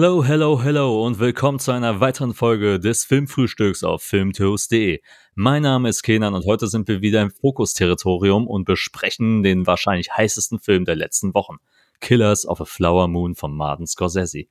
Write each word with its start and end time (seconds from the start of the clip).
Hello, 0.00 0.22
hello, 0.22 0.62
hello 0.62 1.04
und 1.04 1.18
willkommen 1.18 1.58
zu 1.58 1.72
einer 1.72 1.98
weiteren 1.98 2.32
Folge 2.32 2.78
des 2.78 3.04
Filmfrühstücks 3.04 3.82
auf 3.82 4.00
filmtoast.de. 4.04 5.00
Mein 5.34 5.62
Name 5.62 5.88
ist 5.88 6.04
Kenan 6.04 6.34
und 6.34 6.46
heute 6.46 6.68
sind 6.68 6.86
wir 6.86 7.02
wieder 7.02 7.20
im 7.20 7.32
Fokus-Territorium 7.32 8.46
und 8.46 8.64
besprechen 8.64 9.42
den 9.42 9.66
wahrscheinlich 9.66 10.12
heißesten 10.16 10.60
Film 10.60 10.84
der 10.84 10.94
letzten 10.94 11.34
Wochen. 11.34 11.56
Killers 11.98 12.46
of 12.46 12.60
a 12.60 12.64
Flower 12.64 13.08
Moon 13.08 13.34
von 13.34 13.52
Martin 13.52 13.88
Scorsese. 13.88 14.44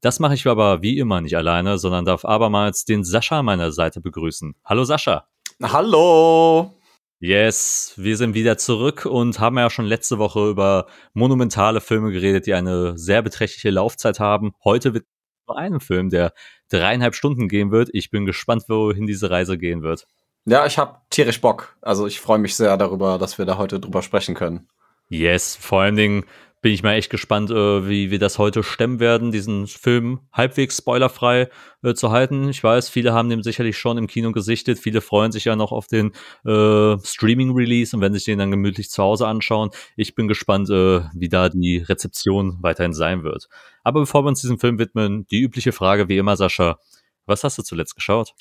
Das 0.00 0.18
mache 0.18 0.34
ich 0.34 0.44
aber 0.48 0.82
wie 0.82 0.98
immer 0.98 1.20
nicht 1.20 1.36
alleine, 1.36 1.78
sondern 1.78 2.04
darf 2.04 2.24
abermals 2.24 2.84
den 2.84 3.04
Sascha 3.04 3.38
an 3.38 3.44
meiner 3.44 3.70
Seite 3.70 4.00
begrüßen. 4.00 4.56
Hallo 4.64 4.82
Sascha. 4.82 5.28
Hallo. 5.62 6.76
Yes, 7.20 7.94
wir 7.96 8.16
sind 8.16 8.34
wieder 8.34 8.58
zurück 8.58 9.04
und 9.04 9.40
haben 9.40 9.58
ja 9.58 9.70
schon 9.70 9.86
letzte 9.86 10.18
Woche 10.18 10.50
über 10.50 10.86
monumentale 11.14 11.80
Filme 11.80 12.12
geredet, 12.12 12.46
die 12.46 12.54
eine 12.54 12.96
sehr 12.96 13.22
beträchtliche 13.22 13.70
Laufzeit 13.70 14.20
haben. 14.20 14.52
Heute 14.62 14.94
wird 14.94 15.04
nur 15.48 15.58
einen 15.58 15.80
Film, 15.80 16.10
der 16.10 16.32
dreieinhalb 16.68 17.16
Stunden 17.16 17.48
gehen 17.48 17.72
wird. 17.72 17.88
Ich 17.92 18.10
bin 18.10 18.24
gespannt, 18.24 18.64
wohin 18.68 19.06
diese 19.06 19.30
Reise 19.30 19.58
gehen 19.58 19.82
wird. 19.82 20.06
Ja, 20.44 20.64
ich 20.64 20.78
habe 20.78 21.00
tierisch 21.10 21.40
Bock. 21.40 21.76
Also 21.82 22.06
ich 22.06 22.20
freue 22.20 22.38
mich 22.38 22.54
sehr 22.54 22.76
darüber, 22.76 23.18
dass 23.18 23.36
wir 23.36 23.46
da 23.46 23.58
heute 23.58 23.80
drüber 23.80 24.02
sprechen 24.02 24.36
können. 24.36 24.68
Yes, 25.08 25.56
vor 25.56 25.80
allen 25.80 25.96
Dingen 25.96 26.24
bin 26.60 26.72
ich 26.72 26.82
mal 26.82 26.94
echt 26.94 27.10
gespannt, 27.10 27.50
äh, 27.50 27.88
wie 27.88 28.10
wir 28.10 28.18
das 28.18 28.38
heute 28.38 28.62
stemmen 28.62 29.00
werden, 29.00 29.30
diesen 29.30 29.66
Film 29.66 30.20
halbwegs 30.32 30.78
spoilerfrei 30.78 31.48
äh, 31.82 31.94
zu 31.94 32.10
halten. 32.10 32.48
Ich 32.48 32.62
weiß, 32.64 32.88
viele 32.88 33.12
haben 33.12 33.28
den 33.28 33.42
sicherlich 33.42 33.78
schon 33.78 33.98
im 33.98 34.06
Kino 34.06 34.32
gesichtet, 34.32 34.78
viele 34.78 35.00
freuen 35.00 35.30
sich 35.30 35.44
ja 35.44 35.56
noch 35.56 35.72
auf 35.72 35.86
den 35.86 36.12
äh, 36.44 36.96
Streaming-Release 36.98 37.94
und 37.94 38.02
werden 38.02 38.14
sich 38.14 38.24
den 38.24 38.38
dann 38.38 38.50
gemütlich 38.50 38.90
zu 38.90 39.02
Hause 39.02 39.26
anschauen. 39.26 39.70
Ich 39.96 40.14
bin 40.14 40.26
gespannt, 40.26 40.68
äh, 40.70 41.02
wie 41.14 41.28
da 41.28 41.48
die 41.48 41.78
Rezeption 41.78 42.58
weiterhin 42.60 42.92
sein 42.92 43.22
wird. 43.22 43.48
Aber 43.84 44.00
bevor 44.00 44.24
wir 44.24 44.28
uns 44.28 44.40
diesem 44.40 44.58
Film 44.58 44.78
widmen, 44.78 45.26
die 45.30 45.40
übliche 45.40 45.72
Frage 45.72 46.08
wie 46.08 46.18
immer, 46.18 46.36
Sascha, 46.36 46.78
was 47.26 47.44
hast 47.44 47.58
du 47.58 47.62
zuletzt 47.62 47.94
geschaut? 47.94 48.34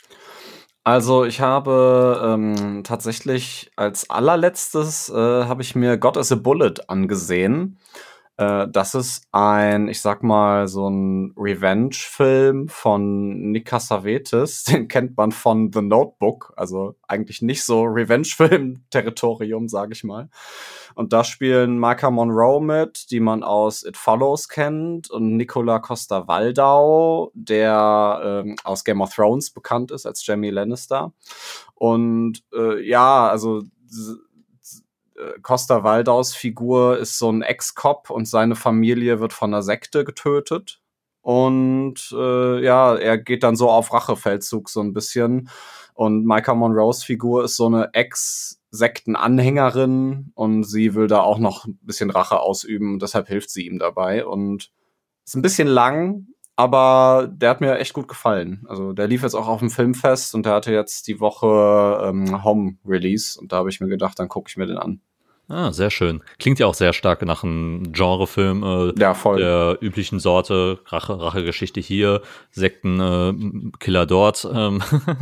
Also 0.87 1.25
ich 1.25 1.41
habe 1.41 2.21
ähm, 2.23 2.81
tatsächlich 2.85 3.69
als 3.75 4.09
allerletztes 4.09 5.09
äh, 5.09 5.13
habe 5.13 5.61
ich 5.61 5.75
mir 5.75 5.97
God 5.97 6.15
is 6.15 6.31
a 6.31 6.35
Bullet 6.35 6.75
angesehen. 6.87 7.77
Äh, 8.37 8.67
das 8.69 8.95
ist 8.95 9.23
ein, 9.31 9.87
ich 9.87 10.01
sag 10.01 10.23
mal, 10.23 10.67
so 10.67 10.89
ein 10.89 11.33
Revenge-Film 11.35 12.69
von 12.69 13.51
Nick 13.51 13.65
Cassavetes. 13.65 14.63
Den 14.65 14.87
kennt 14.87 15.17
man 15.17 15.31
von 15.31 15.71
The 15.73 15.81
Notebook. 15.81 16.53
Also 16.55 16.95
eigentlich 17.07 17.41
nicht 17.41 17.63
so 17.63 17.83
Revenge-Film-Territorium, 17.83 19.67
sag 19.67 19.91
ich 19.91 20.03
mal. 20.03 20.29
Und 20.93 21.13
da 21.13 21.23
spielen 21.23 21.79
Micah 21.79 22.11
Monroe 22.11 22.61
mit, 22.61 23.11
die 23.11 23.19
man 23.19 23.43
aus 23.43 23.83
It 23.83 23.97
Follows 23.97 24.49
kennt, 24.49 25.11
und 25.11 25.35
Nicola 25.35 25.79
Costa 25.79 26.27
Waldau, 26.27 27.31
der 27.33 28.43
ähm, 28.45 28.55
aus 28.63 28.83
Game 28.83 29.01
of 29.01 29.13
Thrones 29.13 29.51
bekannt 29.51 29.91
ist 29.91 30.05
als 30.05 30.25
Jamie 30.25 30.49
Lannister. 30.49 31.13
Und 31.75 32.43
äh, 32.53 32.81
ja, 32.87 33.27
also 33.27 33.61
Costa 35.41 35.83
Waldaus 35.83 36.35
Figur 36.35 36.97
ist 36.97 37.17
so 37.17 37.31
ein 37.31 37.41
Ex-Cop 37.41 38.09
und 38.09 38.27
seine 38.27 38.55
Familie 38.55 39.19
wird 39.19 39.33
von 39.33 39.53
einer 39.53 39.63
Sekte 39.63 40.05
getötet. 40.05 40.81
Und 41.21 42.15
äh, 42.17 42.63
ja, 42.63 42.95
er 42.95 43.17
geht 43.17 43.43
dann 43.43 43.57
so 43.57 43.69
auf 43.69 43.91
Rachefeldzug 43.91 44.69
so 44.69 44.79
ein 44.81 44.93
bisschen. 44.93 45.49
Und 45.93 46.25
Micah 46.25 46.53
Monroes 46.53 47.03
Figur 47.03 47.43
ist 47.43 47.57
so 47.57 47.65
eine 47.65 47.93
Ex-Sektenanhängerin 47.93 50.31
und 50.35 50.63
sie 50.63 50.95
will 50.95 51.07
da 51.07 51.19
auch 51.21 51.39
noch 51.39 51.65
ein 51.65 51.77
bisschen 51.81 52.11
Rache 52.11 52.39
ausüben 52.39 52.93
und 52.93 53.01
deshalb 53.01 53.27
hilft 53.27 53.49
sie 53.49 53.65
ihm 53.65 53.79
dabei. 53.79 54.25
Und 54.25 54.71
ist 55.25 55.35
ein 55.35 55.41
bisschen 55.41 55.67
lang, 55.67 56.27
aber 56.57 57.29
der 57.31 57.51
hat 57.51 57.61
mir 57.61 57.77
echt 57.77 57.93
gut 57.93 58.07
gefallen. 58.07 58.65
Also 58.67 58.91
der 58.91 59.07
lief 59.07 59.21
jetzt 59.21 59.35
auch 59.35 59.47
auf 59.47 59.59
dem 59.59 59.69
Filmfest 59.69 60.33
und 60.35 60.45
der 60.45 60.53
hatte 60.53 60.73
jetzt 60.73 61.07
die 61.07 61.19
Woche 61.19 62.01
ähm, 62.03 62.43
Home 62.43 62.77
Release 62.85 63.39
und 63.39 63.51
da 63.51 63.57
habe 63.57 63.69
ich 63.69 63.79
mir 63.79 63.87
gedacht, 63.87 64.19
dann 64.19 64.27
gucke 64.27 64.49
ich 64.49 64.57
mir 64.57 64.65
den 64.65 64.77
an. 64.77 64.99
Ah, 65.49 65.71
sehr 65.71 65.91
schön. 65.91 66.23
Klingt 66.39 66.59
ja 66.59 66.65
auch 66.65 66.73
sehr 66.73 66.91
stark 66.91 67.21
nach 67.25 67.43
einem 67.43 67.93
Genrefilm 67.93 68.63
äh, 68.63 68.99
ja, 68.99 69.13
voll. 69.13 69.37
der 69.37 69.77
üblichen 69.79 70.19
Sorte. 70.19 70.79
Rache, 70.87 71.17
Rachegeschichte 71.17 71.79
hier, 71.79 72.21
Sektenkiller 72.51 73.29
äh, 73.29 73.71
Killer 73.79 74.05
dort. 74.05 74.45
Ähm, 74.51 74.81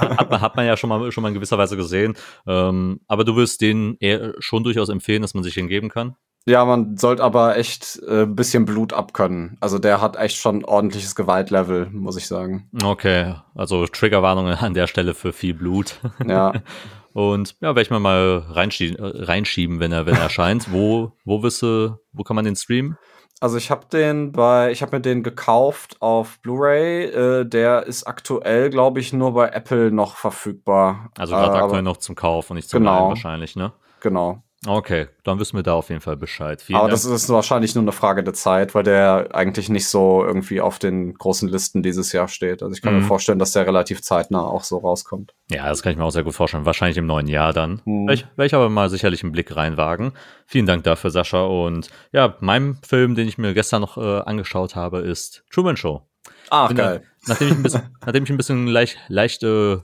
hat, 0.00 0.30
man, 0.30 0.40
hat 0.40 0.56
man 0.56 0.66
ja 0.66 0.76
schon 0.76 0.88
mal, 0.88 1.12
schon 1.12 1.22
mal 1.22 1.28
in 1.28 1.34
gewisser 1.34 1.58
Weise 1.58 1.76
gesehen. 1.76 2.16
Ähm, 2.46 3.00
aber 3.06 3.22
du 3.24 3.36
wirst 3.36 3.60
den 3.60 3.96
eher 4.00 4.34
schon 4.40 4.64
durchaus 4.64 4.88
empfehlen, 4.88 5.22
dass 5.22 5.34
man 5.34 5.44
sich 5.44 5.54
hingeben 5.54 5.90
kann? 5.90 6.16
Ja, 6.48 6.64
man 6.64 6.96
sollte 6.96 7.22
aber 7.22 7.58
echt 7.58 8.00
äh, 8.08 8.22
ein 8.22 8.34
bisschen 8.34 8.64
Blut 8.64 8.94
abkönnen. 8.94 9.58
Also 9.60 9.78
der 9.78 10.00
hat 10.00 10.16
echt 10.16 10.38
schon 10.38 10.64
ordentliches 10.64 11.14
Gewaltlevel, 11.14 11.90
muss 11.90 12.16
ich 12.16 12.26
sagen. 12.26 12.70
Okay, 12.82 13.34
also 13.54 13.86
Triggerwarnungen 13.86 14.54
an 14.54 14.72
der 14.72 14.86
Stelle 14.86 15.12
für 15.12 15.34
viel 15.34 15.52
Blut. 15.52 16.00
Ja. 16.26 16.54
Und 17.12 17.56
ja, 17.60 17.68
werde 17.68 17.82
ich 17.82 17.90
mal, 17.90 18.00
mal 18.00 18.46
reinschieben, 18.48 18.98
äh, 18.98 19.24
reinschieben, 19.24 19.78
wenn 19.78 19.92
er, 19.92 20.06
wenn 20.06 20.14
er 20.14 20.22
erscheint. 20.22 20.72
wo, 20.72 21.12
wo 21.24 21.38
du, 21.38 21.98
wo 22.12 22.22
kann 22.22 22.36
man 22.36 22.46
den 22.46 22.56
streamen? 22.56 22.96
Also 23.40 23.58
ich 23.58 23.70
habe 23.70 23.86
den 23.92 24.32
bei, 24.32 24.72
ich 24.72 24.80
habe 24.80 24.96
mir 24.96 25.02
den 25.02 25.22
gekauft 25.22 26.00
auf 26.00 26.40
Blu-ray. 26.40 27.04
Äh, 27.04 27.44
der 27.44 27.84
ist 27.86 28.04
aktuell, 28.04 28.70
glaube 28.70 29.00
ich, 29.00 29.12
nur 29.12 29.34
bei 29.34 29.48
Apple 29.48 29.92
noch 29.92 30.16
verfügbar. 30.16 31.10
Also 31.18 31.34
gerade 31.34 31.58
äh, 31.58 31.60
aktuell 31.60 31.82
noch 31.82 31.98
zum 31.98 32.14
Kauf 32.14 32.50
und 32.50 32.56
nicht 32.56 32.70
zum 32.70 32.80
genau, 32.80 32.94
Leihen 32.94 33.08
wahrscheinlich, 33.10 33.54
ne? 33.54 33.72
Genau. 34.00 34.42
Okay, 34.66 35.06
dann 35.22 35.38
wissen 35.38 35.56
wir 35.56 35.62
da 35.62 35.74
auf 35.74 35.88
jeden 35.88 36.00
Fall 36.00 36.16
Bescheid. 36.16 36.60
Vielen 36.60 36.78
Aber 36.78 36.88
Dank. 36.88 37.00
das 37.00 37.04
ist 37.04 37.28
wahrscheinlich 37.28 37.76
nur 37.76 37.82
eine 37.82 37.92
Frage 37.92 38.24
der 38.24 38.34
Zeit, 38.34 38.74
weil 38.74 38.82
der 38.82 39.28
eigentlich 39.32 39.68
nicht 39.68 39.86
so 39.86 40.24
irgendwie 40.24 40.60
auf 40.60 40.80
den 40.80 41.14
großen 41.14 41.48
Listen 41.48 41.84
dieses 41.84 42.12
Jahr 42.12 42.26
steht. 42.26 42.62
Also 42.62 42.74
ich 42.74 42.82
kann 42.82 42.94
mhm. 42.94 43.00
mir 43.00 43.06
vorstellen, 43.06 43.38
dass 43.38 43.52
der 43.52 43.66
relativ 43.66 44.02
zeitnah 44.02 44.44
auch 44.44 44.64
so 44.64 44.78
rauskommt. 44.78 45.32
Ja, 45.48 45.68
das 45.68 45.82
kann 45.82 45.92
ich 45.92 45.98
mir 45.98 46.04
auch 46.04 46.10
sehr 46.10 46.24
gut 46.24 46.34
vorstellen. 46.34 46.66
Wahrscheinlich 46.66 46.98
im 46.98 47.06
neuen 47.06 47.28
Jahr 47.28 47.52
dann. 47.52 47.82
Mhm. 47.84 48.08
Werde 48.08 48.46
ich, 48.46 48.54
aber 48.54 48.68
mal 48.68 48.90
sicherlich 48.90 49.22
einen 49.22 49.30
Blick 49.30 49.54
reinwagen. 49.54 50.12
Vielen 50.46 50.66
Dank 50.66 50.82
dafür, 50.82 51.10
Sascha. 51.10 51.42
Und 51.44 51.88
ja, 52.10 52.36
mein 52.40 52.78
Film, 52.82 53.14
den 53.14 53.28
ich 53.28 53.38
mir 53.38 53.54
gestern 53.54 53.82
noch 53.82 53.96
äh, 53.96 54.20
angeschaut 54.22 54.74
habe, 54.74 54.98
ist 54.98 55.44
Truman 55.52 55.76
Show. 55.76 56.02
Ach, 56.50 56.74
geil. 56.74 57.02
Da, 57.26 57.32
nachdem, 57.32 57.48
ich 57.48 57.54
ein 57.54 57.62
bisschen, 57.62 57.82
nachdem 58.04 58.24
ich 58.24 58.30
ein 58.30 58.36
bisschen 58.36 58.66
leicht, 58.66 58.98
leicht 59.08 59.44
äh, 59.44 59.78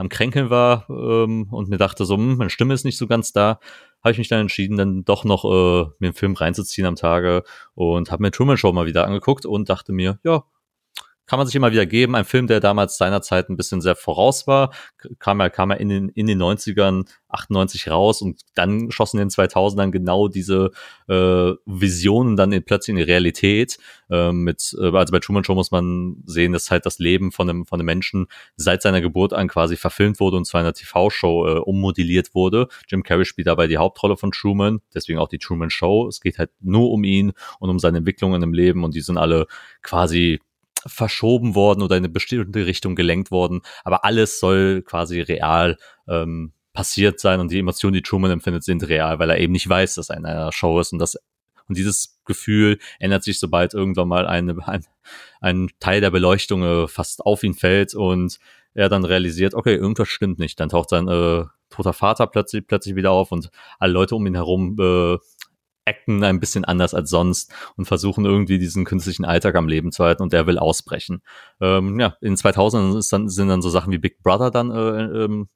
am 0.00 0.08
Kränkeln 0.08 0.48
war 0.48 0.86
ähm, 0.88 1.48
und 1.50 1.68
mir 1.68 1.76
dachte 1.76 2.06
so, 2.06 2.16
hm, 2.16 2.38
meine 2.38 2.48
Stimme 2.48 2.72
ist 2.72 2.84
nicht 2.84 2.96
so 2.96 3.06
ganz 3.06 3.32
da, 3.32 3.60
habe 4.02 4.12
ich 4.12 4.18
mich 4.18 4.28
dann 4.28 4.40
entschieden, 4.40 4.76
dann 4.76 5.04
doch 5.04 5.24
noch 5.24 5.44
äh, 5.44 5.90
mir 5.98 6.08
einen 6.08 6.14
Film 6.14 6.34
reinzuziehen 6.34 6.86
am 6.86 6.96
Tage 6.96 7.42
und 7.74 8.10
habe 8.10 8.22
mir 8.22 8.30
Truman 8.30 8.56
Show 8.56 8.72
mal 8.72 8.86
wieder 8.86 9.06
angeguckt 9.06 9.46
und 9.46 9.68
dachte 9.68 9.92
mir, 9.92 10.18
ja, 10.22 10.44
kann 11.30 11.38
man 11.38 11.46
sich 11.46 11.54
immer 11.54 11.70
wieder 11.70 11.86
geben. 11.86 12.16
Ein 12.16 12.24
Film, 12.24 12.48
der 12.48 12.58
damals 12.58 12.98
seinerzeit 12.98 13.48
ein 13.48 13.56
bisschen 13.56 13.80
sehr 13.80 13.94
voraus 13.94 14.48
war, 14.48 14.72
kam 15.20 15.38
ja, 15.38 15.48
kam 15.48 15.70
ja 15.70 15.76
in 15.76 15.88
den, 15.88 16.08
in 16.08 16.26
den 16.26 16.42
90ern, 16.42 17.08
98 17.28 17.88
raus 17.88 18.20
und 18.20 18.40
dann 18.56 18.90
schossen 18.90 19.20
in 19.20 19.28
den 19.28 19.30
2000ern 19.30 19.92
genau 19.92 20.26
diese 20.26 20.72
äh, 21.06 21.52
Visionen 21.66 22.34
dann 22.34 22.50
in, 22.50 22.64
plötzlich 22.64 22.94
in 22.94 22.96
die 22.96 23.04
Realität. 23.04 23.78
Äh, 24.10 24.32
mit, 24.32 24.76
äh, 24.76 24.86
also 24.86 25.12
bei 25.12 25.20
Truman 25.20 25.44
Show 25.44 25.54
muss 25.54 25.70
man 25.70 26.16
sehen, 26.26 26.52
dass 26.52 26.68
halt 26.72 26.84
das 26.84 26.98
Leben 26.98 27.30
von 27.30 27.48
einem, 27.48 27.64
von 27.64 27.78
einem 27.78 27.86
Menschen 27.86 28.26
seit 28.56 28.82
seiner 28.82 29.00
Geburt 29.00 29.32
an 29.32 29.46
quasi 29.46 29.76
verfilmt 29.76 30.18
wurde 30.18 30.36
und 30.36 30.46
zu 30.46 30.58
einer 30.58 30.72
TV-Show 30.72 31.46
äh, 31.46 31.58
ummodelliert 31.60 32.34
wurde. 32.34 32.66
Jim 32.88 33.04
Carrey 33.04 33.24
spielt 33.24 33.46
dabei 33.46 33.68
die 33.68 33.78
Hauptrolle 33.78 34.16
von 34.16 34.32
Truman, 34.32 34.80
deswegen 34.92 35.20
auch 35.20 35.28
die 35.28 35.38
Truman 35.38 35.70
Show. 35.70 36.08
Es 36.08 36.20
geht 36.20 36.38
halt 36.38 36.50
nur 36.60 36.90
um 36.90 37.04
ihn 37.04 37.34
und 37.60 37.70
um 37.70 37.78
seine 37.78 37.98
Entwicklungen 37.98 38.42
im 38.42 38.52
Leben 38.52 38.82
und 38.82 38.96
die 38.96 39.00
sind 39.00 39.16
alle 39.16 39.46
quasi 39.82 40.40
verschoben 40.86 41.54
worden 41.54 41.82
oder 41.82 41.96
in 41.96 42.04
eine 42.04 42.12
bestimmte 42.12 42.66
Richtung 42.66 42.94
gelenkt 42.94 43.30
worden. 43.30 43.60
Aber 43.84 44.04
alles 44.04 44.40
soll 44.40 44.82
quasi 44.82 45.20
real 45.20 45.76
ähm, 46.08 46.52
passiert 46.72 47.20
sein 47.20 47.40
und 47.40 47.50
die 47.50 47.58
Emotionen, 47.58 47.94
die 47.94 48.02
Truman 48.02 48.30
empfindet, 48.30 48.64
sind 48.64 48.86
real, 48.88 49.18
weil 49.18 49.30
er 49.30 49.38
eben 49.38 49.52
nicht 49.52 49.68
weiß, 49.68 49.96
dass 49.96 50.10
er 50.10 50.16
in 50.16 50.26
einer 50.26 50.52
Show 50.52 50.80
ist 50.80 50.92
und 50.92 50.98
das 50.98 51.16
und 51.70 51.76
dieses 51.78 52.18
Gefühl 52.24 52.78
ändert 52.98 53.22
sich, 53.22 53.38
sobald 53.38 53.74
irgendwann 53.74 54.08
mal 54.08 54.26
eine, 54.26 54.56
ein, 54.66 54.84
ein 55.40 55.70
Teil 55.78 56.00
der 56.00 56.10
Beleuchtung 56.10 56.64
äh, 56.64 56.88
fast 56.88 57.24
auf 57.24 57.44
ihn 57.44 57.54
fällt 57.54 57.94
und 57.94 58.38
er 58.74 58.88
dann 58.88 59.04
realisiert, 59.04 59.54
okay, 59.54 59.76
irgendwas 59.76 60.08
stimmt 60.08 60.40
nicht. 60.40 60.58
Dann 60.58 60.68
taucht 60.68 60.90
sein 60.90 61.06
äh, 61.06 61.44
toter 61.70 61.92
Vater 61.92 62.26
plötzlich, 62.26 62.66
plötzlich 62.66 62.96
wieder 62.96 63.12
auf 63.12 63.30
und 63.30 63.50
alle 63.78 63.92
Leute 63.92 64.16
um 64.16 64.26
ihn 64.26 64.34
herum 64.34 64.76
äh, 64.80 65.18
acten 65.84 66.22
ein 66.24 66.40
bisschen 66.40 66.64
anders 66.64 66.94
als 66.94 67.10
sonst 67.10 67.52
und 67.76 67.86
versuchen 67.86 68.24
irgendwie 68.24 68.58
diesen 68.58 68.84
künstlichen 68.84 69.24
Alltag 69.24 69.54
am 69.56 69.68
Leben 69.68 69.92
zu 69.92 70.04
halten 70.04 70.22
und 70.22 70.32
der 70.32 70.46
will 70.46 70.58
ausbrechen. 70.58 71.22
Ähm, 71.60 71.98
ja, 71.98 72.16
in 72.20 72.36
2000 72.36 73.12
dann, 73.12 73.28
sind 73.28 73.48
dann 73.48 73.62
so 73.62 73.70
Sachen 73.70 73.92
wie 73.92 73.98
Big 73.98 74.22
Brother 74.22 74.50
dann 74.50 74.70
äh, 74.70 75.24
ähm, 75.24 75.48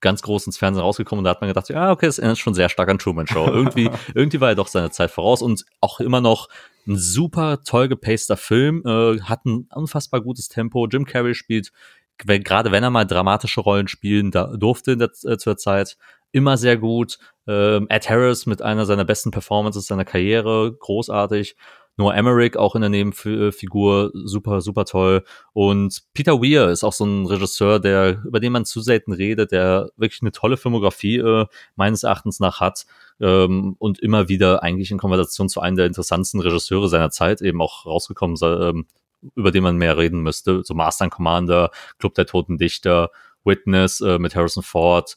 ganz 0.00 0.22
groß 0.22 0.46
ins 0.46 0.58
Fernsehen 0.58 0.82
rausgekommen 0.82 1.20
und 1.20 1.24
da 1.24 1.30
hat 1.30 1.40
man 1.40 1.48
gedacht, 1.48 1.68
ja, 1.68 1.90
okay, 1.90 2.06
das 2.06 2.18
erinnert 2.18 2.38
schon 2.38 2.54
sehr 2.54 2.68
stark 2.68 2.88
an 2.88 2.98
Truman 2.98 3.26
Show. 3.26 3.46
Irgendwie, 3.46 3.90
irgendwie 4.14 4.40
war 4.40 4.50
er 4.50 4.54
doch 4.54 4.68
seine 4.68 4.90
Zeit 4.90 5.10
voraus 5.10 5.42
und 5.42 5.64
auch 5.80 6.00
immer 6.00 6.20
noch 6.20 6.48
ein 6.86 6.96
super 6.96 7.62
toll 7.64 7.88
gepaster 7.88 8.36
Film, 8.36 8.82
äh, 8.86 9.20
hat 9.22 9.44
ein 9.46 9.68
unfassbar 9.74 10.20
gutes 10.20 10.48
Tempo. 10.48 10.86
Jim 10.86 11.04
Carrey 11.04 11.34
spielt, 11.34 11.72
gerade 12.18 12.70
wenn 12.70 12.84
er 12.84 12.90
mal 12.90 13.04
dramatische 13.04 13.60
Rollen 13.60 13.88
spielen 13.88 14.30
da, 14.30 14.56
durfte 14.56 14.92
in 14.92 14.98
der, 14.98 15.10
äh, 15.24 15.38
zur 15.38 15.56
Zeit, 15.56 15.96
immer 16.36 16.58
sehr 16.58 16.76
gut. 16.76 17.18
Ähm, 17.46 17.86
Ed 17.88 18.10
Harris 18.10 18.44
mit 18.44 18.60
einer 18.60 18.84
seiner 18.84 19.06
besten 19.06 19.30
Performances 19.30 19.86
seiner 19.86 20.04
Karriere, 20.04 20.76
großartig. 20.78 21.56
Noah 21.96 22.14
Emmerich 22.14 22.58
auch 22.58 22.74
in 22.74 22.82
der 22.82 22.90
Nebenfigur, 22.90 24.10
super, 24.12 24.60
super 24.60 24.84
toll. 24.84 25.24
Und 25.54 26.02
Peter 26.12 26.42
Weir 26.42 26.68
ist 26.68 26.84
auch 26.84 26.92
so 26.92 27.06
ein 27.06 27.24
Regisseur, 27.24 27.80
der, 27.80 28.22
über 28.26 28.38
den 28.38 28.52
man 28.52 28.66
zu 28.66 28.82
selten 28.82 29.12
redet, 29.12 29.50
der 29.50 29.88
wirklich 29.96 30.20
eine 30.20 30.32
tolle 30.32 30.58
Filmografie 30.58 31.16
äh, 31.16 31.46
meines 31.74 32.02
Erachtens 32.02 32.38
nach 32.38 32.60
hat 32.60 32.84
ähm, 33.18 33.76
und 33.78 33.98
immer 34.00 34.28
wieder 34.28 34.62
eigentlich 34.62 34.90
in 34.90 34.98
Konversation 34.98 35.48
zu 35.48 35.60
einem 35.60 35.76
der 35.76 35.86
interessantesten 35.86 36.40
Regisseure 36.40 36.90
seiner 36.90 37.10
Zeit 37.10 37.40
eben 37.40 37.62
auch 37.62 37.86
rausgekommen, 37.86 38.36
ähm, 38.42 38.86
über 39.34 39.50
den 39.50 39.62
man 39.62 39.78
mehr 39.78 39.96
reden 39.96 40.20
müsste. 40.20 40.62
So 40.64 40.74
Master 40.74 41.04
and 41.04 41.14
Commander, 41.14 41.70
Club 41.98 42.12
der 42.14 42.26
Toten 42.26 42.58
Dichter, 42.58 43.10
Witness 43.46 44.02
äh, 44.02 44.18
mit 44.18 44.36
Harrison 44.36 44.62
Ford, 44.62 45.16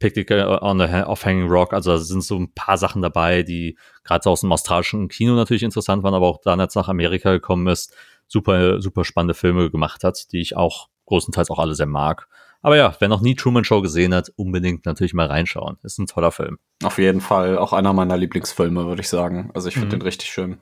Picnic 0.00 0.30
on 0.32 0.80
the 0.80 0.86
off 1.04 1.24
Hanging 1.24 1.48
Rock. 1.48 1.72
Also 1.72 1.92
da 1.92 1.98
sind 1.98 2.24
so 2.24 2.36
ein 2.36 2.52
paar 2.52 2.76
Sachen 2.76 3.02
dabei, 3.02 3.44
die 3.44 3.78
gerade 4.02 4.28
aus 4.28 4.40
dem 4.40 4.50
australischen 4.50 5.08
Kino 5.08 5.34
natürlich 5.34 5.62
interessant 5.62 6.02
waren, 6.02 6.14
aber 6.14 6.26
auch 6.26 6.40
dann 6.42 6.58
jetzt 6.58 6.74
nach 6.74 6.88
Amerika 6.88 7.30
gekommen 7.30 7.68
ist, 7.68 7.94
super, 8.26 8.80
super 8.80 9.04
spannende 9.04 9.34
Filme 9.34 9.70
gemacht 9.70 10.02
hat, 10.02 10.32
die 10.32 10.40
ich 10.40 10.56
auch 10.56 10.88
größtenteils 11.06 11.50
auch 11.50 11.58
alle 11.58 11.74
sehr 11.74 11.86
mag. 11.86 12.26
Aber 12.62 12.76
ja, 12.76 12.94
wer 12.98 13.08
noch 13.08 13.20
nie 13.20 13.34
Truman 13.34 13.64
Show 13.64 13.80
gesehen 13.80 14.14
hat, 14.14 14.30
unbedingt 14.36 14.84
natürlich 14.84 15.14
mal 15.14 15.26
reinschauen. 15.26 15.78
Ist 15.82 15.98
ein 15.98 16.06
toller 16.06 16.30
Film. 16.30 16.58
Auf 16.82 16.98
jeden 16.98 17.20
Fall 17.20 17.56
auch 17.56 17.72
einer 17.72 17.92
meiner 17.92 18.16
Lieblingsfilme, 18.16 18.86
würde 18.86 19.00
ich 19.00 19.08
sagen. 19.08 19.50
Also 19.54 19.68
ich 19.68 19.74
finde 19.74 19.96
mhm. 19.96 20.00
den 20.00 20.02
richtig 20.02 20.30
schön. 20.30 20.58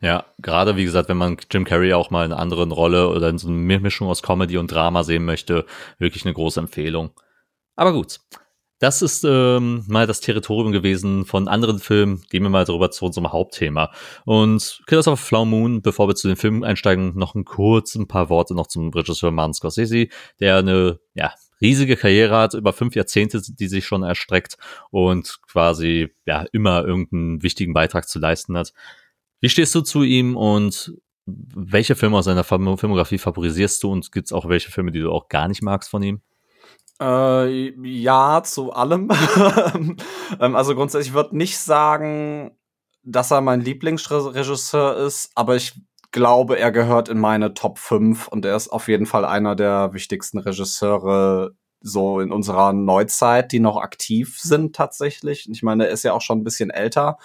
Ja, 0.00 0.24
gerade 0.38 0.76
wie 0.76 0.84
gesagt, 0.84 1.08
wenn 1.08 1.16
man 1.16 1.36
Jim 1.50 1.64
Carrey 1.64 1.92
auch 1.92 2.10
mal 2.10 2.24
in 2.24 2.32
einer 2.32 2.40
anderen 2.40 2.72
Rolle 2.72 3.08
oder 3.08 3.28
in 3.28 3.38
so 3.38 3.48
einer 3.48 3.78
Mischung 3.78 4.08
aus 4.08 4.22
Comedy 4.22 4.58
und 4.58 4.72
Drama 4.72 5.04
sehen 5.04 5.24
möchte, 5.24 5.64
wirklich 5.98 6.24
eine 6.24 6.34
große 6.34 6.58
Empfehlung. 6.58 7.10
Aber 7.76 7.92
gut, 7.92 8.18
das 8.82 9.00
ist 9.00 9.22
ähm, 9.24 9.84
mal 9.86 10.08
das 10.08 10.20
Territorium 10.20 10.72
gewesen 10.72 11.24
von 11.24 11.46
anderen 11.46 11.78
Filmen. 11.78 12.24
Gehen 12.30 12.42
wir 12.42 12.50
mal 12.50 12.64
darüber 12.64 12.90
zu 12.90 13.04
unserem 13.04 13.30
Hauptthema. 13.30 13.92
Und 14.24 14.82
Killers 14.88 15.06
of 15.06 15.20
Flower 15.20 15.46
Moon, 15.46 15.82
bevor 15.82 16.08
wir 16.08 16.16
zu 16.16 16.26
den 16.26 16.36
Filmen 16.36 16.64
einsteigen, 16.64 17.16
noch 17.16 17.36
ein 17.36 17.44
kurz 17.44 17.94
ein 17.94 18.08
paar 18.08 18.28
Worte 18.28 18.56
noch 18.56 18.66
zum 18.66 18.90
Regisseur 18.90 19.30
Martin 19.30 19.54
Scorsese, 19.54 20.08
der 20.40 20.56
eine 20.56 20.98
ja, 21.14 21.32
riesige 21.60 21.96
Karriere 21.96 22.36
hat, 22.36 22.54
über 22.54 22.72
fünf 22.72 22.96
Jahrzehnte, 22.96 23.40
die 23.40 23.68
sich 23.68 23.86
schon 23.86 24.02
erstreckt 24.02 24.56
und 24.90 25.38
quasi 25.46 26.12
ja 26.26 26.44
immer 26.50 26.84
irgendeinen 26.84 27.44
wichtigen 27.44 27.74
Beitrag 27.74 28.08
zu 28.08 28.18
leisten 28.18 28.58
hat. 28.58 28.72
Wie 29.40 29.48
stehst 29.48 29.76
du 29.76 29.82
zu 29.82 30.02
ihm 30.02 30.36
und 30.36 30.92
welche 31.24 31.94
Filme 31.94 32.16
aus 32.16 32.24
seiner 32.24 32.42
Filmografie 32.42 33.18
favorisierst 33.18 33.80
du 33.84 33.92
und 33.92 34.10
gibt 34.10 34.26
es 34.26 34.32
auch 34.32 34.48
welche 34.48 34.72
Filme, 34.72 34.90
die 34.90 34.98
du 34.98 35.12
auch 35.12 35.28
gar 35.28 35.46
nicht 35.46 35.62
magst 35.62 35.88
von 35.88 36.02
ihm? 36.02 36.20
Äh, 37.02 37.72
ja, 37.84 38.42
zu 38.44 38.72
allem. 38.72 39.08
ähm, 40.40 40.54
also 40.54 40.76
grundsätzlich 40.76 41.12
würde 41.12 41.36
nicht 41.36 41.58
sagen, 41.58 42.56
dass 43.02 43.32
er 43.32 43.40
mein 43.40 43.60
Lieblingsregisseur 43.60 44.96
ist, 44.98 45.32
aber 45.34 45.56
ich 45.56 45.80
glaube, 46.12 46.58
er 46.60 46.70
gehört 46.70 47.08
in 47.08 47.18
meine 47.18 47.54
Top 47.54 47.78
5 47.78 48.28
und 48.28 48.44
er 48.44 48.54
ist 48.54 48.68
auf 48.68 48.86
jeden 48.86 49.06
Fall 49.06 49.24
einer 49.24 49.56
der 49.56 49.92
wichtigsten 49.94 50.38
Regisseure 50.38 51.56
so 51.80 52.20
in 52.20 52.30
unserer 52.30 52.72
Neuzeit, 52.72 53.50
die 53.50 53.58
noch 53.58 53.78
aktiv 53.78 54.38
sind 54.38 54.76
tatsächlich. 54.76 55.48
Ich 55.50 55.64
meine, 55.64 55.86
er 55.88 55.92
ist 55.92 56.04
ja 56.04 56.12
auch 56.12 56.20
schon 56.20 56.38
ein 56.38 56.44
bisschen 56.44 56.70
älter. 56.70 57.18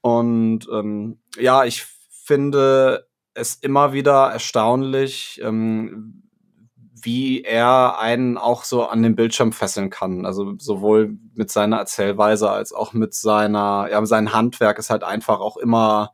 Und 0.00 0.66
ähm, 0.72 1.20
ja, 1.38 1.64
ich 1.64 1.84
finde 2.10 3.06
es 3.34 3.54
immer 3.54 3.92
wieder 3.92 4.32
erstaunlich, 4.32 5.40
ähm, 5.44 6.27
wie 7.08 7.40
er 7.42 7.98
einen 7.98 8.36
auch 8.36 8.64
so 8.64 8.84
an 8.84 9.02
den 9.02 9.16
Bildschirm 9.16 9.52
fesseln 9.52 9.88
kann. 9.88 10.26
Also 10.26 10.56
sowohl 10.58 11.16
mit 11.34 11.50
seiner 11.50 11.78
Erzählweise 11.78 12.50
als 12.50 12.74
auch 12.74 12.92
mit 12.92 13.14
seiner, 13.14 13.88
ja, 13.90 14.04
sein 14.04 14.34
Handwerk 14.34 14.78
ist 14.78 14.90
halt 14.90 15.04
einfach 15.04 15.40
auch 15.40 15.56
immer, 15.56 16.12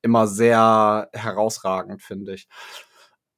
immer 0.00 0.28
sehr 0.28 1.08
herausragend, 1.12 2.02
finde 2.02 2.34
ich. 2.34 2.46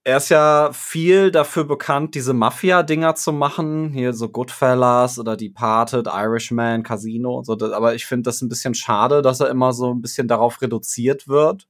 Er 0.04 0.18
ist 0.18 0.28
ja 0.28 0.72
viel 0.74 1.30
dafür 1.30 1.64
bekannt, 1.64 2.14
diese 2.14 2.34
Mafia-Dinger 2.34 3.14
zu 3.14 3.32
machen. 3.32 3.94
Hier 3.94 4.12
so 4.12 4.28
Goodfellas 4.28 5.18
oder 5.18 5.38
Departed, 5.38 6.06
Irishman, 6.06 6.82
Casino 6.82 7.38
und 7.38 7.46
so. 7.46 7.54
Aber 7.72 7.94
ich 7.94 8.04
finde 8.04 8.24
das 8.24 8.42
ein 8.42 8.50
bisschen 8.50 8.74
schade, 8.74 9.22
dass 9.22 9.40
er 9.40 9.48
immer 9.48 9.72
so 9.72 9.94
ein 9.94 10.02
bisschen 10.02 10.28
darauf 10.28 10.60
reduziert 10.60 11.28
wird. 11.28 11.66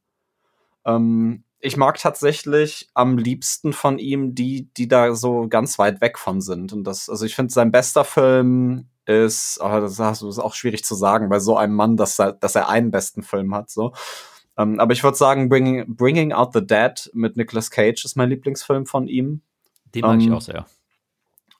Ähm, 0.84 1.44
ich 1.60 1.76
mag 1.76 1.98
tatsächlich 1.98 2.88
am 2.94 3.18
liebsten 3.18 3.72
von 3.72 3.98
ihm 3.98 4.34
die, 4.34 4.72
die 4.76 4.88
da 4.88 5.14
so 5.14 5.46
ganz 5.48 5.78
weit 5.78 6.00
weg 6.00 6.18
von 6.18 6.40
sind. 6.40 6.72
Und 6.72 6.84
das, 6.84 7.08
also 7.08 7.26
ich 7.26 7.34
finde, 7.34 7.52
sein 7.52 7.70
bester 7.70 8.04
Film 8.04 8.88
ist, 9.04 9.58
oh, 9.62 9.80
das 9.80 9.98
ist 9.98 10.38
auch 10.38 10.54
schwierig 10.54 10.84
zu 10.84 10.94
sagen 10.94 11.28
bei 11.28 11.38
so 11.38 11.56
einem 11.56 11.74
Mann, 11.74 11.96
dass 11.96 12.18
er, 12.18 12.32
dass 12.32 12.54
er 12.54 12.68
einen 12.68 12.90
besten 12.90 13.22
Film 13.22 13.54
hat, 13.54 13.70
so. 13.70 13.92
Ähm, 14.56 14.80
aber 14.80 14.92
ich 14.92 15.04
würde 15.04 15.16
sagen, 15.16 15.48
Bringing, 15.48 15.96
Bringing 15.96 16.32
Out 16.32 16.52
the 16.54 16.66
Dead 16.66 17.10
mit 17.12 17.36
Nicolas 17.36 17.70
Cage 17.70 18.04
ist 18.04 18.16
mein 18.16 18.30
Lieblingsfilm 18.30 18.86
von 18.86 19.06
ihm. 19.06 19.42
Den 19.94 20.02
mag 20.02 20.14
ähm, 20.14 20.20
ich 20.20 20.32
auch 20.32 20.40
sehr. 20.40 20.66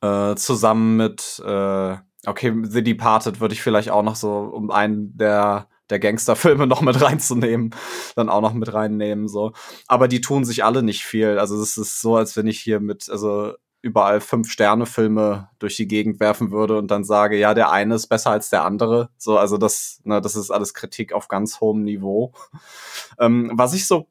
Äh, 0.02 0.34
zusammen 0.36 0.96
mit, 0.96 1.42
äh, 1.44 1.96
okay, 2.26 2.54
The 2.62 2.82
Departed 2.82 3.40
würde 3.40 3.54
ich 3.54 3.62
vielleicht 3.62 3.90
auch 3.90 4.02
noch 4.02 4.16
so 4.16 4.38
um 4.38 4.70
einen 4.70 5.16
der 5.16 5.68
der 5.90 5.98
Gangsterfilme 5.98 6.66
noch 6.68 6.80
mit 6.80 7.00
reinzunehmen, 7.00 7.74
dann 8.16 8.28
auch 8.28 8.40
noch 8.40 8.54
mit 8.54 8.72
reinnehmen, 8.72 9.28
so. 9.28 9.52
Aber 9.86 10.08
die 10.08 10.20
tun 10.20 10.44
sich 10.44 10.64
alle 10.64 10.82
nicht 10.82 11.04
viel. 11.04 11.38
Also 11.38 11.60
es 11.60 11.76
ist 11.76 12.00
so, 12.00 12.16
als 12.16 12.36
wenn 12.36 12.46
ich 12.46 12.60
hier 12.60 12.80
mit, 12.80 13.08
also 13.10 13.54
überall 13.82 14.20
fünf 14.20 14.50
Sterne 14.50 14.86
Filme 14.86 15.48
durch 15.58 15.76
die 15.76 15.88
Gegend 15.88 16.20
werfen 16.20 16.50
würde 16.50 16.76
und 16.76 16.90
dann 16.90 17.04
sage, 17.04 17.38
ja, 17.38 17.54
der 17.54 17.70
eine 17.70 17.94
ist 17.94 18.08
besser 18.08 18.30
als 18.30 18.50
der 18.50 18.64
andere. 18.64 19.08
So, 19.16 19.38
also 19.38 19.56
das, 19.56 20.00
ne, 20.04 20.20
das 20.20 20.36
ist 20.36 20.50
alles 20.50 20.74
Kritik 20.74 21.12
auf 21.12 21.28
ganz 21.28 21.60
hohem 21.60 21.82
Niveau. 21.82 22.32
Ähm, 23.18 23.50
was 23.54 23.72
ich 23.72 23.86
so 23.86 24.08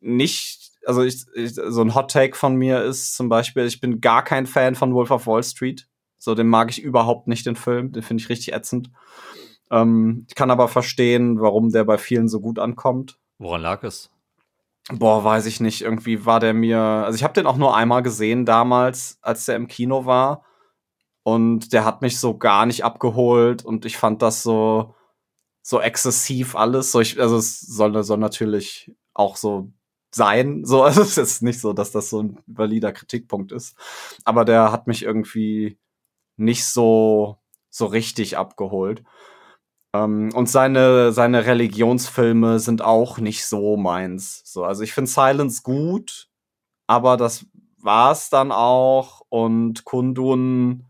nicht, 0.00 0.72
also 0.86 1.02
ich, 1.02 1.26
ich, 1.34 1.54
so 1.54 1.82
ein 1.82 1.94
Hot 1.94 2.10
Take 2.10 2.36
von 2.36 2.54
mir 2.54 2.82
ist 2.84 3.16
zum 3.16 3.28
Beispiel, 3.28 3.66
ich 3.66 3.80
bin 3.80 4.00
gar 4.00 4.22
kein 4.22 4.46
Fan 4.46 4.74
von 4.74 4.94
Wolf 4.94 5.10
of 5.10 5.26
Wall 5.26 5.42
Street. 5.42 5.88
So, 6.16 6.34
den 6.34 6.48
mag 6.48 6.70
ich 6.70 6.82
überhaupt 6.82 7.28
nicht, 7.28 7.46
den 7.46 7.56
Film. 7.56 7.92
Den 7.92 8.02
finde 8.02 8.22
ich 8.22 8.28
richtig 8.28 8.52
ätzend. 8.52 8.90
Ähm, 9.70 10.26
ich 10.28 10.34
kann 10.34 10.50
aber 10.50 10.68
verstehen, 10.68 11.40
warum 11.40 11.70
der 11.70 11.84
bei 11.84 11.98
vielen 11.98 12.28
so 12.28 12.40
gut 12.40 12.58
ankommt. 12.58 13.18
Woran 13.38 13.62
lag 13.62 13.82
es? 13.82 14.10
Boah, 14.90 15.22
weiß 15.22 15.46
ich 15.46 15.60
nicht. 15.60 15.82
Irgendwie 15.82 16.26
war 16.26 16.40
der 16.40 16.54
mir. 16.54 16.78
Also 16.78 17.16
ich 17.16 17.22
habe 17.22 17.34
den 17.34 17.46
auch 17.46 17.56
nur 17.56 17.76
einmal 17.76 18.02
gesehen 18.02 18.44
damals, 18.44 19.18
als 19.22 19.44
der 19.44 19.56
im 19.56 19.68
Kino 19.68 20.06
war. 20.06 20.44
Und 21.22 21.72
der 21.72 21.84
hat 21.84 22.02
mich 22.02 22.18
so 22.18 22.38
gar 22.38 22.66
nicht 22.66 22.84
abgeholt 22.84 23.64
und 23.64 23.84
ich 23.84 23.96
fand 23.98 24.22
das 24.22 24.42
so 24.42 24.94
so 25.62 25.80
exzessiv 25.80 26.56
alles. 26.56 26.92
So 26.92 27.00
ich, 27.00 27.20
also 27.20 27.36
es 27.36 27.60
soll, 27.60 28.02
soll 28.02 28.18
natürlich 28.18 28.92
auch 29.14 29.36
so 29.36 29.70
sein. 30.12 30.64
So, 30.64 30.82
also 30.84 31.02
es 31.02 31.18
ist 31.18 31.42
nicht 31.42 31.60
so, 31.60 31.72
dass 31.72 31.92
das 31.92 32.10
so 32.10 32.22
ein 32.22 32.38
valider 32.46 32.92
Kritikpunkt 32.92 33.52
ist. 33.52 33.76
Aber 34.24 34.44
der 34.44 34.72
hat 34.72 34.86
mich 34.86 35.02
irgendwie 35.02 35.78
nicht 36.36 36.64
so 36.64 37.36
so 37.70 37.86
richtig 37.86 38.36
abgeholt. 38.36 39.04
Ähm, 39.94 40.30
und 40.34 40.48
seine, 40.48 41.12
seine 41.12 41.46
Religionsfilme 41.46 42.60
sind 42.60 42.82
auch 42.82 43.18
nicht 43.18 43.46
so 43.46 43.76
meins. 43.76 44.42
So, 44.44 44.64
also 44.64 44.82
ich 44.82 44.92
finde 44.92 45.10
Silence 45.10 45.62
gut, 45.62 46.28
aber 46.86 47.16
das 47.16 47.46
war's 47.78 48.30
dann 48.30 48.52
auch. 48.52 49.22
Und 49.28 49.84
Kundun, 49.84 50.86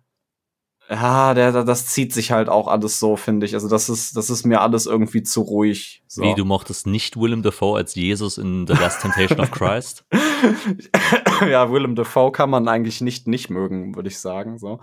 ja, 0.89 1.35
der, 1.35 1.65
das 1.65 1.87
zieht 1.87 2.13
sich 2.13 2.33
halt 2.33 2.49
auch 2.49 2.67
alles 2.67 2.99
so, 2.99 3.17
finde 3.17 3.47
ich. 3.47 3.55
Also 3.55 3.69
das 3.69 3.89
ist, 3.89 4.17
das 4.17 4.29
ist 4.29 4.45
mir 4.45 4.61
alles 4.61 4.87
irgendwie 4.87 5.23
zu 5.23 5.43
ruhig. 5.43 6.03
So. 6.07 6.23
Wie, 6.23 6.35
du 6.35 6.45
mochtest 6.45 6.87
nicht 6.87 7.17
Willem 7.17 7.43
Dafoe 7.43 7.77
als 7.77 7.95
Jesus 7.95 8.37
in 8.37 8.67
The 8.67 8.75
Last 8.75 9.01
Temptation 9.01 9.41
of 9.41 9.51
Christ? 9.51 10.05
ja, 11.49 11.71
Willem 11.71 11.95
Dafoe 11.95 12.33
kann 12.33 12.51
man 12.51 12.69
eigentlich 12.69 13.01
nicht 13.01 13.29
nicht 13.29 13.49
mögen, 13.51 13.95
würde 13.95 14.09
ich 14.09 14.19
sagen. 14.19 14.59
So. 14.59 14.81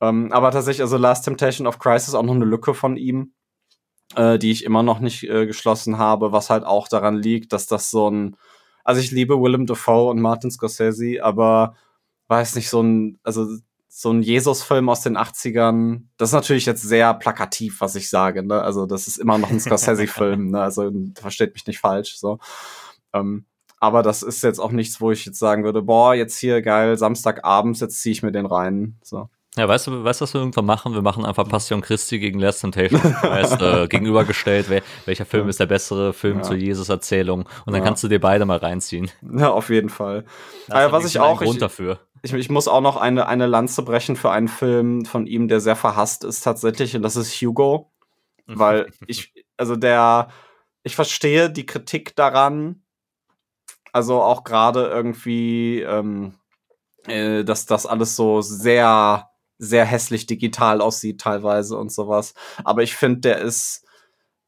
Ähm, 0.00 0.30
aber 0.32 0.50
tatsächlich, 0.50 0.82
also 0.82 0.96
Last 0.98 1.24
Temptation 1.24 1.66
of 1.66 1.78
Christ 1.78 2.08
ist 2.08 2.14
auch 2.14 2.22
noch 2.22 2.34
eine 2.34 2.44
Lücke 2.44 2.74
von 2.74 2.96
ihm 2.96 3.32
äh, 4.16 4.38
die 4.38 4.50
ich 4.50 4.64
immer 4.64 4.82
noch 4.82 5.00
nicht 5.00 5.24
äh, 5.24 5.46
geschlossen 5.46 5.98
habe, 5.98 6.32
was 6.32 6.50
halt 6.50 6.64
auch 6.64 6.88
daran 6.88 7.16
liegt, 7.16 7.52
dass 7.52 7.66
das 7.66 7.90
so 7.90 8.10
ein, 8.10 8.36
also 8.84 9.00
ich 9.00 9.10
liebe 9.10 9.40
Willem 9.40 9.66
Dafoe 9.66 10.10
und 10.10 10.20
Martin 10.20 10.50
Scorsese, 10.50 11.22
aber 11.22 11.74
weiß 12.28 12.56
nicht, 12.56 12.68
so 12.68 12.82
ein, 12.82 13.18
also 13.22 13.46
so 13.88 14.10
ein 14.10 14.20
Jesus-Film 14.22 14.88
aus 14.88 15.00
den 15.00 15.16
80ern. 15.16 16.02
Das 16.18 16.30
ist 16.30 16.34
natürlich 16.34 16.66
jetzt 16.66 16.82
sehr 16.82 17.14
plakativ, 17.14 17.80
was 17.80 17.94
ich 17.94 18.10
sage. 18.10 18.42
Ne? 18.42 18.60
Also 18.60 18.84
das 18.84 19.06
ist 19.06 19.16
immer 19.16 19.38
noch 19.38 19.50
ein 19.50 19.60
Scorsese-Film. 19.60 20.46
ne? 20.50 20.60
Also 20.60 20.92
versteht 21.14 21.54
mich 21.54 21.66
nicht 21.66 21.78
falsch. 21.78 22.18
So. 22.18 22.38
Ähm, 23.14 23.46
aber 23.78 24.02
das 24.02 24.22
ist 24.22 24.42
jetzt 24.42 24.58
auch 24.58 24.72
nichts, 24.72 25.00
wo 25.00 25.12
ich 25.12 25.24
jetzt 25.24 25.38
sagen 25.38 25.64
würde, 25.64 25.82
boah, 25.82 26.14
jetzt 26.14 26.38
hier 26.38 26.60
geil, 26.60 26.98
Samstagabends, 26.98 27.80
jetzt 27.80 28.00
ziehe 28.00 28.12
ich 28.12 28.22
mir 28.22 28.32
den 28.32 28.46
rein. 28.46 28.98
So. 29.02 29.30
Ja, 29.58 29.66
weißt 29.66 29.86
du, 29.86 30.04
weißt 30.04 30.20
du, 30.20 30.22
was 30.24 30.34
wir 30.34 30.40
irgendwann 30.40 30.66
machen? 30.66 30.92
Wir 30.92 31.00
machen 31.00 31.24
einfach 31.24 31.48
Passion 31.48 31.80
Christi 31.80 32.18
gegen 32.18 32.38
Last 32.38 32.60
Temptation 32.60 33.00
heißt, 33.22 33.62
äh, 33.62 33.86
gegenübergestellt, 33.88 34.68
wer, 34.68 34.82
welcher 35.06 35.24
Film 35.24 35.48
ist 35.48 35.58
der 35.58 35.66
bessere 35.66 36.12
Film 36.12 36.38
ja. 36.38 36.42
zur 36.42 36.56
Jesus-Erzählung. 36.56 37.48
Und 37.64 37.72
dann 37.72 37.76
ja. 37.76 37.80
kannst 37.80 38.04
du 38.04 38.08
dir 38.08 38.20
beide 38.20 38.44
mal 38.44 38.58
reinziehen. 38.58 39.10
Ja, 39.22 39.50
auf 39.50 39.70
jeden 39.70 39.88
Fall. 39.88 40.26
Aber 40.68 40.92
was 40.92 41.06
ich 41.06 41.18
auch. 41.18 41.38
Grund 41.38 41.54
ich, 41.54 41.58
dafür. 41.58 42.00
Ich, 42.20 42.34
ich, 42.34 42.50
muss 42.50 42.68
auch 42.68 42.82
noch 42.82 42.98
eine, 42.98 43.28
eine 43.28 43.46
Lanze 43.46 43.82
brechen 43.82 44.16
für 44.16 44.30
einen 44.30 44.48
Film 44.48 45.06
von 45.06 45.26
ihm, 45.26 45.48
der 45.48 45.60
sehr 45.60 45.76
verhasst 45.76 46.24
ist 46.24 46.42
tatsächlich, 46.42 46.94
und 46.94 47.02
das 47.02 47.16
ist 47.16 47.32
Hugo. 47.40 47.90
Weil 48.46 48.90
ich, 49.06 49.32
also 49.56 49.74
der, 49.74 50.28
ich 50.82 50.94
verstehe 50.94 51.48
die 51.48 51.64
Kritik 51.64 52.14
daran. 52.14 52.82
Also 53.92 54.20
auch 54.20 54.44
gerade 54.44 54.86
irgendwie, 54.86 55.80
ähm, 55.80 56.34
äh, 57.06 57.42
dass 57.42 57.64
das 57.64 57.86
alles 57.86 58.16
so 58.16 58.42
sehr 58.42 59.30
sehr 59.58 59.84
hässlich 59.84 60.26
digital 60.26 60.80
aussieht 60.80 61.20
teilweise 61.20 61.76
und 61.76 61.92
sowas. 61.92 62.34
Aber 62.64 62.82
ich 62.82 62.94
finde, 62.94 63.20
der 63.20 63.38
ist 63.40 63.86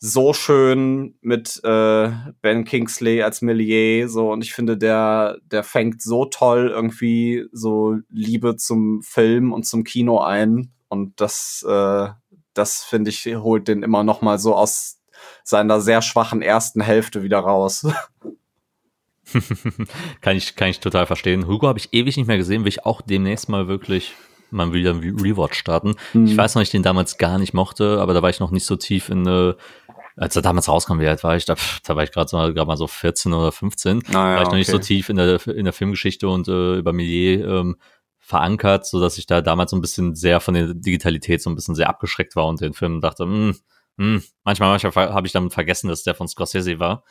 so 0.01 0.33
schön 0.33 1.17
mit 1.21 1.61
äh, 1.65 2.11
Ben 2.41 2.65
Kingsley 2.65 3.23
als 3.23 3.43
Millier 3.43 4.09
so 4.09 4.31
und 4.31 4.45
ich 4.45 4.53
finde 4.53 4.77
der 4.79 5.39
der 5.43 5.65
fängt 5.65 6.03
so 6.03 6.25
toll 6.25 6.71
irgendwie 6.73 7.47
so 7.51 7.97
Liebe 8.09 8.55
zum 8.57 9.03
Film 9.03 9.53
und 9.53 9.65
zum 9.65 9.83
Kino 9.83 10.21
ein 10.21 10.73
und 10.89 11.21
das 11.21 11.65
äh, 11.69 12.09
das 12.55 12.85
finde 12.85 13.11
ich 13.11 13.27
holt 13.27 13.67
den 13.67 13.83
immer 13.83 14.05
noch 14.05 14.23
mal 14.23 14.39
so 14.39 14.55
aus 14.55 15.01
seiner 15.43 15.81
sehr 15.81 16.01
schwachen 16.01 16.43
ersten 16.43 16.81
Hälfte 16.81 17.23
wieder 17.23 17.41
raus. 17.41 17.87
kann 20.21 20.37
ich 20.37 20.55
kann 20.55 20.69
ich 20.69 20.79
total 20.81 21.07
verstehen. 21.07 21.49
Hugo 21.49 21.67
habe 21.67 21.79
ich 21.79 21.93
ewig 21.93 22.17
nicht 22.17 22.29
mehr 22.29 22.37
gesehen, 22.37 22.63
will 22.63 22.69
ich 22.69 22.87
auch 22.87 23.03
demnächst 23.03 23.49
mal 23.49 23.67
wirklich 23.67 24.15
mal 24.51 24.73
wieder 24.73 24.93
ein 24.93 25.01
Rewatch 25.01 25.59
starten. 25.59 25.95
Mhm. 26.13 26.27
Ich 26.27 26.37
weiß 26.37 26.55
noch, 26.55 26.63
ich 26.63 26.71
den 26.71 26.83
damals 26.83 27.19
gar 27.19 27.39
nicht 27.39 27.55
mochte, 27.55 28.01
aber 28.01 28.15
da 28.15 28.23
war 28.23 28.31
ich 28.31 28.41
noch 28.41 28.51
nicht 28.51 28.67
so 28.67 28.77
tief 28.77 29.09
in 29.09 29.27
eine 29.27 29.57
als 30.19 30.35
er 30.35 30.43
damals 30.43 30.69
rauskam, 30.69 30.99
wie 30.99 31.07
alt 31.07 31.23
war 31.23 31.37
ich? 31.37 31.45
Da, 31.45 31.55
da 31.85 31.97
war 31.97 32.03
ich 32.03 32.11
gerade 32.11 32.29
so, 32.29 32.37
grad 32.37 32.67
mal 32.67 32.77
so 32.77 32.87
14 32.87 33.33
oder 33.33 33.53
15. 33.53 34.03
Ah, 34.09 34.13
ja, 34.13 34.15
war 34.15 34.35
ich 34.35 34.41
noch 34.41 34.49
okay. 34.49 34.57
nicht 34.57 34.71
so 34.71 34.79
tief 34.79 35.09
in 35.09 35.17
der, 35.17 35.47
in 35.47 35.65
der 35.65 35.73
Filmgeschichte 35.73 36.29
und 36.29 36.49
äh, 36.49 36.77
über 36.77 36.93
Millier 36.93 37.47
ähm, 37.47 37.77
verankert, 38.19 38.87
so 38.87 39.01
dass 39.01 39.17
ich 39.17 39.27
da 39.27 39.41
damals 39.41 39.71
so 39.71 39.77
ein 39.77 39.81
bisschen 39.81 40.15
sehr 40.15 40.41
von 40.41 40.55
der 40.55 40.75
Digitalität 40.75 41.41
so 41.41 41.49
ein 41.51 41.55
bisschen 41.55 41.75
sehr 41.75 41.89
abgeschreckt 41.89 42.37
war 42.37 42.47
und 42.47 42.61
den 42.61 42.75
Film 42.75 43.01
dachte, 43.01 43.27
mh, 43.27 43.33
hm, 43.33 43.57
mh, 43.97 44.05
hm, 44.05 44.23
manchmal, 44.45 44.71
manchmal 44.71 45.15
habe 45.15 45.27
ich 45.27 45.33
damit 45.33 45.53
vergessen, 45.53 45.89
dass 45.89 46.03
der 46.03 46.15
von 46.15 46.29
Scorsese 46.29 46.79
war. 46.81 47.05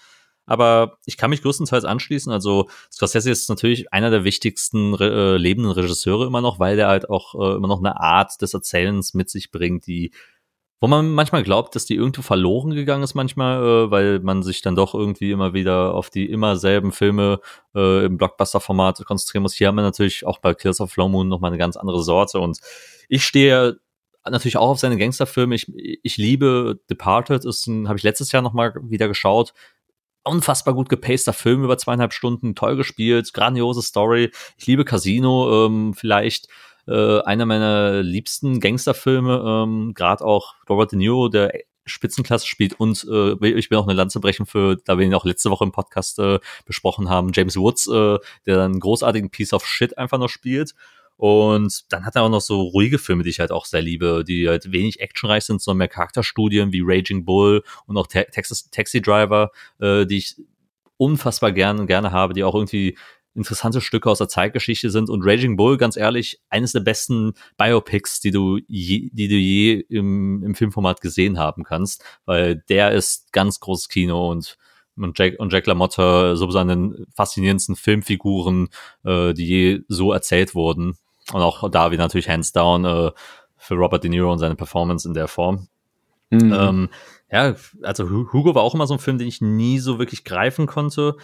Aber 0.48 0.98
ich 1.06 1.18
kann 1.18 1.30
mich 1.30 1.44
größtenteils 1.44 1.86
anschließen. 1.86 2.32
Also 2.32 2.68
Scorsese 2.92 3.30
ist 3.30 3.50
natürlich 3.50 3.94
einer 3.94 4.10
der 4.10 4.24
wichtigsten 4.24 4.96
äh, 4.96 5.38
lebenden 5.38 5.72
Regisseure 5.72 6.26
immer 6.26 6.42
noch, 6.42 6.58
weil 6.58 6.78
der 6.78 6.88
halt 6.88 7.10
auch 7.10 7.36
äh, 7.36 7.56
immer 7.58 7.68
noch 7.68 7.80
eine 7.80 8.00
Art 8.00 8.42
des 8.42 8.54
Erzählens 8.54 9.14
mit 9.14 9.30
sich 9.30 9.52
bringt, 9.52 9.86
die 9.86 10.12
wo 10.80 10.88
man 10.88 11.10
manchmal 11.10 11.44
glaubt, 11.44 11.76
dass 11.76 11.86
die 11.86 11.96
irgendwo 11.96 12.22
verloren 12.22 12.72
gegangen 12.72 13.04
ist 13.04 13.16
manchmal, 13.16 13.64
äh, 13.64 13.92
weil 13.92 14.20
man 14.20 14.44
sich 14.44 14.62
dann 14.62 14.76
doch 14.76 14.94
irgendwie 14.94 15.32
immer 15.32 15.54
wieder 15.54 15.94
auf 15.94 16.10
die 16.10 16.30
immer 16.30 16.56
selben 16.56 16.92
Filme 16.92 17.40
äh, 17.76 18.06
im 18.06 18.18
Blockbuster-Format 18.18 19.04
konzentrieren 19.06 19.42
muss. 19.42 19.54
Hier 19.54 19.68
haben 19.68 19.76
wir 19.76 19.82
natürlich 19.82 20.26
auch 20.26 20.38
bei 20.38 20.54
Kills 20.54 20.80
of 20.80 20.92
Flow 20.92 21.10
Moon 21.10 21.28
nochmal 21.28 21.50
eine 21.50 21.58
ganz 21.58 21.78
andere 21.78 22.04
Sorte 22.04 22.40
und 22.40 22.60
ich 23.10 23.26
stehe 23.26 23.80
natürlich 24.30 24.58
auch 24.58 24.70
auf 24.70 24.80
seine 24.80 24.98
Gangsterfilme. 24.98 25.56
Ich, 25.56 25.72
ich 26.04 26.18
liebe 26.18 26.80
Departed, 26.90 27.46
ist 27.46 27.68
habe 27.68 27.98
ich 27.98 28.04
letztes 28.04 28.32
Jahr 28.32 28.42
nochmal 28.42 28.74
wieder 28.84 29.08
geschaut 29.08 29.54
unfassbar 30.28 30.74
gut 30.74 30.90
gepaster 30.90 31.34
Film 31.34 31.64
über 31.64 31.78
zweieinhalb 31.78 32.14
Stunden, 32.14 32.56
toll 32.56 32.76
gespielt, 32.76 33.34
grandiose 33.34 33.82
Story. 33.82 34.32
Ich 34.58 34.68
liebe 34.68 34.86
Casino, 34.86 35.66
ähm, 35.66 35.94
vielleicht 35.94 36.48
äh, 36.88 37.22
einer 37.22 37.46
meiner 37.46 38.02
liebsten 38.02 38.60
Gangsterfilme, 38.60 39.44
ähm, 39.46 39.94
gerade 39.94 40.24
auch 40.24 40.56
Robert 40.70 40.92
De 40.92 40.98
Niro, 40.98 41.30
der 41.30 41.52
Spitzenklasse 41.86 42.48
spielt 42.48 42.80
und 42.80 43.06
äh, 43.10 43.34
ich 43.48 43.72
will 43.72 43.78
auch 43.78 43.88
eine 43.88 43.96
Lanze 43.96 44.20
brechen 44.20 44.46
für, 44.46 44.78
da 44.86 44.98
wir 44.98 45.06
ihn 45.06 45.14
auch 45.14 45.26
letzte 45.26 45.50
Woche 45.50 45.64
im 45.64 45.72
Podcast 45.72 46.20
äh, 46.20 46.40
besprochen 46.66 47.10
haben, 47.10 47.32
James 47.34 47.58
Woods, 47.58 47.88
äh, 47.88 48.18
der 48.46 48.64
einen 48.64 48.80
großartigen 48.80 49.30
Piece 49.30 49.54
of 49.54 49.66
Shit 49.66 49.98
einfach 49.98 50.18
noch 50.18 50.30
spielt. 50.30 50.74
Und 51.18 51.92
dann 51.92 52.06
hat 52.06 52.16
er 52.16 52.24
auch 52.24 52.30
noch 52.30 52.42
so 52.42 52.62
ruhige 52.62 53.00
Filme, 53.00 53.24
die 53.24 53.32
ich 53.32 53.40
halt 53.40 53.52
auch 53.52 53.66
sehr 53.66 53.82
liebe, 53.82 54.24
die 54.24 54.48
halt 54.48 54.72
wenig 54.72 55.00
actionreich 55.00 55.46
sind, 55.46 55.62
sondern 55.62 55.80
mehr 55.80 55.88
Charakterstudien 55.88 56.72
wie 56.72 56.84
Raging 56.84 57.26
Bull 57.26 57.64
und 57.88 57.98
auch 57.98 58.08
Texas 58.08 58.70
Taxi 58.70 59.02
Driver, 59.02 59.52
äh, 59.80 60.06
die 60.06 60.18
ich 60.18 60.36
unfassbar 60.98 61.52
gerne, 61.52 61.86
gerne 61.86 62.12
habe, 62.12 62.34
die 62.34 62.44
auch 62.44 62.56
irgendwie 62.56 62.98
interessante 63.38 63.82
Stücke 63.82 64.10
aus 64.10 64.18
der 64.18 64.28
Zeitgeschichte 64.28 64.90
sind. 64.90 65.10
Und 65.10 65.24
Raging 65.24 65.58
Bull, 65.58 65.78
ganz 65.78 65.96
ehrlich, 65.96 66.40
eines 66.50 66.72
der 66.72 66.80
besten 66.80 67.34
Biopics, 67.58 68.20
die 68.20 68.32
du 68.32 68.60
je, 68.68 69.10
die 69.14 69.28
du 69.28 69.36
je 69.36 69.80
im, 69.90 70.44
im 70.44 70.56
Filmformat 70.56 71.02
gesehen 71.02 71.38
haben 71.38 71.64
kannst, 71.64 72.04
weil 72.26 72.64
der 72.68 72.92
ist 72.92 73.32
ganz 73.32 73.60
großes 73.60 73.90
Kino 73.90 74.30
und 74.30 74.58
und 75.00 75.20
Jack, 75.20 75.36
und 75.38 75.54
Jack 75.54 75.68
LaMotta 75.68 76.36
so 76.36 76.50
seinen 76.50 77.06
faszinierendsten 77.16 77.76
Filmfiguren, 77.76 78.70
äh, 79.04 79.36
die 79.36 79.46
je 79.46 79.80
so 79.88 80.12
erzählt 80.12 80.56
wurden. 80.56 80.98
Und 81.34 81.42
auch 81.42 81.70
da 81.70 81.92
wie 81.92 81.98
natürlich 81.98 82.30
hands 82.30 82.52
down 82.52 82.86
äh, 82.86 83.12
für 83.58 83.76
Robert 83.76 84.04
De 84.04 84.10
Niro 84.10 84.32
und 84.32 84.40
seine 84.40 84.56
Performance 84.56 85.08
in 85.08 85.14
der 85.14 85.28
Form. 85.28 85.68
Mhm. 86.30 86.54
Ähm, 86.54 86.90
ja, 87.32 87.56
also 87.84 88.10
Hugo 88.10 88.56
war 88.56 88.64
auch 88.64 88.74
immer 88.74 88.88
so 88.88 88.94
ein 88.94 89.00
Film, 89.00 89.18
den 89.18 89.28
ich 89.28 89.42
nie 89.42 89.80
so 89.80 90.00
wirklich 90.00 90.24
greifen 90.24 90.66
konnte. 90.66 91.16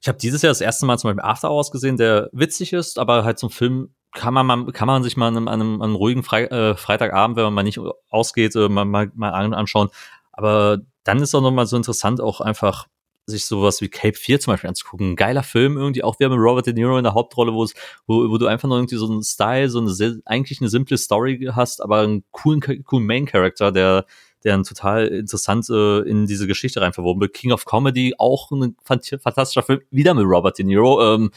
Ich 0.00 0.08
habe 0.08 0.18
dieses 0.18 0.42
Jahr 0.42 0.50
das 0.50 0.60
erste 0.60 0.86
Mal 0.86 0.98
zum 0.98 1.08
Beispiel 1.08 1.28
After 1.28 1.50
Hours 1.50 1.70
gesehen, 1.70 1.96
der 1.96 2.30
witzig 2.32 2.72
ist, 2.72 2.98
aber 2.98 3.24
halt 3.24 3.38
zum 3.38 3.50
Film 3.50 3.90
kann 4.14 4.32
man, 4.32 4.46
mal, 4.46 4.66
kann 4.72 4.86
man 4.86 5.02
sich 5.02 5.16
mal 5.16 5.28
an 5.28 5.36
einem, 5.36 5.48
an 5.48 5.60
einem, 5.60 5.82
an 5.82 5.88
einem 5.90 5.96
ruhigen 5.96 6.22
Fre 6.22 6.50
äh, 6.50 6.76
Freitagabend, 6.76 7.36
wenn 7.36 7.44
man 7.44 7.54
mal 7.54 7.62
nicht 7.62 7.80
ausgeht, 8.08 8.56
äh, 8.56 8.68
mal, 8.68 8.84
mal, 8.84 9.10
mal 9.14 9.30
anschauen. 9.30 9.90
Aber 10.32 10.78
dann 11.04 11.20
ist 11.20 11.34
auch 11.34 11.42
nochmal 11.42 11.66
so 11.66 11.76
interessant, 11.76 12.20
auch 12.20 12.40
einfach 12.40 12.86
sich 13.28 13.44
sowas 13.44 13.80
wie 13.80 13.88
Cape 13.88 14.16
4 14.16 14.40
zum 14.40 14.52
Beispiel 14.52 14.68
anzugucken. 14.68 15.12
Ein 15.12 15.16
geiler 15.16 15.42
Film 15.42 15.76
irgendwie, 15.76 16.02
auch 16.02 16.18
wieder 16.18 16.30
mit 16.30 16.38
Robert 16.38 16.66
De 16.66 16.72
Niro 16.72 16.96
in 16.96 17.04
der 17.04 17.14
Hauptrolle, 17.14 17.52
wo, 17.52 17.66
wo, 18.06 18.38
du 18.38 18.46
einfach 18.46 18.68
noch 18.68 18.76
irgendwie 18.76 18.96
so 18.96 19.10
einen 19.10 19.22
Style, 19.22 19.68
so 19.68 19.80
eine 19.80 20.20
eigentlich 20.24 20.60
eine 20.60 20.70
simple 20.70 20.96
Story 20.96 21.50
hast, 21.52 21.82
aber 21.82 22.00
einen 22.00 22.24
coolen, 22.30 22.60
coolen 22.84 23.06
Main-Character, 23.06 23.70
der, 23.70 24.06
der 24.44 24.54
ein 24.54 24.64
total 24.64 25.08
interessant 25.08 25.68
äh, 25.68 26.00
in 26.00 26.26
diese 26.26 26.46
Geschichte 26.46 26.80
rein 26.80 26.92
verwoben 26.92 27.20
wird. 27.20 27.34
King 27.34 27.52
of 27.52 27.64
Comedy, 27.64 28.14
auch 28.18 28.50
ein 28.50 28.76
fantastischer 28.82 29.62
Film, 29.62 29.80
wieder 29.90 30.14
mit 30.14 30.24
Robert 30.24 30.58
De 30.58 30.64
Niro. 30.64 31.14
Ähm, 31.14 31.30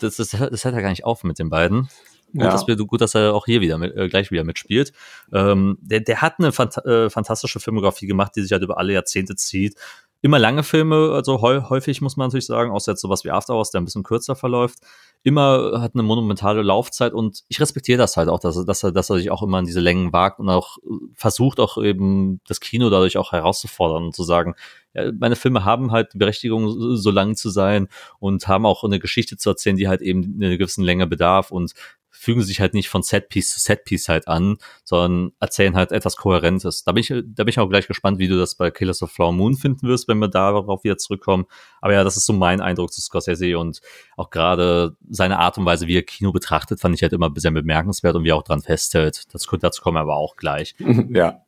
das, 0.00 0.16
das, 0.16 0.30
das 0.30 0.64
hört 0.64 0.74
ja 0.74 0.80
gar 0.80 0.90
nicht 0.90 1.04
auf 1.04 1.24
mit 1.24 1.38
den 1.38 1.50
beiden. 1.50 1.88
Gut, 2.32 2.44
ja. 2.44 2.50
dass 2.50 2.66
wir, 2.66 2.76
gut, 2.76 3.02
dass 3.02 3.14
er 3.14 3.34
auch 3.34 3.44
hier 3.44 3.60
wieder 3.60 3.76
mit, 3.76 3.94
äh, 3.94 4.08
gleich 4.08 4.30
wieder 4.30 4.42
mitspielt. 4.42 4.92
Ähm, 5.34 5.76
der, 5.82 6.00
der 6.00 6.22
hat 6.22 6.38
eine 6.38 6.50
fant 6.50 6.78
äh, 6.78 7.10
fantastische 7.10 7.60
Filmografie 7.60 8.06
gemacht, 8.06 8.32
die 8.36 8.40
sich 8.40 8.52
halt 8.52 8.62
über 8.62 8.78
alle 8.78 8.94
Jahrzehnte 8.94 9.36
zieht 9.36 9.74
immer 10.22 10.38
lange 10.38 10.62
Filme, 10.62 11.10
also 11.12 11.42
häufig 11.42 12.00
muss 12.00 12.16
man 12.16 12.28
natürlich 12.28 12.46
sagen, 12.46 12.70
außer 12.70 12.92
jetzt 12.92 13.00
sowas 13.00 13.24
wie 13.24 13.30
After 13.30 13.54
Hours, 13.54 13.72
der 13.72 13.80
ein 13.80 13.84
bisschen 13.84 14.04
kürzer 14.04 14.36
verläuft, 14.36 14.78
immer 15.24 15.80
hat 15.80 15.94
eine 15.94 16.04
monumentale 16.04 16.62
Laufzeit 16.62 17.12
und 17.12 17.42
ich 17.48 17.60
respektiere 17.60 17.98
das 17.98 18.16
halt 18.16 18.28
auch, 18.28 18.38
dass 18.38 18.56
er, 18.56 18.64
dass 18.64 18.84
er, 18.84 18.92
dass 18.92 19.10
er 19.10 19.16
sich 19.16 19.30
auch 19.30 19.42
immer 19.42 19.58
in 19.58 19.66
diese 19.66 19.80
Längen 19.80 20.12
wagt 20.12 20.38
und 20.38 20.48
auch 20.48 20.78
versucht 21.14 21.58
auch 21.58 21.76
eben 21.76 22.40
das 22.46 22.60
Kino 22.60 22.88
dadurch 22.88 23.16
auch 23.16 23.32
herauszufordern 23.32 24.04
und 24.04 24.16
zu 24.16 24.22
sagen, 24.22 24.54
ja, 24.94 25.10
meine 25.12 25.36
Filme 25.36 25.64
haben 25.64 25.90
halt 25.90 26.12
die 26.14 26.18
Berechtigung, 26.18 26.96
so 26.96 27.10
lang 27.10 27.34
zu 27.34 27.50
sein 27.50 27.88
und 28.20 28.46
haben 28.46 28.64
auch 28.64 28.84
eine 28.84 29.00
Geschichte 29.00 29.36
zu 29.36 29.50
erzählen, 29.50 29.76
die 29.76 29.88
halt 29.88 30.02
eben 30.02 30.38
eine 30.40 30.56
gewissen 30.56 30.84
Länge 30.84 31.08
bedarf 31.08 31.50
und 31.50 31.72
fügen 32.12 32.42
sich 32.42 32.60
halt 32.60 32.74
nicht 32.74 32.88
von 32.88 33.02
Setpiece 33.02 33.54
zu 33.54 33.58
Setpiece 33.58 34.08
halt 34.08 34.28
an, 34.28 34.58
sondern 34.84 35.32
erzählen 35.40 35.74
halt 35.74 35.90
etwas 35.90 36.16
Kohärentes. 36.16 36.84
Da 36.84 36.92
bin 36.92 37.00
ich, 37.00 37.08
da 37.08 37.44
bin 37.44 37.48
ich 37.48 37.58
auch 37.58 37.68
gleich 37.68 37.88
gespannt, 37.88 38.18
wie 38.18 38.28
du 38.28 38.38
das 38.38 38.54
bei 38.54 38.70
Killers 38.70 39.02
of 39.02 39.10
Flower 39.10 39.32
Moon 39.32 39.56
finden 39.56 39.88
wirst, 39.88 40.06
wenn 40.08 40.18
wir 40.18 40.28
darauf 40.28 40.84
wieder 40.84 40.98
zurückkommen. 40.98 41.46
Aber 41.80 41.94
ja, 41.94 42.04
das 42.04 42.16
ist 42.16 42.26
so 42.26 42.32
mein 42.32 42.60
Eindruck 42.60 42.92
zu 42.92 43.00
Scorsese 43.00 43.58
und 43.58 43.80
auch 44.16 44.30
gerade 44.30 44.96
seine 45.10 45.38
Art 45.38 45.58
und 45.58 45.64
Weise, 45.64 45.86
wie 45.86 45.96
er 45.96 46.02
Kino 46.02 46.32
betrachtet, 46.32 46.80
fand 46.80 46.94
ich 46.94 47.02
halt 47.02 47.12
immer 47.12 47.32
sehr 47.34 47.50
bemerkenswert 47.50 48.14
und 48.14 48.24
wie 48.24 48.30
er 48.30 48.36
auch 48.36 48.44
dran 48.44 48.62
festhält. 48.62 49.32
Das, 49.32 49.46
dazu 49.60 49.82
kommen 49.82 49.96
wir 49.96 50.02
aber 50.02 50.16
auch 50.16 50.36
gleich. 50.36 50.74
Ja 51.12 51.42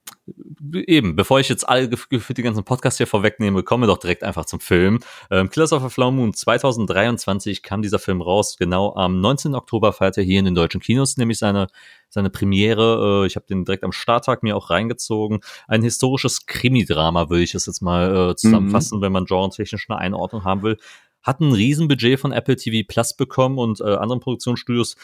eben, 0.74 1.16
bevor 1.16 1.40
ich 1.40 1.48
jetzt 1.48 1.68
alle 1.68 1.96
für 1.96 2.34
die 2.34 2.42
ganzen 2.42 2.64
Podcasts 2.64 2.96
hier 2.96 3.06
vorwegnehme, 3.06 3.62
kommen 3.62 3.82
wir 3.82 3.86
doch 3.86 3.98
direkt 3.98 4.22
einfach 4.22 4.46
zum 4.46 4.60
Film. 4.60 5.00
Ähm, 5.30 5.50
Killers 5.50 5.72
of 5.72 5.82
a 5.82 5.88
Flower 5.88 6.12
Moon 6.12 6.32
2023 6.32 7.62
kam 7.62 7.82
dieser 7.82 7.98
Film 7.98 8.22
raus. 8.22 8.56
Genau 8.58 8.94
am 8.94 9.20
19. 9.20 9.54
Oktober 9.54 9.92
feiert 9.92 10.16
er 10.16 10.24
hier 10.24 10.38
in 10.38 10.46
den 10.46 10.54
deutschen 10.54 10.80
Kinos, 10.80 11.16
nämlich 11.16 11.38
seine, 11.38 11.66
seine 12.08 12.30
Premiere. 12.30 13.22
Äh, 13.24 13.26
ich 13.26 13.36
habe 13.36 13.46
den 13.46 13.64
direkt 13.64 13.84
am 13.84 13.92
Starttag 13.92 14.42
mir 14.42 14.56
auch 14.56 14.70
reingezogen. 14.70 15.40
Ein 15.68 15.82
historisches 15.82 16.46
Krimi-Drama, 16.46 17.28
würde 17.28 17.42
ich 17.42 17.54
es 17.54 17.66
jetzt 17.66 17.82
mal 17.82 18.30
äh, 18.30 18.36
zusammenfassen, 18.36 18.98
mhm. 18.98 19.02
wenn 19.02 19.12
man 19.12 19.26
genre-technisch 19.26 19.90
eine 19.90 19.98
Einordnung 19.98 20.44
haben 20.44 20.62
will. 20.62 20.78
Hat 21.22 21.40
ein 21.40 21.52
Riesenbudget 21.52 22.20
von 22.20 22.32
Apple 22.32 22.56
TV 22.56 22.86
Plus 22.86 23.14
bekommen 23.14 23.58
und 23.58 23.80
äh, 23.80 23.84
anderen 23.84 24.20
Produktionsstudios 24.20 24.96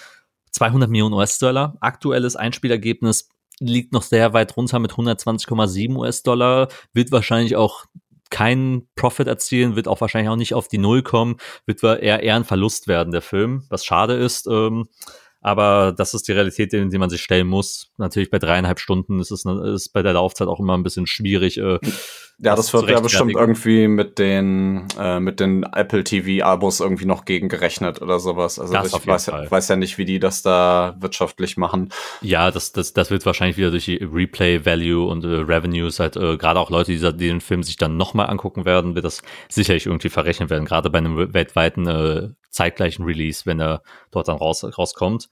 200 0.53 0.91
Millionen 0.91 1.15
US-Dollar. 1.15 1.77
Aktuelles 1.81 2.37
Einspielergebnis 2.37 3.29
liegt 3.61 3.93
noch 3.93 4.03
sehr 4.03 4.33
weit 4.33 4.57
runter 4.57 4.79
mit 4.79 4.93
120,7 4.93 5.97
US-Dollar, 5.97 6.69
wird 6.93 7.13
wahrscheinlich 7.13 7.57
auch 7.57 7.85
keinen 8.31 8.89
Profit 8.95 9.27
erzielen, 9.27 9.77
wird 9.77 9.89
auch 9.89 10.01
wahrscheinlich 10.01 10.31
auch 10.31 10.37
nicht 10.37 10.55
auf 10.55 10.69
die 10.69 10.79
Null 10.79 11.03
kommen, 11.03 11.37
wird 11.67 11.83
eher, 11.83 12.23
eher 12.23 12.37
ein 12.37 12.45
Verlust 12.45 12.89
werden, 12.89 13.13
der 13.13 13.23
Film, 13.23 13.65
was 13.69 13.85
schade 13.85 14.15
ist. 14.15 14.47
Ähm, 14.47 14.89
aber 15.41 15.93
das 15.97 16.13
ist 16.13 16.29
die 16.29 16.33
Realität, 16.33 16.73
in 16.75 16.91
die 16.91 16.99
man 16.99 17.09
sich 17.09 17.23
stellen 17.23 17.47
muss. 17.47 17.91
Natürlich 17.97 18.31
bei 18.31 18.39
dreieinhalb 18.39 18.79
Stunden 18.79 19.21
ist 19.21 19.31
es 19.31 19.45
ist 19.45 19.93
bei 19.93 20.03
der 20.03 20.13
Laufzeit 20.13 20.49
auch 20.49 20.61
immer 20.61 20.77
ein 20.77 20.83
bisschen 20.83 21.07
schwierig. 21.07 21.59
Äh, 21.59 21.79
ja, 22.43 22.55
das 22.57 22.73
wird 22.73 22.89
ja 22.89 23.01
bestimmt 23.01 23.35
irgendwie 23.35 23.87
mit 23.87 24.19
den 24.19 24.87
äh, 24.99 25.21
mit 25.21 25.41
den 25.41 25.63
Apple 25.63 26.05
TV-Abos 26.05 26.81
irgendwie 26.81 27.05
noch 27.05 27.25
gegengerechnet 27.25 28.01
oder 28.01 28.19
sowas. 28.19 28.59
Also 28.59 28.73
das 28.73 28.95
ich 28.95 29.07
weiß, 29.07 29.29
weiß, 29.29 29.69
ja 29.69 29.77
nicht, 29.77 29.99
wie 29.99 30.05
die 30.07 30.19
das 30.19 30.43
da 30.43 30.97
wirtschaftlich 31.01 31.57
machen. 31.57 31.91
Ja, 32.23 32.51
das, 32.51 32.73
das, 32.73 32.93
das 32.93 33.11
wird 33.11 33.25
wahrscheinlich 33.27 33.57
wieder 33.57 33.71
durch 33.71 33.85
die 33.87 33.97
Replay-Value 33.97 35.07
und 35.07 35.25
äh, 35.25 35.29
Revenues 35.29 36.01
halt, 36.01 36.17
äh, 36.17 36.37
gerade 36.37 36.61
auch 36.61 36.71
Leute, 36.71 36.93
die, 36.93 36.99
die 36.99 37.29
den 37.29 37.41
Film 37.41 37.63
sich 37.63 37.77
dann 37.77 37.97
nochmal 37.97 38.31
angucken 38.31 38.65
werden, 38.65 38.95
wird 38.95 39.05
das 39.05 39.23
sicherlich 39.49 39.87
irgendwie 39.87 40.09
verrechnet 40.09 40.51
werden, 40.51 40.65
gerade 40.65 40.89
bei 40.89 40.99
einem 40.99 41.35
weltweiten 41.35 41.87
äh, 41.87 42.29
zeitgleichen 42.51 43.05
Release, 43.05 43.47
wenn 43.47 43.61
er 43.61 43.83
dort 44.11 44.29
dann 44.29 44.37
raus, 44.37 44.65
rauskommt. 44.65 45.29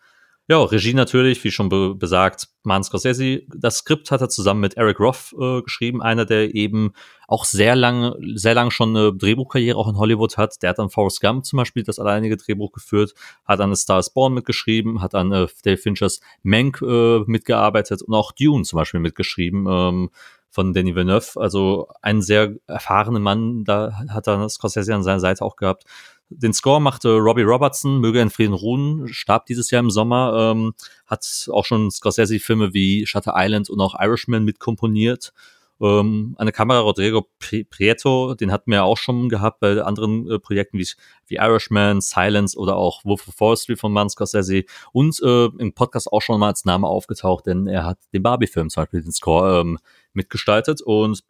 Ja, 0.50 0.62
Regie 0.62 0.94
natürlich, 0.94 1.44
wie 1.44 1.50
schon 1.50 1.68
be 1.68 1.94
besagt, 1.94 2.48
Martin 2.62 2.84
Scorsese. 2.84 3.42
Das 3.54 3.78
Skript 3.78 4.10
hat 4.10 4.22
er 4.22 4.30
zusammen 4.30 4.60
mit 4.60 4.78
Eric 4.78 4.98
Roth 4.98 5.34
äh, 5.38 5.60
geschrieben, 5.60 6.00
einer, 6.00 6.24
der 6.24 6.54
eben 6.54 6.94
auch 7.26 7.44
sehr 7.44 7.76
lange, 7.76 8.16
sehr 8.34 8.54
lange 8.54 8.70
schon 8.70 8.96
eine 8.96 9.12
Drehbuchkarriere 9.12 9.76
auch 9.76 9.88
in 9.88 9.98
Hollywood 9.98 10.38
hat. 10.38 10.62
Der 10.62 10.70
hat 10.70 10.78
an 10.78 10.88
Forrest 10.88 11.20
Gump 11.20 11.44
zum 11.44 11.58
Beispiel 11.58 11.82
das 11.82 11.98
alleinige 11.98 12.38
Drehbuch 12.38 12.72
geführt, 12.72 13.12
hat 13.44 13.60
an 13.60 13.72
A 13.72 13.76
Star 13.76 13.98
is 13.98 14.08
Born 14.08 14.32
mitgeschrieben, 14.32 15.02
hat 15.02 15.14
an 15.14 15.32
äh, 15.32 15.48
Dave 15.64 15.76
Finchers 15.76 16.20
Mank 16.42 16.80
äh, 16.80 17.18
mitgearbeitet 17.26 18.00
und 18.00 18.14
auch 18.14 18.32
Dune 18.32 18.64
zum 18.64 18.78
Beispiel 18.78 19.00
mitgeschrieben. 19.00 19.66
Ähm, 19.68 20.10
von 20.50 20.72
Danny 20.72 20.94
Villeneuve, 20.94 21.40
also 21.40 21.88
einen 22.02 22.22
sehr 22.22 22.54
erfahrenen 22.66 23.22
Mann, 23.22 23.64
da 23.64 23.92
hat 24.08 24.26
er 24.26 24.48
Scorsese 24.48 24.94
an 24.94 25.02
seiner 25.02 25.20
Seite 25.20 25.44
auch 25.44 25.56
gehabt. 25.56 25.84
Den 26.30 26.52
Score 26.52 26.80
machte 26.80 27.16
Robbie 27.16 27.42
Robertson, 27.42 28.00
möge 28.00 28.20
in 28.20 28.30
Frieden 28.30 28.52
ruhen, 28.52 29.08
starb 29.08 29.46
dieses 29.46 29.70
Jahr 29.70 29.80
im 29.80 29.90
Sommer, 29.90 30.52
ähm, 30.52 30.74
hat 31.06 31.48
auch 31.50 31.64
schon 31.64 31.90
Scorsese-Filme 31.90 32.74
wie 32.74 33.06
Shutter 33.06 33.32
Island 33.36 33.70
und 33.70 33.80
auch 33.80 33.98
Irishman 33.98 34.44
mitkomponiert. 34.44 35.32
Ähm, 35.80 36.34
eine 36.38 36.50
Kamera 36.50 36.80
Rodrigo 36.80 37.28
Prieto, 37.38 38.34
den 38.34 38.50
hatten 38.50 38.70
wir 38.70 38.84
auch 38.84 38.96
schon 38.96 39.28
gehabt 39.28 39.60
bei 39.60 39.80
anderen 39.80 40.28
äh, 40.28 40.38
Projekten 40.38 40.78
wie, 40.78 40.88
wie 41.28 41.36
Irishman, 41.36 42.00
Silence 42.00 42.58
oder 42.58 42.76
auch 42.76 43.04
Wolf 43.04 43.28
of 43.40 43.58
Street 43.58 43.78
von 43.78 43.92
Martin 43.92 44.10
Scorsese 44.10 44.64
und 44.92 45.20
äh, 45.22 45.46
im 45.58 45.72
Podcast 45.74 46.12
auch 46.12 46.20
schon 46.20 46.40
mal 46.40 46.48
als 46.48 46.64
Name 46.64 46.86
aufgetaucht, 46.86 47.46
denn 47.46 47.68
er 47.68 47.84
hat 47.84 47.98
den 48.12 48.22
Barbie-Film 48.22 48.70
zum 48.70 48.82
Beispiel 48.82 49.02
den 49.02 49.12
Score 49.12 49.60
ähm, 49.60 49.78
mitgestaltet 50.12 50.80
und 50.80 51.20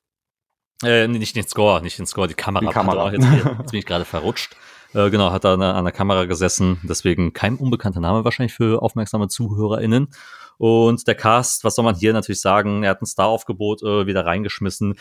äh, 0.85 1.08
nicht 1.08 1.35
den 1.35 1.47
Score, 1.47 1.82
nicht 1.82 1.99
den 1.99 2.06
Score, 2.06 2.28
die 2.28 2.35
Kamera. 2.35 2.66
Die 2.66 2.73
Kamera. 2.73 3.12
Jetzt, 3.12 3.26
jetzt 3.58 3.70
bin 3.70 3.80
ich 3.80 3.87
gerade 3.87 4.04
verrutscht. 4.04 4.56
Äh, 4.94 5.11
genau, 5.11 5.32
hat 5.32 5.44
da 5.44 5.54
an, 5.54 5.62
an 5.62 5.85
der 5.85 5.92
Kamera 5.92 6.25
gesessen. 6.25 6.80
Deswegen 6.82 7.32
kein 7.32 7.56
unbekannter 7.56 8.00
Name 8.00 8.25
wahrscheinlich 8.25 8.54
für 8.54 8.82
aufmerksame 8.82 9.28
ZuhörerInnen. 9.28 10.08
Und 10.56 11.06
der 11.06 11.14
Cast, 11.14 11.64
was 11.64 11.75
soll 11.75 11.85
man 11.85 11.94
hier 11.94 12.12
natürlich 12.12 12.40
sagen? 12.40 12.82
Er 12.82 12.90
hat 12.90 13.02
ein 13.02 13.06
Star-Aufgebot 13.06 13.82
äh, 13.82 14.06
wieder 14.06 14.26
reingeschmissen. 14.26 14.94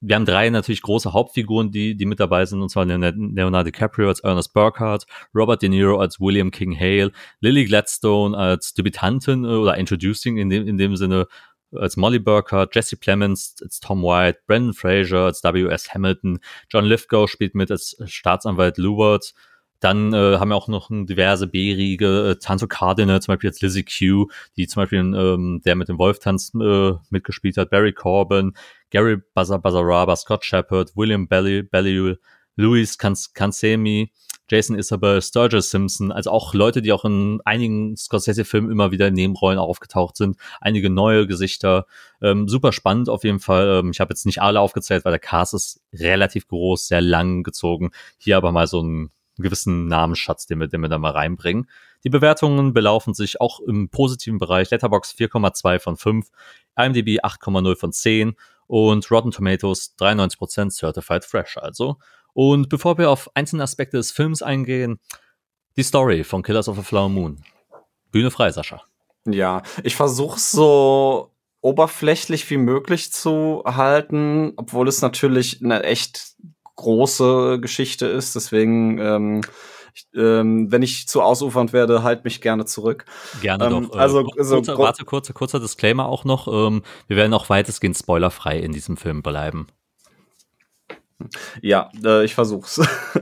Wir 0.00 0.16
haben 0.16 0.26
drei 0.26 0.50
natürlich 0.50 0.82
große 0.82 1.14
Hauptfiguren, 1.14 1.70
die, 1.70 1.96
die 1.96 2.04
mit 2.04 2.20
dabei 2.20 2.44
sind, 2.44 2.60
und 2.60 2.68
zwar 2.68 2.84
Leonardo 2.84 3.64
DiCaprio 3.64 4.08
als 4.08 4.20
Ernest 4.20 4.52
Burkhardt, 4.52 5.06
Robert 5.34 5.62
De 5.62 5.70
Niro 5.70 5.98
als 5.98 6.20
William 6.20 6.50
King 6.50 6.78
Hale, 6.78 7.10
Lily 7.40 7.64
Gladstone 7.64 8.36
als 8.36 8.74
Debütantin 8.74 9.44
äh, 9.44 9.48
oder 9.48 9.76
Introducing 9.78 10.36
in 10.36 10.50
dem, 10.50 10.66
in 10.66 10.76
dem 10.76 10.96
Sinne 10.96 11.26
als 11.78 11.96
Molly 11.96 12.18
Burkhardt, 12.18 12.74
Jesse 12.74 12.96
Plemons 12.96 13.56
als 13.62 13.80
Tom 13.80 14.02
White, 14.02 14.40
Brandon 14.46 14.74
Fraser 14.74 15.26
als 15.26 15.42
W.S. 15.42 15.94
Hamilton, 15.94 16.38
John 16.70 16.84
Lithgow 16.84 17.28
spielt 17.28 17.54
mit 17.54 17.70
als 17.70 17.96
Staatsanwalt 18.04 18.78
Lewart. 18.78 19.34
Dann 19.80 20.14
äh, 20.14 20.38
haben 20.38 20.48
wir 20.48 20.56
auch 20.56 20.68
noch 20.68 20.88
diverse 20.90 21.46
B-Riege, 21.46 22.30
äh, 22.30 22.38
Tanto 22.38 22.66
Cardinal, 22.66 23.20
zum 23.20 23.34
Beispiel 23.34 23.50
jetzt 23.50 23.60
Lizzie 23.60 23.84
Q, 23.84 24.30
die 24.56 24.66
zum 24.66 24.82
Beispiel 24.82 25.00
ähm, 25.00 25.60
der 25.64 25.74
mit 25.74 25.88
dem 25.88 25.98
Wolf 25.98 26.20
tanzt 26.20 26.54
äh, 26.54 26.92
mitgespielt 27.10 27.58
hat, 27.58 27.70
Barry 27.70 27.92
Corbin, 27.92 28.54
Gary 28.90 29.18
Bazaraba, 29.34 30.16
Scott 30.16 30.44
Shepard, 30.44 30.92
William 30.96 31.28
Bellew, 31.28 32.14
Louis 32.56 32.96
Cansemi, 32.98 34.10
Jason 34.48 34.78
Isabel, 34.78 35.22
Sturgis 35.22 35.70
Simpson, 35.70 36.12
also 36.12 36.30
auch 36.30 36.54
Leute, 36.54 36.82
die 36.82 36.92
auch 36.92 37.04
in 37.04 37.40
einigen 37.44 37.96
Scorsese-Filmen 37.96 38.70
immer 38.70 38.90
wieder 38.90 39.08
in 39.08 39.14
Nebenrollen 39.14 39.58
aufgetaucht 39.58 40.16
sind, 40.16 40.36
einige 40.60 40.90
neue 40.90 41.26
Gesichter. 41.26 41.86
Ähm, 42.20 42.48
super 42.48 42.72
spannend 42.72 43.08
auf 43.08 43.24
jeden 43.24 43.40
Fall. 43.40 43.80
Ähm, 43.80 43.90
ich 43.90 44.00
habe 44.00 44.12
jetzt 44.12 44.26
nicht 44.26 44.42
alle 44.42 44.60
aufgezählt, 44.60 45.04
weil 45.04 45.12
der 45.12 45.18
Cast 45.18 45.54
ist 45.54 45.80
relativ 45.92 46.46
groß, 46.48 46.88
sehr 46.88 47.00
lang 47.00 47.42
gezogen. 47.42 47.90
Hier 48.18 48.36
aber 48.36 48.52
mal 48.52 48.66
so 48.66 48.80
einen 48.80 49.10
gewissen 49.36 49.88
Namensschatz, 49.88 50.46
den 50.46 50.60
wir, 50.60 50.68
den 50.68 50.80
wir 50.80 50.88
da 50.88 50.98
mal 50.98 51.12
reinbringen. 51.12 51.68
Die 52.04 52.10
Bewertungen 52.10 52.72
belaufen 52.72 53.14
sich 53.14 53.40
auch 53.40 53.60
im 53.60 53.88
positiven 53.88 54.38
Bereich. 54.38 54.70
Letterbox 54.70 55.14
4,2 55.18 55.80
von 55.80 55.96
5, 55.96 56.28
IMDb 56.76 57.20
8,0 57.20 57.76
von 57.76 57.92
10 57.92 58.36
und 58.66 59.10
Rotten 59.10 59.30
Tomatoes 59.30 59.94
93% 59.98 60.70
Certified 60.70 61.24
Fresh 61.24 61.56
also. 61.56 61.98
Und 62.34 62.68
bevor 62.68 62.98
wir 62.98 63.10
auf 63.10 63.30
einzelne 63.34 63.62
Aspekte 63.62 63.96
des 63.96 64.12
Films 64.12 64.42
eingehen, 64.42 64.98
die 65.76 65.82
Story 65.82 66.24
von 66.24 66.42
Killers 66.42 66.68
of 66.68 66.78
a 66.78 66.82
Flower 66.82 67.08
Moon. 67.08 67.42
Bühne 68.10 68.30
frei, 68.30 68.50
Sascha. 68.50 68.82
Ja, 69.26 69.62
ich 69.82 69.96
versuche 69.96 70.38
so 70.38 71.30
oberflächlich 71.60 72.48
wie 72.50 72.58
möglich 72.58 73.10
zu 73.12 73.62
halten, 73.64 74.52
obwohl 74.56 74.86
es 74.86 75.00
natürlich 75.00 75.64
eine 75.64 75.82
echt 75.82 76.34
große 76.76 77.58
Geschichte 77.60 78.06
ist. 78.06 78.36
Deswegen, 78.36 78.98
ähm, 78.98 79.40
ich, 79.94 80.06
ähm, 80.14 80.70
wenn 80.70 80.82
ich 80.82 81.08
zu 81.08 81.22
ausufernd 81.22 81.72
werde, 81.72 82.02
halt 82.02 82.24
mich 82.24 82.40
gerne 82.40 82.66
zurück. 82.66 83.06
Gerne 83.40 83.64
ähm, 83.64 83.88
doch. 83.88 83.96
Äh, 83.96 83.98
also, 83.98 84.26
also 84.36 84.56
kurzer, 84.56 84.78
warte, 84.78 85.04
kurzer, 85.04 85.32
kurzer 85.32 85.60
Disclaimer 85.60 86.06
auch 86.06 86.24
noch. 86.24 86.48
Ähm, 86.48 86.82
wir 87.06 87.16
werden 87.16 87.32
auch 87.32 87.48
weitestgehend 87.48 87.96
spoilerfrei 87.96 88.58
in 88.58 88.72
diesem 88.72 88.96
Film 88.96 89.22
bleiben. 89.22 89.68
Ja, 91.62 91.90
äh, 92.04 92.24
ich 92.24 92.34
versuch's. 92.34 92.80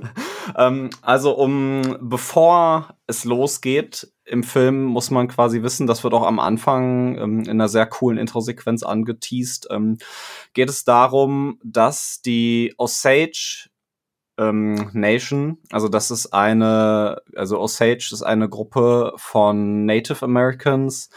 ähm, 0.56 0.90
also 1.02 1.36
um 1.36 1.96
bevor 2.00 2.96
es 3.06 3.24
losgeht 3.24 4.12
im 4.24 4.42
Film, 4.42 4.84
muss 4.84 5.10
man 5.10 5.28
quasi 5.28 5.62
wissen, 5.62 5.86
das 5.86 6.04
wird 6.04 6.14
auch 6.14 6.26
am 6.26 6.38
Anfang 6.38 7.18
ähm, 7.18 7.40
in 7.40 7.50
einer 7.50 7.68
sehr 7.68 7.86
coolen 7.86 8.18
Intro-Sequenz 8.18 8.82
angeteased. 8.82 9.68
Ähm, 9.70 9.98
geht 10.54 10.68
es 10.68 10.84
darum, 10.84 11.58
dass 11.64 12.22
die 12.22 12.74
Osage 12.78 13.68
ähm, 14.38 14.90
Nation, 14.92 15.58
also 15.70 15.88
das 15.88 16.10
ist 16.10 16.32
eine, 16.32 17.20
also 17.36 17.58
Osage 17.60 18.10
ist 18.12 18.22
eine 18.22 18.48
Gruppe 18.48 19.12
von 19.16 19.84
Native 19.84 20.24
Americans, 20.24 21.10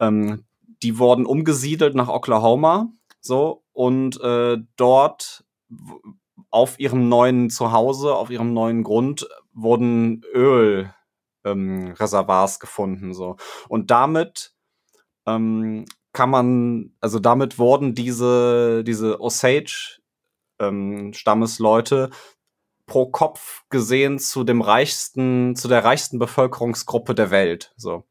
ähm, 0.00 0.44
die 0.82 0.98
wurden 0.98 1.26
umgesiedelt 1.26 1.94
nach 1.94 2.08
Oklahoma, 2.08 2.88
so 3.20 3.62
und 3.72 4.20
äh, 4.20 4.58
dort 4.76 5.44
auf 6.50 6.78
ihrem 6.78 7.08
neuen 7.08 7.50
Zuhause, 7.50 8.14
auf 8.14 8.30
ihrem 8.30 8.52
neuen 8.52 8.82
Grund 8.82 9.28
wurden 9.52 10.22
Ölreservoirs 10.32 12.54
ähm, 12.54 12.60
gefunden, 12.60 13.14
so. 13.14 13.36
Und 13.68 13.90
damit 13.90 14.54
ähm, 15.26 15.84
kann 16.12 16.30
man, 16.30 16.94
also 17.00 17.18
damit 17.18 17.58
wurden 17.58 17.94
diese, 17.94 18.84
diese 18.84 19.20
Osage 19.20 20.00
ähm, 20.58 21.12
pro 22.86 23.06
Kopf 23.06 23.64
gesehen 23.68 24.18
zu 24.18 24.44
dem 24.44 24.60
reichsten, 24.60 25.56
zu 25.56 25.68
der 25.68 25.84
reichsten 25.84 26.18
Bevölkerungsgruppe 26.18 27.14
der 27.14 27.30
Welt, 27.30 27.72
so. 27.76 28.04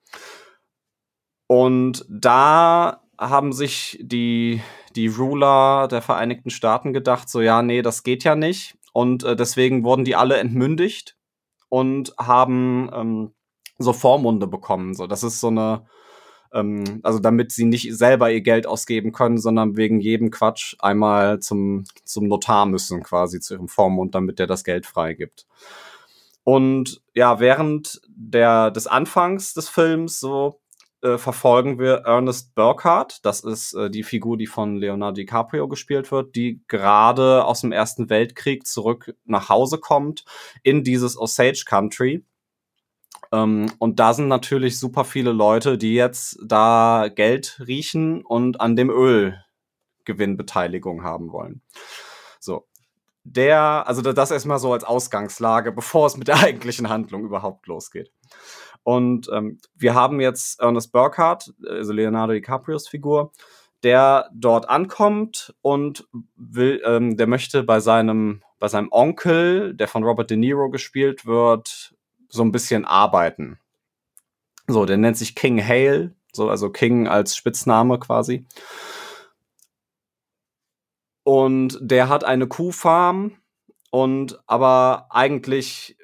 Und 1.48 2.06
da 2.10 3.04
haben 3.18 3.54
sich 3.54 4.00
die, 4.02 4.62
die 4.96 5.08
Ruler 5.08 5.88
der 5.90 6.02
Vereinigten 6.02 6.50
Staaten 6.50 6.94
gedacht, 6.94 7.30
so 7.30 7.42
ja, 7.42 7.62
nee, 7.62 7.82
das 7.82 8.04
geht 8.04 8.24
ja 8.24 8.36
nicht. 8.36 8.78
Und 8.94 9.24
äh, 9.24 9.36
deswegen 9.36 9.84
wurden 9.84 10.06
die 10.06 10.16
alle 10.16 10.38
entmündigt 10.38 11.18
und 11.70 12.14
haben 12.18 12.90
ähm, 12.94 13.32
so 13.78 13.94
Vormunde 13.94 14.48
bekommen. 14.48 14.94
So, 14.94 15.08
das 15.08 15.24
ist 15.24 15.42
so 15.42 15.48
eine, 15.48 15.86
ähm, 16.54 17.02
also 17.04 17.20
damit 17.20 17.52
sie 17.52 17.66
nicht 17.66 17.94
selber 17.94 18.32
ihr 18.32 18.42
Geld 18.42 18.68
ausgeben 18.68 19.12
können, 19.12 19.38
sondern 19.38 19.76
wegen 19.76 20.00
jedem 20.00 20.32
Quatsch 20.32 20.76
einmal 20.80 21.40
zum, 21.40 21.84
zum 22.06 22.28
Notar 22.28 22.66
müssen, 22.66 23.04
quasi 23.04 23.40
zu 23.42 23.56
ihrem 23.56 23.68
Vormund, 23.68 24.16
damit 24.16 24.40
der 24.40 24.48
das 24.48 24.64
Geld 24.64 24.86
freigibt. 24.86 25.46
Und 26.46 27.02
ja, 27.14 27.40
während 27.40 28.00
der, 28.08 28.72
des 28.72 28.88
Anfangs 28.88 29.54
des 29.54 29.68
Films 29.68 30.20
so 30.20 30.62
äh, 31.06 31.18
verfolgen 31.20 31.78
wir 31.78 31.98
Ernest 32.06 32.56
Burkhardt. 32.56 33.20
Das 33.24 33.42
ist 33.42 33.74
äh, 33.74 33.92
die 33.92 34.04
Figur, 34.04 34.38
die 34.38 34.48
von 34.48 34.78
Leonardo 34.78 35.16
DiCaprio 35.16 35.68
gespielt 35.68 36.10
wird, 36.12 36.36
die 36.36 36.62
gerade 36.68 37.46
aus 37.46 37.62
dem 37.62 37.72
Ersten 37.72 38.10
Weltkrieg 38.10 38.66
zurück 38.66 39.16
nach 39.24 39.50
Hause 39.50 39.78
kommt 39.78 40.26
in 40.64 40.84
dieses 40.84 41.16
Osage 41.18 41.66
Country. 41.68 42.26
Ähm, 43.32 43.72
und 43.78 44.00
da 44.00 44.14
sind 44.14 44.28
natürlich 44.28 44.80
super 44.80 45.06
viele 45.06 45.32
Leute, 45.32 45.78
die 45.78 45.94
jetzt 45.94 46.40
da 46.44 47.10
Geld 47.14 47.62
riechen 47.68 48.26
und 48.26 48.60
an 48.60 48.76
dem 48.76 48.90
Ölgewinnbeteiligung 48.90 51.04
haben 51.04 51.32
wollen. 51.32 51.62
So. 52.40 52.66
Der, 53.28 53.88
also 53.88 54.02
das 54.02 54.30
erstmal 54.30 54.60
so 54.60 54.72
als 54.74 54.84
Ausgangslage, 54.84 55.72
bevor 55.72 56.06
es 56.08 56.18
mit 56.18 56.28
der 56.28 56.40
eigentlichen 56.40 56.90
Handlung 56.90 57.26
überhaupt 57.26 57.68
losgeht. 57.68 58.12
Und 58.86 59.30
ähm, 59.34 59.58
wir 59.74 59.96
haben 59.96 60.22
jetzt 60.22 60.60
Ernest 60.60 60.92
Burkhardt, 60.92 61.52
also 61.68 61.92
Leonardo 61.92 62.34
DiCaprios 62.34 62.88
Figur, 62.88 63.32
der 63.82 64.30
dort 64.32 64.70
ankommt 64.70 65.56
und 65.64 66.08
will, 66.36 66.84
ähm, 66.86 67.18
der 67.18 67.26
möchte 67.26 67.64
bei 67.64 67.80
seinem, 67.80 68.44
bei 68.60 68.68
seinem 68.68 68.90
Onkel, 68.92 69.74
der 69.74 69.88
von 69.88 70.04
Robert 70.04 70.30
De 70.30 70.38
Niro 70.38 70.70
gespielt 70.70 71.26
wird, 71.26 71.96
so 72.30 72.44
ein 72.44 72.52
bisschen 72.52 72.86
arbeiten. 72.86 73.58
So, 74.68 74.86
der 74.86 74.98
nennt 74.98 75.18
sich 75.18 75.34
King 75.34 75.60
Hale, 75.66 76.14
so, 76.32 76.48
also 76.48 76.70
King 76.70 77.08
als 77.08 77.36
Spitzname 77.36 77.98
quasi. 77.98 78.46
Und 81.24 81.80
der 81.82 82.08
hat 82.08 82.24
eine 82.24 82.46
Kuhfarm 82.48 83.38
und 83.90 84.40
aber 84.46 85.08
eigentlich 85.10 85.98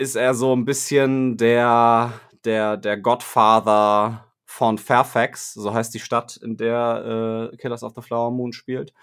ist 0.00 0.16
er 0.16 0.32
so 0.32 0.56
ein 0.56 0.64
bisschen 0.64 1.36
der, 1.36 2.14
der, 2.46 2.78
der 2.78 2.96
Godfather 2.96 4.24
von 4.46 4.78
Fairfax, 4.78 5.52
so 5.52 5.74
heißt 5.74 5.92
die 5.92 6.00
Stadt, 6.00 6.38
in 6.38 6.56
der 6.56 7.50
äh, 7.52 7.56
Killers 7.58 7.82
of 7.82 7.92
the 7.94 8.00
Flower 8.00 8.30
Moon 8.30 8.54
spielt. 8.54 8.94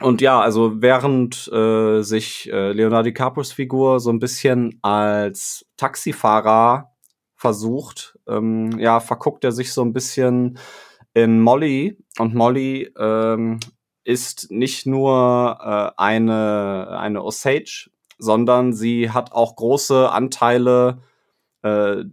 Und 0.00 0.20
ja, 0.20 0.40
also 0.40 0.82
während 0.82 1.46
äh, 1.52 2.02
sich 2.02 2.50
äh, 2.52 2.72
Leonardo 2.72 3.04
DiCaprios 3.04 3.52
Figur 3.52 4.00
so 4.00 4.10
ein 4.10 4.18
bisschen 4.18 4.80
als 4.82 5.64
Taxifahrer 5.76 6.90
versucht, 7.36 8.18
ähm, 8.26 8.78
ja, 8.80 8.98
verguckt 8.98 9.44
er 9.44 9.52
sich 9.52 9.72
so 9.72 9.82
ein 9.82 9.92
bisschen 9.92 10.58
in 11.14 11.40
Molly. 11.40 11.98
Und 12.18 12.34
Molly 12.34 12.92
ähm, 12.98 13.60
ist 14.02 14.50
nicht 14.50 14.86
nur 14.86 15.58
äh, 15.60 16.00
eine, 16.00 16.98
eine 16.98 17.22
Osage, 17.22 17.90
sondern 18.20 18.72
sie 18.72 19.10
hat 19.10 19.32
auch 19.32 19.56
große 19.56 20.10
Anteile 20.10 21.02
äh, 21.62 22.04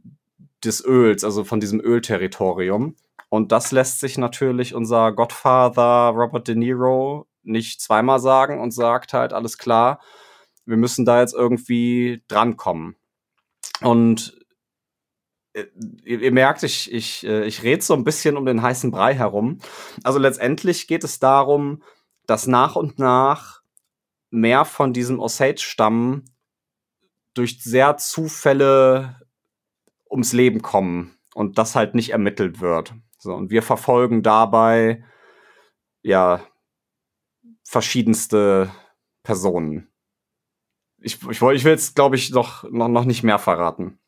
des 0.63 0.83
Öls, 0.83 1.23
also 1.23 1.43
von 1.43 1.59
diesem 1.59 1.79
Ölterritorium. 1.81 2.95
Und 3.29 3.51
das 3.51 3.71
lässt 3.71 3.99
sich 3.99 4.17
natürlich 4.17 4.73
unser 4.73 5.11
Godfather 5.11 6.13
Robert 6.15 6.47
De 6.47 6.55
Niro 6.55 7.27
nicht 7.43 7.81
zweimal 7.81 8.19
sagen 8.19 8.59
und 8.61 8.71
sagt 8.71 9.13
halt, 9.13 9.33
alles 9.33 9.57
klar, 9.57 9.99
wir 10.65 10.77
müssen 10.77 11.05
da 11.05 11.19
jetzt 11.19 11.33
irgendwie 11.33 12.23
drankommen. 12.27 12.95
Und 13.81 14.37
äh, 15.53 15.65
ihr, 16.03 16.21
ihr 16.21 16.31
merkt, 16.31 16.63
ich, 16.63 16.91
ich, 16.91 17.25
äh, 17.25 17.45
ich 17.45 17.63
rede 17.63 17.83
so 17.83 17.93
ein 17.93 18.05
bisschen 18.05 18.37
um 18.37 18.45
den 18.45 18.61
heißen 18.61 18.91
Brei 18.91 19.13
herum. 19.13 19.59
Also 20.03 20.19
letztendlich 20.19 20.87
geht 20.87 21.03
es 21.03 21.19
darum, 21.19 21.83
dass 22.25 22.47
nach 22.47 22.75
und 22.75 22.97
nach 22.97 23.61
mehr 24.29 24.65
von 24.65 24.93
diesem 24.93 25.19
Osage-Stamm 25.19 26.25
durch 27.33 27.61
sehr 27.61 27.97
Zufälle 27.97 29.21
ums 30.09 30.33
Leben 30.33 30.61
kommen 30.61 31.17
und 31.33 31.57
das 31.57 31.75
halt 31.75 31.95
nicht 31.95 32.11
ermittelt 32.11 32.59
wird. 32.59 32.93
So, 33.19 33.33
und 33.33 33.51
wir 33.51 33.61
verfolgen 33.61 34.23
dabei 34.23 35.03
ja 36.01 36.41
verschiedenste 37.63 38.71
Personen. 39.23 39.89
Ich, 40.99 41.21
ich, 41.29 41.41
ich 41.41 41.63
will 41.63 41.71
jetzt, 41.71 41.95
glaube 41.95 42.15
ich, 42.15 42.31
noch, 42.31 42.63
noch, 42.71 42.87
noch 42.87 43.05
nicht 43.05 43.23
mehr 43.23 43.39
verraten. 43.39 43.99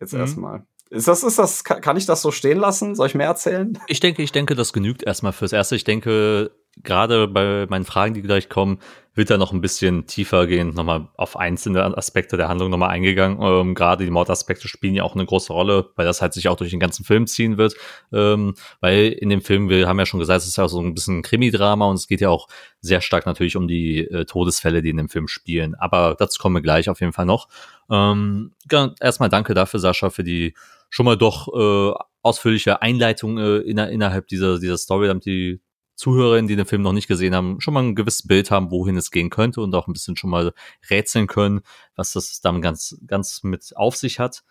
Jetzt 0.00 0.14
mhm. 0.14 0.20
erstmal. 0.20 0.66
Ist 0.90 1.08
das, 1.08 1.22
ist 1.22 1.38
das, 1.38 1.64
kann 1.64 1.96
ich 1.98 2.06
das 2.06 2.22
so 2.22 2.30
stehen 2.30 2.58
lassen? 2.58 2.94
Soll 2.94 3.08
ich 3.08 3.14
mehr 3.14 3.26
erzählen? 3.26 3.78
Ich 3.88 4.00
denke, 4.00 4.22
ich 4.22 4.32
denke, 4.32 4.54
das 4.54 4.72
genügt 4.72 5.02
erstmal 5.02 5.32
fürs 5.32 5.52
Erste. 5.52 5.76
Ich 5.76 5.84
denke, 5.84 6.50
gerade 6.82 7.28
bei 7.28 7.66
meinen 7.68 7.84
Fragen, 7.84 8.14
die 8.14 8.22
gleich 8.22 8.48
kommen, 8.48 8.78
wird 9.18 9.30
da 9.30 9.36
noch 9.36 9.52
ein 9.52 9.60
bisschen 9.60 10.06
tiefer 10.06 10.46
gehen, 10.46 10.74
nochmal 10.74 11.08
auf 11.16 11.36
einzelne 11.36 11.82
Aspekte 11.98 12.36
der 12.36 12.48
Handlung 12.48 12.70
nochmal 12.70 12.90
eingegangen. 12.90 13.38
Ähm, 13.42 13.74
gerade 13.74 14.04
die 14.04 14.12
Mordaspekte 14.12 14.68
spielen 14.68 14.94
ja 14.94 15.02
auch 15.02 15.16
eine 15.16 15.26
große 15.26 15.52
Rolle, 15.52 15.90
weil 15.96 16.06
das 16.06 16.22
halt 16.22 16.34
sich 16.34 16.48
auch 16.48 16.56
durch 16.56 16.70
den 16.70 16.78
ganzen 16.78 17.04
Film 17.04 17.26
ziehen 17.26 17.58
wird. 17.58 17.74
Ähm, 18.12 18.54
weil 18.80 19.08
in 19.08 19.28
dem 19.28 19.42
Film, 19.42 19.68
wir 19.68 19.88
haben 19.88 19.98
ja 19.98 20.06
schon 20.06 20.20
gesagt, 20.20 20.42
es 20.42 20.46
ist 20.46 20.56
ja 20.56 20.68
so 20.68 20.80
ein 20.80 20.94
bisschen 20.94 21.18
ein 21.18 21.22
Krimi-Drama 21.22 21.86
und 21.86 21.96
es 21.96 22.06
geht 22.06 22.20
ja 22.20 22.28
auch 22.28 22.46
sehr 22.80 23.00
stark 23.00 23.26
natürlich 23.26 23.56
um 23.56 23.66
die 23.66 24.06
äh, 24.06 24.24
Todesfälle, 24.24 24.82
die 24.82 24.90
in 24.90 24.98
dem 24.98 25.08
Film 25.08 25.26
spielen. 25.26 25.74
Aber 25.74 26.14
dazu 26.16 26.40
kommen 26.40 26.54
wir 26.54 26.62
gleich 26.62 26.88
auf 26.88 27.00
jeden 27.00 27.12
Fall 27.12 27.26
noch. 27.26 27.48
Ähm, 27.90 28.52
erstmal 29.00 29.28
danke 29.28 29.52
dafür, 29.52 29.80
Sascha, 29.80 30.10
für 30.10 30.22
die 30.22 30.54
schon 30.90 31.06
mal 31.06 31.16
doch 31.16 31.48
äh, 31.48 31.98
ausführliche 32.22 32.82
Einleitung 32.82 33.38
äh, 33.38 33.56
inner, 33.58 33.90
innerhalb 33.90 34.28
dieser, 34.28 34.60
dieser 34.60 34.78
Story, 34.78 35.08
damit 35.08 35.24
die 35.24 35.60
Zuhörerinnen, 35.98 36.46
die 36.46 36.54
den 36.54 36.64
Film 36.64 36.82
noch 36.82 36.92
nicht 36.92 37.08
gesehen 37.08 37.34
haben, 37.34 37.60
schon 37.60 37.74
mal 37.74 37.82
ein 37.82 37.96
gewisses 37.96 38.26
Bild 38.26 38.52
haben, 38.52 38.70
wohin 38.70 38.96
es 38.96 39.10
gehen 39.10 39.30
könnte 39.30 39.60
und 39.60 39.74
auch 39.74 39.88
ein 39.88 39.92
bisschen 39.92 40.16
schon 40.16 40.30
mal 40.30 40.52
rätseln 40.88 41.26
können, 41.26 41.60
was 41.96 42.12
das 42.12 42.40
dann 42.40 42.62
ganz, 42.62 42.96
ganz 43.04 43.42
mit 43.42 43.76
auf 43.76 43.96
sich 43.96 44.20
hat. 44.20 44.44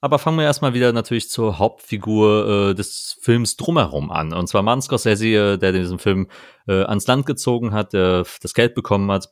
Aber 0.00 0.18
fangen 0.18 0.38
wir 0.38 0.44
erstmal 0.44 0.74
wieder 0.74 0.92
natürlich 0.92 1.30
zur 1.30 1.60
Hauptfigur 1.60 2.70
äh, 2.70 2.74
des 2.74 3.18
Films 3.20 3.56
drumherum 3.56 4.10
an. 4.10 4.32
Und 4.32 4.48
zwar 4.48 4.62
Martin 4.62 4.82
Scorsese, 4.82 5.26
äh, 5.28 5.58
der 5.58 5.70
diesen 5.72 6.00
Film 6.00 6.26
äh, 6.66 6.82
ans 6.82 7.06
Land 7.06 7.24
gezogen 7.24 7.72
hat, 7.72 7.92
der 7.92 8.26
das 8.42 8.54
Geld 8.54 8.74
bekommen 8.74 9.12
hat 9.12 9.28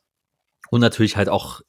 und 0.70 0.80
natürlich 0.80 1.16
halt 1.16 1.28
auch 1.28 1.60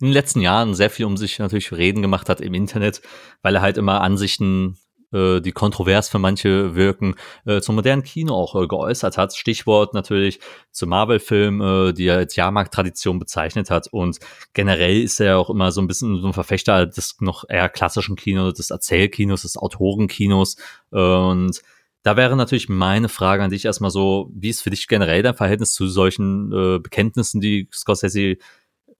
in 0.00 0.06
den 0.06 0.12
letzten 0.14 0.40
Jahren 0.40 0.74
sehr 0.74 0.88
viel 0.88 1.04
um 1.04 1.18
sich 1.18 1.38
natürlich 1.38 1.72
reden 1.72 2.00
gemacht 2.00 2.30
hat 2.30 2.40
im 2.40 2.54
Internet, 2.54 3.02
weil 3.42 3.54
er 3.56 3.62
halt 3.62 3.76
immer 3.76 4.00
Ansichten 4.00 4.78
äh, 5.16 5.40
die 5.40 5.52
kontrovers 5.52 6.08
für 6.08 6.18
manche 6.18 6.74
wirken, 6.74 7.14
äh, 7.44 7.60
zum 7.60 7.74
modernen 7.74 8.02
Kino 8.02 8.34
auch 8.34 8.54
äh, 8.54 8.66
geäußert 8.66 9.16
hat. 9.16 9.34
Stichwort 9.34 9.94
natürlich 9.94 10.40
zum 10.70 10.90
Marvel-Film, 10.90 11.60
äh, 11.60 11.92
die 11.92 12.06
er 12.06 12.18
als 12.18 12.36
Jahrmarkt-Tradition 12.36 13.18
bezeichnet 13.18 13.70
hat. 13.70 13.88
Und 13.88 14.18
generell 14.52 15.02
ist 15.02 15.20
er 15.20 15.38
auch 15.38 15.50
immer 15.50 15.72
so 15.72 15.80
ein 15.80 15.86
bisschen 15.88 16.20
so 16.20 16.26
ein 16.26 16.32
Verfechter 16.32 16.86
des 16.86 17.16
noch 17.20 17.44
eher 17.48 17.68
klassischen 17.68 18.16
Kinos, 18.16 18.54
des 18.54 18.70
Erzählkinos, 18.70 19.42
des 19.42 19.56
Autorenkinos. 19.56 20.56
und 20.90 21.62
da 22.06 22.16
wäre 22.16 22.36
natürlich 22.36 22.68
meine 22.68 23.08
Frage 23.08 23.42
an 23.42 23.50
dich 23.50 23.64
erstmal 23.64 23.90
so, 23.90 24.30
wie 24.32 24.50
ist 24.50 24.62
für 24.62 24.70
dich 24.70 24.86
generell 24.86 25.24
dein 25.24 25.34
Verhältnis 25.34 25.72
zu 25.72 25.88
solchen 25.88 26.52
äh, 26.52 26.78
Bekenntnissen, 26.78 27.40
die 27.40 27.68
Scorsese 27.72 28.36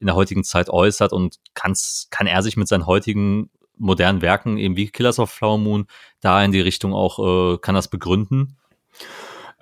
in 0.00 0.06
der 0.06 0.16
heutigen 0.16 0.42
Zeit 0.42 0.68
äußert 0.68 1.12
und 1.12 1.38
kann's, 1.54 2.08
kann 2.10 2.26
er 2.26 2.42
sich 2.42 2.56
mit 2.56 2.66
seinen 2.66 2.86
heutigen 2.86 3.48
modernen 3.76 4.22
Werken, 4.22 4.58
eben 4.58 4.76
wie 4.76 4.88
Killers 4.88 5.18
of 5.18 5.30
Flower 5.30 5.58
Moon, 5.58 5.86
da 6.20 6.42
in 6.42 6.52
die 6.52 6.60
Richtung 6.60 6.94
auch, 6.94 7.18
äh, 7.54 7.58
kann 7.58 7.74
das 7.74 7.88
begründen? 7.88 8.56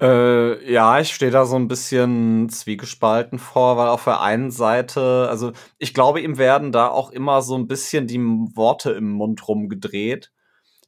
Äh, 0.01 0.73
ja, 0.73 0.99
ich 0.99 1.15
stehe 1.15 1.31
da 1.31 1.47
so 1.47 1.55
ein 1.57 1.69
bisschen 1.69 2.49
zwiegespalten 2.49 3.39
vor, 3.39 3.77
weil 3.77 3.89
auf 3.89 4.05
der 4.05 4.21
einen 4.21 4.51
Seite, 4.51 5.29
also 5.31 5.53
ich 5.79 5.95
glaube, 5.95 6.21
ihm 6.21 6.37
werden 6.37 6.73
da 6.73 6.89
auch 6.89 7.11
immer 7.11 7.43
so 7.43 7.57
ein 7.57 7.69
bisschen 7.69 8.09
die 8.09 8.19
Worte 8.19 8.91
im 8.93 9.13
Mund 9.13 9.47
rumgedreht, 9.47 10.33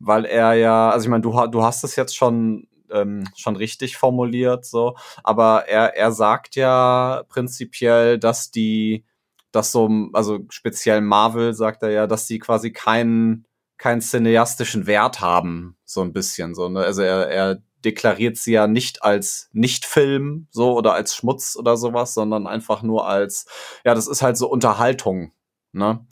weil 0.01 0.25
er 0.25 0.55
ja, 0.55 0.91
also 0.91 1.05
ich 1.05 1.11
meine, 1.11 1.23
du, 1.23 1.47
du 1.47 1.63
hast 1.63 1.85
es 1.85 1.95
jetzt 1.95 2.17
schon 2.17 2.67
ähm, 2.91 3.25
schon 3.37 3.57
richtig 3.57 3.97
formuliert, 3.97 4.65
so, 4.65 4.97
aber 5.23 5.67
er, 5.69 5.97
er 5.97 6.13
sagt 6.13 6.57
ja 6.57 7.25
prinzipiell, 7.29 8.19
dass 8.19 8.51
die 8.51 9.05
dass 9.53 9.73
so, 9.73 9.89
also 10.13 10.41
speziell 10.51 11.01
Marvel 11.01 11.55
sagt 11.55 11.83
er 11.83 11.91
ja, 11.91 12.07
dass 12.07 12.27
sie 12.27 12.39
quasi 12.39 12.73
keinen 12.73 13.47
keinen 13.79 14.01
cineastischen 14.01 14.87
Wert 14.87 15.21
haben, 15.21 15.77
so 15.85 16.01
ein 16.01 16.13
bisschen. 16.13 16.55
So, 16.55 16.69
ne? 16.69 16.81
Also 16.81 17.03
er, 17.03 17.29
er 17.29 17.63
deklariert 17.85 18.37
sie 18.37 18.53
ja 18.53 18.67
nicht 18.67 19.03
als 19.03 19.49
Nicht-Film 19.53 20.49
so 20.51 20.77
oder 20.77 20.95
als 20.95 21.15
Schmutz 21.15 21.57
oder 21.57 21.77
sowas, 21.77 22.15
sondern 22.15 22.47
einfach 22.47 22.83
nur 22.83 23.07
als, 23.07 23.47
ja, 23.85 23.95
das 23.95 24.09
ist 24.09 24.23
halt 24.23 24.37
so 24.37 24.49
Unterhaltung. 24.49 25.33
Ne? 25.73 26.07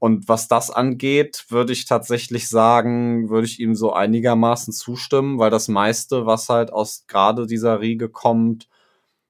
Und 0.00 0.28
was 0.28 0.48
das 0.48 0.70
angeht, 0.70 1.46
würde 1.48 1.72
ich 1.72 1.86
tatsächlich 1.86 2.48
sagen, 2.48 3.30
würde 3.30 3.46
ich 3.46 3.60
ihm 3.60 3.76
so 3.76 3.92
einigermaßen 3.92 4.72
zustimmen, 4.72 5.38
weil 5.38 5.50
das 5.50 5.68
meiste, 5.68 6.26
was 6.26 6.48
halt 6.48 6.72
aus 6.72 7.06
gerade 7.06 7.46
dieser 7.46 7.80
Riege 7.80 8.08
kommt, 8.08 8.68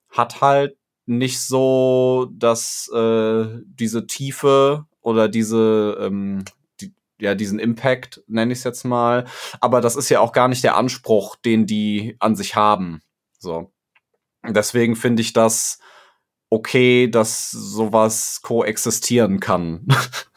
hat 0.09 0.41
halt 0.41 0.79
nicht 1.07 1.41
so, 1.41 2.29
dass 2.33 2.89
äh, 2.95 3.47
diese 3.67 4.07
Tiefe 4.07 4.87
oder 5.01 5.29
diese, 5.29 5.99
ähm, 6.01 6.45
die, 6.81 6.95
ja, 7.21 7.35
diesen 7.35 7.59
Impact, 7.59 8.23
nenne 8.27 8.53
ich 8.53 8.59
es 8.59 8.65
jetzt 8.65 8.85
mal. 8.85 9.27
Aber 9.61 9.81
das 9.81 9.97
ist 9.97 10.09
ja 10.09 10.21
auch 10.21 10.33
gar 10.33 10.49
nicht 10.49 10.65
der 10.65 10.77
Anspruch, 10.77 11.37
den 11.37 11.67
die 11.67 12.17
an 12.21 12.37
sich 12.37 12.57
haben. 12.57 13.01
So. 13.39 13.73
Deswegen 14.47 14.97
finde 14.97 15.23
ich 15.23 15.33
das 15.33 15.79
okay, 16.51 17.09
dass 17.09 17.51
sowas 17.51 18.41
koexistieren 18.43 19.41
kann. 19.41 19.87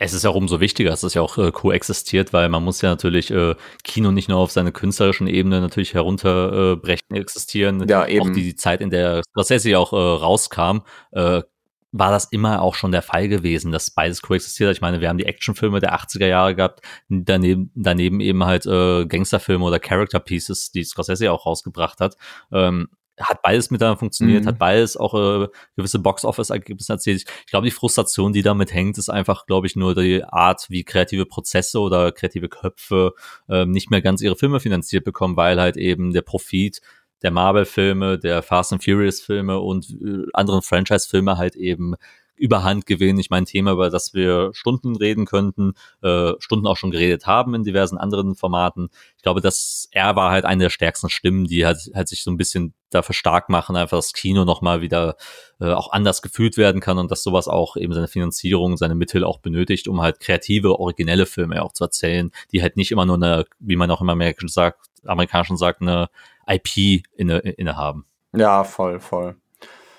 Es 0.00 0.12
ist 0.12 0.22
ja 0.22 0.30
auch 0.30 0.36
umso 0.36 0.60
wichtiger, 0.60 0.90
dass 0.90 1.02
es 1.02 1.14
ja 1.14 1.22
auch 1.22 1.36
äh, 1.38 1.50
koexistiert, 1.50 2.32
weil 2.32 2.48
man 2.48 2.62
muss 2.62 2.80
ja 2.82 2.88
natürlich 2.88 3.32
äh, 3.32 3.56
Kino 3.82 4.12
nicht 4.12 4.28
nur 4.28 4.38
auf 4.38 4.52
seiner 4.52 4.70
künstlerischen 4.70 5.26
Ebene 5.26 5.60
natürlich 5.60 5.92
herunterbrechen, 5.92 7.12
äh, 7.12 7.18
existieren. 7.18 7.84
Ja, 7.88 8.06
eben. 8.06 8.30
Auch 8.30 8.32
die, 8.32 8.44
die 8.44 8.54
Zeit, 8.54 8.80
in 8.80 8.90
der 8.90 9.22
Scorsese 9.30 9.76
auch 9.76 9.92
äh, 9.92 9.96
rauskam, 9.96 10.82
äh, 11.10 11.42
war 11.90 12.10
das 12.12 12.26
immer 12.26 12.62
auch 12.62 12.76
schon 12.76 12.92
der 12.92 13.02
Fall 13.02 13.28
gewesen, 13.28 13.72
dass 13.72 13.90
beides 13.90 14.22
koexistiert. 14.22 14.70
Ich 14.70 14.80
meine, 14.80 15.00
wir 15.00 15.08
haben 15.08 15.18
die 15.18 15.26
Actionfilme 15.26 15.80
der 15.80 15.94
80er 15.96 16.26
Jahre 16.26 16.54
gehabt, 16.54 16.80
daneben, 17.08 17.72
daneben 17.74 18.20
eben 18.20 18.44
halt 18.44 18.66
äh, 18.66 19.04
Gangsterfilme 19.04 19.64
oder 19.64 19.80
Character 19.80 20.20
Pieces, 20.20 20.70
die 20.70 20.84
Scorsese 20.84 21.32
auch 21.32 21.44
rausgebracht 21.44 21.98
hat. 21.98 22.16
Ähm, 22.52 22.88
hat 23.20 23.42
beides 23.42 23.70
miteinander 23.70 23.98
funktioniert, 23.98 24.44
mhm. 24.44 24.48
hat 24.48 24.58
beides 24.58 24.96
auch 24.96 25.14
äh, 25.14 25.48
gewisse 25.76 25.98
Box-Office-Ergebnisse 25.98 26.92
erzielt. 26.92 27.24
Ich 27.40 27.50
glaube, 27.50 27.66
die 27.66 27.70
Frustration, 27.70 28.32
die 28.32 28.42
damit 28.42 28.72
hängt, 28.72 28.98
ist 28.98 29.08
einfach, 29.08 29.46
glaube 29.46 29.66
ich, 29.66 29.76
nur 29.76 29.94
die 29.94 30.24
Art, 30.24 30.66
wie 30.68 30.84
kreative 30.84 31.26
Prozesse 31.26 31.80
oder 31.80 32.12
kreative 32.12 32.48
Köpfe 32.48 33.12
äh, 33.48 33.64
nicht 33.64 33.90
mehr 33.90 34.02
ganz 34.02 34.22
ihre 34.22 34.36
Filme 34.36 34.60
finanziert 34.60 35.04
bekommen, 35.04 35.36
weil 35.36 35.60
halt 35.60 35.76
eben 35.76 36.12
der 36.12 36.22
Profit 36.22 36.80
der 37.22 37.30
Marvel-Filme, 37.30 38.18
der 38.18 38.42
Fast 38.42 38.72
and 38.72 38.84
Furious-Filme 38.84 39.58
und 39.58 39.90
äh, 39.90 40.26
anderen 40.32 40.62
Franchise-Filme 40.62 41.36
halt 41.36 41.56
eben 41.56 41.94
Überhand 42.38 42.86
gewinnen. 42.86 43.18
Ich 43.18 43.30
meine, 43.30 43.42
ein 43.42 43.46
Thema, 43.46 43.72
über 43.72 43.90
das 43.90 44.14
wir 44.14 44.50
Stunden 44.52 44.96
reden 44.96 45.26
könnten, 45.26 45.72
äh, 46.02 46.32
Stunden 46.38 46.66
auch 46.66 46.76
schon 46.76 46.92
geredet 46.92 47.26
haben 47.26 47.54
in 47.54 47.64
diversen 47.64 47.98
anderen 47.98 48.36
Formaten. 48.36 48.90
Ich 49.16 49.22
glaube, 49.22 49.40
dass 49.40 49.88
er 49.90 50.14
war 50.14 50.30
halt 50.30 50.44
eine 50.44 50.64
der 50.64 50.70
stärksten 50.70 51.10
Stimmen, 51.10 51.46
die 51.46 51.66
halt, 51.66 51.90
halt 51.94 52.08
sich 52.08 52.22
so 52.22 52.30
ein 52.30 52.36
bisschen 52.36 52.74
dafür 52.90 53.14
stark 53.14 53.48
machen, 53.48 53.76
einfach 53.76 53.98
das 53.98 54.12
Kino 54.12 54.44
nochmal 54.44 54.80
wieder 54.80 55.16
äh, 55.60 55.72
auch 55.72 55.92
anders 55.92 56.22
gefühlt 56.22 56.56
werden 56.56 56.80
kann 56.80 56.98
und 56.98 57.10
dass 57.10 57.22
sowas 57.22 57.48
auch 57.48 57.76
eben 57.76 57.92
seine 57.92 58.08
Finanzierung, 58.08 58.76
seine 58.76 58.94
Mittel 58.94 59.24
auch 59.24 59.38
benötigt, 59.38 59.88
um 59.88 60.00
halt 60.00 60.20
kreative, 60.20 60.78
originelle 60.78 61.26
Filme 61.26 61.62
auch 61.62 61.72
zu 61.72 61.84
erzählen, 61.84 62.30
die 62.52 62.62
halt 62.62 62.76
nicht 62.76 62.90
immer 62.90 63.06
nur 63.06 63.16
eine, 63.16 63.44
wie 63.58 63.76
man 63.76 63.90
auch 63.90 64.00
immer 64.00 64.12
amerikanisch 64.12 64.52
sagt, 64.52 64.86
amerikanischen 65.04 65.56
sagt, 65.56 65.82
eine 65.82 66.08
IP 66.46 67.04
inne, 67.16 67.38
inne 67.38 67.76
haben. 67.76 68.06
Ja, 68.34 68.64
voll, 68.64 69.00
voll. 69.00 69.36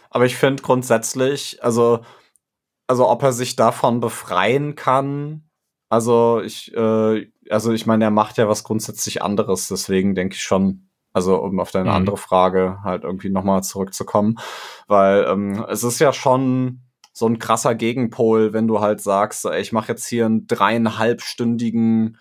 Aber 0.10 0.26
ich 0.26 0.36
finde 0.36 0.64
grundsätzlich, 0.64 1.64
also 1.64 2.02
also 2.90 3.08
ob 3.08 3.22
er 3.22 3.34
sich 3.34 3.56
davon 3.56 4.00
befreien 4.00 4.74
kann. 4.76 5.44
Also 5.90 6.42
ich, 6.42 6.76
äh, 6.76 7.28
also 7.50 7.72
ich 7.72 7.86
meine, 7.86 8.06
er 8.06 8.12
macht 8.12 8.38
ja 8.38 8.50
was 8.50 8.64
grundsätzlich 8.64 9.22
anderes, 9.22 9.68
deswegen 9.68 10.16
denke 10.16 10.36
ich 10.36 10.42
schon, 10.42 10.89
also 11.14 11.38
um 11.38 11.60
auf 11.60 11.72
deine 11.72 11.90
mhm. 11.90 11.96
andere 11.96 12.18
Frage 12.18 12.80
halt 12.84 13.04
irgendwie 13.04 13.30
nochmal 13.30 13.64
zurückzukommen, 13.64 14.38
weil 14.88 15.26
ähm, 15.28 15.66
es 15.70 15.84
ist 15.84 16.00
ja 16.00 16.14
schon 16.14 16.82
so 17.14 17.26
ein 17.26 17.40
krasser 17.40 17.76
Gegenpol, 17.76 18.54
wenn 18.54 18.68
du 18.68 18.80
halt 18.80 19.02
sagst, 19.02 19.46
ey, 19.46 19.60
ich 19.62 19.72
mache 19.72 19.90
jetzt 19.90 20.08
hier 20.08 20.26
einen 20.26 20.48
dreieinhalbstündigen 20.48 22.18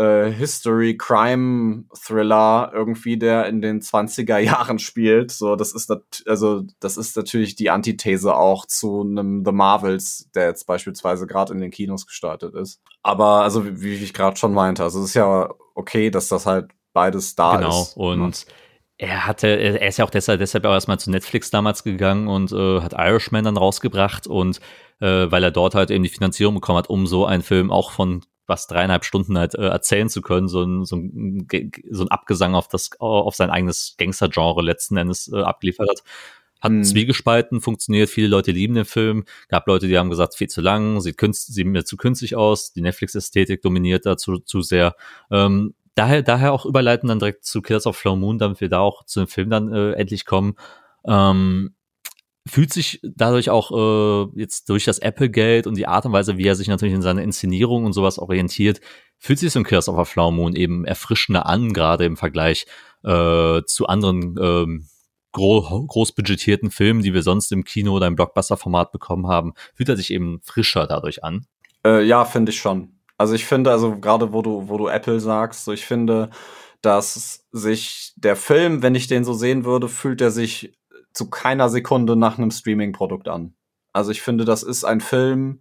äh, 0.00 0.30
History 0.32 0.96
Crime 0.96 1.84
Thriller 1.94 2.70
irgendwie, 2.74 3.18
der 3.18 3.46
in 3.46 3.60
den 3.60 3.80
20er 3.80 4.38
Jahren 4.38 4.78
spielt. 4.78 5.30
So, 5.30 5.56
das 5.56 5.74
ist 5.74 5.92
also 6.26 6.62
das 6.80 6.96
ist 6.96 7.16
natürlich 7.16 7.54
die 7.54 7.68
Antithese 7.68 8.34
auch 8.34 8.64
zu 8.64 9.02
einem 9.02 9.44
The 9.44 9.52
Marvels, 9.52 10.30
der 10.34 10.46
jetzt 10.46 10.66
beispielsweise 10.66 11.26
gerade 11.26 11.52
in 11.52 11.60
den 11.60 11.70
Kinos 11.70 12.06
gestartet 12.06 12.54
ist. 12.54 12.80
Aber 13.02 13.42
also 13.42 13.66
wie, 13.66 13.82
wie 13.82 14.04
ich 14.04 14.14
gerade 14.14 14.38
schon 14.38 14.54
meinte, 14.54 14.82
also 14.82 15.00
es 15.00 15.10
ist 15.10 15.14
ja 15.14 15.50
okay, 15.74 16.10
dass 16.10 16.28
das 16.28 16.46
halt 16.46 16.70
beides 16.92 17.34
da 17.34 17.56
genau. 17.56 17.82
ist. 17.82 17.94
Genau 17.94 18.06
und 18.06 18.46
ne? 18.46 18.52
er 18.98 19.26
hatte, 19.26 19.46
er 19.48 19.88
ist 19.88 19.98
ja 19.98 20.04
auch 20.04 20.10
deshalb, 20.10 20.40
deshalb 20.40 20.64
auch 20.64 20.72
erstmal 20.72 21.00
zu 21.00 21.10
Netflix 21.10 21.50
damals 21.50 21.84
gegangen 21.84 22.28
und 22.28 22.52
äh, 22.52 22.80
hat 22.80 22.92
Irishman 22.92 23.44
dann 23.44 23.56
rausgebracht 23.56 24.26
und 24.26 24.60
äh, 25.00 25.30
weil 25.30 25.42
er 25.42 25.50
dort 25.50 25.74
halt 25.74 25.90
eben 25.90 26.04
die 26.04 26.10
Finanzierung 26.10 26.54
bekommen 26.54 26.78
hat, 26.78 26.90
um 26.90 27.06
so 27.06 27.24
einen 27.24 27.42
Film 27.42 27.70
auch 27.70 27.92
von 27.92 28.22
was 28.50 28.66
dreieinhalb 28.66 29.04
Stunden 29.04 29.38
halt 29.38 29.54
äh, 29.54 29.68
erzählen 29.68 30.10
zu 30.10 30.20
können, 30.20 30.48
so 30.48 30.62
ein, 30.62 30.84
so 30.84 30.96
ein, 30.96 31.48
so 31.90 32.04
ein 32.04 32.08
Abgesang 32.08 32.54
auf 32.54 32.68
das, 32.68 32.90
auf 32.98 33.34
sein 33.34 33.48
eigenes 33.48 33.94
Gangster-Genre 33.96 34.60
letzten 34.60 34.98
Endes 34.98 35.32
äh, 35.32 35.40
abgeliefert 35.40 35.88
hat. 35.88 36.02
Hat 36.60 36.72
hm. 36.72 36.84
zwiegespalten, 36.84 37.62
funktioniert, 37.62 38.10
viele 38.10 38.26
Leute 38.26 38.50
lieben 38.50 38.74
den 38.74 38.84
Film. 38.84 39.24
Gab 39.48 39.66
Leute, 39.66 39.88
die 39.88 39.96
haben 39.96 40.10
gesagt, 40.10 40.34
viel 40.34 40.48
zu 40.48 40.60
lang, 40.60 41.00
sieht, 41.00 41.16
künst, 41.16 41.54
sieht 41.54 41.66
mir 41.66 41.84
zu 41.84 41.96
künstlich 41.96 42.36
aus, 42.36 42.74
die 42.74 42.82
Netflix-Ästhetik 42.82 43.62
dominiert 43.62 44.04
dazu 44.04 44.38
zu 44.38 44.60
sehr. 44.60 44.94
Ähm, 45.30 45.74
daher, 45.94 46.22
daher 46.22 46.52
auch 46.52 46.66
überleiten 46.66 47.08
dann 47.08 47.18
direkt 47.18 47.44
zu 47.44 47.62
Killers 47.62 47.86
of 47.86 47.96
Flow 47.96 48.16
Moon, 48.16 48.38
damit 48.38 48.60
wir 48.60 48.68
da 48.68 48.80
auch 48.80 49.04
zu 49.04 49.20
dem 49.20 49.28
Film 49.28 49.50
dann 49.50 49.72
äh, 49.72 49.92
endlich 49.92 50.24
kommen. 50.24 50.54
Ähm, 51.04 51.74
fühlt 52.46 52.72
sich 52.72 53.00
dadurch 53.02 53.50
auch 53.50 53.70
äh, 53.70 54.40
jetzt 54.40 54.68
durch 54.68 54.84
das 54.84 54.98
Apple-Geld 54.98 55.66
und 55.66 55.76
die 55.76 55.86
Art 55.86 56.06
und 56.06 56.12
Weise, 56.12 56.36
wie 56.38 56.46
er 56.46 56.56
sich 56.56 56.68
natürlich 56.68 56.94
in 56.94 57.02
seiner 57.02 57.22
Inszenierung 57.22 57.84
und 57.84 57.92
sowas 57.92 58.18
orientiert, 58.18 58.80
fühlt 59.18 59.38
sich 59.38 59.52
so 59.52 59.60
ein 59.60 59.64
Curse 59.64 59.90
of 59.90 59.98
a 59.98 60.04
Flower 60.04 60.32
Moon 60.32 60.56
eben 60.56 60.84
erfrischender 60.84 61.46
an, 61.46 61.72
gerade 61.72 62.04
im 62.04 62.16
Vergleich 62.16 62.66
äh, 63.04 63.62
zu 63.66 63.86
anderen 63.86 64.36
ähm, 64.40 64.86
gro 65.32 65.86
großbudgetierten 65.86 66.70
Filmen, 66.70 67.02
die 67.02 67.14
wir 67.14 67.22
sonst 67.22 67.52
im 67.52 67.64
Kino 67.64 67.92
oder 67.92 68.06
im 68.06 68.16
Blockbuster-Format 68.16 68.90
bekommen 68.92 69.28
haben, 69.28 69.52
fühlt 69.74 69.88
er 69.88 69.96
sich 69.96 70.12
eben 70.12 70.40
frischer 70.42 70.86
dadurch 70.86 71.22
an. 71.22 71.46
Äh, 71.84 72.04
ja, 72.04 72.24
finde 72.24 72.50
ich 72.50 72.58
schon. 72.58 72.99
Also 73.20 73.34
ich 73.34 73.44
finde, 73.44 73.70
also 73.70 74.00
gerade 74.00 74.32
wo 74.32 74.40
du, 74.40 74.70
wo 74.70 74.78
du 74.78 74.88
Apple 74.88 75.20
sagst, 75.20 75.66
so 75.66 75.72
ich 75.72 75.84
finde, 75.84 76.30
dass 76.80 77.46
sich 77.52 78.14
der 78.16 78.34
Film, 78.34 78.82
wenn 78.82 78.94
ich 78.94 79.08
den 79.08 79.24
so 79.24 79.34
sehen 79.34 79.66
würde, 79.66 79.90
fühlt 79.90 80.22
er 80.22 80.30
sich 80.30 80.72
zu 81.12 81.28
keiner 81.28 81.68
Sekunde 81.68 82.16
nach 82.16 82.38
einem 82.38 82.50
Streaming-Produkt 82.50 83.28
an. 83.28 83.52
Also 83.92 84.10
ich 84.10 84.22
finde, 84.22 84.46
das 84.46 84.62
ist 84.62 84.84
ein 84.84 85.02
Film, 85.02 85.60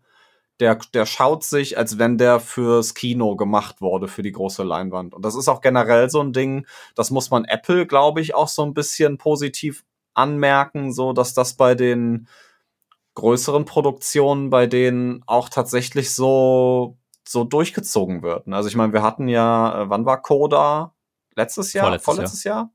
der, 0.61 0.79
der 0.93 1.05
schaut 1.05 1.43
sich, 1.43 1.77
als 1.77 1.99
wenn 1.99 2.17
der 2.17 2.39
fürs 2.39 2.93
Kino 2.93 3.35
gemacht 3.35 3.81
wurde, 3.81 4.07
für 4.07 4.21
die 4.23 4.31
große 4.31 4.63
Leinwand. 4.63 5.13
Und 5.13 5.25
das 5.25 5.35
ist 5.35 5.49
auch 5.49 5.59
generell 5.59 6.09
so 6.09 6.21
ein 6.21 6.31
Ding, 6.31 6.65
das 6.95 7.11
muss 7.11 7.29
man 7.29 7.43
Apple, 7.43 7.85
glaube 7.85 8.21
ich, 8.21 8.35
auch 8.35 8.47
so 8.47 8.63
ein 8.63 8.73
bisschen 8.73 9.17
positiv 9.17 9.83
anmerken, 10.13 10.93
so 10.93 11.11
dass 11.11 11.33
das 11.33 11.55
bei 11.55 11.75
den 11.75 12.29
größeren 13.15 13.65
Produktionen, 13.65 14.49
bei 14.49 14.65
denen 14.65 15.23
auch 15.27 15.49
tatsächlich 15.49 16.15
so, 16.15 16.98
so 17.29 17.43
durchgezogen 17.43 18.23
wird. 18.23 18.47
Also 18.47 18.69
ich 18.69 18.75
meine, 18.75 18.91
wir 18.91 19.03
hatten 19.03 19.27
ja, 19.27 19.83
äh, 19.83 19.89
wann 19.89 20.05
war 20.05 20.19
Coda? 20.19 20.95
Letztes 21.35 21.73
Jahr? 21.73 21.85
Vorletztes, 21.85 22.05
Vorletztes 22.05 22.43
Jahr? 22.43 22.71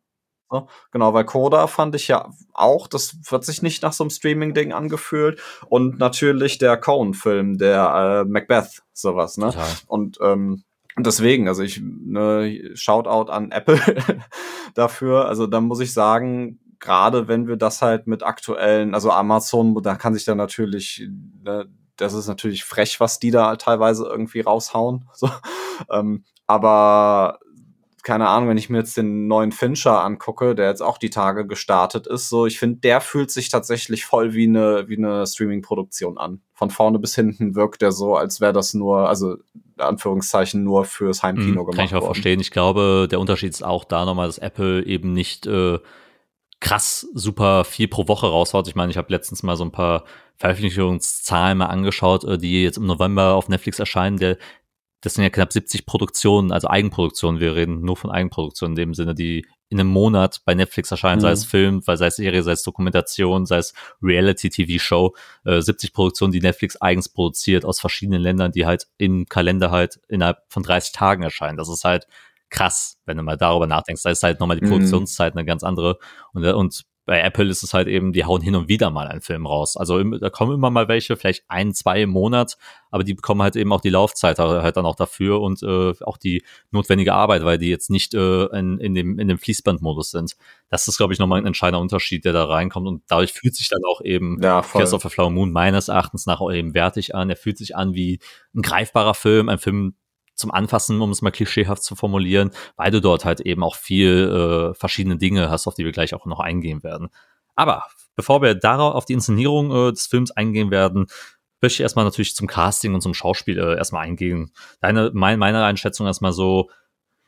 Jahr? 0.50 0.60
Ne? 0.60 0.66
Genau, 0.92 1.12
weil 1.12 1.24
Coda 1.24 1.66
fand 1.66 1.96
ich 1.96 2.06
ja 2.06 2.30
auch, 2.52 2.86
das 2.86 3.16
wird 3.28 3.44
sich 3.44 3.62
nicht 3.62 3.82
nach 3.82 3.92
so 3.92 4.04
einem 4.04 4.10
Streaming-Ding 4.10 4.72
angefühlt. 4.72 5.40
Und 5.66 5.98
natürlich 5.98 6.58
der 6.58 6.76
Cohen-Film, 6.76 7.58
der 7.58 8.24
äh, 8.24 8.30
Macbeth, 8.30 8.84
sowas, 8.92 9.38
ne? 9.38 9.46
Total. 9.46 9.66
Und 9.88 10.18
ähm, 10.20 10.62
deswegen, 10.96 11.48
also 11.48 11.64
ich, 11.64 11.80
ne, 11.82 12.70
Shoutout 12.74 13.32
an 13.32 13.50
Apple 13.50 13.80
dafür. 14.74 15.26
Also 15.26 15.48
da 15.48 15.60
muss 15.60 15.80
ich 15.80 15.92
sagen, 15.92 16.60
gerade 16.78 17.26
wenn 17.26 17.48
wir 17.48 17.56
das 17.56 17.82
halt 17.82 18.06
mit 18.06 18.22
aktuellen, 18.22 18.94
also 18.94 19.10
Amazon, 19.10 19.82
da 19.82 19.96
kann 19.96 20.14
sich 20.14 20.24
dann 20.24 20.38
natürlich, 20.38 21.08
ne, 21.42 21.66
das 21.96 22.12
ist 22.14 22.28
natürlich 22.28 22.64
frech, 22.64 23.00
was 23.00 23.18
die 23.18 23.30
da 23.30 23.57
teilweise 23.57 24.04
irgendwie 24.04 24.40
raushauen. 24.40 25.09
So. 25.14 25.30
Ähm, 25.90 26.24
aber 26.46 27.40
keine 28.04 28.28
Ahnung, 28.28 28.50
wenn 28.50 28.59
ich 28.59 28.68
mir 28.68 28.78
jetzt 28.78 28.96
den 28.98 29.26
neuen 29.26 29.50
Fincher 29.50 30.04
angucke, 30.04 30.54
der 30.54 30.68
jetzt 30.68 30.83
auch 30.83 30.98
die 30.98 31.09
Tage 31.09 31.46
gestartet 31.46 32.07
ist, 32.07 32.28
so, 32.28 32.46
ich 32.46 32.59
finde, 32.59 32.80
der 32.80 33.00
fühlt 33.00 33.30
sich 33.30 33.48
tatsächlich 33.48 34.04
voll 34.04 34.35
wie 34.35 34.46
eine, 34.46 34.88
wie 34.88 34.98
eine 34.98 35.26
Streaming-Produktion 35.26 36.18
an. 36.18 36.42
Von 36.52 36.70
vorne 36.70 36.98
bis 36.98 37.14
hinten 37.14 37.54
wirkt 37.54 37.83
er 37.83 37.92
so, 37.92 38.14
als 38.14 38.42
wäre 38.42 38.52
das 38.52 38.74
nur, 38.74 39.09
also, 39.09 39.37
Anführungszeichen, 39.78 40.62
nur 40.62 40.85
fürs 40.85 41.22
Heimkino 41.22 41.62
mhm, 41.62 41.66
gemacht 41.66 41.76
Kann 41.76 41.87
ich 41.87 41.94
auch 41.94 42.02
worden. 42.02 42.14
verstehen. 42.14 42.40
Ich 42.40 42.50
glaube, 42.50 43.09
der 43.11 43.18
Unterschied 43.20 43.50
ist 43.50 43.64
auch 43.64 43.85
da 43.85 44.04
nochmal, 44.04 44.26
dass 44.26 44.38
Apple 44.38 44.85
eben 44.85 45.14
nicht, 45.14 45.46
äh, 45.46 45.78
krass 46.64 47.07
super 47.12 47.64
viel 47.64 47.88
pro 47.88 48.09
Woche 48.09 48.27
raushaut. 48.27 48.66
Ich 48.68 48.74
meine, 48.74 48.90
ich 48.90 48.96
habe 48.96 49.12
letztens 49.12 49.42
mal 49.42 49.55
so 49.55 49.64
ein 49.64 49.70
paar 49.70 50.05
Veröffentlichungszahlen 50.37 51.59
mal 51.59 51.66
angeschaut, 51.66 52.24
äh, 52.24 52.38
die 52.38 52.62
jetzt 52.62 52.79
im 52.79 52.87
November 52.87 53.35
auf 53.35 53.48
Netflix 53.48 53.79
erscheinen. 53.79 54.16
Der 54.16 54.38
das 55.03 55.12
sind 55.12 55.24
ja 55.24 55.29
knapp 55.29 55.53
70 55.53 55.85
Produktionen, 55.85 56.50
also 56.50 56.66
Eigenproduktionen. 56.66 57.38
Wir 57.38 57.55
reden 57.55 57.83
nur 57.83 57.94
von 57.94 58.11
Eigenproduktionen 58.11 58.72
in 58.72 58.77
dem 58.77 58.94
Sinne, 58.94 59.14
die 59.14 59.46
in 59.68 59.79
einem 59.79 59.90
Monat 59.90 60.40
bei 60.46 60.55
Netflix 60.55 60.90
erscheinen, 60.90 61.18
mhm. 61.18 61.22
sei 61.22 61.31
es 61.33 61.44
Film, 61.44 61.83
sei 61.83 62.07
es 62.07 62.16
Serie, 62.16 62.42
sei 62.42 62.53
es 62.53 62.62
Dokumentation, 62.62 63.44
sei 63.44 63.59
es 63.59 63.74
Reality-TV-Show. 64.03 65.14
Äh, 65.44 65.61
70 65.61 65.92
Produktionen, 65.92 66.33
die 66.33 66.40
Netflix 66.40 66.81
eigens 66.81 67.11
produziert 67.11 67.66
aus 67.66 67.81
verschiedenen 67.81 68.22
Ländern, 68.22 68.53
die 68.53 68.64
halt 68.64 68.87
im 68.96 69.27
Kalender 69.27 69.70
halt 69.70 70.00
innerhalb 70.09 70.38
von 70.48 70.62
30 70.62 70.92
Tagen 70.92 71.22
erscheinen. 71.22 71.59
Das 71.59 71.68
ist 71.68 71.85
halt 71.85 72.07
krass, 72.54 72.98
wenn 73.04 73.16
du 73.16 73.22
mal 73.22 73.36
darüber 73.36 73.66
nachdenkst. 73.66 74.02
Da 74.02 74.10
ist 74.10 74.22
halt 74.22 74.40
nochmal 74.40 74.58
die 74.58 74.64
mhm. 74.64 74.70
Produktionszeit 74.70 75.34
eine 75.34 75.44
ganz 75.44 75.64
andere. 75.64 75.98
Und, 76.32 76.44
und 76.44 76.84
bei 77.06 77.20
Apple 77.20 77.46
ist 77.46 77.62
es 77.62 77.74
halt 77.74 77.86
eben, 77.86 78.12
die 78.12 78.24
hauen 78.24 78.40
hin 78.40 78.54
und 78.54 78.68
wieder 78.68 78.90
mal 78.90 79.08
einen 79.08 79.20
Film 79.20 79.46
raus. 79.46 79.76
Also 79.76 80.02
da 80.02 80.30
kommen 80.30 80.54
immer 80.54 80.70
mal 80.70 80.88
welche, 80.88 81.16
vielleicht 81.16 81.44
ein, 81.48 81.74
zwei 81.74 82.02
im 82.02 82.10
Monat, 82.10 82.56
aber 82.90 83.04
die 83.04 83.12
bekommen 83.12 83.42
halt 83.42 83.56
eben 83.56 83.72
auch 83.72 83.82
die 83.82 83.90
Laufzeit 83.90 84.38
halt 84.38 84.76
dann 84.76 84.86
auch 84.86 84.96
dafür 84.96 85.42
und 85.42 85.62
äh, 85.62 85.92
auch 86.02 86.16
die 86.16 86.44
notwendige 86.70 87.12
Arbeit, 87.12 87.44
weil 87.44 87.58
die 87.58 87.68
jetzt 87.68 87.90
nicht 87.90 88.14
äh, 88.14 88.44
in, 88.58 88.78
in 88.78 88.94
dem, 88.94 89.18
in 89.18 89.28
dem 89.28 89.38
Fließbandmodus 89.38 90.12
sind. 90.12 90.36
Das 90.70 90.88
ist, 90.88 90.96
glaube 90.96 91.12
ich, 91.12 91.18
nochmal 91.18 91.40
ein 91.40 91.46
entscheidender 91.46 91.80
Unterschied, 91.80 92.24
der 92.24 92.32
da 92.32 92.44
reinkommt 92.44 92.86
und 92.86 93.02
dadurch 93.08 93.32
fühlt 93.32 93.54
sich 93.54 93.68
dann 93.68 93.82
auch 93.86 94.00
eben 94.00 94.40
ja, 94.42 94.62
Curse 94.62 94.96
of 94.96 95.02
the 95.02 95.10
Flower 95.10 95.30
Moon 95.30 95.52
meines 95.52 95.88
Erachtens 95.88 96.24
nach 96.24 96.40
auch 96.40 96.52
eben 96.52 96.72
wertig 96.72 97.14
an. 97.14 97.28
Er 97.28 97.36
fühlt 97.36 97.58
sich 97.58 97.76
an 97.76 97.94
wie 97.94 98.18
ein 98.54 98.62
greifbarer 98.62 99.14
Film, 99.14 99.50
ein 99.50 99.58
Film, 99.58 99.94
zum 100.34 100.50
Anfassen, 100.50 101.00
um 101.00 101.10
es 101.10 101.22
mal 101.22 101.30
klischeehaft 101.30 101.82
zu 101.82 101.96
formulieren, 101.96 102.50
weil 102.76 102.90
du 102.90 103.00
dort 103.00 103.24
halt 103.24 103.40
eben 103.40 103.62
auch 103.62 103.76
viel 103.76 104.72
äh, 104.72 104.74
verschiedene 104.74 105.16
Dinge 105.16 105.50
hast, 105.50 105.66
auf 105.66 105.74
die 105.74 105.84
wir 105.84 105.92
gleich 105.92 106.14
auch 106.14 106.26
noch 106.26 106.40
eingehen 106.40 106.82
werden. 106.82 107.08
Aber 107.54 107.84
bevor 108.16 108.42
wir 108.42 108.54
darauf 108.54 108.94
auf 108.94 109.04
die 109.04 109.12
Inszenierung 109.12 109.70
äh, 109.70 109.92
des 109.92 110.06
Films 110.06 110.30
eingehen 110.30 110.70
werden, 110.70 111.06
möchte 111.60 111.76
ich 111.76 111.80
erstmal 111.80 112.04
natürlich 112.04 112.34
zum 112.34 112.46
Casting 112.46 112.94
und 112.94 113.00
zum 113.00 113.14
Schauspiel 113.14 113.58
äh, 113.58 113.76
erstmal 113.76 114.04
eingehen. 114.04 114.52
Deine, 114.80 115.10
mein, 115.14 115.38
meine 115.38 115.64
Einschätzung 115.64 116.06
erstmal 116.06 116.32
so, 116.32 116.70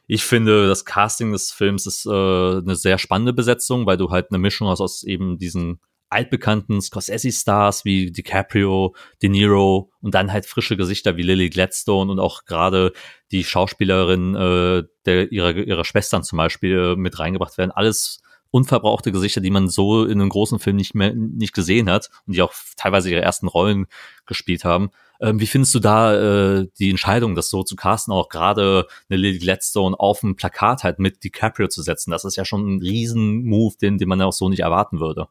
ich 0.07 0.25
finde, 0.25 0.69
das 0.69 0.85
Casting 0.85 1.33
des 1.33 1.51
Films 1.51 1.87
ist 1.87 2.07
äh, 2.07 2.11
eine 2.11 2.77
sehr 2.77 2.99
spannende 2.99 3.33
Besetzung, 3.33 3.87
weil 3.87 3.97
du 3.97 4.11
halt 4.11 4.31
eine 4.31 4.39
Mischung 4.39 4.69
hast 4.69 4.81
aus 4.81 5.03
eben 5.03 5.39
diesen 5.39 5.81
altbekannten 6.09 6.81
Scorsese-Stars 6.81 7.85
wie 7.85 8.13
DiCaprio, 8.13 8.95
De 9.23 9.29
Niro 9.29 9.91
und 10.01 10.15
dann 10.15 10.33
halt 10.33 10.47
frische 10.47 10.77
Gesichter 10.77 11.17
wie 11.17 11.23
Lily 11.23 11.51
Gladstone 11.51 12.11
und 12.11 12.21
auch 12.21 12.45
gerade 12.45 12.93
die 13.33 13.45
Schauspielerin 13.45 14.35
äh, 14.35 14.85
der, 15.05 15.33
ihrer, 15.33 15.55
ihrer 15.55 15.85
Schwestern 15.85 16.23
zum 16.23 16.37
Beispiel 16.37 16.93
äh, 16.93 16.97
mit 16.97 17.19
reingebracht 17.19 17.59
werden. 17.59 17.73
Alles 17.73 18.23
unverbrauchte 18.51 19.13
Gesichter, 19.13 19.41
die 19.41 19.51
man 19.51 19.69
so 19.69 20.05
in 20.05 20.21
einem 20.21 20.29
großen 20.29 20.59
Film 20.59 20.77
nicht 20.77 20.95
mehr 20.95 21.13
nicht 21.15 21.53
gesehen 21.53 21.91
hat 21.91 22.11
und 22.27 22.35
die 22.35 22.43
auch 22.43 22.55
teilweise 22.77 23.11
ihre 23.11 23.21
ersten 23.21 23.49
Rollen 23.49 23.87
gespielt 24.25 24.65
haben. 24.65 24.91
Ähm, 25.21 25.41
wie 25.41 25.47
findest 25.47 25.75
du 25.75 25.81
da 25.81 26.61
äh, 26.61 26.67
die 26.79 26.91
Entscheidung, 26.91 27.35
das 27.35 27.51
so 27.51 27.63
zu 27.63 27.75
casten, 27.77 28.13
auch 28.13 28.29
gerade 28.29 28.87
eine 29.09 29.19
Lily 29.19 29.39
Gladstone 29.39 29.99
auf 29.99 30.21
dem 30.21 30.37
Plakat 30.37 30.85
halt 30.85 30.99
mit 30.99 31.25
DiCaprio 31.25 31.69
zu 31.69 31.83
setzen? 31.83 32.11
Das 32.11 32.25
ist 32.25 32.37
ja 32.37 32.45
schon 32.45 32.77
ein 32.77 32.81
Riesen-Move, 32.81 33.77
den, 33.81 33.99
den 33.99 34.09
man 34.09 34.21
ja 34.21 34.27
auch 34.27 34.33
so 34.33 34.49
nicht 34.49 34.61
erwarten 34.61 35.01
würde. 35.01 35.29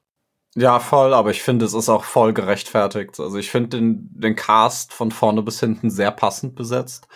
Ja, 0.57 0.79
voll, 0.79 1.13
aber 1.13 1.31
ich 1.31 1.41
finde, 1.43 1.65
es 1.65 1.73
ist 1.73 1.89
auch 1.89 2.05
voll 2.05 2.33
gerechtfertigt. 2.33 3.19
Also 3.19 3.37
ich 3.37 3.51
finde 3.51 3.77
den, 3.77 4.09
den 4.13 4.35
Cast 4.37 4.93
von 4.93 5.11
vorne 5.11 5.41
bis 5.43 5.59
hinten 5.59 5.89
sehr 5.89 6.11
passend 6.11 6.55
besetzt. 6.55 7.07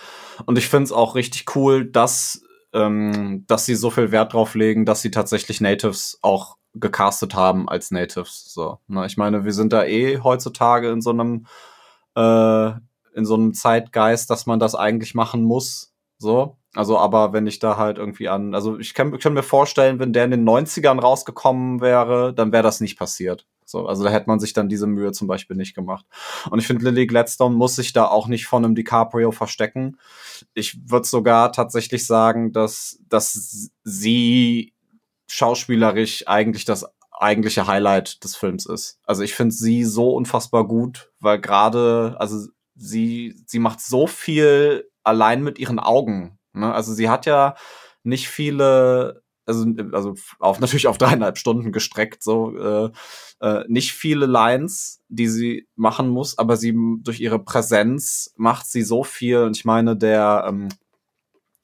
Und 0.46 0.58
ich 0.58 0.68
finde 0.68 0.86
es 0.86 0.92
auch 0.92 1.16
richtig 1.16 1.56
cool, 1.56 1.86
dass, 1.86 2.42
ähm, 2.74 3.46
dass 3.48 3.66
sie 3.66 3.76
so 3.76 3.92
viel 3.92 4.12
Wert 4.12 4.34
drauf 4.34 4.56
legen, 4.56 4.86
dass 4.86 5.02
sie 5.02 5.12
tatsächlich 5.12 5.62
Natives 5.62 6.20
auch 6.22 6.58
gecastet 6.74 7.34
haben 7.34 7.70
als 7.70 7.92
Natives. 7.92 8.54
So, 8.54 8.80
ne? 8.88 9.06
Ich 9.06 9.16
meine, 9.16 9.46
wir 9.46 9.54
sind 9.54 9.72
da 9.72 9.86
eh 9.86 10.20
heutzutage 10.20 10.90
in 10.92 11.02
so 11.02 11.12
einem 11.12 11.46
äh, 12.16 12.72
in 13.16 13.26
so 13.26 13.36
einem 13.36 13.54
Zeitgeist, 13.54 14.30
dass 14.30 14.46
man 14.46 14.60
das 14.60 14.76
eigentlich 14.76 15.16
machen 15.16 15.44
muss. 15.44 15.94
So. 16.18 16.59
Also, 16.76 17.00
aber 17.00 17.34
wenn 17.34 17.48
ich 17.48 17.60
da 17.60 17.78
halt 17.78 17.98
irgendwie 17.98 18.30
an, 18.30 18.54
also 18.54 18.78
ich 18.78 18.94
kann, 18.94 19.18
kann 19.18 19.34
mir 19.34 19.44
vorstellen, 19.44 20.00
wenn 20.00 20.14
der 20.14 20.26
in 20.26 20.32
den 20.32 20.48
90ern 20.48 21.00
rausgekommen 21.00 21.82
wäre, 21.82 22.34
dann 22.34 22.52
wäre 22.52 22.64
das 22.64 22.80
nicht 22.80 22.98
passiert. 22.98 23.48
So, 23.66 23.86
also 23.88 24.04
da 24.04 24.10
hätte 24.10 24.28
man 24.28 24.40
sich 24.40 24.54
dann 24.54 24.70
diese 24.70 24.88
Mühe 24.88 25.12
zum 25.12 25.28
Beispiel 25.28 25.56
nicht 25.56 25.76
gemacht. 25.76 26.06
Und 26.50 26.58
ich 26.60 26.66
finde, 26.66 26.86
Lily 26.86 27.06
Gladstone 27.06 27.56
muss 27.56 27.76
sich 27.76 27.94
da 27.94 28.06
auch 28.06 28.28
nicht 28.28 28.48
von 28.48 28.66
einem 28.66 28.74
DiCaprio 28.74 29.32
verstecken. 29.32 30.00
Ich 30.56 30.80
würde 30.90 31.08
sogar 31.08 31.52
tatsächlich 31.52 32.06
sagen, 32.08 32.52
dass, 32.52 33.00
dass 33.10 33.70
sie 33.84 34.74
schauspielerisch 35.28 36.28
eigentlich 36.28 36.66
das 36.66 36.86
eigentliche 37.12 37.68
Highlight 37.68 38.24
des 38.24 38.36
Films 38.36 38.66
ist. 38.66 39.00
Also 39.06 39.22
ich 39.22 39.36
finde 39.36 39.54
sie 39.54 39.84
so 39.84 40.16
unfassbar 40.16 40.68
gut, 40.68 41.12
weil 41.20 41.40
gerade, 41.40 42.16
also 42.18 42.48
sie, 42.76 43.36
sie 43.46 43.60
macht 43.60 43.82
so 43.82 44.08
viel 44.08 44.90
allein 45.04 45.44
mit 45.44 45.60
ihren 45.60 45.80
Augen. 45.80 46.39
Ne? 46.54 46.74
Also 46.74 46.94
sie 46.94 47.10
hat 47.10 47.26
ja 47.26 47.56
nicht 48.04 48.28
viele, 48.30 49.22
also, 49.46 49.66
also 49.92 50.16
auf, 50.40 50.60
natürlich 50.60 50.88
auf 50.88 50.98
dreieinhalb 50.98 51.38
Stunden 51.38 51.72
gestreckt, 51.72 52.24
so 52.24 52.56
äh, 52.58 52.92
äh, 53.42 53.64
nicht 53.68 53.94
viele 53.94 54.26
Lines, 54.26 55.02
die 55.08 55.28
sie 55.28 55.68
machen 55.76 56.10
muss, 56.10 56.38
aber 56.38 56.58
sie 56.58 56.76
durch 57.02 57.20
ihre 57.20 57.40
Präsenz 57.40 58.34
macht 58.38 58.68
sie 58.68 58.84
so 58.84 59.04
viel. 59.04 59.44
Und 59.44 59.58
ich 59.58 59.66
meine, 59.66 59.96
der 59.96 60.46
ähm, 60.48 60.70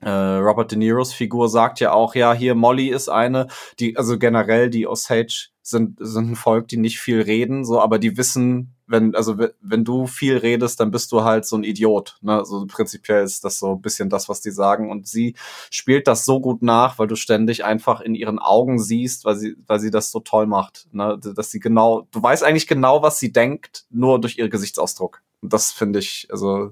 äh, 0.01 0.09
Robert 0.09 0.71
De 0.71 0.77
Niros 0.77 1.13
Figur 1.13 1.49
sagt 1.49 1.79
ja 1.79 1.91
auch, 1.91 2.15
ja, 2.15 2.33
hier 2.33 2.55
Molly 2.55 2.89
ist 2.89 3.09
eine, 3.09 3.47
die, 3.79 3.97
also 3.97 4.17
generell 4.19 4.69
die 4.69 4.87
Osage 4.87 5.49
sind, 5.61 5.97
sind 5.99 6.31
ein 6.31 6.35
Volk, 6.35 6.67
die 6.67 6.77
nicht 6.77 6.99
viel 6.99 7.21
reden, 7.21 7.65
so, 7.65 7.81
aber 7.81 7.97
die 7.97 8.17
wissen, 8.17 8.74
wenn, 8.87 9.15
also 9.15 9.37
wenn 9.61 9.83
du 9.83 10.07
viel 10.07 10.37
redest, 10.37 10.79
dann 10.79 10.91
bist 10.91 11.11
du 11.11 11.23
halt 11.23 11.45
so 11.45 11.55
ein 11.55 11.63
Idiot. 11.63 12.17
Ne? 12.21 12.45
So 12.45 12.65
prinzipiell 12.67 13.23
ist 13.23 13.43
das 13.43 13.59
so 13.59 13.73
ein 13.73 13.81
bisschen 13.81 14.09
das, 14.09 14.29
was 14.29 14.41
die 14.41 14.51
sagen. 14.51 14.91
Und 14.91 15.07
sie 15.07 15.35
spielt 15.71 16.07
das 16.07 16.25
so 16.25 16.39
gut 16.39 16.61
nach, 16.61 16.99
weil 16.99 17.07
du 17.07 17.15
ständig 17.15 17.65
einfach 17.65 18.01
in 18.01 18.15
ihren 18.15 18.39
Augen 18.39 18.79
siehst, 18.79 19.25
weil 19.25 19.35
sie, 19.35 19.55
weil 19.67 19.79
sie 19.79 19.91
das 19.91 20.11
so 20.11 20.19
toll 20.19 20.45
macht. 20.45 20.87
Ne? 20.91 21.19
Dass 21.19 21.51
sie 21.51 21.59
genau, 21.59 22.07
du 22.11 22.21
weißt 22.21 22.43
eigentlich 22.43 22.67
genau, 22.67 23.01
was 23.01 23.19
sie 23.19 23.31
denkt, 23.31 23.85
nur 23.89 24.21
durch 24.21 24.37
ihren 24.37 24.49
Gesichtsausdruck. 24.49 25.21
Und 25.41 25.53
das 25.53 25.71
finde 25.71 25.99
ich, 25.99 26.27
also 26.29 26.71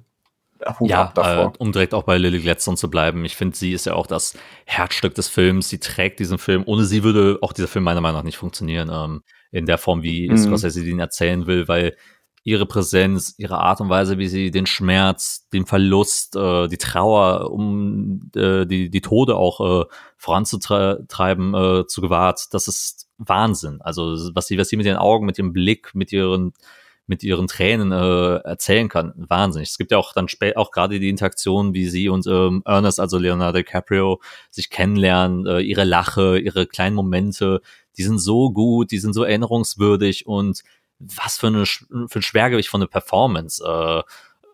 Hut 0.79 0.89
ja, 0.89 1.11
äh, 1.17 1.49
um 1.57 1.71
direkt 1.71 1.93
auch 1.93 2.03
bei 2.03 2.17
Lily 2.17 2.39
Gladstone 2.39 2.77
zu 2.77 2.89
bleiben. 2.89 3.25
Ich 3.25 3.35
finde, 3.35 3.57
sie 3.57 3.73
ist 3.73 3.85
ja 3.85 3.95
auch 3.95 4.07
das 4.07 4.33
Herzstück 4.65 5.13
des 5.15 5.27
Films. 5.27 5.67
Sie 5.67 5.79
trägt 5.79 6.19
diesen 6.19 6.37
Film. 6.37 6.63
Ohne 6.65 6.85
sie 6.85 7.03
würde 7.03 7.39
auch 7.41 7.51
dieser 7.51 7.67
Film 7.67 7.83
meiner 7.83 7.99
Meinung 7.99 8.19
nach 8.19 8.23
nicht 8.23 8.37
funktionieren. 8.37 8.89
Ähm, 8.91 9.23
in 9.53 9.65
der 9.65 9.77
Form, 9.77 10.03
wie 10.03 10.29
mhm. 10.29 10.37
Scorsese 10.37 10.83
ihn 10.83 10.99
erzählen 10.99 11.45
will, 11.47 11.67
weil 11.67 11.95
ihre 12.43 12.65
Präsenz, 12.65 13.35
ihre 13.37 13.59
Art 13.59 13.79
und 13.79 13.89
Weise, 13.89 14.17
wie 14.17 14.27
sie 14.27 14.51
den 14.51 14.65
Schmerz, 14.65 15.47
den 15.53 15.65
Verlust, 15.65 16.35
äh, 16.35 16.67
die 16.67 16.77
Trauer, 16.77 17.51
um 17.51 18.29
äh, 18.35 18.65
die, 18.65 18.89
die 18.89 19.01
Tode 19.01 19.37
auch 19.37 19.83
äh, 19.83 19.85
voranzutreiben, 20.17 21.53
äh, 21.53 21.87
zu 21.87 22.01
gewahrt, 22.01 22.53
das 22.53 22.67
ist 22.67 23.07
Wahnsinn. 23.17 23.79
Also 23.81 24.17
was 24.35 24.47
sie, 24.47 24.57
was 24.57 24.67
sie 24.67 24.75
mit 24.75 24.85
ihren 24.85 24.97
Augen, 24.97 25.25
mit 25.25 25.37
ihrem 25.37 25.53
Blick, 25.53 25.95
mit 25.95 26.11
ihren 26.11 26.53
mit 27.05 27.23
ihren 27.23 27.47
Tränen 27.47 27.91
äh, 27.91 28.35
erzählen 28.37 28.89
kann. 28.89 29.13
Wahnsinnig. 29.15 29.69
Es 29.69 29.77
gibt 29.77 29.91
ja 29.91 29.97
auch 29.97 30.13
dann 30.13 30.29
spät 30.29 30.55
auch 30.55 30.71
gerade 30.71 30.99
die 30.99 31.09
Interaktion, 31.09 31.73
wie 31.73 31.87
sie 31.87 32.09
und 32.09 32.25
ähm, 32.27 32.61
Ernest, 32.65 32.99
also 32.99 33.17
Leonardo 33.17 33.57
DiCaprio, 33.57 34.21
sich 34.51 34.69
kennenlernen, 34.69 35.45
äh, 35.45 35.59
ihre 35.59 35.83
Lache, 35.83 36.39
ihre 36.39 36.65
kleinen 36.65 36.95
Momente, 36.95 37.61
die 37.97 38.03
sind 38.03 38.19
so 38.19 38.51
gut, 38.51 38.91
die 38.91 38.99
sind 38.99 39.13
so 39.13 39.23
erinnerungswürdig 39.23 40.25
und 40.27 40.63
was 40.99 41.37
für, 41.37 41.47
eine, 41.47 41.65
für 41.65 42.19
ein 42.19 42.21
Schwergewicht 42.21 42.69
von 42.69 42.79
der 42.79 42.87
Performance 42.87 43.63
äh, 43.63 44.03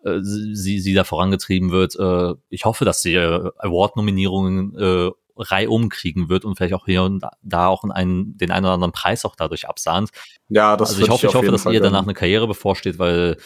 äh, 0.04 0.20
sie, 0.22 0.80
sie 0.80 0.94
da 0.94 1.04
vorangetrieben 1.04 1.70
wird. 1.70 1.96
Äh, 1.96 2.34
ich 2.48 2.64
hoffe, 2.64 2.84
dass 2.84 3.02
sie 3.02 3.14
äh, 3.14 3.50
Award-Nominierungen 3.58 4.76
äh, 4.76 5.10
reihum 5.40 5.88
kriegen 5.88 6.28
wird 6.28 6.44
und 6.44 6.56
vielleicht 6.56 6.74
auch 6.74 6.86
hier 6.86 7.02
und 7.02 7.24
da 7.42 7.66
auch 7.66 7.84
einen, 7.84 8.36
den 8.36 8.50
einen 8.50 8.66
oder 8.66 8.74
anderen 8.74 8.92
Preis 8.92 9.24
auch 9.24 9.36
dadurch 9.36 9.68
absahnt. 9.68 10.10
Ja, 10.48 10.76
das 10.76 10.90
Also 10.90 11.02
ich 11.02 11.10
hoffe, 11.10 11.26
ich, 11.26 11.34
hoffe, 11.34 11.50
dass 11.50 11.62
Fall 11.62 11.74
ihr 11.74 11.80
danach 11.80 12.02
eine 12.02 12.14
Karriere 12.14 12.46
bevorsteht, 12.46 12.98
weil 12.98 13.36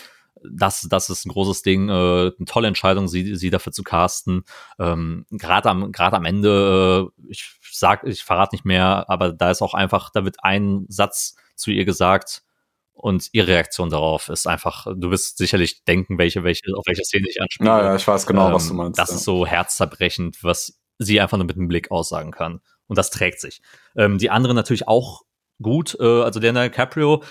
das, 0.50 0.86
das 0.90 1.08
ist 1.10 1.24
ein 1.24 1.30
großes 1.30 1.62
Ding, 1.62 1.88
äh, 1.88 1.92
eine 1.92 2.46
tolle 2.46 2.68
Entscheidung, 2.68 3.08
sie, 3.08 3.34
sie 3.34 3.50
dafür 3.50 3.72
zu 3.72 3.82
casten. 3.82 4.44
Ähm, 4.78 5.26
Gerade 5.30 5.70
am, 5.70 5.92
gerade 5.92 6.16
am 6.16 6.24
Ende, 6.24 7.10
äh, 7.18 7.30
ich 7.30 7.58
sag, 7.70 8.04
ich 8.04 8.24
verrate 8.24 8.54
nicht 8.54 8.64
mehr, 8.64 9.08
aber 9.08 9.32
da 9.32 9.50
ist 9.50 9.62
auch 9.62 9.74
einfach, 9.74 10.10
da 10.10 10.24
wird 10.24 10.36
ein 10.42 10.84
Satz 10.88 11.36
zu 11.54 11.70
ihr 11.70 11.84
gesagt 11.84 12.42
und 12.92 13.28
ihre 13.32 13.48
Reaktion 13.48 13.90
darauf 13.90 14.28
ist 14.28 14.46
einfach, 14.46 14.86
du 14.86 15.10
wirst 15.10 15.38
sicherlich 15.38 15.84
denken, 15.84 16.18
welche, 16.18 16.44
welche, 16.44 16.62
auf 16.76 16.86
welche 16.86 17.04
Szene 17.04 17.28
ich 17.28 17.40
anspiele. 17.40 17.68
Ja, 17.68 17.84
ja, 17.84 17.96
ich 17.96 18.06
weiß 18.06 18.26
genau, 18.26 18.48
ähm, 18.48 18.54
was 18.54 18.68
du 18.68 18.74
meinst. 18.74 18.98
Das 18.98 19.10
ja. 19.10 19.16
ist 19.16 19.24
so 19.24 19.46
herzzerbrechend, 19.46 20.42
was 20.42 20.80
sie 20.98 21.20
einfach 21.20 21.36
nur 21.36 21.46
mit 21.46 21.56
einem 21.56 21.68
Blick 21.68 21.90
aussagen 21.90 22.30
kann. 22.30 22.60
Und 22.86 22.98
das 22.98 23.10
trägt 23.10 23.40
sich. 23.40 23.62
Ähm, 23.96 24.18
die 24.18 24.30
andere 24.30 24.54
natürlich 24.54 24.88
auch 24.88 25.22
gut. 25.62 25.96
Äh, 26.00 26.22
also 26.22 26.40
Daniel 26.40 26.70
Caprio 26.70 27.22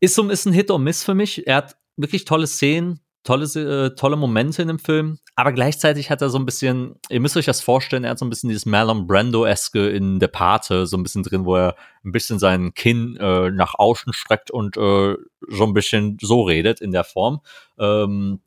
ist 0.00 0.14
so 0.14 0.28
ist 0.28 0.46
ein 0.46 0.52
Hit 0.52 0.70
or 0.70 0.78
Miss 0.78 1.04
für 1.04 1.14
mich. 1.14 1.46
Er 1.46 1.56
hat 1.56 1.76
wirklich 1.96 2.24
tolle 2.24 2.46
Szenen, 2.46 3.00
tolle, 3.24 3.46
äh, 3.46 3.94
tolle 3.94 4.16
Momente 4.16 4.62
in 4.62 4.68
dem 4.68 4.78
Film, 4.78 5.18
aber 5.34 5.52
gleichzeitig 5.52 6.10
hat 6.10 6.22
er 6.22 6.28
so 6.28 6.38
ein 6.38 6.46
bisschen, 6.46 6.96
ihr 7.08 7.20
müsst 7.20 7.36
euch 7.36 7.46
das 7.46 7.60
vorstellen, 7.60 8.04
er 8.04 8.10
hat 8.10 8.18
so 8.18 8.24
ein 8.24 8.30
bisschen 8.30 8.48
dieses 8.48 8.66
Marlon 8.66 9.06
Brando-eske 9.06 9.88
in 9.88 10.18
der 10.18 10.28
Pate, 10.28 10.86
so 10.86 10.96
ein 10.96 11.02
bisschen 11.02 11.22
drin, 11.22 11.44
wo 11.44 11.56
er 11.56 11.76
ein 12.04 12.12
bisschen 12.12 12.38
seinen 12.38 12.74
Kinn 12.74 13.16
äh, 13.16 13.50
nach 13.50 13.74
außen 13.74 14.12
streckt 14.12 14.50
und 14.50 14.76
äh, 14.76 15.16
so 15.48 15.64
ein 15.64 15.74
bisschen 15.74 16.18
so 16.20 16.42
redet 16.42 16.80
in 16.80 16.92
der 16.92 17.04
Form. 17.04 17.40
Ähm, 17.78 18.40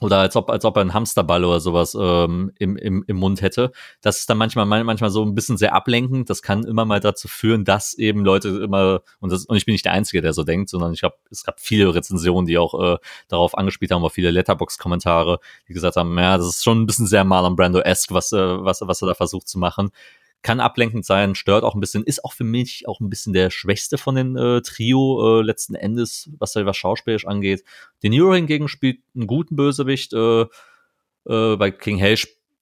oder 0.00 0.18
als 0.18 0.36
ob, 0.36 0.50
als 0.50 0.64
ob 0.64 0.76
er 0.76 0.82
einen 0.82 0.94
Hamsterball 0.94 1.44
oder 1.44 1.60
sowas 1.60 1.96
ähm, 1.98 2.52
im, 2.58 2.76
im, 2.76 3.04
im 3.06 3.16
Mund 3.16 3.42
hätte. 3.42 3.72
Das 4.00 4.18
ist 4.18 4.30
dann 4.30 4.38
manchmal, 4.38 4.66
manchmal 4.66 5.10
so 5.10 5.24
ein 5.24 5.34
bisschen 5.34 5.56
sehr 5.56 5.74
ablenkend. 5.74 6.30
Das 6.30 6.42
kann 6.42 6.64
immer 6.64 6.84
mal 6.84 7.00
dazu 7.00 7.28
führen, 7.28 7.64
dass 7.64 7.94
eben 7.94 8.24
Leute 8.24 8.48
immer, 8.48 9.00
und, 9.20 9.32
das, 9.32 9.44
und 9.46 9.56
ich 9.56 9.66
bin 9.66 9.72
nicht 9.72 9.84
der 9.84 9.92
Einzige, 9.92 10.22
der 10.22 10.32
so 10.32 10.44
denkt, 10.44 10.70
sondern 10.70 10.92
ich 10.92 11.02
habe, 11.02 11.16
es 11.30 11.44
gab 11.44 11.60
viele 11.60 11.94
Rezensionen, 11.94 12.46
die 12.46 12.58
auch 12.58 12.94
äh, 12.94 12.98
darauf 13.28 13.56
angespielt 13.56 13.90
haben, 13.90 14.04
auch 14.04 14.12
viele 14.12 14.30
Letterbox-Kommentare, 14.30 15.40
die 15.68 15.72
gesagt 15.72 15.96
haben, 15.96 16.16
ja, 16.18 16.36
das 16.36 16.46
ist 16.46 16.64
schon 16.64 16.82
ein 16.82 16.86
bisschen 16.86 17.06
sehr 17.06 17.24
Marlon 17.24 17.56
Brando-esque, 17.56 18.14
was, 18.14 18.32
äh, 18.32 18.38
was, 18.38 18.80
was 18.82 19.02
er 19.02 19.08
da 19.08 19.14
versucht 19.14 19.48
zu 19.48 19.58
machen 19.58 19.90
kann 20.42 20.60
ablenkend 20.60 21.04
sein, 21.04 21.34
stört 21.34 21.64
auch 21.64 21.74
ein 21.74 21.80
bisschen, 21.80 22.04
ist 22.04 22.24
auch 22.24 22.32
für 22.32 22.44
mich 22.44 22.86
auch 22.86 23.00
ein 23.00 23.10
bisschen 23.10 23.32
der 23.32 23.50
schwächste 23.50 23.98
von 23.98 24.14
den 24.14 24.36
äh, 24.36 24.62
Trio 24.62 25.40
äh, 25.40 25.42
letzten 25.42 25.74
Endes, 25.74 26.30
was 26.38 26.54
was 26.54 26.76
schauspielerisch 26.76 27.26
angeht. 27.26 27.64
De 28.02 28.10
Niro 28.10 28.34
hingegen 28.34 28.68
spielt 28.68 29.00
einen 29.14 29.26
guten 29.26 29.56
Bösewicht. 29.56 30.12
Äh, 30.12 30.42
äh, 31.28 31.56
bei 31.56 31.70
King 31.70 32.00
Hale 32.00 32.16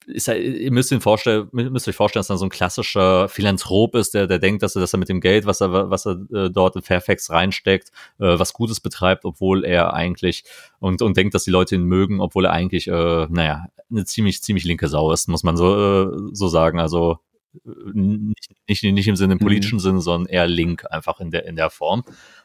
ist 0.07 0.29
er, 0.29 0.39
ihr 0.39 0.71
müsst, 0.71 0.91
ihn 0.91 1.01
vorstellen, 1.01 1.49
müsst 1.51 1.87
euch 1.87 1.95
vorstellen, 1.95 2.21
dass 2.21 2.29
er 2.29 2.37
so 2.37 2.45
ein 2.45 2.49
klassischer 2.49 3.27
Philanthrop 3.27 3.93
ist, 3.95 4.13
der, 4.13 4.25
der 4.25 4.39
denkt, 4.39 4.63
dass 4.63 4.75
er, 4.75 4.79
dass 4.79 4.93
er 4.93 4.99
mit 4.99 5.09
dem 5.09 5.19
Geld, 5.19 5.45
was 5.45 5.59
er, 5.59 5.89
was 5.89 6.05
er 6.05 6.21
äh, 6.33 6.49
dort 6.49 6.77
in 6.77 6.81
Fairfax 6.81 7.29
reinsteckt, 7.29 7.89
äh, 8.19 8.39
was 8.39 8.53
Gutes 8.53 8.79
betreibt, 8.79 9.25
obwohl 9.25 9.65
er 9.65 9.93
eigentlich 9.93 10.45
und, 10.79 11.01
und 11.01 11.17
denkt, 11.17 11.35
dass 11.35 11.43
die 11.43 11.51
Leute 11.51 11.75
ihn 11.75 11.83
mögen, 11.83 12.21
obwohl 12.21 12.45
er 12.45 12.53
eigentlich, 12.53 12.87
äh, 12.87 13.27
naja, 13.29 13.65
eine 13.91 14.05
ziemlich, 14.05 14.41
ziemlich 14.41 14.63
linke 14.63 14.87
Sau 14.87 15.11
ist, 15.11 15.27
muss 15.27 15.43
man 15.43 15.57
so, 15.57 15.75
äh, 15.75 16.17
so 16.31 16.47
sagen. 16.47 16.79
Also 16.79 17.19
nicht, 17.63 18.51
nicht, 18.67 18.83
nicht 18.83 19.07
im 19.07 19.15
Sinne 19.15 19.33
im 19.33 19.39
mhm. 19.39 19.43
politischen 19.43 19.77
mhm. 19.77 19.81
Sinne, 19.81 20.01
sondern 20.01 20.31
eher 20.31 20.47
Link 20.47 20.85
einfach 20.89 21.19
in 21.19 21.31
der, 21.31 21.45
in 21.45 21.55
der 21.55 21.69
Form. 21.69 22.03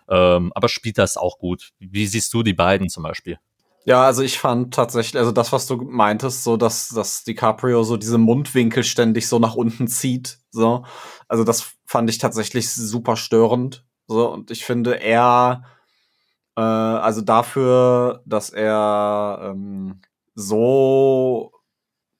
Ähm, 0.08 0.52
aber 0.54 0.68
spielt 0.68 0.98
das 0.98 1.16
auch 1.16 1.38
gut. 1.38 1.72
Wie 1.78 2.06
siehst 2.06 2.32
du 2.34 2.42
die 2.42 2.54
beiden 2.54 2.88
zum 2.88 3.02
Beispiel? 3.02 3.38
Ja, 3.84 4.04
also 4.04 4.22
ich 4.22 4.38
fand 4.38 4.74
tatsächlich, 4.74 5.18
also 5.18 5.32
das, 5.32 5.52
was 5.52 5.66
du 5.66 5.76
meintest, 5.76 6.44
so 6.44 6.56
dass, 6.56 6.88
dass 6.88 7.24
DiCaprio 7.24 7.82
so 7.82 7.96
diese 7.96 8.18
Mundwinkel 8.18 8.84
ständig 8.84 9.28
so 9.28 9.40
nach 9.40 9.56
unten 9.56 9.88
zieht, 9.88 10.38
so. 10.50 10.84
Also 11.26 11.42
das 11.42 11.74
fand 11.84 12.08
ich 12.08 12.18
tatsächlich 12.18 12.70
super 12.70 13.16
störend, 13.16 13.84
so. 14.06 14.30
Und 14.30 14.52
ich 14.52 14.64
finde, 14.64 15.00
er, 15.00 15.64
äh, 16.56 16.60
also 16.60 17.22
dafür, 17.22 18.22
dass 18.24 18.50
er 18.50 19.50
ähm, 19.52 20.00
so, 20.36 21.52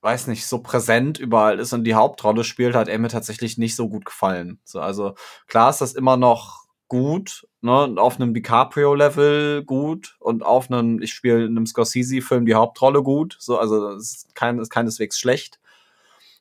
weiß 0.03 0.26
nicht, 0.26 0.46
so 0.46 0.59
präsent 0.59 1.18
überall 1.18 1.59
ist 1.61 1.72
und 1.72 1.84
die 1.84 1.94
Hauptrolle 1.94 2.44
spielt, 2.44 2.74
hat 2.74 2.88
er 2.88 2.98
mir 2.98 3.09
tatsächlich 3.09 3.57
nicht 3.57 3.76
so 3.76 3.88
gut 3.88 4.05
gefallen. 4.05 4.59
So, 4.64 4.80
also 4.80 5.14
klar 5.46 5.70
ist 5.70 5.80
das 5.80 5.94
immer 5.94 6.16
noch 6.16 6.62
gut, 6.88 7.46
ne, 7.62 7.94
auf 7.96 8.16
einem 8.16 8.34
DiCaprio-Level 8.34 9.64
gut 9.64 10.16
und 10.18 10.44
auf 10.44 10.70
einem, 10.70 11.00
ich 11.00 11.14
spiele 11.14 11.44
in 11.44 11.57
einem 11.57 11.66
Scorsese-Film 11.66 12.44
die 12.44 12.55
Hauptrolle 12.55 13.03
gut. 13.03 13.36
So, 13.38 13.59
also 13.59 13.92
das 13.92 14.03
ist, 14.03 14.34
kein, 14.34 14.59
ist 14.59 14.70
keineswegs 14.70 15.18
schlecht. 15.18 15.61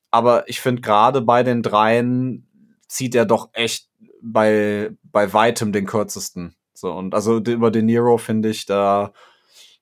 Aber 0.10 0.50
ich 0.50 0.60
finde 0.60 0.82
gerade 0.82 1.22
bei 1.22 1.44
den 1.44 1.64
dreien 1.64 2.48
zieht 2.88 3.16
er 3.16 3.26
doch 3.26 3.50
echt 3.54 3.90
bei, 4.22 4.92
bei 5.04 5.32
weitem 5.34 5.72
den 5.72 5.86
kürzesten. 5.86 6.56
So, 6.74 6.92
und 6.92 7.14
also 7.14 7.38
über 7.38 7.72
De 7.72 7.84
Niro 7.84 8.18
finde 8.18 8.50
ich 8.50 8.66
da, 8.66 9.14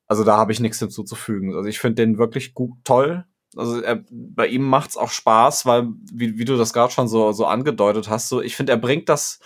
also 0.05 0.23
da 0.23 0.38
habe 0.38 0.51
ich 0.51 0.59
nichts 0.59 0.80
hinzuzufügen. 0.80 1.55
Also 1.55 1.67
ich 1.67 1.80
finde 1.80 2.05
den 2.05 2.17
wirklich 2.17 2.53
gut, 2.53 2.73
toll. 2.84 3.25
Also 3.56 3.82
er, 3.82 4.04
bei 4.12 4.47
ihm 4.47 4.64
macht's 4.64 4.97
auch 4.97 5.10
Spaß, 5.10 5.66
weil, 5.66 5.88
wie, 6.12 6.38
wie 6.38 6.45
du 6.45 6.58
das 6.58 6.74
gerade 6.74 6.93
schon 6.93 7.08
so, 7.08 7.32
so 7.32 7.45
angedeutet 7.45 8.10
hast, 8.10 8.30
so 8.30 8.41
ich 8.41 8.56
finde, 8.56 8.74
er 8.74 8.78
bringt 8.78 9.10
das 9.10 9.39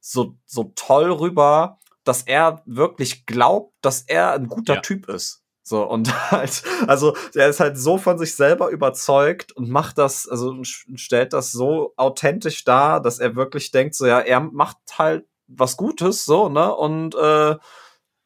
so, 0.00 0.36
so 0.46 0.72
toll 0.76 1.10
rüber, 1.10 1.78
dass 2.04 2.22
er 2.22 2.62
wirklich 2.66 3.26
glaubt, 3.26 3.74
dass 3.82 4.02
er 4.02 4.32
ein 4.32 4.48
guter 4.48 4.76
ja. 4.76 4.80
Typ 4.80 5.08
ist. 5.08 5.42
So, 5.62 5.82
und 5.84 6.12
halt, 6.30 6.62
also 6.86 7.14
er 7.34 7.48
ist 7.48 7.60
halt 7.60 7.76
so 7.76 7.98
von 7.98 8.16
sich 8.16 8.34
selber 8.34 8.70
überzeugt 8.70 9.52
und 9.52 9.68
macht 9.68 9.98
das, 9.98 10.26
also 10.26 10.54
stellt 10.62 11.32
das 11.32 11.52
so 11.52 11.92
authentisch 11.96 12.64
dar, 12.64 13.02
dass 13.02 13.18
er 13.18 13.36
wirklich 13.36 13.70
denkt, 13.70 13.94
so 13.94 14.06
ja, 14.06 14.20
er 14.20 14.40
macht 14.40 14.78
halt 14.96 15.26
was 15.46 15.76
Gutes, 15.76 16.24
so, 16.24 16.48
ne? 16.48 16.74
Und 16.74 17.14
äh, 17.14 17.56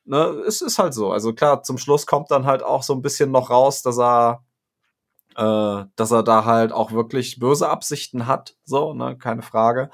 ne, 0.05 0.25
es 0.47 0.63
ist 0.63 0.79
halt 0.79 0.95
so. 0.95 1.11
Also 1.13 1.33
klar, 1.33 1.63
zum 1.63 1.79
Schluss 1.79 2.07
kommt 2.07 2.31
dann 2.31 2.47
halt 2.47 2.63
auch 2.63 2.83
so 2.83 2.93
ein 2.95 3.03
bisschen 3.03 3.31
noch 3.31 3.51
raus, 3.51 3.83
dass 3.83 3.99
er 3.99 4.45
äh, 5.37 5.85
dass 5.97 6.11
er 6.11 6.23
da 6.23 6.45
halt 6.45 6.73
auch 6.73 6.93
wirklich 6.93 7.39
böse 7.39 7.69
Absichten 7.69 8.27
hat, 8.27 8.57
so, 8.65 8.95
ne, 8.95 9.17
keine 9.17 9.43
Frage 9.43 9.91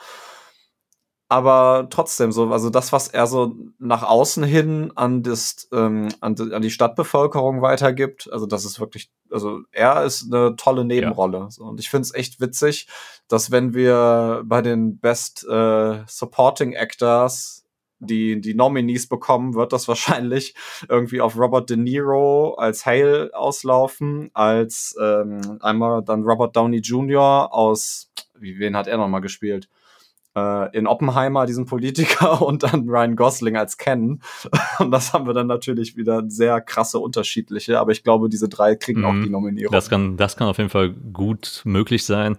aber 1.29 1.89
trotzdem 1.91 2.33
so, 2.33 2.51
also 2.51 2.71
das, 2.71 2.91
was 2.93 3.09
er 3.09 3.27
so 3.27 3.55
nach 3.79 4.03
außen 4.03 4.43
hin 4.45 4.93
an, 4.95 5.23
das, 5.23 5.69
ähm, 5.73 6.09
an, 6.21 6.35
die, 6.35 6.55
an 6.55 6.63
die 6.63 6.71
Stadtbevölkerung 6.71 7.61
weitergibt, 7.61 8.33
also 8.33 8.47
das 8.47 8.65
ist 8.65 8.81
wirklich, 8.81 9.11
also 9.31 9.61
er 9.71 10.05
ist 10.05 10.33
eine 10.33 10.57
tolle 10.57 10.87
Nebenrolle. 10.87 11.39
Ja. 11.39 11.51
So, 11.51 11.65
und 11.65 11.81
ich 11.81 11.91
finde 11.91 12.07
es 12.07 12.15
echt 12.15 12.41
witzig, 12.41 12.89
dass 13.29 13.51
wenn 13.51 13.75
wir 13.75 14.43
bei 14.47 14.63
den 14.63 14.99
Best 14.99 15.47
äh, 15.47 16.03
Supporting 16.07 16.73
Actors 16.73 17.67
die, 17.99 18.41
die 18.41 18.55
Nominees 18.55 19.09
bekommen, 19.09 19.55
wird 19.55 19.73
das 19.73 19.89
wahrscheinlich 19.89 20.55
irgendwie 20.89 21.21
auf 21.21 21.37
Robert 21.37 21.71
De 21.71 21.77
Niro 21.77 22.55
als 22.55 22.87
Hale 22.87 23.31
auslaufen, 23.35 24.31
als 24.35 24.97
ähm, 25.01 25.59
einmal 25.61 26.03
dann 26.03 26.23
Robert 26.23 26.57
Downey 26.57 26.79
Jr. 26.79 27.53
aus, 27.53 28.11
wie 28.39 28.59
wen 28.59 28.77
hat 28.77 28.87
er 28.87 28.99
nochmal 28.99 29.21
gespielt? 29.21 29.69
äh, 30.39 30.77
in 30.77 30.87
Oppenheimer, 30.87 31.47
diesen 31.47 31.67
Politiker, 31.67 32.43
und 32.47 32.63
dann 32.63 32.89
Ryan 32.89 33.17
Gosling 33.17 33.57
als 33.57 33.77
Ken. 33.77 34.21
Und 34.79 34.91
das 34.91 35.13
haben 35.13 35.27
wir 35.27 35.35
dann 35.35 35.47
natürlich 35.47 35.97
wieder 35.97 36.23
sehr 36.29 36.61
krasse 36.61 36.99
unterschiedliche, 36.99 37.79
aber 37.81 37.93
ich 37.93 38.05
glaube, 38.05 38.29
diese 38.29 38.49
drei 38.49 38.77
kriegen 38.77 39.01
mhm. 39.01 39.07
auch 39.07 39.25
die 39.25 39.31
Nominierung. 39.31 39.73
Das 39.73 39.91
kann, 39.91 40.17
das 40.17 40.37
kann 40.37 40.49
auf 40.49 40.59
jeden 40.59 40.71
Fall 40.71 40.91
gut 40.91 41.63
möglich 41.65 42.05
sein. 42.05 42.37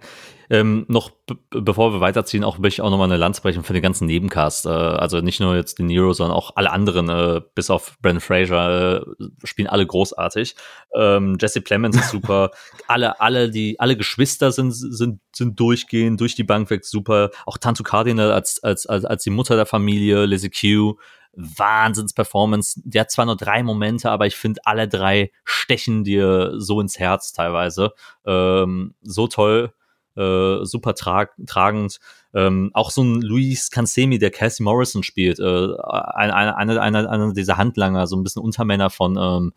Ähm, 0.50 0.84
noch 0.88 1.12
bevor 1.50 1.92
wir 1.92 2.00
weiterziehen, 2.00 2.42
auch 2.42 2.58
möchte 2.58 2.80
ich 2.80 2.82
auch 2.82 2.90
nochmal 2.90 3.08
eine 3.08 3.16
Lanze 3.16 3.40
brechen 3.40 3.62
für 3.62 3.72
den 3.72 3.82
ganzen 3.82 4.06
Nebencast. 4.06 4.66
Äh, 4.66 4.70
also 4.70 5.20
nicht 5.20 5.38
nur 5.38 5.54
jetzt 5.54 5.78
die 5.78 5.84
Nero, 5.84 6.12
sondern 6.12 6.36
auch 6.36 6.56
alle 6.56 6.72
anderen, 6.72 7.08
äh, 7.08 7.40
bis 7.54 7.70
auf 7.70 7.96
Brandon 8.02 8.20
Fraser, 8.20 9.02
äh, 9.02 9.26
spielen 9.44 9.68
alle 9.68 9.86
großartig. 9.86 10.56
Ähm, 10.92 11.38
Jesse 11.40 11.60
Plemons 11.60 11.96
ist 11.96 12.10
super. 12.10 12.50
alle, 12.88 13.20
alle, 13.20 13.48
die, 13.48 13.78
alle 13.78 13.96
Geschwister 13.96 14.50
sind, 14.50 14.72
sind, 14.72 15.20
sind 15.32 15.60
durchgehend, 15.60 16.20
durch 16.20 16.34
die 16.34 16.44
Bank 16.44 16.68
weg 16.70 16.84
super. 16.84 17.30
Auch 17.46 17.56
Tantu 17.56 17.84
Cardinal 17.84 18.32
als, 18.32 18.60
als, 18.60 18.86
als, 18.86 19.04
als 19.04 19.22
die 19.22 19.30
Mutter 19.30 19.54
der 19.54 19.66
Familie, 19.66 20.26
Lizzie 20.26 20.50
Q. 20.50 20.96
Wahnsinns-Performance. 21.32 22.82
Der 22.84 23.02
hat 23.02 23.12
zwar 23.12 23.24
nur 23.24 23.36
drei 23.36 23.62
Momente, 23.62 24.10
aber 24.10 24.26
ich 24.26 24.34
finde, 24.34 24.62
alle 24.64 24.88
drei 24.88 25.30
stechen 25.44 26.02
dir 26.02 26.54
so 26.56 26.80
ins 26.80 26.98
Herz 26.98 27.32
teilweise. 27.32 27.92
Ähm, 28.26 28.94
so 29.02 29.28
toll 29.28 29.72
äh, 30.16 30.64
super 30.64 30.94
tra 30.94 31.26
tragend. 31.46 31.98
Ähm, 32.32 32.70
auch 32.74 32.90
so 32.90 33.02
ein 33.02 33.20
Luis 33.22 33.70
Cansemi, 33.70 34.18
der 34.18 34.30
Cassie 34.30 34.62
Morrison 34.62 35.02
spielt, 35.02 35.40
äh, 35.40 35.74
einer 35.82 36.56
eine, 36.56 36.80
eine, 36.80 37.10
eine 37.10 37.32
dieser 37.32 37.56
Handlanger, 37.56 38.06
so 38.06 38.16
ein 38.16 38.22
bisschen 38.22 38.42
Untermänner 38.42 38.90
von, 38.90 39.16
ähm, 39.18 39.52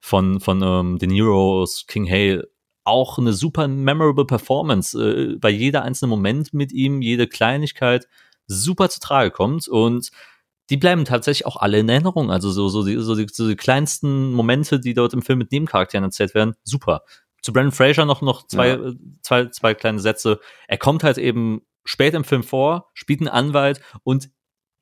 von, 0.00 0.40
von 0.40 0.62
ähm, 0.62 0.98
De 0.98 1.08
Niro's 1.08 1.86
King 1.86 2.08
Hale, 2.08 2.48
auch 2.84 3.18
eine 3.18 3.32
super 3.32 3.68
memorable 3.68 4.24
Performance, 4.24 4.98
äh, 4.98 5.36
weil 5.40 5.54
jeder 5.54 5.82
einzelne 5.82 6.08
Moment 6.08 6.54
mit 6.54 6.72
ihm, 6.72 7.02
jede 7.02 7.26
Kleinigkeit 7.26 8.06
super 8.46 8.88
zu 8.88 9.00
Trage 9.00 9.30
kommt 9.30 9.68
und 9.68 10.10
die 10.70 10.76
bleiben 10.76 11.04
tatsächlich 11.04 11.46
auch 11.46 11.56
alle 11.56 11.78
in 11.78 11.88
Erinnerung. 11.88 12.30
Also 12.30 12.50
so, 12.50 12.68
so, 12.68 12.84
die, 12.84 12.96
so, 12.96 13.14
die, 13.14 13.26
so 13.30 13.48
die 13.48 13.56
kleinsten 13.56 14.32
Momente, 14.32 14.80
die 14.80 14.94
dort 14.94 15.14
im 15.14 15.22
Film 15.22 15.38
mit 15.38 15.52
Nebencharakteren 15.52 16.04
erzählt 16.04 16.34
werden, 16.34 16.54
super 16.64 17.02
zu 17.46 17.52
Brandon 17.52 17.70
Fraser 17.70 18.04
noch, 18.04 18.22
noch 18.22 18.44
zwei, 18.48 18.70
ja. 18.70 18.92
zwei, 19.22 19.46
zwei 19.46 19.72
kleine 19.72 20.00
Sätze. 20.00 20.40
Er 20.66 20.78
kommt 20.78 21.04
halt 21.04 21.16
eben 21.16 21.62
spät 21.84 22.12
im 22.14 22.24
Film 22.24 22.42
vor, 22.42 22.90
spielt 22.92 23.20
einen 23.20 23.28
Anwalt 23.28 23.80
und 24.02 24.30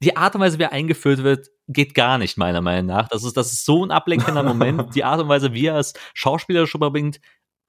die 0.03 0.17
Art 0.17 0.35
und 0.35 0.41
Weise, 0.41 0.59
wie 0.59 0.62
er 0.62 0.73
eingeführt 0.73 1.23
wird, 1.23 1.49
geht 1.69 1.95
gar 1.95 2.17
nicht, 2.17 2.39
meiner 2.39 2.62
Meinung 2.62 2.87
nach. 2.87 3.09
Das 3.09 3.23
ist, 3.23 3.37
das 3.37 3.53
ist 3.53 3.67
so 3.67 3.85
ein 3.85 3.91
ablenkender 3.91 4.43
Moment. 4.43 4.95
Die 4.95 5.05
Art 5.05 5.21
und 5.21 5.29
Weise, 5.29 5.53
wie 5.53 5.67
er 5.67 5.77
es 5.77 5.93
schauspielerisch 6.15 6.75
überbringt, 6.75 7.21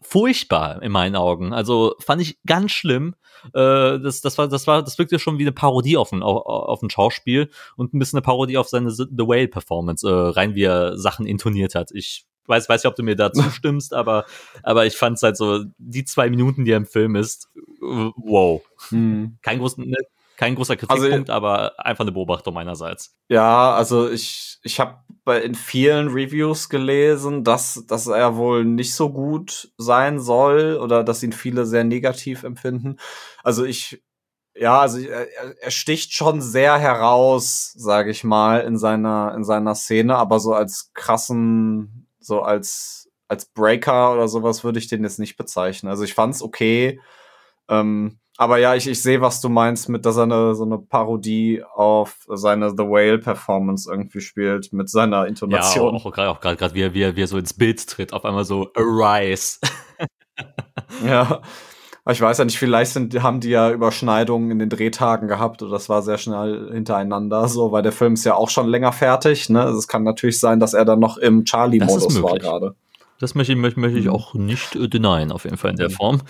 furchtbar 0.02 0.82
in 0.82 0.94
meinen 0.94 1.18
Augen. 1.18 1.54
Also 1.54 1.96
fand 2.00 2.22
ich 2.22 2.40
ganz 2.46 2.72
schlimm. 2.72 3.16
Äh, 3.48 4.00
das, 4.00 4.22
das 4.22 4.38
war, 4.38 4.48
das 4.48 4.66
war, 4.66 4.82
das 4.82 4.98
wirkte 4.98 5.20
schon 5.20 5.40
wie 5.40 5.44
eine 5.44 5.52
Parodie 5.52 5.98
auf 5.98 6.14
ein, 6.14 6.24
auf, 6.24 6.46
auf 6.46 6.82
ein 6.82 6.90
Schauspiel 6.90 7.50
und 7.76 7.94
ein 7.94 8.00
bisschen 8.00 8.18
eine 8.18 8.24
Parodie 8.24 8.58
auf 8.58 8.70
seine 8.70 8.92
The 8.92 9.08
Whale 9.10 9.50
Performance, 9.50 10.08
äh, 10.08 10.14
rein 10.14 10.56
wie 10.56 10.64
er 10.64 10.98
Sachen 10.98 11.26
intoniert 11.26 11.76
hat. 11.76 11.92
Ich 11.92 12.26
weiß, 12.48 12.70
weiß 12.70 12.84
nicht, 12.84 12.90
ob 12.90 12.96
du 12.96 13.04
mir 13.04 13.16
da 13.16 13.32
zustimmst, 13.34 13.94
aber, 13.94 14.26
aber 14.64 14.86
ich 14.86 14.98
fand 14.98 15.18
es 15.18 15.24
halt 15.24 15.38
so, 15.38 15.64
die 15.78 16.06
zwei 16.06 16.30
Minuten, 16.30 16.66
die 16.66 16.72
er 16.72 16.78
im 16.78 16.86
Film 16.86 17.16
ist, 17.16 17.50
wow. 17.80 18.62
Hm. 18.90 19.38
Kein, 19.42 19.60
groß, 19.60 19.78
ne, 19.78 19.96
kein 20.38 20.56
großer 20.56 20.74
also, 20.74 20.88
Kritikpunkt, 20.88 21.30
also, 21.30 21.38
aber 21.38 21.74
einfach 21.78 22.04
eine 22.04 22.12
Beobachtung 22.12 22.54
meinerseits. 22.54 23.16
Ja, 23.30 23.74
also 23.74 24.10
ich, 24.10 24.60
ich 24.64 24.80
habe 24.80 25.00
in 25.44 25.56
vielen 25.56 26.10
Reviews 26.10 26.70
gelesen, 26.70 27.44
dass, 27.44 27.84
dass 27.88 28.08
er 28.08 28.36
wohl 28.36 28.66
nicht 28.66 28.94
so 28.94 29.10
gut 29.10 29.72
sein 29.78 30.20
soll 30.20 30.78
oder 30.82 31.04
dass 31.04 31.24
ihn 31.24 31.34
viele 31.34 31.66
sehr 31.66 31.84
negativ 31.84 32.44
empfinden. 32.44 32.98
Also 33.44 33.66
ich, 33.66 34.04
ja, 34.56 34.82
also 34.82 35.00
er, 35.00 35.28
er 35.62 35.72
sticht 35.72 36.14
schon 36.14 36.42
sehr 36.42 36.78
heraus, 36.78 37.74
sage 37.76 38.12
ich 38.12 38.24
mal, 38.24 38.62
in 38.62 38.78
seiner 38.78 39.34
in 39.36 39.44
seiner 39.44 39.76
Szene, 39.76 40.16
aber 40.16 40.40
so 40.40 40.54
als 40.54 40.92
krassen 40.94 42.05
so 42.26 42.42
als, 42.42 43.10
als 43.28 43.46
Breaker 43.46 44.14
oder 44.14 44.28
sowas 44.28 44.64
würde 44.64 44.80
ich 44.80 44.88
den 44.88 45.04
jetzt 45.04 45.20
nicht 45.20 45.38
bezeichnen. 45.38 45.90
Also 45.90 46.04
ich 46.04 46.14
fand's 46.14 46.42
okay. 46.42 47.00
Ähm, 47.70 48.20
aber 48.38 48.58
ja, 48.58 48.76
ich, 48.76 48.88
ich 48.88 49.02
sehe, 49.02 49.22
was 49.22 49.40
du 49.40 49.48
meinst, 49.48 49.88
mit 49.88 50.06
dass 50.06 50.18
er 50.18 50.24
eine, 50.24 50.56
so 50.56 50.66
eine 50.66 50.78
Parodie 50.78 51.64
auf 51.74 52.26
seine 52.28 52.72
The 52.72 52.84
Whale 52.84 53.20
Performance 53.20 53.90
irgendwie 53.90 54.20
spielt, 54.20 54.74
mit 54.74 54.90
seiner 54.90 55.26
Intonation. 55.26 55.96
Ja, 55.96 56.02
auch 56.02 56.12
gerade, 56.12 56.30
auch 56.30 56.40
gerade, 56.42 56.74
wie, 56.74 56.82
er, 56.82 56.94
wie, 56.94 57.02
er, 57.02 57.16
wie 57.16 57.22
er 57.22 57.28
so 57.28 57.38
ins 57.38 57.54
Bild 57.54 57.88
tritt, 57.88 58.12
auf 58.12 58.26
einmal 58.26 58.44
so 58.44 58.72
Arise. 58.76 59.60
ja, 61.06 61.42
ich 62.12 62.22
weiß 62.22 62.38
ja 62.38 62.46
nicht, 62.46 62.60
vielleicht 62.60 62.92
sind, 62.92 63.22
haben 63.24 63.40
die 63.40 63.50
ja 63.50 63.72
Überschneidungen 63.72 64.52
in 64.52 64.60
den 64.60 64.70
Drehtagen 64.70 65.28
gehabt 65.28 65.64
oder 65.64 65.72
das 65.72 65.90
war 65.90 66.04
sehr 66.04 66.20
schnell 66.20 66.72
hintereinander 66.72 67.48
so, 67.48 67.72
weil 67.72 67.82
der 67.82 67.92
Film 67.92 68.14
ist 68.14 68.26
ja 68.26 68.36
auch 68.36 68.50
schon 68.50 68.68
länger 68.68 68.92
fertig. 68.92 69.50
Ne? 69.50 69.62
Also 69.62 69.80
es 69.80 69.88
kann 69.88 70.04
natürlich 70.04 70.40
sein, 70.40 70.60
dass 70.60 70.76
er 70.76 70.86
dann 70.86 71.00
noch 71.00 71.18
im 71.18 71.46
Charlie-Modus 71.46 72.22
war 72.22 72.38
gerade. 72.38 72.76
Das 73.20 73.34
möchte 73.34 73.54
ich, 73.54 73.58
möchte, 73.58 73.80
möchte 73.80 73.98
ich 73.98 74.10
auch 74.10 74.34
nicht 74.36 74.76
äh, 74.76 74.88
denyen, 74.88 75.32
auf 75.32 75.46
jeden 75.46 75.58
Fall 75.58 75.72
in 75.72 75.78
der 75.78 75.90
Form. 75.90 76.22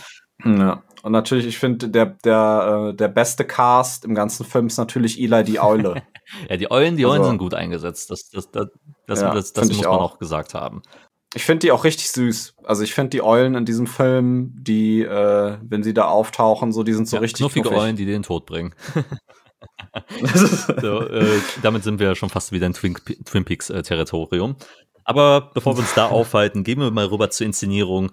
Ja. 0.43 0.81
Und 1.03 1.11
natürlich, 1.11 1.45
ich 1.45 1.57
finde, 1.57 1.89
der, 1.89 2.05
der, 2.23 2.89
äh, 2.91 2.95
der 2.95 3.07
beste 3.09 3.45
Cast 3.45 4.05
im 4.05 4.15
ganzen 4.15 4.45
Film 4.45 4.67
ist 4.67 4.77
natürlich 4.77 5.19
Eli 5.21 5.43
die 5.43 5.59
Eule. 5.59 6.03
ja, 6.49 6.57
die 6.57 6.71
Eulen, 6.71 6.97
die 6.97 7.05
Eulen 7.05 7.19
also, 7.19 7.29
sind 7.29 7.37
gut 7.37 7.53
eingesetzt. 7.53 8.09
Das, 8.09 8.29
das, 8.29 8.49
das, 8.49 8.67
das, 9.07 9.21
ja, 9.21 9.33
das, 9.33 9.53
das 9.53 9.67
muss 9.67 9.77
man 9.77 9.87
auch. 9.87 10.13
auch 10.13 10.19
gesagt 10.19 10.53
haben. 10.53 10.81
Ich 11.35 11.43
finde 11.43 11.59
die 11.59 11.71
auch 11.73 11.83
richtig 11.83 12.09
süß. 12.11 12.55
Also 12.63 12.83
ich 12.83 12.93
finde 12.93 13.09
die 13.09 13.21
Eulen 13.21 13.55
in 13.55 13.65
diesem 13.65 13.87
Film, 13.87 14.53
die, 14.55 15.01
äh, 15.01 15.57
wenn 15.61 15.83
sie 15.83 15.93
da 15.93 16.05
auftauchen, 16.05 16.71
so, 16.71 16.83
die 16.83 16.93
sind 16.93 17.09
so 17.09 17.17
ja, 17.17 17.21
richtig 17.21 17.39
knuffige 17.39 17.63
knuffig. 17.63 17.83
Eulen, 17.83 17.95
die 17.97 18.05
den 18.05 18.23
Tod 18.23 18.45
bringen. 18.45 18.73
so, 20.81 21.01
äh, 21.01 21.39
damit 21.61 21.83
sind 21.83 21.99
wir 21.99 22.15
schon 22.15 22.29
fast 22.29 22.53
wieder 22.53 22.67
in 22.67 22.73
Twin, 22.73 22.95
Twin 23.25 23.43
Peaks 23.43 23.69
äh, 23.69 23.83
Territorium. 23.83 24.55
Aber 25.03 25.51
bevor 25.53 25.75
wir 25.75 25.81
uns 25.81 25.93
da 25.93 26.07
aufhalten, 26.09 26.63
gehen 26.63 26.79
wir 26.79 26.89
mal 26.91 27.05
rüber 27.05 27.29
zur 27.29 27.45
Inszenierung. 27.45 28.11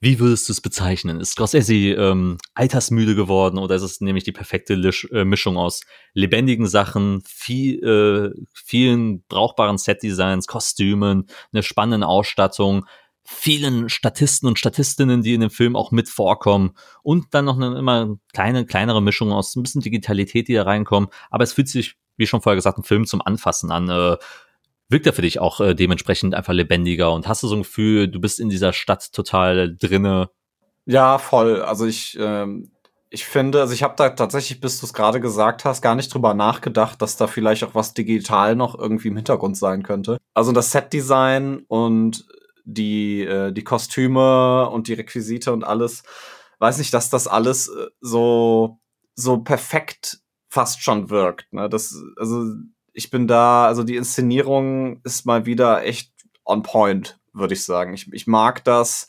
Wie 0.00 0.20
würdest 0.20 0.48
du 0.48 0.52
es 0.52 0.60
bezeichnen? 0.60 1.18
Ist 1.20 1.32
Scorsese 1.32 1.74
ähm, 1.74 2.38
altersmüde 2.54 3.16
geworden 3.16 3.58
oder 3.58 3.74
ist 3.74 3.82
es 3.82 4.00
nämlich 4.00 4.22
die 4.22 4.32
perfekte 4.32 4.74
Lisch, 4.74 5.08
äh, 5.10 5.24
Mischung 5.24 5.56
aus 5.56 5.80
lebendigen 6.14 6.68
Sachen, 6.68 7.20
viel, 7.26 7.82
äh, 7.82 8.30
vielen 8.54 9.24
brauchbaren 9.24 9.76
Setdesigns, 9.76 10.46
Kostümen, 10.46 11.26
einer 11.52 11.64
spannenden 11.64 12.04
Ausstattung, 12.04 12.86
vielen 13.24 13.88
Statisten 13.88 14.48
und 14.48 14.58
Statistinnen, 14.60 15.22
die 15.22 15.34
in 15.34 15.40
dem 15.40 15.50
Film 15.50 15.74
auch 15.74 15.90
mit 15.90 16.08
vorkommen 16.08 16.74
und 17.02 17.34
dann 17.34 17.46
noch 17.46 17.56
eine 17.56 17.76
immer 17.76 18.16
kleine, 18.32 18.66
kleinere 18.66 19.02
Mischung 19.02 19.32
aus 19.32 19.56
ein 19.56 19.64
bisschen 19.64 19.82
Digitalität, 19.82 20.46
die 20.46 20.54
da 20.54 20.62
reinkommen. 20.62 21.10
Aber 21.28 21.42
es 21.42 21.52
fühlt 21.52 21.68
sich, 21.68 21.96
wie 22.16 22.26
schon 22.28 22.40
vorher 22.40 22.56
gesagt, 22.56 22.78
ein 22.78 22.84
Film 22.84 23.04
zum 23.04 23.20
Anfassen 23.20 23.72
an. 23.72 23.88
Äh, 23.88 24.16
wirkt 24.88 25.06
er 25.06 25.12
für 25.12 25.22
dich 25.22 25.38
auch 25.38 25.60
äh, 25.60 25.74
dementsprechend 25.74 26.34
einfach 26.34 26.52
lebendiger 26.52 27.12
und 27.12 27.28
hast 27.28 27.42
du 27.42 27.48
so 27.48 27.54
ein 27.54 27.62
Gefühl, 27.62 28.08
du 28.08 28.20
bist 28.20 28.40
in 28.40 28.48
dieser 28.48 28.72
Stadt 28.72 29.12
total 29.12 29.76
drinne? 29.76 30.30
Ja, 30.86 31.18
voll. 31.18 31.62
Also 31.62 31.86
ich, 31.86 32.16
ähm, 32.18 32.70
ich 33.10 33.26
finde, 33.26 33.60
also 33.60 33.74
ich 33.74 33.82
habe 33.82 33.94
da 33.96 34.10
tatsächlich, 34.10 34.60
bis 34.60 34.80
du 34.80 34.86
es 34.86 34.94
gerade 34.94 35.20
gesagt 35.20 35.64
hast, 35.64 35.82
gar 35.82 35.94
nicht 35.94 36.12
drüber 36.12 36.34
nachgedacht, 36.34 37.00
dass 37.02 37.16
da 37.16 37.26
vielleicht 37.26 37.64
auch 37.64 37.74
was 37.74 37.94
digital 37.94 38.56
noch 38.56 38.78
irgendwie 38.78 39.08
im 39.08 39.16
Hintergrund 39.16 39.56
sein 39.56 39.82
könnte. 39.82 40.18
Also 40.34 40.52
das 40.52 40.70
Setdesign 40.70 41.64
und 41.68 42.26
die, 42.64 43.22
äh, 43.22 43.52
die 43.52 43.64
Kostüme 43.64 44.68
und 44.70 44.88
die 44.88 44.94
Requisite 44.94 45.52
und 45.52 45.64
alles, 45.64 46.02
weiß 46.58 46.78
nicht, 46.78 46.92
dass 46.92 47.10
das 47.10 47.26
alles 47.26 47.68
äh, 47.68 47.86
so, 48.00 48.78
so 49.14 49.38
perfekt 49.38 50.20
fast 50.48 50.82
schon 50.82 51.10
wirkt. 51.10 51.52
Ne? 51.52 51.68
Das, 51.68 51.94
also 52.16 52.44
ich 52.98 53.10
bin 53.10 53.28
da, 53.28 53.66
also 53.66 53.84
die 53.84 53.96
Inszenierung 53.96 55.00
ist 55.04 55.24
mal 55.24 55.46
wieder 55.46 55.84
echt 55.84 56.10
on 56.44 56.62
point, 56.62 57.16
würde 57.32 57.54
ich 57.54 57.64
sagen. 57.64 57.94
Ich, 57.94 58.12
ich 58.12 58.26
mag 58.26 58.64
das, 58.64 59.06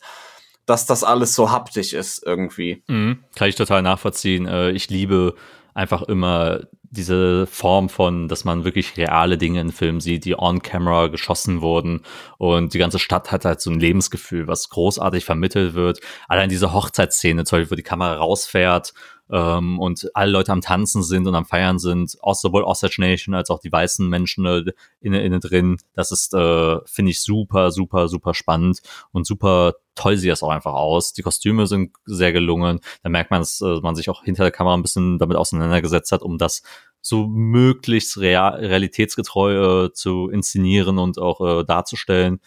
dass 0.64 0.86
das 0.86 1.02
alles 1.02 1.34
so 1.34 1.50
haptisch 1.50 1.92
ist 1.92 2.22
irgendwie. 2.24 2.84
Mhm, 2.86 3.24
kann 3.34 3.48
ich 3.48 3.56
total 3.56 3.82
nachvollziehen. 3.82 4.46
Äh, 4.46 4.70
ich 4.70 4.88
liebe 4.90 5.34
einfach 5.74 6.02
immer 6.02 6.60
diese 6.82 7.46
Form 7.46 7.88
von, 7.88 8.28
dass 8.28 8.44
man 8.44 8.64
wirklich 8.64 8.96
reale 8.96 9.38
Dinge 9.38 9.60
in 9.60 9.72
Filmen 9.72 10.00
sieht, 10.00 10.24
die 10.24 10.38
on-camera 10.38 11.08
geschossen 11.08 11.60
wurden 11.60 12.02
und 12.38 12.74
die 12.74 12.78
ganze 12.78 12.98
Stadt 12.98 13.30
hat 13.32 13.44
halt 13.44 13.60
so 13.60 13.70
ein 13.70 13.78
Lebensgefühl, 13.78 14.46
was 14.48 14.68
großartig 14.70 15.24
vermittelt 15.24 15.74
wird. 15.74 16.00
Allein 16.28 16.48
diese 16.48 16.72
Hochzeitsszene, 16.72 17.44
zum 17.44 17.58
Beispiel, 17.58 17.70
wo 17.72 17.76
die 17.76 17.82
Kamera 17.82 18.14
rausfährt 18.14 18.92
ähm, 19.30 19.78
und 19.78 20.10
alle 20.14 20.32
Leute 20.32 20.52
am 20.52 20.60
Tanzen 20.60 21.02
sind 21.02 21.26
und 21.26 21.34
am 21.34 21.44
Feiern 21.44 21.78
sind, 21.78 22.10
sowohl 22.10 22.64
Osage 22.64 23.00
Nation 23.00 23.34
als 23.34 23.50
auch 23.50 23.60
die 23.60 23.72
weißen 23.72 24.08
Menschen 24.08 24.46
äh, 24.46 24.72
innen, 25.00 25.20
innen 25.20 25.40
drin. 25.40 25.76
Das 25.94 26.10
ist, 26.10 26.34
äh, 26.34 26.78
finde 26.84 27.10
ich, 27.10 27.22
super, 27.22 27.70
super, 27.70 28.08
super 28.08 28.34
spannend 28.34 28.80
und 29.12 29.26
super 29.26 29.74
toll 29.94 30.16
sieht 30.16 30.30
das 30.30 30.42
auch 30.42 30.50
einfach 30.50 30.72
aus. 30.72 31.12
Die 31.12 31.22
Kostüme 31.22 31.66
sind 31.66 31.94
sehr 32.06 32.32
gelungen. 32.32 32.80
Da 33.02 33.10
merkt 33.10 33.30
man, 33.30 33.40
dass 33.40 33.60
äh, 33.60 33.80
man 33.82 33.94
sich 33.94 34.08
auch 34.08 34.24
hinter 34.24 34.44
der 34.44 34.52
Kamera 34.52 34.74
ein 34.74 34.82
bisschen 34.82 35.18
damit 35.18 35.36
auseinandergesetzt 35.36 36.12
hat, 36.12 36.22
um 36.22 36.38
das 36.38 36.62
so 37.02 37.26
möglichst 37.26 38.18
real, 38.18 38.54
realitätsgetreu 38.54 39.86
äh, 39.86 39.92
zu 39.92 40.28
inszenieren 40.30 40.98
und 40.98 41.18
auch 41.18 41.40
äh, 41.40 41.64
darzustellen. 41.64 42.40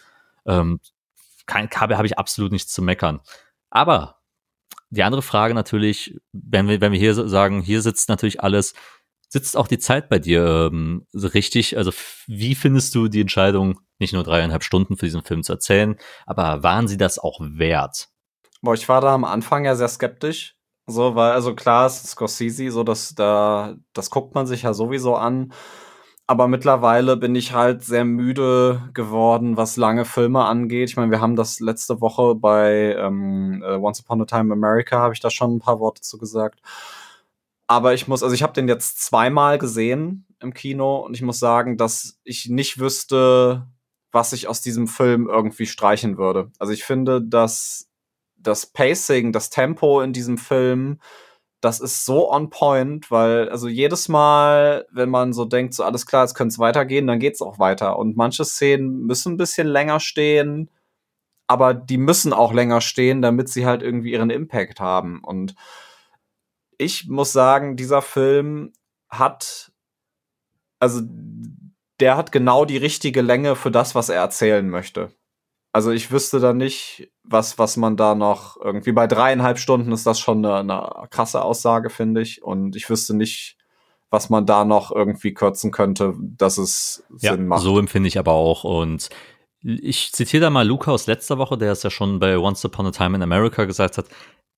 Ähm, 0.46 0.80
kein 1.46 1.70
Kabel 1.70 1.98
habe 1.98 2.08
ich 2.08 2.18
absolut 2.18 2.52
nichts 2.52 2.74
zu 2.74 2.82
meckern. 2.82 3.20
Aber 3.70 4.23
die 4.94 5.04
andere 5.04 5.22
Frage 5.22 5.54
natürlich, 5.54 6.16
wenn 6.32 6.68
wir, 6.68 6.80
wenn 6.80 6.92
wir 6.92 7.00
hier 7.00 7.14
sagen, 7.14 7.62
hier 7.62 7.82
sitzt 7.82 8.10
natürlich 8.10 8.42
alles, 8.42 8.74
sitzt 9.28 9.58
auch 9.58 9.68
die 9.68 9.80
Zeit 9.80 10.08
bei 10.10 10.20
dir 10.20 10.70
ähm, 10.72 11.08
richtig? 11.14 11.78
Also 11.78 11.92
wie 12.28 12.54
findest 12.54 12.94
du 12.94 13.08
die 13.08 13.22
Entscheidung, 13.22 13.80
nicht 13.98 14.14
nur 14.14 14.24
dreieinhalb 14.24 14.64
Stunden 14.64 14.96
für 14.96 15.06
diesen 15.06 15.24
Film 15.24 15.42
zu 15.44 15.54
erzählen, 15.54 15.96
aber 16.26 16.62
waren 16.62 16.88
sie 16.88 16.98
das 16.98 17.18
auch 17.18 17.40
wert? 17.42 18.10
Boah, 18.62 18.76
ich 18.76 18.88
war 18.88 19.02
da 19.02 19.14
am 19.14 19.26
Anfang 19.26 19.66
ja 19.66 19.76
sehr 19.76 19.88
skeptisch. 19.88 20.56
So, 20.86 21.16
weil, 21.16 21.32
also 21.32 21.56
klar, 21.56 21.88
es 21.88 22.04
ist 22.04 22.12
Scorsese, 22.12 22.70
so 22.70 22.84
dass 22.84 23.16
da, 23.16 23.76
das 23.94 24.10
guckt 24.10 24.36
man 24.36 24.46
sich 24.46 24.64
ja 24.64 24.74
sowieso 24.74 25.16
an. 25.16 25.54
Aber 26.26 26.48
mittlerweile 26.48 27.18
bin 27.18 27.36
ich 27.36 27.52
halt 27.54 27.84
sehr 27.84 28.06
müde 28.06 28.90
geworden, 28.94 29.58
was 29.58 29.76
lange 29.76 30.06
Filme 30.06 30.46
angeht. 30.46 30.90
Ich 30.90 30.96
meine, 30.96 31.12
wir 31.12 31.20
haben 31.20 31.36
das 31.36 31.60
letzte 31.60 32.00
Woche 32.00 32.36
bei 32.36 32.96
ähm, 32.98 33.62
äh, 33.66 33.76
Once 33.76 34.00
Upon 34.00 34.22
a 34.22 34.26
Time 34.26 34.46
in 34.46 34.52
America, 34.54 35.00
habe 35.00 35.14
ich 35.14 35.20
da 35.20 35.30
schon 35.30 35.56
ein 35.56 35.60
paar 35.60 35.80
Worte 35.80 36.02
zu 36.02 36.18
gesagt. 36.18 36.62
Aber 37.68 37.94
ich 37.94 38.08
muss, 38.08 38.24
also 38.24 38.36
ich 38.36 38.44
habe 38.44 38.54
den 38.54 38.68
jetzt 38.68 39.04
zweimal 39.04 39.58
gesehen 39.58 40.26
im 40.40 40.54
Kino 40.54 40.98
und 40.98 41.14
ich 41.14 41.22
muss 41.22 41.40
sagen, 41.40 41.78
dass 41.78 42.20
ich 42.24 42.50
nicht 42.50 42.80
wüsste, 42.80 43.68
was 44.12 44.32
ich 44.32 44.48
aus 44.48 44.62
diesem 44.62 44.88
Film 44.88 45.28
irgendwie 45.28 45.66
streichen 45.66 46.18
würde. 46.18 46.52
Also 46.60 46.72
ich 46.72 46.84
finde, 46.84 47.22
dass 47.22 47.90
das 48.38 48.66
Pacing, 48.68 49.32
das 49.32 49.50
Tempo 49.50 50.02
in 50.02 50.14
diesem 50.14 50.38
Film 50.38 51.00
das 51.64 51.80
ist 51.80 52.04
so 52.04 52.30
on 52.30 52.50
point, 52.50 53.10
weil 53.10 53.48
also 53.48 53.70
jedes 53.70 54.10
Mal, 54.10 54.86
wenn 54.92 55.10
man 55.10 55.32
so 55.32 55.46
denkt, 55.46 55.74
so 55.74 55.86
alles 55.86 56.06
klar, 56.06 56.26
jetzt 56.26 56.34
könnte 56.34 56.52
es 56.52 56.60
weitergehen, 56.60 57.08
dann 57.08 57.20
geht 57.20 57.36
es 57.36 57.42
auch 57.42 57.58
weiter. 57.58 57.98
Und 57.98 58.18
manche 58.18 58.44
Szenen 58.44 59.06
müssen 59.06 59.34
ein 59.34 59.38
bisschen 59.38 59.68
länger 59.68 60.02
stehen, 60.02 60.70
aber 61.48 61.74
die 61.74 61.98
müssen 61.98 62.34
auch 62.34 62.52
länger 62.52 62.82
stehen, 62.82 63.22
damit 63.22 63.48
sie 63.48 63.66
halt 63.66 63.82
irgendwie 63.82 64.12
ihren 64.12 64.30
Impact 64.30 64.82
haben. 64.82 65.24
Und 65.24 65.56
ich 66.78 67.08
muss 67.08 67.32
sagen, 67.32 67.78
dieser 67.78 68.02
Film 68.02 68.74
hat, 69.08 69.72
also 70.80 71.00
der 72.02 72.18
hat 72.18 72.34
genau 72.34 72.66
die 72.66 72.78
richtige 72.78 73.22
Länge 73.22 73.56
für 73.56 73.72
das, 73.72 73.96
was 73.96 74.10
er 74.10 74.18
erzählen 74.18 74.70
möchte. 74.70 75.12
Also 75.74 75.90
ich 75.92 76.12
wüsste 76.12 76.40
da 76.40 76.54
nicht, 76.54 77.12
was, 77.24 77.58
was 77.58 77.78
man 77.78 77.98
da 77.98 78.14
noch 78.14 78.58
irgendwie 78.62 78.92
bei 78.92 79.08
dreieinhalb 79.08 79.58
Stunden 79.58 79.92
ist 79.92 80.06
das 80.06 80.20
schon 80.20 80.46
eine, 80.46 80.58
eine 80.58 81.08
krasse 81.10 81.42
Aussage, 81.42 81.90
finde 81.90 82.22
ich. 82.22 82.44
Und 82.44 82.76
ich 82.76 82.88
wüsste 82.92 83.16
nicht, 83.16 83.58
was 84.12 84.30
man 84.30 84.46
da 84.46 84.66
noch 84.66 84.92
irgendwie 84.92 85.34
kürzen 85.34 85.72
könnte, 85.72 86.14
dass 86.20 86.60
es 86.60 87.04
ja, 87.18 87.32
Sinn 87.32 87.48
macht. 87.48 87.64
So 87.64 87.80
empfinde 87.80 88.08
ich 88.08 88.20
aber 88.20 88.34
auch. 88.34 88.64
Und 88.64 89.10
ich 89.64 90.12
zitiere 90.12 90.42
da 90.42 90.50
mal 90.52 90.68
Luca 90.68 90.92
aus 90.92 91.08
letzter 91.08 91.40
Woche, 91.40 91.58
der 91.58 91.72
es 91.72 91.82
ja 91.82 91.90
schon 91.90 92.20
bei 92.20 92.38
Once 92.38 92.64
Upon 92.64 92.86
a 92.86 92.92
Time 92.92 93.16
in 93.16 93.24
America 93.24 93.66
gesagt 93.66 93.98
hat. 93.98 94.06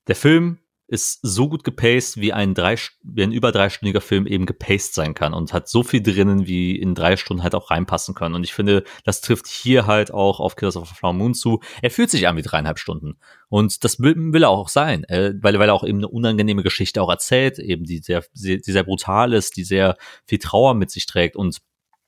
Der 0.08 0.18
Film 0.18 0.58
ist 0.88 1.20
so 1.24 1.50
gut 1.50 1.64
gepaced, 1.64 2.18
wie 2.18 2.32
ein, 2.32 2.54
drei, 2.54 2.76
wie 3.04 3.24
ein 3.24 3.32
über 3.32 3.52
dreistündiger 3.52 4.02
Film 4.02 4.28
eben 4.28 4.46
gepaced 4.46 4.94
sein 4.94 5.16
kann 5.16 5.34
und 5.34 5.52
hat 5.52 5.68
so 5.68 5.84
viel 5.84 6.02
drinnen, 6.02 6.46
wie 6.46 6.76
in 6.76 6.94
drei 6.94 7.18
Stunden 7.18 7.42
halt 7.42 7.56
auch 7.56 7.72
reinpassen 7.72 8.14
können. 8.14 8.36
Und 8.36 8.44
ich 8.44 8.54
finde, 8.54 8.84
das 9.04 9.22
trifft 9.22 9.48
hier 9.48 9.88
halt 9.88 10.14
auch 10.14 10.40
auf 10.40 10.56
Killers 10.56 10.78
of 10.78 10.88
the 10.88 10.94
Flower 10.94 11.14
Moon 11.14 11.34
zu. 11.34 11.60
Er 11.82 11.90
fühlt 11.90 12.12
sich 12.12 12.28
an 12.28 12.38
wie 12.38 12.44
dreieinhalb 12.44 12.78
Stunden. 12.78 13.18
Und 13.50 13.84
das 13.84 14.00
will, 14.00 14.16
will 14.16 14.44
er 14.44 14.50
auch 14.50 14.70
sein, 14.70 15.04
äh, 15.06 15.34
weil, 15.42 15.58
weil 15.58 15.70
er 15.70 15.74
auch 15.74 15.84
eben 15.84 16.00
eine 16.00 16.08
unangenehme 16.08 16.62
Geschichte 16.62 17.02
auch 17.02 17.10
erzählt, 17.10 17.58
eben 17.58 17.86
die 17.86 18.00
sehr, 18.00 18.24
die 18.34 18.60
sehr 18.60 18.84
brutal 18.84 19.34
ist, 19.34 19.58
die 19.58 19.64
sehr 19.64 19.98
viel 20.26 20.40
Trauer 20.40 20.76
mit 20.76 20.92
sich 20.92 21.06
trägt 21.08 21.36
und 21.36 21.62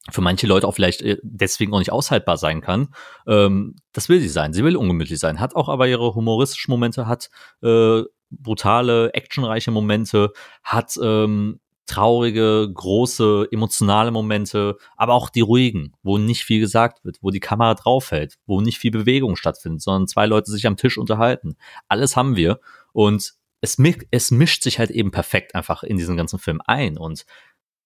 für 0.10 0.22
manche 0.22 0.48
Leute 0.48 0.68
auch 0.68 0.74
vielleicht 0.74 1.02
äh, 1.02 1.18
deswegen 1.24 1.74
auch 1.74 1.80
nicht 1.80 1.92
aushaltbar 1.92 2.38
sein 2.38 2.62
kann. 2.62 2.90
Ähm, 3.28 3.76
das 3.92 4.10
will 4.10 4.20
sie 4.20 4.30
sein. 4.30 4.54
Sie 4.54 4.64
will 4.64 4.78
ungemütlich 4.78 5.20
sein. 5.20 5.40
Hat 5.40 5.56
auch 5.56 5.70
aber 5.70 5.88
ihre 5.88 6.16
humoristischen 6.16 6.72
Momente, 6.72 7.08
hat 7.08 7.30
äh, 7.62 8.04
brutale, 8.30 9.14
actionreiche 9.14 9.72
Momente, 9.72 10.32
hat 10.64 10.98
ähm, 11.02 11.60
traurige, 11.88 12.70
große, 12.74 13.48
emotionale 13.52 14.12
Momente, 14.12 14.78
aber 14.98 15.14
auch 15.14 15.30
die 15.30 15.42
ruhigen, 15.42 15.94
wo 16.04 16.18
nicht 16.18 16.44
viel 16.44 16.60
gesagt 16.60 17.04
wird, 17.06 17.18
wo 17.22 17.32
die 17.32 17.40
Kamera 17.40 17.74
draufhält, 17.76 18.38
wo 18.46 18.62
nicht 18.62 18.78
viel 18.78 18.92
Bewegung 18.92 19.38
stattfindet, 19.38 19.82
sondern 19.82 20.08
zwei 20.08 20.26
Leute 20.26 20.52
sich 20.52 20.68
am 20.68 20.78
Tisch 20.78 20.98
unterhalten. 20.98 21.56
Alles 21.88 22.16
haben 22.16 22.36
wir 22.36 22.60
und 22.92 23.36
es, 23.62 23.78
es 24.12 24.32
mischt 24.32 24.64
sich 24.64 24.80
halt 24.80 24.92
eben 24.92 25.12
perfekt 25.12 25.56
einfach 25.56 25.82
in 25.84 25.98
diesen 25.98 26.18
ganzen 26.18 26.40
Film 26.40 26.62
ein 26.66 26.98
und 26.98 27.26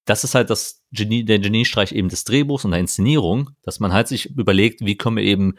das 0.06 0.24
ist 0.24 0.34
halt 0.34 0.50
das 0.50 0.84
Genie, 0.92 1.24
der 1.24 1.38
Geniestreich 1.38 1.92
eben 1.92 2.10
des 2.10 2.24
Drehbuchs 2.24 2.66
und 2.66 2.72
der 2.72 2.80
Inszenierung, 2.80 3.52
dass 3.62 3.80
man 3.80 3.94
halt 3.94 4.08
sich 4.08 4.32
überlegt, 4.36 4.82
wie 4.84 4.98
können 4.98 5.18
wir 5.18 5.24
eben 5.24 5.56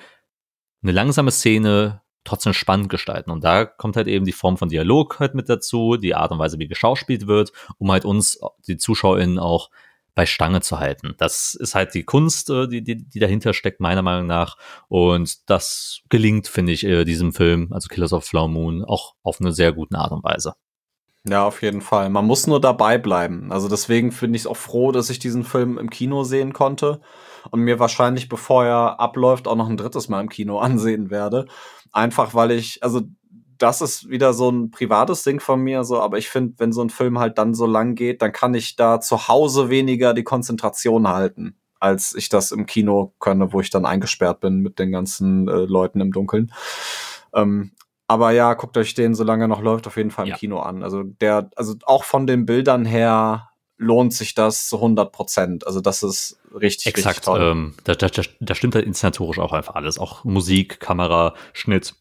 eine 0.82 0.92
langsame 0.92 1.30
Szene 1.30 2.02
trotzdem 2.24 2.52
spannend 2.52 2.88
gestalten. 2.88 3.30
Und 3.30 3.44
da 3.44 3.64
kommt 3.64 3.96
halt 3.96 4.06
eben 4.06 4.24
die 4.24 4.32
Form 4.32 4.56
von 4.56 4.68
Dialog 4.68 5.18
halt 5.18 5.34
mit 5.34 5.48
dazu, 5.48 5.96
die 5.96 6.14
Art 6.14 6.30
und 6.32 6.38
Weise, 6.38 6.58
wie 6.58 6.68
geschauspielt 6.68 7.26
wird, 7.26 7.52
um 7.78 7.90
halt 7.90 8.04
uns, 8.04 8.38
die 8.66 8.76
ZuschauerInnen, 8.76 9.38
auch 9.38 9.70
bei 10.14 10.26
Stange 10.26 10.60
zu 10.60 10.78
halten. 10.78 11.14
Das 11.16 11.54
ist 11.54 11.74
halt 11.74 11.94
die 11.94 12.04
Kunst, 12.04 12.50
äh, 12.50 12.68
die, 12.68 12.82
die, 12.82 13.08
die 13.08 13.18
dahinter 13.18 13.54
steckt, 13.54 13.80
meiner 13.80 14.02
Meinung 14.02 14.26
nach. 14.26 14.56
Und 14.88 15.48
das 15.48 16.02
gelingt, 16.10 16.48
finde 16.48 16.72
ich, 16.72 16.84
äh, 16.84 17.04
diesem 17.04 17.32
Film, 17.32 17.68
also 17.72 17.88
Killers 17.88 18.12
of 18.12 18.24
Flower 18.24 18.48
Moon, 18.48 18.84
auch 18.84 19.14
auf 19.22 19.40
eine 19.40 19.52
sehr 19.52 19.72
gute 19.72 19.96
Art 19.96 20.12
und 20.12 20.22
Weise. 20.22 20.54
Ja, 21.24 21.46
auf 21.46 21.62
jeden 21.62 21.80
Fall. 21.80 22.10
Man 22.10 22.26
muss 22.26 22.46
nur 22.46 22.60
dabei 22.60 22.98
bleiben. 22.98 23.52
Also 23.52 23.68
deswegen 23.68 24.12
finde 24.12 24.36
ich 24.36 24.42
es 24.42 24.46
auch 24.46 24.56
froh, 24.56 24.92
dass 24.92 25.08
ich 25.08 25.18
diesen 25.18 25.44
Film 25.44 25.78
im 25.78 25.88
Kino 25.88 26.24
sehen 26.24 26.52
konnte 26.52 27.00
und 27.50 27.60
mir 27.60 27.78
wahrscheinlich, 27.78 28.28
bevor 28.28 28.64
er 28.64 29.00
abläuft, 29.00 29.48
auch 29.48 29.56
noch 29.56 29.68
ein 29.68 29.76
drittes 29.76 30.08
Mal 30.08 30.20
im 30.20 30.28
Kino 30.28 30.58
ansehen 30.58 31.10
werde. 31.10 31.46
Einfach 31.92 32.34
weil 32.34 32.52
ich, 32.52 32.82
also 32.82 33.02
das 33.58 33.80
ist 33.80 34.08
wieder 34.08 34.32
so 34.32 34.50
ein 34.50 34.70
privates 34.70 35.22
Ding 35.22 35.38
von 35.38 35.60
mir, 35.60 35.84
so, 35.84 36.00
aber 36.00 36.18
ich 36.18 36.28
finde, 36.28 36.54
wenn 36.58 36.72
so 36.72 36.82
ein 36.82 36.90
Film 36.90 37.18
halt 37.18 37.38
dann 37.38 37.54
so 37.54 37.66
lang 37.66 37.94
geht, 37.94 38.20
dann 38.20 38.32
kann 38.32 38.54
ich 38.54 38.76
da 38.76 39.00
zu 39.00 39.28
Hause 39.28 39.70
weniger 39.70 40.14
die 40.14 40.24
Konzentration 40.24 41.06
halten, 41.08 41.56
als 41.78 42.14
ich 42.14 42.28
das 42.28 42.50
im 42.50 42.66
Kino 42.66 43.14
könne, 43.20 43.52
wo 43.52 43.60
ich 43.60 43.70
dann 43.70 43.86
eingesperrt 43.86 44.40
bin 44.40 44.60
mit 44.60 44.78
den 44.80 44.90
ganzen 44.90 45.48
äh, 45.48 45.64
Leuten 45.64 46.00
im 46.00 46.10
Dunkeln. 46.12 46.52
Ähm, 47.34 47.72
aber 48.08 48.32
ja, 48.32 48.52
guckt 48.54 48.76
euch 48.76 48.94
den, 48.94 49.14
solange 49.14 49.44
er 49.44 49.48
noch 49.48 49.62
läuft, 49.62 49.86
auf 49.86 49.96
jeden 49.96 50.10
Fall 50.10 50.26
im 50.26 50.32
ja. 50.32 50.36
Kino 50.36 50.58
an. 50.58 50.82
Also 50.82 51.04
der, 51.04 51.48
also 51.56 51.74
auch 51.84 52.04
von 52.04 52.26
den 52.26 52.44
Bildern 52.44 52.84
her 52.84 53.51
lohnt 53.82 54.14
sich 54.14 54.34
das 54.34 54.68
zu 54.68 54.76
100 54.76 55.12
Prozent. 55.12 55.66
Also 55.66 55.80
das 55.80 56.02
ist 56.02 56.38
richtig, 56.54 56.86
Exakt, 56.86 57.18
richtig 57.18 57.24
toll. 57.24 57.42
Ähm, 57.42 57.74
da, 57.84 57.94
da, 57.94 58.08
da 58.40 58.54
stimmt 58.54 58.74
halt 58.74 58.86
inszenatorisch 58.86 59.38
auch 59.38 59.52
einfach 59.52 59.74
alles. 59.74 59.98
Auch 59.98 60.24
Musik, 60.24 60.80
Kamera, 60.80 61.34
Schnitt, 61.52 61.94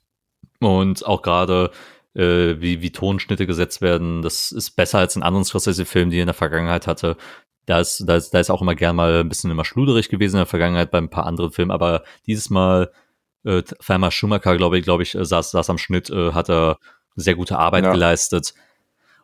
und 0.61 1.05
auch 1.05 1.21
gerade 1.21 1.71
äh, 2.13 2.55
wie, 2.59 2.82
wie 2.82 2.91
Tonschnitte 2.91 3.47
gesetzt 3.47 3.82
werden, 3.82 4.21
das 4.21 4.51
ist 4.51 4.71
besser 4.71 4.99
als 4.99 5.15
in 5.15 5.23
anderen 5.23 5.43
Scorsese-Filmen, 5.43 6.11
die 6.11 6.19
er 6.19 6.23
in 6.23 6.27
der 6.27 6.34
Vergangenheit 6.34 6.88
hatte. 6.88 7.17
Da 7.65 7.79
ist, 7.79 8.03
da, 8.05 8.15
ist, 8.15 8.32
da 8.32 8.39
ist 8.39 8.49
auch 8.49 8.61
immer 8.61 8.75
gern 8.75 8.95
mal 8.95 9.21
ein 9.21 9.29
bisschen 9.29 9.51
immer 9.51 9.65
schluderig 9.65 10.09
gewesen 10.09 10.36
in 10.36 10.41
der 10.41 10.45
Vergangenheit 10.45 10.91
bei 10.91 10.97
ein 10.99 11.09
paar 11.09 11.25
anderen 11.25 11.51
Filmen, 11.51 11.71
aber 11.71 12.03
dieses 12.27 12.49
Mal, 12.49 12.91
äh, 13.43 13.63
Thelma 13.63 14.11
Schumacher, 14.11 14.55
glaube 14.57 14.77
ich, 14.77 14.84
glaube 14.84 15.03
ich, 15.03 15.15
äh, 15.15 15.25
saß, 15.25 15.51
saß 15.51 15.69
am 15.69 15.77
Schnitt, 15.77 16.09
äh, 16.09 16.34
hat 16.34 16.49
er 16.49 16.77
sehr 17.15 17.36
gute 17.36 17.57
Arbeit 17.57 17.86
ja. 17.86 17.91
geleistet. 17.91 18.53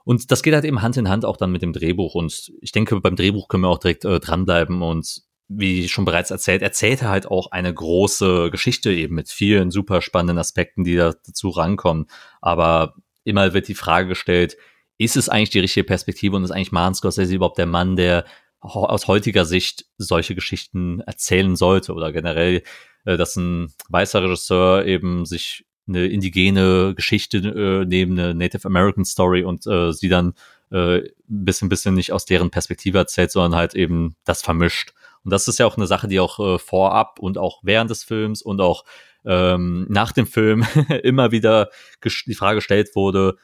Und 0.08 0.32
das 0.32 0.42
geht 0.42 0.54
halt 0.54 0.64
eben 0.64 0.82
Hand 0.82 0.96
in 0.96 1.10
Hand 1.10 1.26
auch 1.26 1.36
dann 1.36 1.52
mit 1.52 1.62
dem 1.62 1.74
Drehbuch. 1.74 2.16
Und 2.16 2.54
ich 2.62 2.72
denke, 2.72 3.02
beim 3.02 3.18
Drehbuch 3.18 3.50
können 3.50 3.64
wir 3.64 3.68
auch 3.68 3.78
direkt 3.78 4.06
äh, 4.06 4.22
dranbleiben 4.22 4.82
und 4.82 5.24
wie 5.50 5.90
schon 5.90 6.06
bereits 6.06 6.32
erzählt, 6.32 6.62
erzählt 6.62 7.02
er 7.02 7.10
halt 7.10 7.26
auch 7.26 7.52
eine 7.52 7.74
große 7.74 8.50
Geschichte 8.50 8.90
eben 8.90 9.16
mit 9.16 9.28
vielen 9.30 9.70
super 9.70 10.02
spannenden 10.02 10.38
Aspekten, 10.38 10.86
die 10.86 10.96
da 10.96 11.12
dazu 11.26 11.50
rankommen. 11.50 12.06
Aber 12.40 12.96
immer 13.26 13.54
wird 13.54 13.68
die 13.68 13.76
Frage 13.76 14.08
gestellt, 14.08 14.56
ist 14.98 15.18
es 15.18 15.28
eigentlich 15.28 15.50
die 15.50 15.60
richtige 15.60 15.84
Perspektive 15.84 16.38
und 16.38 16.46
ist 16.46 16.52
eigentlich 16.52 16.72
Martin 16.72 16.96
Scorsese 16.96 17.36
überhaupt 17.36 17.58
der 17.58 17.66
Mann, 17.66 17.98
der 17.98 18.24
aus 18.62 19.08
heutiger 19.08 19.44
Sicht 19.44 19.88
solche 19.98 20.36
Geschichten 20.36 21.02
erzählen 21.02 21.58
sollte 21.58 21.92
oder 21.94 22.14
generell, 22.14 22.64
äh, 23.04 23.18
dass 23.18 23.36
ein 23.36 23.74
weißer 23.90 24.24
Regisseur 24.24 24.86
eben 24.86 25.26
sich 25.26 25.66
eine 25.88 26.08
indigene 26.08 26.94
Geschichte 26.96 27.38
äh, 27.38 27.86
neben 27.86 28.20
eine 28.20 28.34
Native 28.34 28.66
American 28.66 29.06
Story 29.06 29.44
und 29.44 29.66
äh, 29.68 29.94
sie 29.94 30.10
dann 30.10 30.34
äh, 30.70 31.02
bisschen, 31.28 31.70
bisschen 31.70 31.96
nicht 31.96 32.12
aus 32.12 32.26
deren 32.26 32.50
Perspektive 32.50 32.98
erzählt, 32.98 33.32
sondern 33.32 33.56
halt 33.56 33.74
eben 33.74 34.16
das 34.26 34.42
vermischt. 34.42 34.94
Und 35.24 35.32
das 35.32 35.48
ist 35.48 35.60
ja 35.60 35.66
auch 35.66 35.78
eine 35.78 35.88
Sache, 35.88 36.08
die 36.08 36.20
auch 36.20 36.40
äh, 36.40 36.60
vorab 36.60 37.20
und 37.20 37.38
auch 37.38 37.60
während 37.64 37.90
des 37.90 38.04
Films 38.04 38.42
und 38.42 38.62
auch 38.62 38.84
ähm, 39.26 39.86
nach 39.90 40.12
dem 40.12 40.28
Film 40.28 40.66
immer 41.04 41.32
wieder 41.32 41.70
die 42.04 42.36
Frage 42.36 42.58
gestellt 42.58 42.96
wurde, 42.96 43.38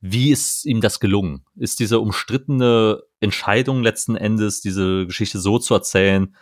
wie 0.00 0.32
ist 0.32 0.66
ihm 0.66 0.80
das 0.80 0.98
gelungen? 0.98 1.44
Ist 1.54 1.78
diese 1.78 2.00
umstrittene 2.00 3.02
Entscheidung 3.20 3.82
letzten 3.82 4.16
Endes, 4.16 4.60
diese 4.60 5.06
Geschichte 5.06 5.38
so 5.38 5.58
zu 5.58 5.74
erzählen, 5.74 6.34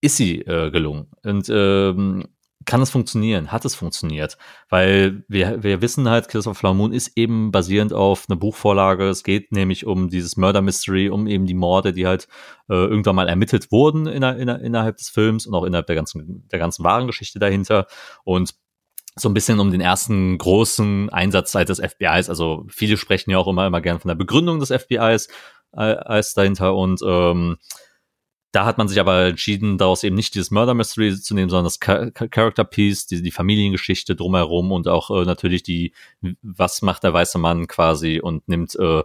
ist 0.00 0.16
sie 0.16 0.40
äh, 0.42 0.70
gelungen? 0.70 1.10
Und 1.24 1.50
ähm, 1.52 2.28
kann 2.66 2.82
es 2.82 2.90
funktionieren? 2.90 3.52
Hat 3.52 3.64
es 3.64 3.74
funktioniert? 3.74 4.36
Weil 4.68 5.24
wir, 5.28 5.62
wir 5.62 5.80
wissen 5.80 6.08
halt, 6.08 6.28
Killers 6.28 6.46
of 6.46 6.62
Moon 6.62 6.92
ist 6.92 7.16
eben 7.16 7.50
basierend 7.52 7.92
auf 7.92 8.26
einer 8.28 8.38
Buchvorlage. 8.38 9.08
Es 9.08 9.24
geht 9.24 9.50
nämlich 9.52 9.86
um 9.86 10.10
dieses 10.10 10.36
Murder 10.36 10.60
Mystery, 10.60 11.08
um 11.08 11.26
eben 11.26 11.46
die 11.46 11.54
Morde, 11.54 11.92
die 11.92 12.06
halt 12.06 12.28
äh, 12.68 12.74
irgendwann 12.74 13.16
mal 13.16 13.28
ermittelt 13.28 13.72
wurden 13.72 14.06
in, 14.06 14.22
in, 14.22 14.48
innerhalb 14.48 14.98
des 14.98 15.08
Films 15.08 15.46
und 15.46 15.54
auch 15.54 15.64
innerhalb 15.64 15.86
der 15.86 15.96
ganzen, 15.96 16.46
der 16.50 16.58
ganzen 16.58 16.84
wahren 16.84 17.06
Geschichte 17.06 17.38
dahinter. 17.38 17.86
Und 18.24 18.54
so 19.16 19.28
ein 19.28 19.34
bisschen 19.34 19.58
um 19.58 19.70
den 19.70 19.80
ersten 19.80 20.38
großen 20.38 21.10
Einsatz 21.10 21.52
seit 21.52 21.68
des 21.68 21.80
FBIs. 21.80 22.28
Also 22.28 22.66
viele 22.68 22.96
sprechen 22.96 23.30
ja 23.30 23.38
auch 23.38 23.48
immer, 23.48 23.66
immer 23.66 23.80
gern 23.80 24.00
von 24.00 24.08
der 24.08 24.14
Begründung 24.14 24.60
des 24.60 24.70
FBIs 24.70 25.28
äh, 25.72 25.80
als 25.80 26.34
dahinter 26.34 26.74
und 26.74 27.00
ähm, 27.04 27.56
da 28.52 28.64
hat 28.64 28.78
man 28.78 28.88
sich 28.88 28.98
aber 28.98 29.26
entschieden, 29.26 29.78
daraus 29.78 30.02
eben 30.02 30.16
nicht 30.16 30.34
dieses 30.34 30.50
Murder 30.50 30.74
Mystery 30.74 31.16
zu 31.20 31.34
nehmen, 31.34 31.50
sondern 31.50 31.66
das 31.66 31.78
Character 31.78 32.64
Piece, 32.64 33.06
die, 33.06 33.22
die 33.22 33.30
Familiengeschichte 33.30 34.16
drumherum 34.16 34.72
und 34.72 34.88
auch 34.88 35.10
äh, 35.10 35.24
natürlich 35.24 35.62
die, 35.62 35.92
was 36.42 36.82
macht 36.82 37.04
der 37.04 37.12
weiße 37.12 37.38
Mann 37.38 37.68
quasi 37.68 38.20
und 38.20 38.48
nimmt 38.48 38.74
äh, 38.76 39.02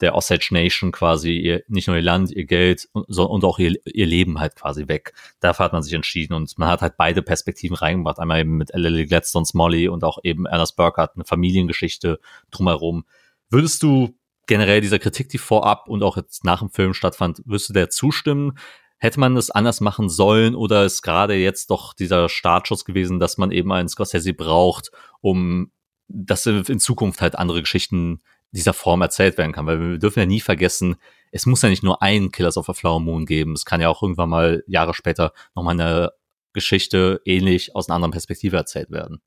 der 0.00 0.14
Osage 0.14 0.48
Nation 0.52 0.92
quasi 0.92 1.32
ihr, 1.36 1.62
nicht 1.68 1.88
nur 1.88 1.96
ihr 1.96 2.02
Land, 2.02 2.30
ihr 2.30 2.44
Geld 2.44 2.88
und, 2.92 3.06
so, 3.08 3.24
und 3.28 3.44
auch 3.44 3.58
ihr, 3.58 3.74
ihr 3.84 4.06
Leben 4.06 4.38
halt 4.38 4.56
quasi 4.56 4.88
weg. 4.88 5.12
Dafür 5.40 5.64
hat 5.64 5.72
man 5.72 5.82
sich 5.82 5.92
entschieden 5.92 6.34
und 6.34 6.56
man 6.58 6.68
hat 6.68 6.82
halt 6.82 6.96
beide 6.96 7.22
Perspektiven 7.22 7.76
reingebracht. 7.76 8.18
Einmal 8.18 8.40
eben 8.40 8.56
mit 8.56 8.70
Lily 8.74 9.06
Gladstone's 9.06 9.54
Molly 9.54 9.88
und 9.88 10.04
auch 10.04 10.18
eben 10.22 10.46
Ernest 10.46 10.76
Burkhardt, 10.76 11.16
eine 11.16 11.24
Familiengeschichte 11.24 12.20
drumherum. 12.50 13.04
Würdest 13.50 13.82
du 13.82 14.14
generell 14.46 14.80
dieser 14.80 14.98
Kritik, 14.98 15.28
die 15.28 15.38
vorab 15.38 15.88
und 15.88 16.02
auch 16.02 16.16
jetzt 16.16 16.44
nach 16.44 16.60
dem 16.60 16.70
Film 16.70 16.94
stattfand, 16.94 17.42
würdest 17.44 17.68
du 17.68 17.72
der 17.72 17.90
zustimmen? 17.90 18.58
Hätte 18.98 19.20
man 19.20 19.36
es 19.36 19.50
anders 19.50 19.80
machen 19.80 20.08
sollen 20.08 20.54
oder 20.54 20.84
ist 20.84 21.02
gerade 21.02 21.34
jetzt 21.34 21.70
doch 21.70 21.94
dieser 21.94 22.28
Startschuss 22.28 22.84
gewesen, 22.84 23.20
dass 23.20 23.38
man 23.38 23.52
eben 23.52 23.72
einen 23.72 23.88
Scorsese 23.88 24.34
braucht, 24.34 24.90
um 25.20 25.70
dass 26.08 26.46
in 26.46 26.80
Zukunft 26.80 27.20
halt 27.20 27.36
andere 27.36 27.60
Geschichten 27.60 28.20
dieser 28.50 28.72
Form 28.72 29.02
erzählt 29.02 29.38
werden 29.38 29.52
kann? 29.52 29.66
Weil 29.66 29.80
wir 29.80 29.98
dürfen 29.98 30.20
ja 30.20 30.26
nie 30.26 30.40
vergessen, 30.40 30.96
es 31.30 31.46
muss 31.46 31.62
ja 31.62 31.68
nicht 31.68 31.82
nur 31.82 32.02
einen 32.02 32.32
Killers 32.32 32.56
of 32.56 32.68
a 32.68 32.72
Flower 32.72 33.00
Moon 33.00 33.26
geben. 33.26 33.52
Es 33.52 33.64
kann 33.64 33.80
ja 33.80 33.88
auch 33.88 34.02
irgendwann 34.02 34.30
mal 34.30 34.64
Jahre 34.66 34.94
später 34.94 35.32
nochmal 35.54 35.74
eine 35.74 36.12
Geschichte 36.52 37.20
ähnlich 37.24 37.76
aus 37.76 37.88
einer 37.88 37.96
anderen 37.96 38.12
Perspektive 38.12 38.56
erzählt 38.56 38.90
werden. 38.90 39.20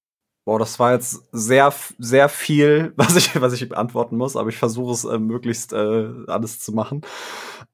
Boah, 0.43 0.57
das 0.57 0.79
war 0.79 0.93
jetzt 0.93 1.23
sehr, 1.31 1.73
sehr 1.99 2.29
viel, 2.29 2.93
was 2.97 3.15
ich, 3.15 3.39
was 3.39 3.53
ich 3.53 3.67
beantworten 3.69 4.17
muss, 4.17 4.35
aber 4.35 4.49
ich 4.49 4.57
versuche 4.57 4.93
es 4.93 5.03
äh, 5.03 5.19
möglichst 5.19 5.73
äh, 5.73 6.09
alles 6.27 6.59
zu 6.59 6.71
machen. 6.71 7.01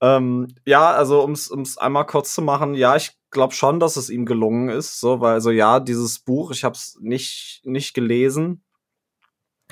Ähm, 0.02 0.48
ja, 0.66 0.92
also 0.92 1.22
um 1.24 1.32
es 1.32 1.78
einmal 1.78 2.06
kurz 2.06 2.34
zu 2.34 2.42
machen, 2.42 2.76
ja, 2.76 2.96
ich 2.96 3.18
glaube 3.32 3.54
schon, 3.54 3.80
dass 3.80 3.98
es 3.98 4.10
ihm 4.10 4.26
gelungen 4.26 4.70
ist, 4.70 5.00
so, 5.00 5.22
weil 5.22 5.34
also 5.34 5.52
ja, 5.52 5.80
dieses 5.80 6.20
Buch, 6.20 6.52
ich 6.52 6.64
habe 6.64 6.76
es 6.76 6.98
nicht 7.02 7.62
nicht 7.66 7.94
gelesen, 7.94 8.64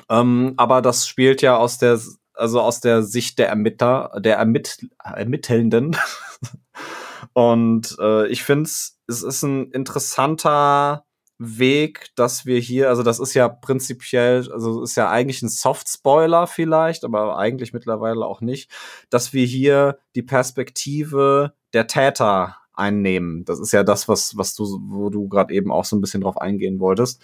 ähm, 0.10 0.54
aber 0.58 0.82
das 0.82 1.08
spielt 1.08 1.42
ja 1.42 1.58
aus 1.58 1.78
der 1.78 2.00
also 2.34 2.62
aus 2.62 2.82
der 2.82 3.04
Sicht 3.04 3.40
der 3.40 3.50
Ermittler, 3.50 4.12
der 4.20 4.38
Ermitt 4.38 4.88
Ermittelnden. 5.04 5.98
Und 7.34 7.98
äh, 8.00 8.28
ich 8.28 8.44
finde 8.44 8.64
es, 8.64 9.00
es 9.08 9.24
ist 9.24 9.44
ein 9.44 9.72
interessanter 9.72 11.05
Weg, 11.38 12.08
dass 12.16 12.46
wir 12.46 12.60
hier, 12.60 12.90
also 12.90 13.04
das 13.04 13.20
ist 13.20 13.34
ja 13.34 13.50
prinzipiell, 13.50 14.50
also 14.52 14.82
ist 14.84 14.96
ja 14.96 15.10
eigentlich 15.10 15.42
ein 15.42 15.50
Soft-Spoiler 15.50 16.48
vielleicht, 16.48 17.04
aber 17.04 17.38
eigentlich 17.38 17.74
mittlerweile 17.74 18.26
auch 18.26 18.42
nicht, 18.42 18.72
dass 19.10 19.34
wir 19.34 19.46
hier 19.46 20.00
die 20.16 20.24
Perspektive 20.24 21.54
der 21.74 21.88
Täter 21.88 22.58
einnehmen. 22.74 23.46
Das 23.46 23.60
ist 23.60 23.74
ja 23.74 23.84
das, 23.84 24.08
was, 24.08 24.38
was 24.38 24.56
du, 24.56 24.80
wo 24.88 25.10
du 25.10 25.28
gerade 25.28 25.54
eben 25.54 25.72
auch 25.72 25.86
so 25.86 25.96
ein 25.96 26.02
bisschen 26.02 26.22
drauf 26.22 26.38
eingehen 26.38 26.80
wolltest. 26.80 27.22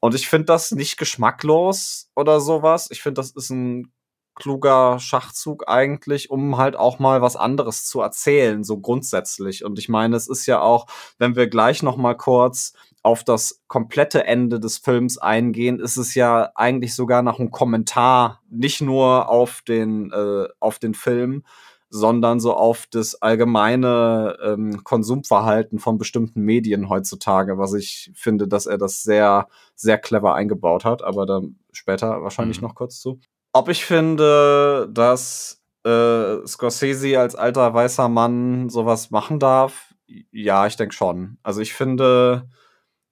Und 0.00 0.14
ich 0.14 0.28
finde 0.28 0.46
das 0.46 0.72
nicht 0.72 0.98
geschmacklos 0.98 2.10
oder 2.14 2.40
sowas. 2.40 2.88
Ich 2.90 3.02
finde, 3.02 3.20
das 3.20 3.30
ist 3.30 3.50
ein 3.50 3.92
kluger 4.34 4.98
Schachzug 5.00 5.66
eigentlich, 5.66 6.30
um 6.30 6.58
halt 6.58 6.76
auch 6.76 6.98
mal 6.98 7.22
was 7.22 7.36
anderes 7.36 7.86
zu 7.86 8.00
erzählen, 8.00 8.62
so 8.64 8.78
grundsätzlich. 8.78 9.64
Und 9.64 9.78
ich 9.78 9.88
meine, 9.88 10.14
es 10.14 10.28
ist 10.28 10.46
ja 10.46 10.60
auch, 10.60 10.86
wenn 11.18 11.36
wir 11.36 11.48
gleich 11.48 11.82
noch 11.82 11.96
mal 11.96 12.14
kurz 12.14 12.74
auf 13.06 13.22
das 13.22 13.62
komplette 13.68 14.26
Ende 14.26 14.58
des 14.58 14.78
Films 14.78 15.16
eingehen, 15.16 15.78
ist 15.78 15.96
es 15.96 16.16
ja 16.16 16.50
eigentlich 16.56 16.92
sogar 16.96 17.22
noch 17.22 17.38
ein 17.38 17.52
Kommentar, 17.52 18.42
nicht 18.50 18.80
nur 18.80 19.28
auf 19.28 19.62
den, 19.62 20.10
äh, 20.10 20.48
auf 20.58 20.80
den 20.80 20.92
Film, 20.92 21.44
sondern 21.88 22.40
so 22.40 22.52
auf 22.52 22.88
das 22.90 23.22
allgemeine 23.22 24.36
ähm, 24.42 24.82
Konsumverhalten 24.82 25.78
von 25.78 25.98
bestimmten 25.98 26.40
Medien 26.40 26.88
heutzutage, 26.88 27.58
was 27.58 27.74
ich 27.74 28.10
finde, 28.16 28.48
dass 28.48 28.66
er 28.66 28.76
das 28.76 29.04
sehr, 29.04 29.46
sehr 29.76 29.98
clever 29.98 30.34
eingebaut 30.34 30.84
hat, 30.84 31.04
aber 31.04 31.26
dann 31.26 31.60
später 31.70 32.24
wahrscheinlich 32.24 32.60
mhm. 32.60 32.66
noch 32.66 32.74
kurz 32.74 32.98
zu. 32.98 33.20
Ob 33.52 33.68
ich 33.68 33.84
finde, 33.84 34.88
dass 34.92 35.62
äh, 35.84 36.44
Scorsese 36.44 37.20
als 37.20 37.36
alter 37.36 37.72
weißer 37.72 38.08
Mann 38.08 38.68
sowas 38.68 39.12
machen 39.12 39.38
darf, 39.38 39.94
ja, 40.32 40.66
ich 40.66 40.74
denke 40.74 40.94
schon. 40.94 41.38
Also 41.44 41.60
ich 41.60 41.72
finde, 41.72 42.48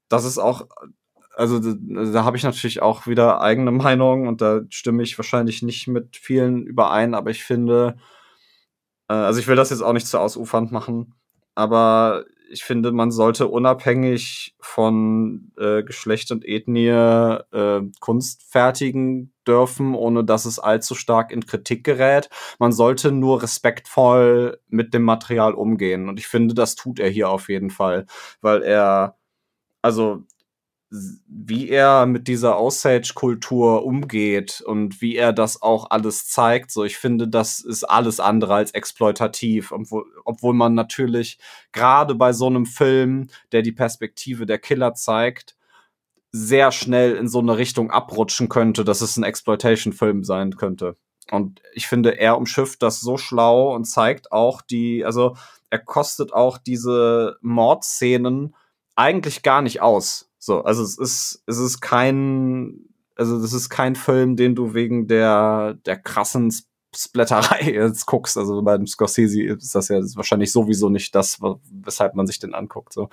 das 0.09 0.25
ist 0.25 0.39
auch, 0.39 0.67
also 1.35 1.59
da, 1.59 2.05
da 2.05 2.25
habe 2.25 2.37
ich 2.37 2.43
natürlich 2.43 2.83
auch 2.83 3.07
wieder 3.07 3.41
eigene 3.41 3.71
Meinung 3.73 4.29
und 4.29 4.41
da 4.41 4.63
stimme 4.71 5.03
ich 5.03 5.19
wahrscheinlich 5.19 5.63
nicht 5.63 5.89
mit 5.89 6.17
vielen 6.17 6.67
überein, 6.67 7.15
aber 7.15 7.31
ich 7.31 7.45
finde, 7.45 7.97
äh, 9.09 9.15
also 9.15 9.41
ich 9.41 9.47
will 9.49 9.57
das 9.57 9.71
jetzt 9.71 9.83
auch 9.83 9.93
nicht 9.93 10.07
zu 10.07 10.19
ausufernd 10.19 10.73
machen, 10.73 11.15
aber 11.55 12.25
ich 12.51 12.65
finde, 12.65 12.93
man 12.93 13.11
sollte 13.11 13.49
unabhängig 13.49 14.55
von 14.61 15.53
äh, 15.59 15.83
Geschlecht 15.83 16.31
und 16.31 16.47
Ethnie 16.47 16.89
äh, 16.89 17.83
Kunst 18.01 18.45
fertigen 18.49 19.33
dürfen, 19.47 19.95
ohne 19.95 20.25
dass 20.25 20.45
es 20.45 20.59
allzu 20.59 20.95
stark 20.95 21.33
in 21.33 21.47
Kritik 21.47 21.85
gerät. 21.85 22.29
Man 22.59 22.73
sollte 22.73 23.13
nur 23.13 23.43
respektvoll 23.43 24.61
mit 24.69 24.95
dem 24.95 25.03
Material 25.03 25.55
umgehen. 25.55 26.09
Und 26.09 26.19
ich 26.19 26.27
finde, 26.27 26.55
das 26.55 26.75
tut 26.75 27.01
er 27.01 27.09
hier 27.09 27.29
auf 27.29 27.49
jeden 27.49 27.71
Fall, 27.71 28.07
weil 28.41 28.63
er, 28.63 29.17
also 29.85 30.23
wie 30.89 31.69
er 31.69 32.07
mit 32.07 32.27
dieser 32.27 32.59
Osage-Kultur 32.59 33.85
umgeht 33.85 34.63
und 34.65 35.03
wie 35.03 35.17
er 35.17 35.35
das 35.35 35.61
auch 35.61 35.91
alles 35.91 36.27
zeigt. 36.27 36.71
So, 36.71 36.85
ich 36.85 36.97
finde, 36.97 37.29
das 37.29 37.61
ist 37.61 37.85
alles 37.85 38.19
andere 38.19 38.55
als 38.55 38.71
exploitativ, 38.71 39.73
obwohl, 39.73 40.05
obwohl 40.25 40.55
man 40.55 40.73
natürlich 40.73 41.39
gerade 41.73 42.15
bei 42.15 42.33
so 42.33 42.47
einem 42.47 42.65
Film, 42.65 43.29
der 43.53 43.61
die 43.61 43.73
Perspektive 43.73 44.47
der 44.47 44.59
Killer 44.59 44.95
zeigt, 44.95 45.55
sehr 46.33 46.73
schnell 46.73 47.17
in 47.17 47.29
so 47.29 47.41
eine 47.41 47.59
Richtung 47.59 47.91
abrutschen 47.91 48.49
könnte, 48.49 48.85
dass 48.85 49.03
es 49.03 49.19
ein 49.19 49.25
Exploitation-Film 49.25 50.25
sein 50.25 50.57
könnte. 50.57 50.97
Und 51.31 51.61
ich 51.75 51.89
finde, 51.89 52.19
er 52.19 52.39
umschifft 52.39 52.83
das 52.83 53.01
so 53.01 53.19
schlau 53.19 53.75
und 53.75 53.85
zeigt 53.85 54.33
auch 54.33 54.63
die, 54.63 55.05
also 55.05 55.37
er 55.69 55.81
kostet 55.81 56.33
auch 56.33 56.57
diese 56.57 57.37
Mordszenen 57.43 58.55
eigentlich 58.97 59.43
gar 59.43 59.63
nicht 59.63 59.83
aus. 59.83 60.31
So, 60.39 60.63
also 60.63 60.83
es 60.83 60.99
ist, 60.99 61.43
es 61.47 61.59
ist 61.59 61.81
kein, 61.81 62.81
also 63.17 63.41
das 63.41 63.53
ist 63.53 63.71
kein 63.71 63.97
Film, 63.97 64.37
den 64.37 64.55
du 64.55 64.75
wegen 64.75 65.07
der, 65.07 65.75
der 65.87 65.97
krassen 65.97 66.53
Splatterei 66.97 67.63
jetzt 67.73 68.07
guckst. 68.07 68.37
Also 68.37 68.63
bei 68.63 68.77
dem 68.77 68.87
Scorsese 68.87 69.43
ist 69.43 69.75
das 69.75 69.89
ja 69.89 70.01
wahrscheinlich 70.15 70.53
sowieso 70.53 70.89
nicht 70.89 71.15
das, 71.15 71.41
weshalb 71.71 72.15
man 72.15 72.27
sich 72.27 72.39
den 72.39 72.55
anguckt. 72.55 72.93
So. 72.93 73.09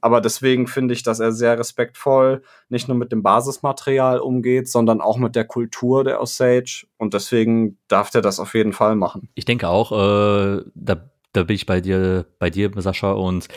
Aber 0.00 0.20
deswegen 0.20 0.66
finde 0.66 0.94
ich, 0.94 1.02
dass 1.02 1.20
er 1.20 1.32
sehr 1.32 1.58
respektvoll 1.58 2.42
nicht 2.68 2.88
nur 2.88 2.96
mit 2.96 3.12
dem 3.12 3.22
Basismaterial 3.22 4.20
umgeht, 4.20 4.68
sondern 4.68 5.00
auch 5.00 5.18
mit 5.18 5.36
der 5.36 5.44
Kultur 5.44 6.04
der 6.04 6.20
Osage. 6.20 6.86
Und 6.98 7.14
deswegen 7.14 7.78
darf 7.88 8.10
der 8.10 8.22
das 8.22 8.40
auf 8.40 8.54
jeden 8.54 8.72
Fall 8.72 8.96
machen. 8.96 9.28
Ich 9.34 9.44
denke 9.44 9.68
auch, 9.68 9.92
äh, 9.92 10.64
da, 10.74 11.10
da 11.32 11.44
bin 11.44 11.56
ich 11.56 11.66
bei 11.66 11.80
dir, 11.80 12.26
bei 12.38 12.50
dir, 12.50 12.70
Sascha, 12.76 13.12
und 13.12 13.48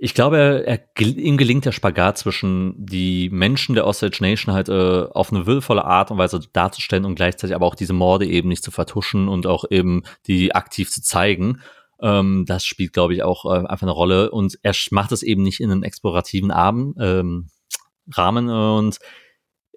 ich 0.00 0.14
glaube, 0.14 0.38
er, 0.38 0.66
er, 0.66 0.80
ihm 1.00 1.36
gelingt 1.36 1.64
der 1.64 1.72
Spagat 1.72 2.18
zwischen 2.18 2.74
die 2.78 3.28
Menschen 3.30 3.74
der 3.74 3.84
Osage 3.84 4.18
Nation 4.20 4.54
halt 4.54 4.68
äh, 4.68 5.06
auf 5.10 5.32
eine 5.32 5.44
würdevolle 5.44 5.84
Art 5.84 6.12
und 6.12 6.18
Weise 6.18 6.40
darzustellen 6.52 7.04
und 7.04 7.16
gleichzeitig 7.16 7.54
aber 7.54 7.66
auch 7.66 7.74
diese 7.74 7.92
Morde 7.92 8.24
eben 8.24 8.48
nicht 8.48 8.62
zu 8.62 8.70
vertuschen 8.70 9.26
und 9.26 9.48
auch 9.48 9.64
eben 9.70 10.04
die 10.28 10.54
aktiv 10.54 10.88
zu 10.88 11.02
zeigen. 11.02 11.60
Ähm, 12.00 12.44
das 12.46 12.64
spielt, 12.64 12.92
glaube 12.92 13.12
ich, 13.14 13.24
auch 13.24 13.44
äh, 13.44 13.66
einfach 13.66 13.82
eine 13.82 13.90
Rolle 13.90 14.30
und 14.30 14.56
er 14.62 14.72
macht 14.92 15.10
es 15.10 15.24
eben 15.24 15.42
nicht 15.42 15.58
in 15.58 15.72
einen 15.72 15.82
explorativen 15.82 16.52
Abend, 16.52 16.96
ähm, 17.00 17.48
Rahmen 18.12 18.48
und 18.48 19.00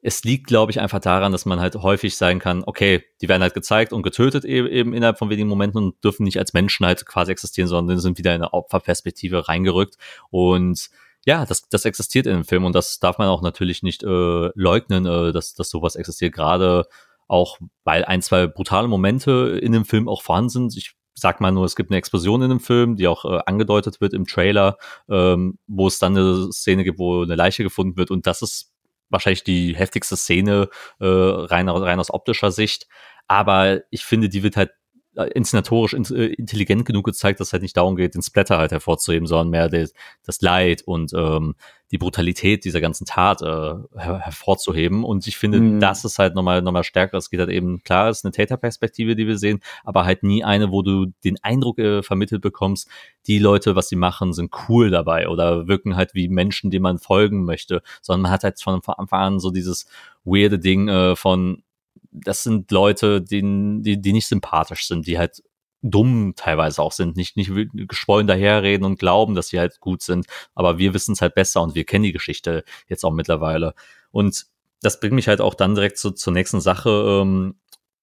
es 0.01 0.23
liegt, 0.23 0.47
glaube 0.47 0.71
ich, 0.71 0.79
einfach 0.79 0.99
daran, 0.99 1.31
dass 1.31 1.45
man 1.45 1.59
halt 1.59 1.75
häufig 1.75 2.17
sagen 2.17 2.39
kann, 2.39 2.63
okay, 2.65 3.03
die 3.21 3.29
werden 3.29 3.43
halt 3.43 3.53
gezeigt 3.53 3.93
und 3.93 4.01
getötet 4.01 4.45
eben, 4.45 4.67
eben 4.67 4.93
innerhalb 4.93 5.19
von 5.19 5.29
wenigen 5.29 5.47
Momenten 5.47 5.77
und 5.77 6.03
dürfen 6.03 6.23
nicht 6.23 6.39
als 6.39 6.53
Menschen 6.53 6.85
halt 6.85 7.05
quasi 7.05 7.31
existieren, 7.31 7.67
sondern 7.67 7.99
sind 7.99 8.17
wieder 8.17 8.33
in 8.33 8.41
eine 8.41 8.53
Opferperspektive 8.53 9.47
reingerückt. 9.47 9.97
Und 10.31 10.89
ja, 11.25 11.45
das, 11.45 11.69
das 11.69 11.85
existiert 11.85 12.25
in 12.25 12.33
dem 12.33 12.45
Film 12.45 12.65
und 12.65 12.73
das 12.73 12.99
darf 12.99 13.19
man 13.19 13.27
auch 13.27 13.43
natürlich 13.43 13.83
nicht 13.83 14.01
äh, 14.01 14.49
leugnen, 14.55 15.05
äh, 15.05 15.31
dass, 15.31 15.53
dass 15.53 15.69
sowas 15.69 15.95
existiert, 15.95 16.33
gerade 16.33 16.85
auch 17.27 17.59
weil 17.83 18.03
ein, 18.03 18.23
zwei 18.23 18.47
brutale 18.47 18.87
Momente 18.87 19.59
in 19.61 19.71
dem 19.71 19.85
Film 19.85 20.09
auch 20.09 20.23
vorhanden 20.23 20.49
sind. 20.49 20.77
Ich 20.77 20.95
sag 21.13 21.39
mal 21.41 21.51
nur, 21.51 21.65
es 21.65 21.75
gibt 21.75 21.91
eine 21.91 21.97
Explosion 21.97 22.41
in 22.41 22.49
dem 22.49 22.59
Film, 22.59 22.95
die 22.95 23.07
auch 23.07 23.23
äh, 23.25 23.39
angedeutet 23.45 24.01
wird 24.01 24.13
im 24.13 24.25
Trailer, 24.25 24.77
ähm, 25.09 25.59
wo 25.67 25.87
es 25.87 25.99
dann 25.99 26.17
eine 26.17 26.51
Szene 26.51 26.83
gibt, 26.83 26.97
wo 26.97 27.21
eine 27.21 27.35
Leiche 27.35 27.63
gefunden 27.63 27.97
wird 27.97 28.09
und 28.09 28.25
das 28.25 28.41
ist 28.41 28.70
wahrscheinlich 29.11 29.43
die 29.43 29.75
heftigste 29.75 30.17
Szene 30.17 30.69
äh, 30.99 31.05
rein, 31.05 31.69
rein 31.69 31.99
aus 31.99 32.13
optischer 32.13 32.51
Sicht. 32.51 32.87
Aber 33.27 33.81
ich 33.91 34.03
finde, 34.03 34.29
die 34.29 34.43
wird 34.43 34.57
halt 34.57 34.71
inszenatorisch 35.15 35.93
äh, 35.93 36.33
intelligent 36.33 36.85
genug 36.85 37.05
gezeigt, 37.05 37.39
dass 37.39 37.49
es 37.49 37.53
halt 37.53 37.63
nicht 37.63 37.75
darum 37.75 37.95
geht, 37.95 38.15
den 38.15 38.21
Splatter 38.21 38.57
halt 38.57 38.71
hervorzuheben, 38.71 39.27
sondern 39.27 39.49
mehr 39.49 39.69
das, 39.69 39.93
das 40.23 40.41
Leid 40.41 40.83
und 40.83 41.11
ähm, 41.13 41.55
die 41.91 41.97
Brutalität 41.97 42.63
dieser 42.63 42.79
ganzen 42.79 43.05
Tat 43.05 43.41
äh, 43.41 43.45
her 43.45 44.19
hervorzuheben. 44.19 45.03
Und 45.03 45.27
ich 45.27 45.37
finde, 45.37 45.59
mhm. 45.59 45.79
das 45.81 46.05
ist 46.05 46.17
halt 46.17 46.33
nochmal 46.33 46.61
nochmal 46.61 46.85
stärker. 46.85 47.17
Es 47.17 47.29
geht 47.29 47.41
halt 47.41 47.49
eben, 47.49 47.83
klar, 47.83 48.09
es 48.09 48.19
ist 48.19 48.25
eine 48.25 48.31
Täterperspektive, 48.31 49.17
die 49.17 49.27
wir 49.27 49.37
sehen, 49.37 49.59
aber 49.83 50.05
halt 50.05 50.23
nie 50.23 50.45
eine, 50.45 50.71
wo 50.71 50.81
du 50.81 51.07
den 51.25 51.37
Eindruck 51.43 51.79
äh, 51.79 52.01
vermittelt 52.03 52.41
bekommst, 52.41 52.87
die 53.27 53.39
Leute, 53.39 53.75
was 53.75 53.89
sie 53.89 53.97
machen, 53.97 54.31
sind 54.31 54.51
cool 54.69 54.89
dabei 54.89 55.27
oder 55.27 55.67
wirken 55.67 55.97
halt 55.97 56.13
wie 56.13 56.29
Menschen, 56.29 56.71
denen 56.71 56.83
man 56.83 56.99
folgen 56.99 57.43
möchte, 57.43 57.81
sondern 58.01 58.21
man 58.21 58.31
hat 58.31 58.43
halt 58.45 58.61
von 58.61 58.75
Anfang 58.75 59.19
an 59.19 59.39
so 59.39 59.51
dieses 59.51 59.87
weirde 60.23 60.59
Ding 60.59 60.87
äh, 60.87 61.15
von 61.17 61.63
das 62.11 62.43
sind 62.43 62.71
Leute, 62.71 63.21
die, 63.21 63.41
die, 63.81 64.01
die 64.01 64.13
nicht 64.13 64.27
sympathisch 64.27 64.87
sind, 64.87 65.07
die 65.07 65.17
halt 65.17 65.41
dumm 65.81 66.33
teilweise 66.35 66.81
auch 66.81 66.91
sind, 66.91 67.15
nicht, 67.15 67.37
nicht 67.37 67.51
geschwollen 67.73 68.27
daherreden 68.27 68.85
und 68.85 68.99
glauben, 68.99 69.33
dass 69.35 69.47
sie 69.47 69.59
halt 69.59 69.79
gut 69.79 70.03
sind, 70.03 70.27
aber 70.53 70.77
wir 70.77 70.93
wissen 70.93 71.13
es 71.13 71.21
halt 71.21 71.33
besser 71.33 71.61
und 71.61 71.75
wir 71.75 71.85
kennen 71.85 72.03
die 72.03 72.11
Geschichte 72.11 72.63
jetzt 72.87 73.03
auch 73.03 73.11
mittlerweile. 73.11 73.73
Und 74.11 74.45
das 74.81 74.99
bringt 74.99 75.13
mich 75.13 75.27
halt 75.27 75.41
auch 75.41 75.53
dann 75.53 75.75
direkt 75.75 75.97
zu, 75.97 76.11
zur 76.11 76.33
nächsten 76.33 76.61
Sache. 76.61 77.21
Ähm, 77.21 77.55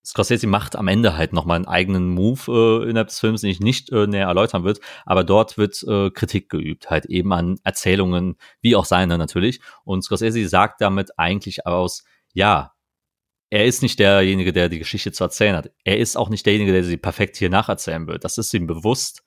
Scorsese 0.04 0.46
macht 0.46 0.74
am 0.74 0.88
Ende 0.88 1.16
halt 1.16 1.32
nochmal 1.32 1.56
einen 1.56 1.66
eigenen 1.66 2.09
Move 2.09 2.40
äh, 2.84 2.88
innerhalb 2.88 3.09
des 3.09 3.20
Films, 3.20 3.42
den 3.42 3.50
ich 3.50 3.61
nicht 3.61 3.90
äh, 3.90 4.06
näher 4.06 4.26
erläutern 4.26 4.64
wird, 4.64 4.80
aber 5.04 5.22
dort 5.22 5.59
wird 5.59 5.82
äh, 5.82 6.11
Kritik 6.11 6.48
geübt, 6.48 6.88
halt 6.88 7.06
eben 7.06 7.32
an 7.32 7.59
Erzählungen, 7.62 8.36
wie 8.61 8.74
auch 8.74 8.86
seine 8.86 9.18
natürlich. 9.18 9.61
Und 9.84 10.02
Scorsese 10.02 10.48
sagt 10.48 10.80
damit 10.80 11.18
eigentlich 11.18 11.66
aus, 11.66 12.04
ja, 12.32 12.72
er 13.51 13.64
ist 13.64 13.82
nicht 13.82 13.99
derjenige, 13.99 14.53
der 14.53 14.68
die 14.68 14.78
Geschichte 14.78 15.12
zu 15.12 15.24
erzählen 15.24 15.57
hat. 15.57 15.70
Er 15.84 15.99
ist 15.99 16.16
auch 16.16 16.28
nicht 16.28 16.44
derjenige, 16.44 16.72
der 16.72 16.84
sie 16.84 16.96
perfekt 16.96 17.36
hier 17.36 17.51
nacherzählen 17.51 18.07
wird. 18.07 18.24
Das 18.24 18.38
ist 18.38 18.53
ihm 18.53 18.66
bewusst. 18.66 19.22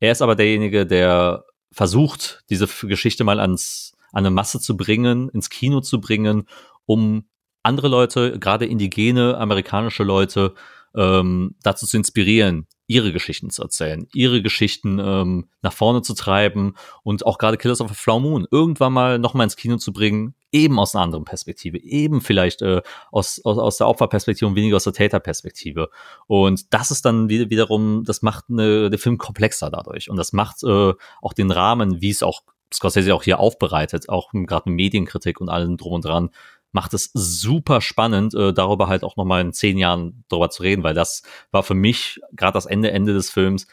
Er 0.00 0.12
ist 0.12 0.22
aber 0.22 0.34
derjenige, 0.34 0.86
der 0.86 1.44
versucht, 1.70 2.42
diese 2.50 2.66
Geschichte 2.66 3.22
mal 3.22 3.38
ans, 3.38 3.92
an 4.12 4.26
eine 4.26 4.30
Masse 4.30 4.60
zu 4.60 4.76
bringen, 4.76 5.28
ins 5.28 5.50
Kino 5.50 5.80
zu 5.80 6.00
bringen, 6.00 6.48
um 6.84 7.26
andere 7.62 7.88
Leute, 7.88 8.38
gerade 8.40 8.66
indigene 8.66 9.36
amerikanische 9.36 10.02
Leute, 10.02 10.54
ähm, 10.96 11.54
dazu 11.62 11.86
zu 11.86 11.96
inspirieren, 11.96 12.66
ihre 12.88 13.12
Geschichten 13.12 13.50
zu 13.50 13.62
erzählen, 13.62 14.08
ihre 14.12 14.42
Geschichten 14.42 14.98
ähm, 14.98 15.48
nach 15.62 15.72
vorne 15.72 16.02
zu 16.02 16.14
treiben 16.14 16.74
und 17.04 17.24
auch 17.24 17.38
gerade 17.38 17.56
Killers 17.56 17.80
of 17.80 17.92
a 17.92 17.94
Flower 17.94 18.20
Moon 18.20 18.48
irgendwann 18.50 18.92
mal 18.92 19.18
nochmal 19.20 19.44
ins 19.44 19.54
Kino 19.54 19.76
zu 19.76 19.92
bringen, 19.92 20.34
eben 20.52 20.78
aus 20.78 20.94
einer 20.94 21.04
anderen 21.04 21.24
Perspektive, 21.24 21.78
eben 21.78 22.20
vielleicht 22.20 22.62
äh, 22.62 22.82
aus, 23.10 23.40
aus, 23.44 23.58
aus 23.58 23.76
der 23.78 23.88
Opferperspektive 23.88 24.48
und 24.48 24.56
weniger 24.56 24.76
aus 24.76 24.84
der 24.84 24.92
Täterperspektive. 24.92 25.90
Und 26.26 26.72
das 26.74 26.90
ist 26.90 27.04
dann 27.04 27.28
wieder, 27.28 27.50
wiederum, 27.50 28.04
das 28.04 28.22
macht 28.22 28.46
eine, 28.48 28.90
den 28.90 28.98
Film 28.98 29.18
komplexer 29.18 29.70
dadurch 29.70 30.10
und 30.10 30.16
das 30.16 30.32
macht 30.32 30.62
äh, 30.64 30.92
auch 31.22 31.32
den 31.32 31.50
Rahmen, 31.50 32.00
wie 32.00 32.10
es 32.10 32.22
auch 32.22 32.42
Scorsese 32.72 33.14
auch 33.14 33.22
hier 33.22 33.40
aufbereitet, 33.40 34.08
auch 34.08 34.30
gerade 34.32 34.70
Medienkritik 34.70 35.40
und 35.40 35.48
allem 35.48 35.76
drum 35.76 35.94
und 35.94 36.04
dran, 36.04 36.30
macht 36.72 36.94
es 36.94 37.10
super 37.14 37.80
spannend, 37.80 38.34
äh, 38.34 38.52
darüber 38.52 38.88
halt 38.88 39.02
auch 39.02 39.16
nochmal 39.16 39.40
in 39.40 39.52
zehn 39.52 39.76
Jahren 39.76 40.24
drüber 40.28 40.50
zu 40.50 40.62
reden, 40.62 40.82
weil 40.82 40.94
das 40.94 41.22
war 41.50 41.62
für 41.62 41.74
mich 41.74 42.20
gerade 42.32 42.54
das 42.54 42.66
Ende, 42.66 42.92
Ende 42.92 43.12
des 43.12 43.30
Films, 43.30 43.64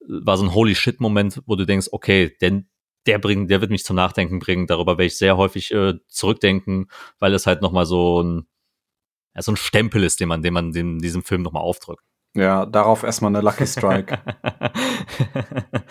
äh, 0.00 0.04
war 0.08 0.36
so 0.36 0.44
ein 0.44 0.54
Holy 0.54 0.74
Shit-Moment, 0.74 1.42
wo 1.46 1.56
du 1.56 1.66
denkst, 1.66 1.88
okay, 1.90 2.36
denn 2.40 2.68
der 3.06 3.18
bringt, 3.18 3.50
der 3.50 3.60
wird 3.60 3.70
mich 3.70 3.84
zum 3.84 3.96
Nachdenken 3.96 4.38
bringen. 4.38 4.66
Darüber 4.66 4.92
werde 4.92 5.06
ich 5.06 5.18
sehr 5.18 5.36
häufig 5.36 5.72
äh, 5.72 5.94
zurückdenken, 6.08 6.90
weil 7.18 7.34
es 7.34 7.46
halt 7.46 7.62
nochmal 7.62 7.86
so 7.86 8.22
ein, 8.22 8.46
ja, 9.34 9.42
so 9.42 9.52
ein 9.52 9.56
Stempel 9.56 10.04
ist, 10.04 10.20
den 10.20 10.28
man, 10.28 10.42
den 10.42 10.54
man 10.54 10.72
dem, 10.72 10.98
diesem 10.98 11.22
Film 11.22 11.42
nochmal 11.42 11.62
aufdrückt. 11.62 12.04
Ja, 12.36 12.66
darauf 12.66 13.02
erstmal 13.02 13.30
eine 13.30 13.40
Lucky 13.40 13.66
Strike. 13.66 14.18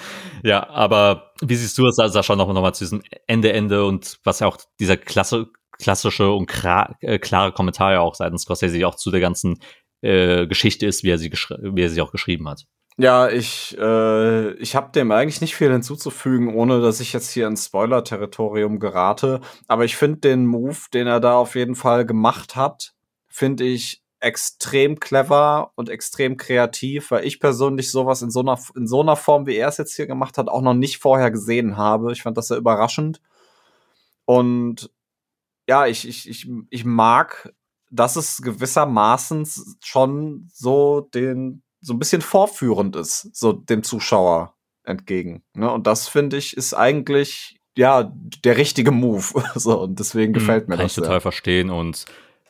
ja, 0.43 0.69
aber 0.69 1.33
wie 1.41 1.55
siehst 1.55 1.75
du 1.77 1.87
es, 1.87 1.95
Sascha, 1.95 2.35
nochmal 2.35 2.53
noch 2.53 2.61
mal 2.61 2.73
zu 2.73 2.83
diesem 2.83 3.01
Ende, 3.25 3.51
Ende 3.51 3.83
und 3.83 4.19
was 4.23 4.41
ja 4.41 4.47
auch 4.47 4.57
dieser 4.79 4.95
klasse, 4.95 5.47
klassische 5.79 6.31
und 6.31 6.47
äh, 7.01 7.17
klare 7.17 7.51
Kommentar 7.51 7.93
ja 7.93 8.01
auch 8.01 8.13
seitens 8.13 8.43
Scorsese 8.43 8.85
auch 8.87 8.95
zu 8.95 9.09
der 9.09 9.21
ganzen 9.21 9.59
äh, 10.01 10.45
Geschichte 10.45 10.85
ist, 10.85 11.03
wie 11.03 11.09
er 11.09 11.17
sie, 11.17 11.31
wie 11.31 11.81
er 11.81 11.89
sie 11.89 12.01
auch 12.01 12.11
geschrieben 12.11 12.47
hat. 12.47 12.65
Ja, 12.97 13.27
ich, 13.29 13.77
äh, 13.77 14.51
ich 14.53 14.73
habe 14.75 14.91
dem 14.93 15.11
eigentlich 15.11 15.41
nicht 15.41 15.55
viel 15.55 15.69
hinzuzufügen, 15.69 16.55
ohne 16.55 16.79
dass 16.79 17.01
ich 17.01 17.11
jetzt 17.11 17.29
hier 17.29 17.45
ins 17.47 17.65
Spoiler-Territorium 17.65 18.79
gerate. 18.79 19.41
Aber 19.67 19.83
ich 19.83 19.97
finde 19.97 20.19
den 20.19 20.45
Move, 20.45 20.77
den 20.93 21.05
er 21.05 21.19
da 21.19 21.35
auf 21.35 21.55
jeden 21.55 21.75
Fall 21.75 22.05
gemacht 22.05 22.55
hat, 22.55 22.93
finde 23.27 23.65
ich 23.65 24.01
extrem 24.21 24.97
clever 24.99 25.71
und 25.75 25.89
extrem 25.89 26.37
kreativ, 26.37 27.11
weil 27.11 27.25
ich 27.25 27.41
persönlich 27.41 27.91
sowas 27.91 28.21
in 28.21 28.31
so 28.31 28.39
einer, 28.39 28.57
in 28.75 28.87
so 28.87 29.01
einer 29.01 29.17
Form, 29.17 29.45
wie 29.45 29.57
er 29.57 29.67
es 29.67 29.77
jetzt 29.77 29.95
hier 29.95 30.07
gemacht 30.07 30.37
hat, 30.37 30.47
auch 30.47 30.61
noch 30.61 30.73
nicht 30.73 30.99
vorher 30.99 31.31
gesehen 31.31 31.75
habe. 31.75 32.13
Ich 32.13 32.23
fand 32.23 32.37
das 32.37 32.47
sehr 32.47 32.57
überraschend. 32.57 33.21
Und 34.25 34.89
ja, 35.67 35.87
ich, 35.87 36.07
ich, 36.07 36.29
ich, 36.29 36.49
ich 36.69 36.85
mag, 36.85 37.53
dass 37.91 38.15
es 38.15 38.41
gewissermaßen 38.41 39.47
schon 39.83 40.49
so 40.53 41.01
den, 41.01 41.63
so 41.85 41.93
ein 41.93 41.99
bisschen 41.99 42.21
vorführend 42.21 42.95
ist, 42.95 43.35
so 43.35 43.53
dem 43.53 43.83
Zuschauer. 43.83 44.55
entgegen. 44.83 45.43
Ne? 45.53 45.71
Und 45.71 45.87
das 45.87 46.07
finde 46.07 46.37
ich 46.37 46.55
ist 46.55 46.73
eigentlich 46.73 47.57
ja 47.77 48.11
der 48.43 48.57
richtige 48.57 48.91
Move. 48.91 49.43
so 49.55 49.81
und 49.81 49.99
deswegen 49.99 50.31
mhm, 50.31 50.35
gefällt 50.35 50.67
mir 50.67 50.75
Kann 50.75 50.85
das. 50.85 50.95
Kann 50.95 51.03
ich 51.03 51.07
total 51.07 51.21
verstehen 51.21 51.69
und 51.69 52.05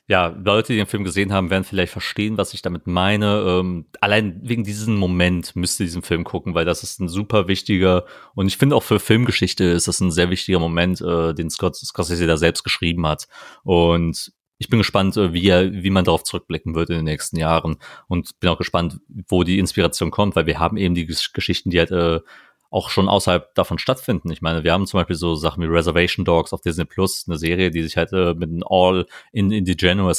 ja, 0.08 0.28
Leute, 0.28 0.72
die 0.72 0.78
den 0.78 0.86
Film 0.86 1.04
gesehen 1.04 1.34
haben, 1.34 1.50
werden 1.50 1.64
vielleicht 1.64 1.92
verstehen, 1.92 2.38
was 2.38 2.54
ich 2.54 2.62
damit 2.62 2.86
meine. 2.86 3.44
Ähm, 3.48 3.88
allein 4.02 4.40
wegen 4.44 4.64
diesem 4.64 4.98
Moment 4.98 5.56
müsst 5.56 5.80
ihr 5.80 5.88
diesen 5.88 6.04
Film 6.04 6.24
gucken, 6.24 6.54
weil 6.54 6.64
das 6.64 6.84
ist 6.84 7.00
ein 7.00 7.08
super 7.08 7.48
wichtiger 7.48 8.06
und 8.36 8.46
ich 8.46 8.58
finde 8.58 8.76
auch 8.76 8.84
für 8.84 9.00
Filmgeschichte 9.00 9.64
ist 9.64 9.88
das 9.88 10.02
ein 10.02 10.12
sehr 10.12 10.30
wichtiger 10.30 10.60
Moment, 10.60 11.02
äh, 11.02 11.34
den 11.34 11.50
Scott 11.50 11.76
Scorsese 11.76 12.28
da 12.28 12.38
selbst 12.38 12.64
geschrieben 12.64 13.08
hat. 13.08 13.28
Und 13.64 14.32
ich 14.58 14.70
bin 14.70 14.80
gespannt, 14.80 15.18
äh, 15.18 15.34
wie, 15.34 15.51
wie 15.84 15.89
man 15.89 16.06
darauf 16.06 16.24
zurückblicken 16.24 16.76
wird 16.76 16.89
in 16.89 16.97
den 16.97 17.06
nächsten 17.06 17.38
Jahren 17.38 17.78
und 18.08 18.39
bin 18.39 18.49
auch 18.49 18.58
gespannt, 18.58 18.99
wo 19.28 19.43
die 19.43 19.60
Inspiration 19.60 20.12
kommt, 20.12 20.36
weil 20.36 20.45
wir 20.45 20.60
haben 20.60 20.78
eben 20.78 20.95
die 20.95 21.06
Geschichten, 21.06 21.70
die 21.70 21.80
halt 21.80 21.91
äh, 21.91 22.22
auch 22.76 22.90
schon 22.90 23.08
außerhalb 23.08 23.56
davon 23.56 23.80
stattfinden. 23.80 24.30
Ich 24.32 24.42
meine, 24.42 24.66
wir 24.66 24.74
haben 24.74 24.86
zum 24.86 25.00
Beispiel 25.00 25.16
so 25.16 25.34
Sachen 25.36 25.64
wie 25.64 25.68
Reservation 25.68 26.26
Dogs 26.26 26.52
auf 26.52 26.60
Disney 26.60 26.84
Plus, 26.84 27.24
eine 27.26 27.38
Serie, 27.38 27.72
die 27.72 27.82
sich 27.82 27.96
halt 27.96 28.12
äh, 28.12 28.34
mit 28.34 28.50
einem 28.50 28.64
All 28.70 29.06
in 29.32 29.50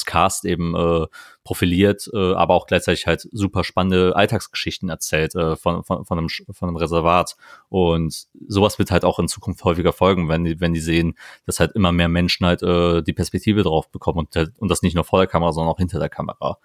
Cast 0.06 0.46
eben 0.46 0.74
äh, 0.74 1.06
profiliert, 1.44 2.08
äh, 2.14 2.32
aber 2.32 2.54
auch 2.54 2.66
gleichzeitig 2.66 3.06
halt 3.06 3.28
super 3.30 3.62
spannende 3.62 4.16
Alltagsgeschichten 4.16 4.88
erzählt 4.88 5.34
äh, 5.34 5.54
von, 5.56 5.84
von, 5.84 6.06
von, 6.06 6.18
einem, 6.18 6.28
von 6.30 6.68
einem 6.70 6.76
Reservat. 6.76 7.36
Und 7.68 8.26
sowas 8.48 8.78
wird 8.78 8.90
halt 8.90 9.04
auch 9.04 9.18
in 9.18 9.28
Zukunft 9.28 9.62
häufiger 9.62 9.92
folgen, 9.92 10.30
wenn 10.30 10.44
die, 10.44 10.58
wenn 10.58 10.72
die 10.72 10.80
sehen, 10.80 11.14
dass 11.44 11.60
halt 11.60 11.72
immer 11.72 11.92
mehr 11.92 12.08
Menschen 12.08 12.46
halt 12.46 12.62
äh, 12.62 13.02
die 13.02 13.12
Perspektive 13.12 13.64
drauf 13.64 13.90
bekommen 13.90 14.20
und, 14.20 14.52
und 14.58 14.70
das 14.70 14.80
nicht 14.80 14.94
nur 14.94 15.04
vor 15.04 15.18
der 15.18 15.28
Kamera, 15.28 15.52
sondern 15.52 15.74
auch 15.74 15.78
hinter 15.78 15.98
der 15.98 16.08
Kamera. 16.08 16.56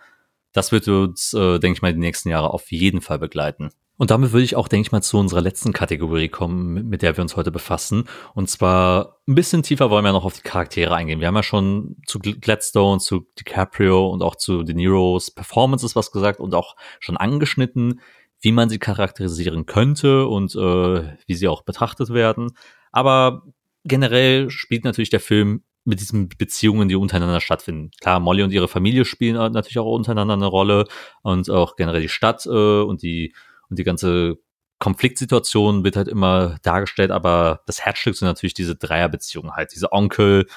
Das 0.53 0.71
wird 0.71 0.87
uns, 0.87 1.33
äh, 1.33 1.59
denke 1.59 1.77
ich 1.77 1.81
mal, 1.81 1.93
die 1.93 1.99
nächsten 1.99 2.29
Jahre 2.29 2.53
auf 2.53 2.71
jeden 2.71 3.01
Fall 3.01 3.19
begleiten. 3.19 3.71
Und 4.01 4.09
damit 4.09 4.31
würde 4.31 4.43
ich 4.43 4.55
auch, 4.55 4.67
denke 4.67 4.87
ich 4.87 4.91
mal, 4.91 5.03
zu 5.03 5.19
unserer 5.19 5.41
letzten 5.41 5.73
Kategorie 5.73 6.27
kommen, 6.27 6.89
mit 6.89 7.03
der 7.03 7.15
wir 7.15 7.21
uns 7.21 7.35
heute 7.35 7.51
befassen. 7.51 8.05
Und 8.33 8.49
zwar 8.49 9.19
ein 9.27 9.35
bisschen 9.35 9.61
tiefer 9.61 9.91
wollen 9.91 10.03
wir 10.03 10.11
noch 10.11 10.25
auf 10.25 10.33
die 10.33 10.41
Charaktere 10.41 10.95
eingehen. 10.95 11.19
Wir 11.19 11.27
haben 11.27 11.35
ja 11.35 11.43
schon 11.43 11.97
zu 12.07 12.17
Gladstone, 12.17 12.99
zu 12.99 13.27
DiCaprio 13.37 14.09
und 14.09 14.23
auch 14.23 14.35
zu 14.35 14.63
De 14.63 14.73
Niro's 14.73 15.29
Performances 15.29 15.95
was 15.95 16.11
gesagt 16.11 16.39
und 16.39 16.55
auch 16.55 16.75
schon 16.99 17.15
angeschnitten, 17.15 17.99
wie 18.39 18.51
man 18.51 18.69
sie 18.69 18.79
charakterisieren 18.79 19.67
könnte 19.67 20.25
und 20.25 20.55
äh, 20.55 21.15
wie 21.27 21.35
sie 21.35 21.47
auch 21.47 21.61
betrachtet 21.61 22.09
werden. 22.11 22.53
Aber 22.91 23.43
generell 23.83 24.49
spielt 24.49 24.83
natürlich 24.83 25.11
der 25.11 25.19
Film 25.19 25.61
mit 25.83 25.99
diesen 25.99 26.27
Beziehungen, 26.27 26.89
die 26.89 26.95
untereinander 26.95 27.39
stattfinden. 27.39 27.91
Klar, 28.01 28.19
Molly 28.19 28.41
und 28.41 28.51
ihre 28.51 28.67
Familie 28.67 29.05
spielen 29.05 29.35
natürlich 29.35 29.77
auch 29.77 29.93
untereinander 29.93 30.33
eine 30.33 30.47
Rolle 30.47 30.85
und 31.21 31.51
auch 31.51 31.75
generell 31.75 32.01
die 32.01 32.09
Stadt 32.09 32.47
äh, 32.47 32.49
und 32.81 33.03
die 33.03 33.35
und 33.71 33.79
die 33.79 33.83
ganze 33.83 34.37
Konfliktsituation 34.79 35.83
wird 35.83 35.95
halt 35.95 36.07
immer 36.07 36.57
dargestellt, 36.63 37.11
aber 37.11 37.61
das 37.65 37.81
Herzstück 37.81 38.15
sind 38.15 38.27
natürlich 38.27 38.53
diese 38.53 38.75
Dreierbeziehungen 38.75 39.53
halt, 39.53 39.73
diese 39.73 39.91
Onkel, 39.91 40.47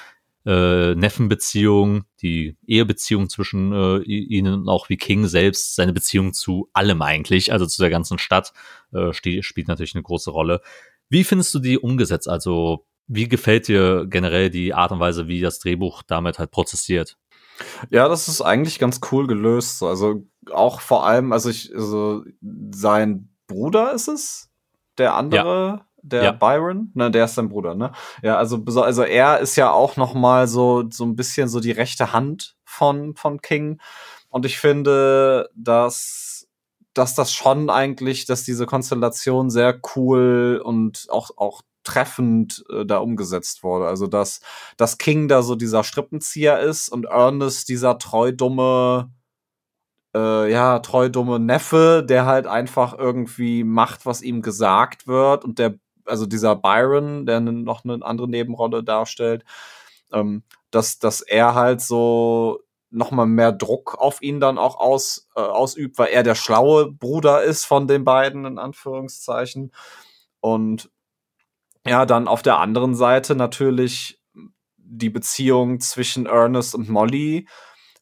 äh, 0.45 0.93
Neffenbeziehung, 0.95 2.05
die 2.21 2.57
Ehebeziehung 2.67 3.29
zwischen 3.29 3.71
äh, 3.71 3.97
ihnen 4.03 4.53
und 4.53 4.69
auch 4.69 4.89
wie 4.89 4.97
King 4.97 5.27
selbst, 5.27 5.75
seine 5.75 5.93
Beziehung 5.93 6.33
zu 6.33 6.69
allem 6.73 7.01
eigentlich, 7.01 7.51
also 7.51 7.65
zu 7.65 7.81
der 7.81 7.89
ganzen 7.89 8.19
Stadt, 8.19 8.53
äh, 8.93 9.13
spielt 9.13 9.67
natürlich 9.67 9.95
eine 9.95 10.03
große 10.03 10.29
Rolle. 10.29 10.61
Wie 11.09 11.23
findest 11.23 11.53
du 11.53 11.59
die 11.59 11.79
umgesetzt? 11.79 12.27
Also, 12.27 12.85
wie 13.07 13.27
gefällt 13.29 13.67
dir 13.67 14.05
generell 14.07 14.49
die 14.49 14.73
Art 14.73 14.91
und 14.91 14.99
Weise, 14.99 15.27
wie 15.27 15.41
das 15.41 15.59
Drehbuch 15.59 16.03
damit 16.03 16.39
halt 16.39 16.51
prozessiert? 16.51 17.17
Ja, 17.89 18.07
das 18.07 18.27
ist 18.27 18.41
eigentlich 18.41 18.79
ganz 18.79 18.99
cool 19.11 19.27
gelöst. 19.27 19.81
Also 19.83 20.27
auch 20.51 20.81
vor 20.81 21.05
allem, 21.05 21.31
also 21.31 21.49
ich, 21.49 21.73
also 21.73 22.23
sein 22.71 23.29
Bruder 23.47 23.93
ist 23.93 24.07
es, 24.07 24.49
der 24.97 25.15
andere, 25.15 25.67
ja. 25.67 25.85
der 26.01 26.23
ja. 26.23 26.31
Byron, 26.31 26.91
ne, 26.93 27.11
der 27.11 27.25
ist 27.25 27.35
sein 27.35 27.49
Bruder, 27.49 27.75
ne? 27.75 27.91
Ja, 28.21 28.37
also 28.37 28.63
also 28.65 29.03
er 29.03 29.39
ist 29.39 29.55
ja 29.55 29.71
auch 29.71 29.97
noch 29.97 30.13
mal 30.13 30.47
so 30.47 30.85
so 30.89 31.05
ein 31.05 31.15
bisschen 31.15 31.49
so 31.49 31.59
die 31.59 31.71
rechte 31.71 32.13
Hand 32.13 32.55
von 32.63 33.15
von 33.15 33.41
King 33.41 33.79
und 34.29 34.45
ich 34.45 34.59
finde, 34.59 35.49
dass 35.55 36.47
dass 36.93 37.13
das 37.13 37.33
schon 37.33 37.69
eigentlich, 37.69 38.25
dass 38.25 38.43
diese 38.43 38.65
Konstellation 38.65 39.49
sehr 39.49 39.79
cool 39.95 40.61
und 40.63 41.07
auch 41.09 41.31
auch 41.37 41.61
treffend 41.85 42.65
äh, 42.69 42.85
da 42.85 42.97
umgesetzt 42.97 43.63
wurde. 43.63 43.87
Also 43.87 44.07
dass, 44.07 44.41
dass 44.75 44.97
King 44.97 45.27
da 45.29 45.41
so 45.41 45.55
dieser 45.55 45.83
Strippenzieher 45.83 46.59
ist 46.59 46.89
und 46.89 47.05
Ernest 47.05 47.69
dieser 47.69 47.97
treu 47.97 48.31
dumme, 48.31 49.11
äh, 50.15 50.49
ja, 50.49 50.79
treu 50.79 51.09
dumme 51.09 51.39
Neffe, 51.39 52.03
der 52.07 52.25
halt 52.25 52.47
einfach 52.47 52.97
irgendwie 52.97 53.63
macht, 53.65 54.05
was 54.05 54.21
ihm 54.21 54.41
gesagt 54.41 55.07
wird 55.07 55.43
und 55.43 55.59
der, 55.59 55.75
also 56.05 56.25
dieser 56.25 56.55
Byron, 56.55 57.25
der 57.25 57.41
noch 57.41 57.83
eine 57.83 58.03
andere 58.03 58.29
Nebenrolle 58.29 58.83
darstellt, 58.83 59.43
ähm, 60.13 60.43
dass, 60.71 60.99
dass 60.99 61.21
er 61.21 61.53
halt 61.53 61.81
so 61.81 62.61
noch 62.91 63.11
mal 63.11 63.25
mehr 63.25 63.51
Druck 63.51 63.95
auf 63.99 64.21
ihn 64.21 64.39
dann 64.39 64.57
auch 64.57 64.77
aus, 64.77 65.27
äh, 65.35 65.41
ausübt, 65.41 65.97
weil 65.97 66.09
er 66.09 66.23
der 66.23 66.35
schlaue 66.35 66.91
Bruder 66.91 67.43
ist 67.43 67.65
von 67.65 67.87
den 67.87 68.05
beiden, 68.05 68.45
in 68.45 68.57
Anführungszeichen. 68.57 69.73
Und 70.39 70.89
ja, 71.85 72.05
dann 72.05 72.29
auf 72.29 72.41
der 72.41 72.59
anderen 72.59 72.95
Seite 72.95 73.35
natürlich 73.35 74.21
die 74.77 75.09
Beziehung 75.09 75.81
zwischen 75.81 76.25
Ernest 76.25 76.73
und 76.73 76.89
Molly, 76.89 77.47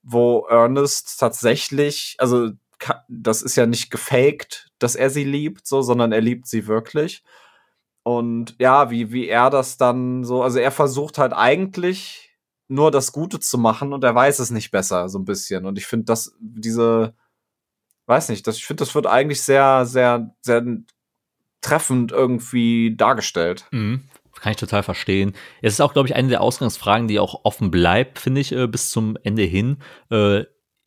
wo 0.03 0.45
Ernest 0.49 1.19
tatsächlich, 1.19 2.15
also 2.19 2.51
das 3.07 3.41
ist 3.41 3.55
ja 3.55 3.65
nicht 3.65 3.89
gefaked, 3.89 4.71
dass 4.77 4.95
er 4.95 5.09
sie 5.09 5.23
liebt, 5.23 5.65
so, 5.65 5.81
sondern 5.81 6.11
er 6.11 6.21
liebt 6.21 6.47
sie 6.47 6.67
wirklich. 6.67 7.23
Und 8.03 8.55
ja, 8.59 8.91
wie, 8.91 9.13
wie 9.13 9.27
er 9.27 9.49
das 9.49 9.77
dann 9.77 10.25
so, 10.25 10.43
also 10.43 10.59
er 10.59 10.71
versucht 10.71 11.17
halt 11.17 11.31
eigentlich 11.33 12.33
nur 12.67 12.91
das 12.91 13.13
Gute 13.13 13.39
zu 13.39 13.57
machen 13.57 13.93
und 13.93 14.03
er 14.03 14.13
weiß 14.13 14.39
es 14.39 14.51
nicht 14.51 14.71
besser, 14.71 15.07
so 15.07 15.19
ein 15.19 15.25
bisschen. 15.25 15.65
Und 15.65 15.77
ich 15.77 15.85
finde, 15.85 16.05
dass 16.05 16.35
diese, 16.39 17.13
weiß 18.07 18.29
nicht, 18.29 18.45
das, 18.45 18.57
ich 18.57 18.65
finde, 18.65 18.81
das 18.83 18.93
wird 18.95 19.07
eigentlich 19.07 19.41
sehr, 19.41 19.85
sehr, 19.85 20.35
sehr 20.41 20.63
treffend 21.61 22.11
irgendwie 22.11 22.95
dargestellt. 22.95 23.65
Mhm. 23.71 24.03
Kann 24.43 24.51
ich 24.51 24.57
total 24.57 24.83
verstehen. 24.83 25.31
Es 25.61 25.71
ist 25.71 25.79
auch, 25.79 25.93
glaube 25.93 26.09
ich, 26.09 26.17
eine 26.17 26.27
der 26.27 26.41
Ausgangsfragen, 26.41 27.07
die 27.07 27.17
auch 27.17 27.45
offen 27.45 27.71
bleibt, 27.71 28.19
finde 28.19 28.41
ich, 28.41 28.51
äh, 28.51 28.67
bis 28.67 28.89
zum 28.89 29.17
Ende 29.23 29.43
hin. 29.43 29.77
Äh, 30.09 30.43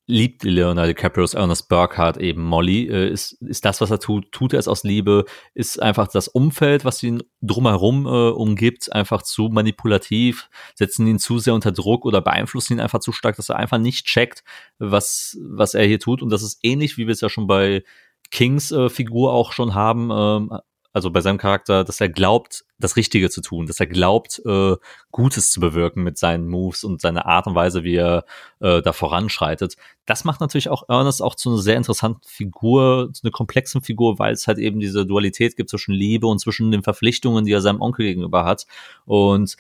liebt 0.07 0.45
Leonardo 0.45 0.89
DiCaprio's 0.89 1.33
Ernest 1.33 1.71
Burkhardt 1.71 2.19
eben 2.19 2.43
Molly? 2.43 2.87
Äh, 2.87 3.09
ist, 3.09 3.33
ist 3.41 3.65
das, 3.65 3.81
was 3.81 3.91
er 3.91 3.99
tut, 3.99 4.31
tut 4.31 4.53
er 4.53 4.59
es 4.59 4.69
aus 4.69 4.85
Liebe? 4.85 5.25
Ist 5.55 5.81
einfach 5.81 6.07
das 6.07 6.29
Umfeld, 6.29 6.85
was 6.85 7.03
ihn 7.03 7.23
drumherum 7.41 8.05
äh, 8.05 8.11
umgibt, 8.29 8.93
einfach 8.93 9.23
zu 9.23 9.49
manipulativ? 9.49 10.51
Setzen 10.75 11.07
ihn 11.07 11.19
zu 11.19 11.39
sehr 11.39 11.55
unter 11.55 11.73
Druck 11.73 12.05
oder 12.05 12.21
beeinflussen 12.21 12.75
ihn 12.75 12.81
einfach 12.81 13.01
zu 13.01 13.11
stark, 13.11 13.37
dass 13.37 13.49
er 13.49 13.57
einfach 13.57 13.79
nicht 13.79 14.05
checkt, 14.05 14.45
was, 14.79 15.39
was 15.41 15.73
er 15.73 15.87
hier 15.87 15.99
tut? 15.99 16.21
Und 16.21 16.29
das 16.29 16.43
ist 16.43 16.59
ähnlich, 16.63 16.99
wie 16.99 17.07
wir 17.07 17.13
es 17.13 17.23
ja 17.23 17.31
schon 17.31 17.47
bei 17.47 17.85
Kings 18.31 18.71
äh, 18.71 18.91
Figur 18.91 19.33
auch 19.33 19.53
schon 19.53 19.75
haben, 19.75 20.11
ähm, 20.13 20.59
also 20.97 21.11
bei 21.11 21.21
seinem 21.21 21.37
Charakter, 21.37 21.85
dass 21.85 22.01
er 22.01 22.09
glaubt, 22.09 22.65
das 22.79 22.97
Richtige 22.97 23.29
zu 23.29 23.43
tun, 23.43 23.67
dass 23.67 23.79
er 23.81 23.87
glaubt, 23.87 24.41
äh, 24.47 24.77
Gutes 25.11 25.51
zu 25.51 25.61
bewirken 25.61 26.03
mit 26.03 26.17
seinen 26.17 26.49
Moves 26.49 26.85
und 26.85 27.03
seiner 27.03 27.27
Art 27.27 27.47
und 27.47 27.55
Weise, 27.55 27.85
wie 27.85 27.97
er 27.97 28.25
äh, 28.61 28.81
da 28.81 28.95
voranschreitet. 28.95 29.77
Das 30.07 30.25
macht 30.25 30.41
natürlich 30.41 30.71
auch 30.71 30.89
Ernest 30.89 31.21
auch 31.21 31.35
zu 31.35 31.51
einer 31.51 31.59
sehr 31.59 31.77
interessanten 31.77 32.27
Figur, 32.27 33.11
zu 33.13 33.25
einer 33.25 33.31
komplexen 33.31 33.83
Figur, 33.83 34.19
weil 34.19 34.33
es 34.33 34.47
halt 34.47 34.57
eben 34.57 34.81
diese 34.81 35.05
Dualität 35.05 35.55
gibt 35.59 35.69
zwischen 35.69 35.93
Liebe 35.93 36.29
und 36.29 36.39
zwischen 36.39 36.71
den 36.71 36.83
Verpflichtungen, 36.83 37.45
die 37.45 37.53
er 37.53 37.61
seinem 37.61 37.83
Onkel 37.83 38.07
gegenüber 38.07 38.47
hat. 38.47 38.67
Und 39.05 39.59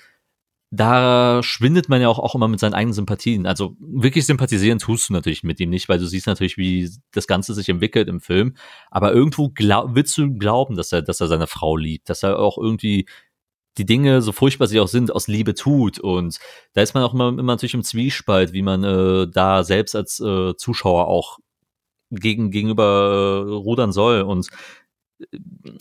da 0.76 1.42
schwindet 1.42 1.88
man 1.88 2.00
ja 2.00 2.08
auch, 2.08 2.18
auch 2.18 2.34
immer 2.34 2.48
mit 2.48 2.60
seinen 2.60 2.74
eigenen 2.74 2.92
Sympathien. 2.92 3.46
Also 3.46 3.76
wirklich 3.80 4.26
sympathisieren 4.26 4.78
tust 4.78 5.08
du 5.08 5.12
natürlich 5.12 5.42
mit 5.42 5.58
ihm 5.60 5.70
nicht, 5.70 5.88
weil 5.88 5.98
du 5.98 6.06
siehst 6.06 6.26
natürlich, 6.26 6.56
wie 6.56 6.90
das 7.12 7.26
Ganze 7.26 7.54
sich 7.54 7.68
entwickelt 7.68 8.08
im 8.08 8.20
Film. 8.20 8.56
Aber 8.90 9.12
irgendwo 9.12 9.48
glaub, 9.48 9.94
willst 9.94 10.16
du 10.18 10.34
glauben, 10.34 10.76
dass 10.76 10.92
er, 10.92 11.02
dass 11.02 11.20
er 11.20 11.28
seine 11.28 11.46
Frau 11.46 11.76
liebt, 11.76 12.08
dass 12.10 12.22
er 12.22 12.38
auch 12.38 12.58
irgendwie 12.58 13.06
die 13.78 13.86
Dinge, 13.86 14.22
so 14.22 14.32
furchtbar 14.32 14.66
sie 14.66 14.80
auch 14.80 14.88
sind, 14.88 15.12
aus 15.14 15.28
Liebe 15.28 15.54
tut. 15.54 15.98
Und 15.98 16.38
da 16.74 16.82
ist 16.82 16.94
man 16.94 17.02
auch 17.02 17.14
immer, 17.14 17.28
immer 17.28 17.42
natürlich 17.42 17.74
im 17.74 17.82
Zwiespalt, 17.82 18.52
wie 18.52 18.62
man 18.62 18.84
äh, 18.84 19.26
da 19.30 19.64
selbst 19.64 19.94
als 19.94 20.20
äh, 20.20 20.56
Zuschauer 20.56 21.08
auch 21.08 21.38
gegen, 22.10 22.50
gegenüber 22.50 23.46
äh, 23.48 23.52
rudern 23.52 23.92
soll. 23.92 24.22
Und 24.22 24.48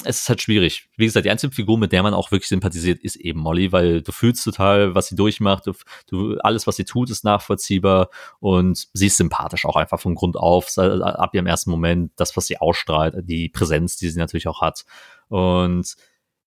es 0.03 0.21
ist 0.21 0.29
halt 0.29 0.41
schwierig. 0.41 0.89
Wie 0.95 1.05
gesagt, 1.05 1.25
die 1.25 1.29
einzige 1.29 1.53
Figur, 1.53 1.77
mit 1.77 1.91
der 1.91 2.03
man 2.03 2.13
auch 2.13 2.31
wirklich 2.31 2.47
sympathisiert, 2.47 2.99
ist 2.99 3.17
eben 3.17 3.39
Molly, 3.39 3.71
weil 3.71 4.01
du 4.01 4.11
fühlst 4.11 4.43
total, 4.43 4.95
was 4.95 5.07
sie 5.07 5.15
durchmacht. 5.15 5.67
Du, 5.67 5.73
du, 6.07 6.37
alles, 6.39 6.67
was 6.67 6.77
sie 6.77 6.85
tut, 6.85 7.09
ist 7.09 7.23
nachvollziehbar 7.23 8.09
und 8.39 8.87
sie 8.93 9.07
ist 9.07 9.17
sympathisch 9.17 9.65
auch 9.65 9.75
einfach 9.75 9.99
von 9.99 10.15
Grund 10.15 10.37
auf, 10.37 10.77
ab 10.77 11.35
ihrem 11.35 11.47
ersten 11.47 11.69
Moment, 11.69 12.11
das, 12.15 12.35
was 12.37 12.47
sie 12.47 12.57
ausstrahlt, 12.57 13.15
die 13.23 13.49
Präsenz, 13.49 13.97
die 13.97 14.09
sie 14.09 14.19
natürlich 14.19 14.47
auch 14.47 14.61
hat. 14.61 14.85
Und 15.27 15.95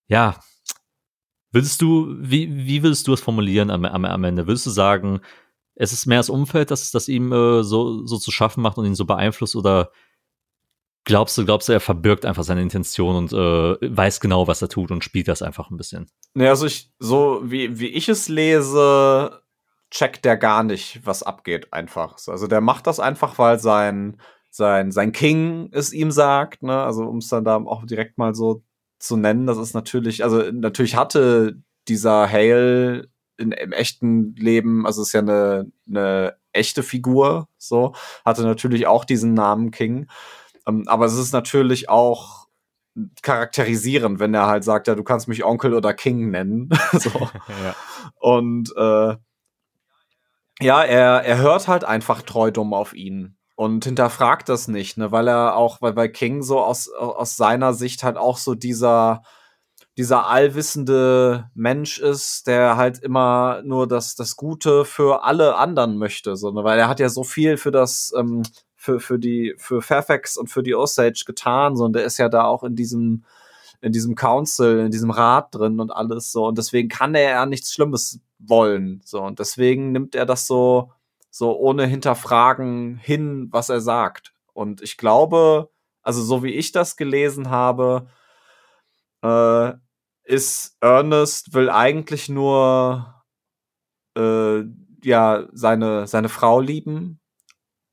ja, 0.07 0.39
würdest 1.51 1.81
du, 1.81 2.15
wie, 2.19 2.65
wie 2.65 2.81
würdest 2.81 3.07
du 3.07 3.13
es 3.13 3.21
formulieren 3.21 3.69
am, 3.69 3.85
am, 3.85 4.05
am 4.05 4.23
Ende? 4.23 4.47
Würdest 4.47 4.65
du 4.65 4.71
sagen, 4.71 5.21
es 5.75 5.93
ist 5.93 6.07
mehr 6.07 6.19
das 6.19 6.29
Umfeld, 6.29 6.71
das, 6.71 6.91
das 6.91 7.07
ihm 7.07 7.31
äh, 7.31 7.63
so, 7.63 8.05
so 8.05 8.17
zu 8.17 8.31
schaffen 8.31 8.61
macht 8.61 8.77
und 8.77 8.85
ihn 8.85 8.95
so 8.95 9.05
beeinflusst 9.05 9.55
oder 9.55 9.91
glaubst 11.09 11.35
du, 11.37 11.43
glaubst 11.43 11.67
du, 11.67 11.73
er 11.73 11.79
verbirgt 11.79 12.23
einfach 12.23 12.43
seine 12.43 12.61
Intention 12.61 13.15
und 13.15 13.33
äh, 13.33 13.95
weiß 13.95 14.19
genau, 14.19 14.47
was 14.47 14.61
er 14.61 14.69
tut 14.69 14.91
und 14.91 15.03
spielt 15.03 15.27
das 15.27 15.41
einfach 15.41 15.71
ein 15.71 15.77
bisschen? 15.77 16.05
Ne, 16.35 16.47
also 16.47 16.67
ich, 16.67 16.91
so 16.99 17.41
wie, 17.43 17.79
wie 17.79 17.87
ich 17.87 18.07
es 18.09 18.29
lese, 18.29 19.41
checkt 19.89 20.23
der 20.23 20.37
gar 20.37 20.63
nicht, 20.63 21.01
was 21.03 21.23
abgeht, 21.23 21.73
einfach. 21.73 22.17
Also 22.27 22.45
der 22.45 22.61
macht 22.61 22.85
das 22.85 22.99
einfach, 22.99 23.39
weil 23.39 23.57
sein, 23.57 24.17
sein, 24.51 24.91
sein 24.91 25.11
King 25.11 25.69
es 25.71 25.91
ihm 25.93 26.11
sagt, 26.11 26.61
ne? 26.61 26.83
Also 26.83 27.05
um 27.05 27.17
es 27.17 27.27
dann 27.27 27.43
da 27.43 27.57
auch 27.57 27.85
direkt 27.85 28.19
mal 28.19 28.35
so 28.35 28.61
zu 28.99 29.17
nennen, 29.17 29.47
das 29.47 29.57
ist 29.57 29.73
natürlich, 29.73 30.23
also 30.23 30.51
natürlich 30.51 30.95
hatte 30.95 31.57
dieser 31.87 32.31
Hale 32.31 33.09
in, 33.37 33.51
im 33.51 33.71
echten 33.71 34.35
Leben, 34.35 34.85
also 34.85 35.01
ist 35.01 35.13
ja 35.13 35.21
eine, 35.21 35.71
eine 35.87 36.35
echte 36.51 36.83
Figur, 36.83 37.47
so, 37.57 37.95
hatte 38.23 38.43
natürlich 38.43 38.85
auch 38.85 39.05
diesen 39.05 39.33
Namen 39.33 39.71
King. 39.71 40.07
Ähm, 40.69 40.83
aber 40.87 41.05
es 41.05 41.15
ist 41.15 41.33
natürlich 41.33 41.89
auch 41.89 42.47
charakterisierend, 43.21 44.19
wenn 44.19 44.33
er 44.33 44.47
halt 44.47 44.63
sagt, 44.63 44.87
ja, 44.87 44.95
du 44.95 45.03
kannst 45.03 45.27
mich 45.27 45.43
Onkel 45.43 45.73
oder 45.73 45.93
King 45.93 46.31
nennen. 46.31 46.69
so. 46.93 47.09
ja. 47.63 47.75
Und 48.19 48.73
äh, 48.75 49.15
ja, 50.61 50.83
er, 50.83 51.23
er 51.23 51.37
hört 51.37 51.67
halt 51.67 51.83
einfach 51.83 52.21
treu 52.21 52.51
dumm 52.51 52.73
auf 52.73 52.93
ihn 52.93 53.37
und 53.55 53.85
hinterfragt 53.85 54.49
das 54.49 54.67
nicht, 54.67 54.97
ne, 54.97 55.11
weil 55.11 55.27
er 55.27 55.55
auch, 55.55 55.81
weil 55.81 55.93
bei 55.93 56.07
King 56.07 56.43
so 56.43 56.59
aus, 56.59 56.89
aus 56.89 57.37
seiner 57.37 57.73
Sicht 57.73 58.03
halt 58.03 58.17
auch 58.17 58.37
so 58.37 58.55
dieser, 58.55 59.21
dieser 59.97 60.27
allwissende 60.27 61.49
Mensch 61.53 61.97
ist, 61.99 62.47
der 62.47 62.75
halt 62.75 62.99
immer 62.99 63.61
nur 63.63 63.87
das, 63.87 64.15
das 64.15 64.35
Gute 64.35 64.83
für 64.83 65.23
alle 65.23 65.55
anderen 65.55 65.97
möchte, 65.97 66.35
so, 66.35 66.51
ne, 66.51 66.63
weil 66.63 66.79
er 66.79 66.89
hat 66.89 66.99
ja 66.99 67.09
so 67.09 67.23
viel 67.23 67.55
für 67.55 67.71
das, 67.71 68.13
ähm, 68.17 68.43
für, 68.89 68.99
für 68.99 69.19
die, 69.19 69.53
für 69.57 69.81
Fairfax 69.81 70.37
und 70.37 70.47
für 70.49 70.63
die 70.63 70.75
Osage 70.75 71.23
getan, 71.25 71.75
so, 71.75 71.85
und 71.85 71.93
der 71.93 72.05
ist 72.05 72.17
ja 72.17 72.29
da 72.29 72.45
auch 72.45 72.63
in 72.63 72.75
diesem, 72.75 73.23
in 73.81 73.91
diesem 73.91 74.15
Council, 74.15 74.79
in 74.79 74.91
diesem 74.91 75.11
Rat 75.11 75.53
drin 75.53 75.79
und 75.79 75.91
alles 75.91 76.31
so. 76.31 76.47
Und 76.47 76.57
deswegen 76.57 76.89
kann 76.89 77.15
er 77.15 77.29
ja 77.29 77.45
nichts 77.45 77.73
Schlimmes 77.73 78.19
wollen. 78.39 79.01
So. 79.05 79.21
Und 79.21 79.39
deswegen 79.39 79.91
nimmt 79.91 80.15
er 80.15 80.25
das 80.25 80.47
so, 80.47 80.91
so 81.29 81.57
ohne 81.57 81.85
hinterfragen 81.85 82.97
hin, 82.97 83.47
was 83.51 83.69
er 83.69 83.79
sagt. 83.79 84.33
Und 84.53 84.81
ich 84.81 84.97
glaube, 84.97 85.69
also 86.01 86.21
so 86.21 86.43
wie 86.43 86.53
ich 86.53 86.71
das 86.71 86.97
gelesen 86.97 87.49
habe, 87.49 88.07
äh, 89.23 89.73
ist 90.23 90.77
Ernest 90.81 91.53
will 91.53 91.69
eigentlich 91.69 92.29
nur 92.29 93.23
äh, 94.17 94.63
ja 95.03 95.47
seine 95.53 96.05
seine 96.07 96.29
Frau 96.29 96.59
lieben 96.59 97.18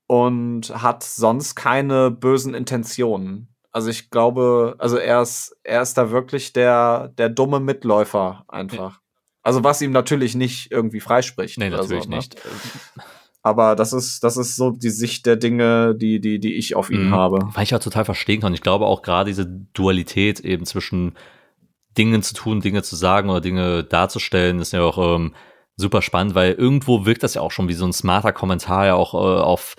und 0.07 0.71
hat 0.83 1.03
sonst 1.03 1.55
keine 1.55 2.11
bösen 2.11 2.55
Intentionen. 2.55 3.49
Also 3.73 3.91
ich 3.91 4.11
glaube, 4.11 4.75
also 4.79 4.97
er 4.97 5.23
ist, 5.23 5.57
er 5.63 5.83
ist 5.83 5.99
da 5.99 6.11
wirklich 6.11 6.53
der, 6.53 7.09
der 7.19 7.29
dumme 7.29 7.61
Mitläufer 7.61 8.45
einfach. 8.49 9.01
Also 9.43 9.63
was 9.65 9.83
ihm 9.83 9.93
natürlich 9.93 10.35
nicht 10.35 10.73
irgendwie 10.73 11.01
freispricht. 11.01 11.59
Nee, 11.59 11.71
natürlich 11.71 12.05
so, 12.05 12.11
ne? 12.11 12.17
nicht. 12.17 12.37
Aber 13.43 13.77
das 13.77 13.93
ist, 13.93 14.25
das 14.25 14.37
ist 14.37 14.57
so 14.57 14.73
die 14.73 14.91
Sicht 14.91 15.25
der 15.25 15.37
Dinge, 15.37 15.95
die, 15.95 16.21
die, 16.21 16.41
die 16.41 16.55
ich 16.55 16.75
auf 16.75 16.91
ihn 16.91 17.11
mhm. 17.11 17.15
habe. 17.15 17.49
Weil 17.53 17.63
ich 17.63 17.71
ja 17.71 17.79
total 17.79 18.05
verstehen 18.05 18.41
kann. 18.41 18.55
Ich 18.55 18.61
glaube 18.61 18.87
auch 18.87 19.03
gerade 19.03 19.29
diese 19.29 19.47
Dualität 19.47 20.41
eben 20.41 20.65
zwischen 20.65 21.15
Dingen 21.97 22.23
zu 22.23 22.35
tun, 22.35 22.61
Dinge 22.61 22.83
zu 22.83 22.97
sagen 22.97 23.31
oder 23.31 23.41
Dinge 23.41 23.85
darzustellen, 23.85 24.59
ist 24.59 24.73
ja 24.73 24.83
auch 24.83 25.17
ähm, 25.17 25.33
super 25.77 26.03
spannend, 26.03 26.35
weil 26.35 26.55
irgendwo 26.55 27.07
wirkt 27.07 27.23
das 27.23 27.35
ja 27.35 27.41
auch 27.41 27.53
schon 27.53 27.69
wie 27.69 27.75
so 27.75 27.87
ein 27.87 27.93
smarter 27.93 28.33
Kommentar 28.33 28.87
ja 28.87 28.95
auch 28.95 29.15
äh, 29.15 29.41
auf 29.41 29.77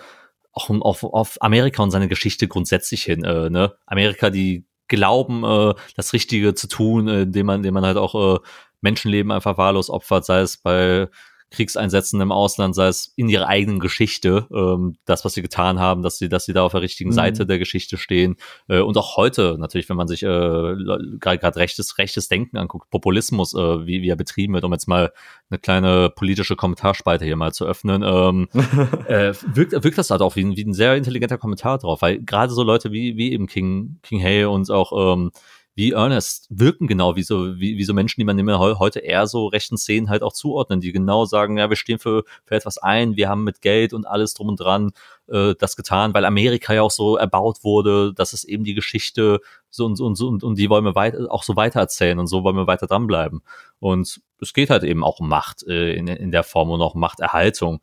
auch 0.58 0.70
auf, 0.82 1.04
auf 1.04 1.38
Amerika 1.42 1.84
und 1.84 1.92
seine 1.92 2.08
Geschichte 2.08 2.48
grundsätzlich 2.48 3.04
hin. 3.04 3.24
Äh, 3.24 3.50
ne? 3.50 3.76
Amerika, 3.86 4.30
die 4.30 4.66
glauben, 4.88 5.44
äh, 5.44 5.74
das 5.96 6.14
Richtige 6.14 6.54
zu 6.54 6.68
tun, 6.68 7.08
äh, 7.08 7.22
indem 7.22 7.46
man, 7.46 7.56
indem 7.58 7.76
man 7.76 7.86
halt 7.86 7.98
auch 7.98 8.36
äh, 8.36 8.40
Menschenleben 8.82 9.32
einfach 9.32 9.58
wahllos 9.58 9.90
opfert, 9.90 10.26
sei 10.26 10.42
es 10.42 10.58
bei 10.58 11.08
Kriegseinsätzen 11.50 12.20
im 12.20 12.32
Ausland, 12.32 12.76
sei 12.76 12.88
es 12.88 13.14
in 13.16 13.30
ihrer 13.30 13.48
eigenen 13.48 13.80
Geschichte, 13.80 14.48
ähm, 14.52 14.98
das, 15.06 15.24
was 15.24 15.34
sie 15.34 15.42
getan 15.42 15.80
haben, 15.80 16.02
dass 16.02 16.18
sie, 16.18 16.28
dass 16.28 16.46
sie 16.46 16.54
da 16.54 16.64
auf 16.64 16.74
der 16.74 16.82
richtigen 16.82 17.12
mhm. 17.12 17.16
Seite 17.16 17.46
der 17.46 17.58
Geschichte 17.58 17.98
stehen. 17.98 18.36
Äh, 18.68 18.80
und 18.80 18.98
auch 18.98 19.16
heute, 19.16 19.56
natürlich, 19.58 19.88
wenn 19.88 19.96
man 19.96 20.08
sich 20.08 20.24
äh, 20.24 20.28
gerade 20.28 21.56
rechtes, 21.56 21.98
rechtes 21.98 22.28
Denken 22.28 22.58
anguckt, 22.58 22.90
Populismus, 22.90 23.54
äh, 23.54 23.88
wie, 23.88 24.02
wie 24.02 24.10
er 24.10 24.18
betrieben 24.18 24.54
wird, 24.54 24.66
um 24.66 24.74
jetzt 24.74 24.88
mal 24.88 25.14
eine 25.50 25.60
kleine 25.60 26.10
politische 26.10 26.58
Kommentarspalte 26.58 27.24
hier 27.24 27.38
mal 27.38 27.54
zu 27.54 27.66
öffnen, 27.66 28.04
ähm, 28.06 28.50
äh, 29.08 29.34
wirkt, 29.54 29.72
wirkt 29.72 29.98
das 29.98 30.10
halt 30.10 30.22
auch 30.22 30.36
wie 30.36 30.44
ein, 30.44 30.58
wie 30.58 30.66
ein 30.66 30.74
sehr 30.74 30.96
intelligenter 30.96 31.38
Kommentar 31.38 31.78
drauf, 31.78 32.02
weil 32.02 32.20
gerade 32.20 32.52
so 32.52 32.64
Leute 32.64 32.92
wie, 32.92 33.16
wie 33.16 33.32
eben 33.32 33.48
King, 33.48 34.00
King 34.04 34.22
Hay 34.22 34.44
und 34.46 34.70
auch 34.70 35.14
ähm, 35.14 35.32
wie 35.78 35.92
Ernest 35.92 36.48
wirken 36.50 36.88
genau 36.88 37.16
wie 37.16 37.22
so, 37.22 37.60
wie, 37.60 37.78
wie 37.78 37.84
so 37.84 37.94
Menschen, 37.94 38.20
die 38.20 38.26
man 38.26 38.40
immer 38.40 38.58
heute 38.58 39.00
eher 39.00 39.28
so 39.28 39.46
rechten 39.46 39.78
Szenen 39.78 40.10
halt 40.10 40.24
auch 40.24 40.34
zuordnen, 40.34 40.82
die 40.82 40.92
genau 40.92 41.26
sagen, 41.26 41.60
ja, 41.60 41.70
wir 41.70 41.76
stehen 41.76 42.00
für, 42.00 42.24
für 42.46 42.56
etwas 42.56 42.80
ein, 42.80 43.16
wir 43.16 43.30
haben 43.30 43.44
mit 43.44 43.62
Geld 43.62 43.94
und 43.94 44.08
alles 44.08 44.34
drum 44.34 44.50
und 44.50 44.60
dran 44.60 44.90
äh, 45.28 45.54
das 45.60 45.76
getan, 45.76 46.16
weil 46.16 46.26
Amerika 46.26 46.74
ja 46.74 46.82
auch 46.82 46.90
so 46.90 47.16
erbaut 47.16 47.64
wurde, 47.64 48.12
dass 48.12 48.34
es 48.34 48.44
eben 48.44 48.64
die 48.64 48.74
Geschichte 48.74 49.40
so 49.70 49.86
und, 49.86 50.00
und, 50.00 50.20
und, 50.20 50.44
und 50.44 50.58
die 50.58 50.68
wollen 50.72 50.84
wir 50.84 50.96
weit, 50.96 51.16
auch 51.30 51.44
so 51.44 51.56
weitererzählen 51.56 52.18
und 52.18 52.26
so 52.26 52.44
wollen 52.44 52.56
wir 52.56 52.66
weiter 52.66 52.88
dranbleiben. 52.88 53.44
Und 53.78 54.20
es 54.42 54.54
geht 54.54 54.72
halt 54.72 54.84
eben 54.84 55.04
auch 55.04 55.20
um 55.20 55.30
Macht 55.30 55.62
äh, 55.68 55.94
in, 55.94 56.08
in 56.08 56.32
der 56.32 56.44
Form 56.44 56.72
und 56.72 56.82
auch 56.82 56.96
Machterhaltung 56.96 57.82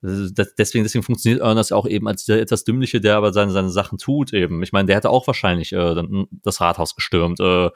deswegen, 0.00 0.84
deswegen 0.84 1.02
funktioniert 1.02 1.40
Ernest 1.42 1.72
auch 1.72 1.86
eben 1.86 2.06
als 2.06 2.24
der 2.24 2.40
etwas 2.40 2.64
Dümmliche, 2.64 3.00
der 3.00 3.16
aber 3.16 3.32
seine, 3.32 3.50
seine 3.50 3.70
Sachen 3.70 3.98
tut 3.98 4.32
eben. 4.32 4.62
Ich 4.62 4.72
meine, 4.72 4.86
der 4.86 4.96
hätte 4.96 5.10
auch 5.10 5.26
wahrscheinlich 5.26 5.72
äh, 5.72 5.94
dann 5.94 6.26
das 6.30 6.60
Rathaus 6.60 6.94
gestürmt, 6.94 7.40
äh, 7.40 7.66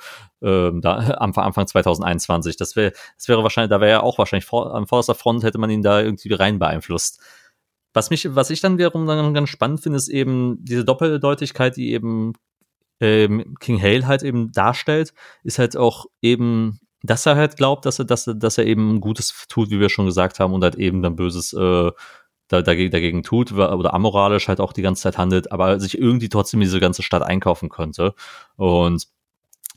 äh, 0.40 0.72
da, 0.80 1.16
am 1.18 1.32
Anfang 1.34 1.66
2021. 1.66 2.56
Das 2.56 2.76
wäre, 2.76 2.92
das 3.16 3.28
wäre 3.28 3.42
wahrscheinlich, 3.42 3.70
da 3.70 3.80
wäre 3.80 3.90
er 3.90 4.02
auch 4.04 4.18
wahrscheinlich 4.18 4.46
vor, 4.46 4.74
an 4.74 4.86
vorderster 4.86 5.14
Front 5.14 5.42
hätte 5.42 5.58
man 5.58 5.70
ihn 5.70 5.82
da 5.82 6.00
irgendwie 6.00 6.32
rein 6.32 6.58
beeinflusst. 6.58 7.20
Was 7.92 8.10
mich, 8.10 8.34
was 8.34 8.50
ich 8.50 8.60
dann 8.60 8.78
wiederum 8.78 9.06
dann 9.06 9.34
ganz 9.34 9.48
spannend 9.48 9.80
finde, 9.80 9.98
ist 9.98 10.08
eben 10.08 10.64
diese 10.64 10.84
Doppeldeutigkeit, 10.84 11.76
die 11.76 11.92
eben 11.92 12.34
ähm, 13.00 13.56
King 13.58 13.82
Hale 13.82 14.06
halt 14.06 14.22
eben 14.22 14.52
darstellt, 14.52 15.12
ist 15.42 15.58
halt 15.58 15.76
auch 15.76 16.06
eben 16.22 16.78
dass 17.02 17.26
er 17.26 17.36
halt 17.36 17.56
glaubt, 17.56 17.84
dass 17.86 17.98
er, 17.98 18.04
dass 18.04 18.26
er, 18.26 18.34
dass 18.34 18.58
er 18.58 18.66
eben 18.66 19.00
Gutes 19.00 19.46
tut, 19.48 19.70
wie 19.70 19.80
wir 19.80 19.88
schon 19.88 20.06
gesagt 20.06 20.40
haben, 20.40 20.54
und 20.54 20.62
halt 20.62 20.76
eben 20.76 21.02
dann 21.02 21.16
Böses 21.16 21.52
äh, 21.52 21.90
da, 22.48 22.62
dagegen, 22.62 22.90
dagegen 22.90 23.22
tut 23.22 23.52
oder 23.52 23.94
amoralisch 23.94 24.48
halt 24.48 24.60
auch 24.60 24.72
die 24.72 24.82
ganze 24.82 25.02
Zeit 25.02 25.18
handelt, 25.18 25.50
aber 25.52 25.80
sich 25.80 25.98
irgendwie 25.98 26.28
trotzdem 26.28 26.60
diese 26.60 26.80
ganze 26.80 27.02
Stadt 27.02 27.22
einkaufen 27.22 27.68
könnte. 27.70 28.14
Und 28.56 29.08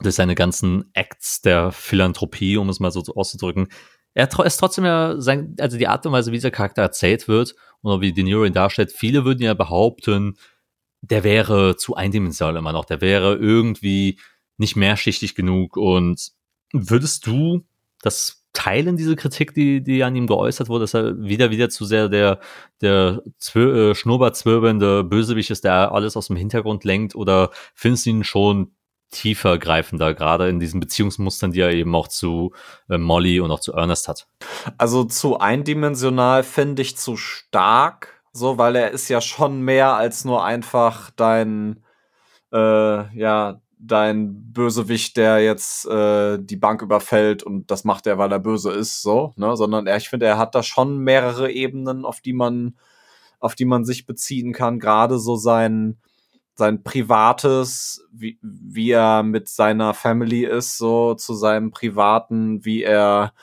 durch 0.02 0.16
seine 0.16 0.36
ganzen 0.36 0.90
Acts 0.94 1.42
der 1.42 1.72
Philanthropie, 1.72 2.58
um 2.58 2.70
es 2.70 2.80
mal 2.80 2.92
so 2.92 3.02
auszudrücken, 3.16 3.70
er 4.14 4.30
ist 4.46 4.58
trotzdem 4.58 4.86
ja 4.86 5.20
sein, 5.20 5.56
also 5.60 5.78
die 5.78 5.88
Art 5.88 6.06
und 6.06 6.14
Weise, 6.14 6.32
wie 6.32 6.38
dieser 6.38 6.52
Charakter 6.52 6.82
erzählt 6.82 7.28
wird 7.28 7.56
oder 7.82 8.02
wie 8.02 8.14
De 8.14 8.24
Niro 8.24 8.46
ihn 8.46 8.54
darstellt, 8.54 8.92
viele 8.92 9.26
würden 9.26 9.44
ja 9.44 9.54
behaupten, 9.54 10.38
der 11.02 11.24
wäre 11.24 11.76
zu 11.76 11.96
eindimensional 11.96 12.56
immer 12.56 12.72
noch, 12.72 12.86
der 12.86 13.02
wäre 13.02 13.36
irgendwie 13.36 14.20
nicht 14.58 14.76
mehrschichtig 14.78 15.36
genug 15.36 15.76
und 15.76 16.32
Würdest 16.74 17.26
du 17.28 17.66
das 18.02 18.46
teilen, 18.56 18.98
diese 18.98 19.16
Kritik, 19.16 19.54
die, 19.54 19.84
die 19.84 20.04
an 20.04 20.16
ihm 20.16 20.28
geäußert 20.28 20.70
wurde, 20.70 20.84
dass 20.84 20.94
er 20.94 21.22
wieder, 21.22 21.52
wieder 21.52 21.70
zu 21.70 21.86
sehr 21.86 22.10
der, 22.10 22.40
der 22.82 23.22
Zwir 23.38 23.74
äh, 23.74 23.96
schnurrbartzwirbelnde 23.96 25.04
Bösewicht 25.04 25.52
ist, 25.52 25.64
der 25.64 25.92
alles 25.92 26.18
aus 26.18 26.28
dem 26.28 26.36
Hintergrund 26.36 26.84
lenkt? 26.84 27.16
Oder 27.16 27.52
findest 27.74 28.06
du 28.06 28.12
ihn 28.12 28.24
schon 28.24 28.72
tiefer 29.12 29.58
greifender, 29.58 30.14
gerade 30.14 30.50
in 30.50 30.60
diesen 30.60 30.80
Beziehungsmustern, 30.80 31.52
die 31.52 31.62
er 31.62 31.72
eben 31.72 31.94
auch 31.96 32.08
zu 32.08 32.54
äh, 32.90 32.98
Molly 32.98 33.40
und 33.40 33.52
auch 33.52 33.60
zu 33.60 33.74
Ernest 33.74 34.08
hat? 34.08 34.28
Also 34.78 35.04
zu 35.04 35.40
eindimensional 35.40 36.44
finde 36.44 36.82
ich 36.82 36.98
zu 36.98 37.18
stark, 37.18 38.22
so, 38.32 38.58
weil 38.58 38.76
er 38.76 38.92
ist 38.92 39.10
ja 39.10 39.22
schon 39.22 39.62
mehr 39.62 39.96
als 39.96 40.26
nur 40.26 40.44
einfach 40.44 41.12
dein, 41.12 41.84
äh, 42.52 43.18
ja, 43.18 43.62
dein 43.80 44.54
Bösewicht, 44.54 45.18
der 45.18 45.44
jetzt 45.44 45.86
äh, 45.86 46.38
die 46.40 46.56
Bank 46.56 46.82
überfällt 46.82 47.44
und 47.44 47.70
das 47.72 47.84
macht 47.84 48.08
er, 48.08 48.18
weil 48.18 48.32
er 48.32 48.40
böse 48.40 48.72
ist, 48.72 49.02
so, 49.02 49.34
ne? 49.36 49.56
Sondern 49.58 49.88
er, 49.88 49.98
ich 49.98 50.10
finde, 50.10 50.26
er 50.26 50.38
hat 50.38 50.56
da 50.56 50.64
schon 50.64 51.00
mehrere 51.00 51.52
Ebenen, 51.52 52.06
auf 52.06 52.22
die 52.22 52.34
man, 52.34 52.78
auf 53.40 53.56
die 53.56 53.66
man 53.66 53.86
sich 53.86 54.06
beziehen 54.06 54.54
kann. 54.54 54.80
Gerade 54.80 55.20
so 55.20 55.36
sein, 55.36 55.98
sein 56.56 56.84
privates, 56.84 58.06
wie, 58.12 58.40
wie 58.42 58.92
er 58.92 59.24
mit 59.24 59.50
seiner 59.50 59.94
Family 59.94 60.46
ist, 60.46 60.78
so 60.78 61.16
zu 61.16 61.34
seinem 61.34 61.72
privaten, 61.72 62.64
wie 62.66 62.84
er 62.84 63.34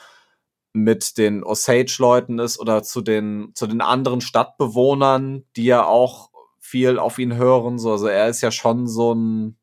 mit 0.73 1.19
den 1.19 1.43
Osage-Leuten 1.43 2.39
ist 2.39 2.59
oder 2.59 2.81
zu 2.81 3.01
den, 3.01 3.51
zu 3.53 3.67
den 3.67 3.81
anderen 3.81 4.21
Stadtbewohnern, 4.21 5.43
die 5.55 5.65
ja 5.65 5.85
auch 5.85 6.31
viel 6.59 6.97
auf 6.97 7.19
ihn 7.19 7.35
hören. 7.35 7.77
So, 7.77 7.91
also 7.91 8.07
er 8.07 8.27
ist 8.27 8.41
ja 8.41 8.49
schon 8.49 8.87
so 8.87 9.13
ein, 9.13 9.57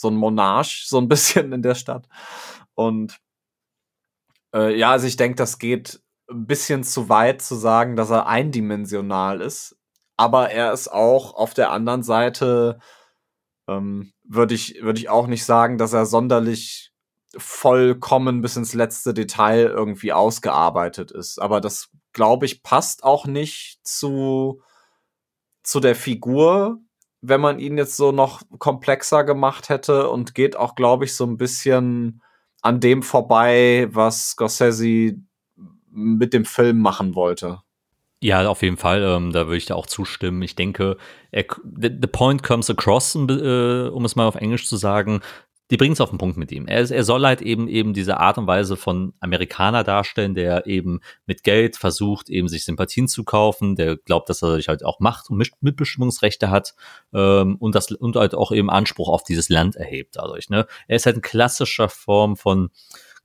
so 0.00 0.08
ein 0.08 0.16
Monarch, 0.16 0.86
so 0.86 0.98
ein 0.98 1.08
bisschen 1.08 1.52
in 1.52 1.62
der 1.62 1.74
Stadt. 1.74 2.08
Und 2.74 3.18
äh, 4.54 4.76
ja, 4.76 4.90
also 4.90 5.06
ich 5.06 5.16
denke, 5.16 5.36
das 5.36 5.58
geht 5.58 6.00
ein 6.30 6.46
bisschen 6.46 6.84
zu 6.84 7.08
weit 7.08 7.42
zu 7.42 7.54
sagen, 7.54 7.96
dass 7.96 8.10
er 8.10 8.26
eindimensional 8.26 9.40
ist. 9.40 9.76
Aber 10.16 10.50
er 10.50 10.72
ist 10.72 10.88
auch 10.88 11.34
auf 11.34 11.54
der 11.54 11.70
anderen 11.70 12.02
Seite 12.02 12.78
ähm, 13.68 14.12
würde 14.24 14.54
ich, 14.54 14.82
würde 14.82 14.98
ich 14.98 15.08
auch 15.08 15.26
nicht 15.26 15.44
sagen, 15.44 15.78
dass 15.78 15.92
er 15.92 16.06
sonderlich 16.06 16.92
vollkommen 17.36 18.40
bis 18.40 18.56
ins 18.56 18.74
letzte 18.74 19.14
Detail 19.14 19.66
irgendwie 19.66 20.12
ausgearbeitet 20.12 21.10
ist. 21.10 21.40
Aber 21.40 21.60
das, 21.60 21.90
glaube 22.12 22.46
ich, 22.46 22.62
passt 22.62 23.04
auch 23.04 23.26
nicht 23.26 23.80
zu, 23.82 24.62
zu 25.62 25.80
der 25.80 25.94
Figur, 25.94 26.80
wenn 27.22 27.40
man 27.40 27.58
ihn 27.58 27.76
jetzt 27.76 27.96
so 27.96 28.12
noch 28.12 28.42
komplexer 28.58 29.24
gemacht 29.24 29.68
hätte 29.68 30.08
und 30.08 30.34
geht 30.34 30.56
auch, 30.56 30.74
glaube 30.74 31.04
ich, 31.04 31.14
so 31.14 31.24
ein 31.24 31.36
bisschen 31.36 32.22
an 32.62 32.80
dem 32.80 33.02
vorbei, 33.02 33.88
was 33.90 34.30
Scorsese 34.30 35.16
mit 35.90 36.32
dem 36.32 36.44
Film 36.44 36.78
machen 36.78 37.14
wollte. 37.14 37.60
Ja, 38.22 38.46
auf 38.48 38.62
jeden 38.62 38.76
Fall. 38.76 39.02
Ähm, 39.02 39.32
da 39.32 39.46
würde 39.46 39.56
ich 39.56 39.66
da 39.66 39.74
auch 39.74 39.86
zustimmen. 39.86 40.42
Ich 40.42 40.54
denke, 40.54 40.98
er, 41.30 41.44
the, 41.64 41.88
the 41.88 42.06
point 42.06 42.42
comes 42.42 42.68
across, 42.68 43.14
äh, 43.14 43.88
um 43.88 44.04
es 44.04 44.14
mal 44.14 44.26
auf 44.26 44.34
Englisch 44.34 44.68
zu 44.68 44.76
sagen, 44.76 45.20
die 45.70 45.76
bringen 45.76 45.92
es 45.92 46.00
auf 46.00 46.10
den 46.10 46.18
Punkt 46.18 46.36
mit 46.36 46.50
ihm. 46.50 46.66
Er, 46.66 46.90
er 46.90 47.04
soll 47.04 47.24
halt 47.24 47.42
eben 47.42 47.68
eben 47.68 47.94
diese 47.94 48.18
Art 48.18 48.38
und 48.38 48.46
Weise 48.46 48.76
von 48.76 49.14
Amerikaner 49.20 49.84
darstellen, 49.84 50.34
der 50.34 50.66
eben 50.66 51.00
mit 51.26 51.44
Geld 51.44 51.76
versucht, 51.76 52.28
eben 52.28 52.48
sich 52.48 52.64
Sympathien 52.64 53.06
zu 53.08 53.24
kaufen, 53.24 53.76
der 53.76 53.96
glaubt, 53.96 54.28
dass 54.28 54.42
er 54.42 54.56
sich 54.56 54.68
halt 54.68 54.84
auch 54.84 54.98
Macht 55.00 55.30
und 55.30 55.42
Mitbestimmungsrechte 55.60 56.50
hat 56.50 56.74
ähm, 57.14 57.56
und 57.56 57.74
das 57.74 57.92
und 57.92 58.16
halt 58.16 58.34
auch 58.34 58.52
eben 58.52 58.68
Anspruch 58.68 59.08
auf 59.08 59.22
dieses 59.22 59.48
Land 59.48 59.76
erhebt 59.76 60.16
dadurch. 60.16 60.50
Ne? 60.50 60.66
Er 60.88 60.96
ist 60.96 61.06
halt 61.06 61.16
ein 61.16 61.22
klassischer 61.22 61.88
Form 61.88 62.36
von 62.36 62.70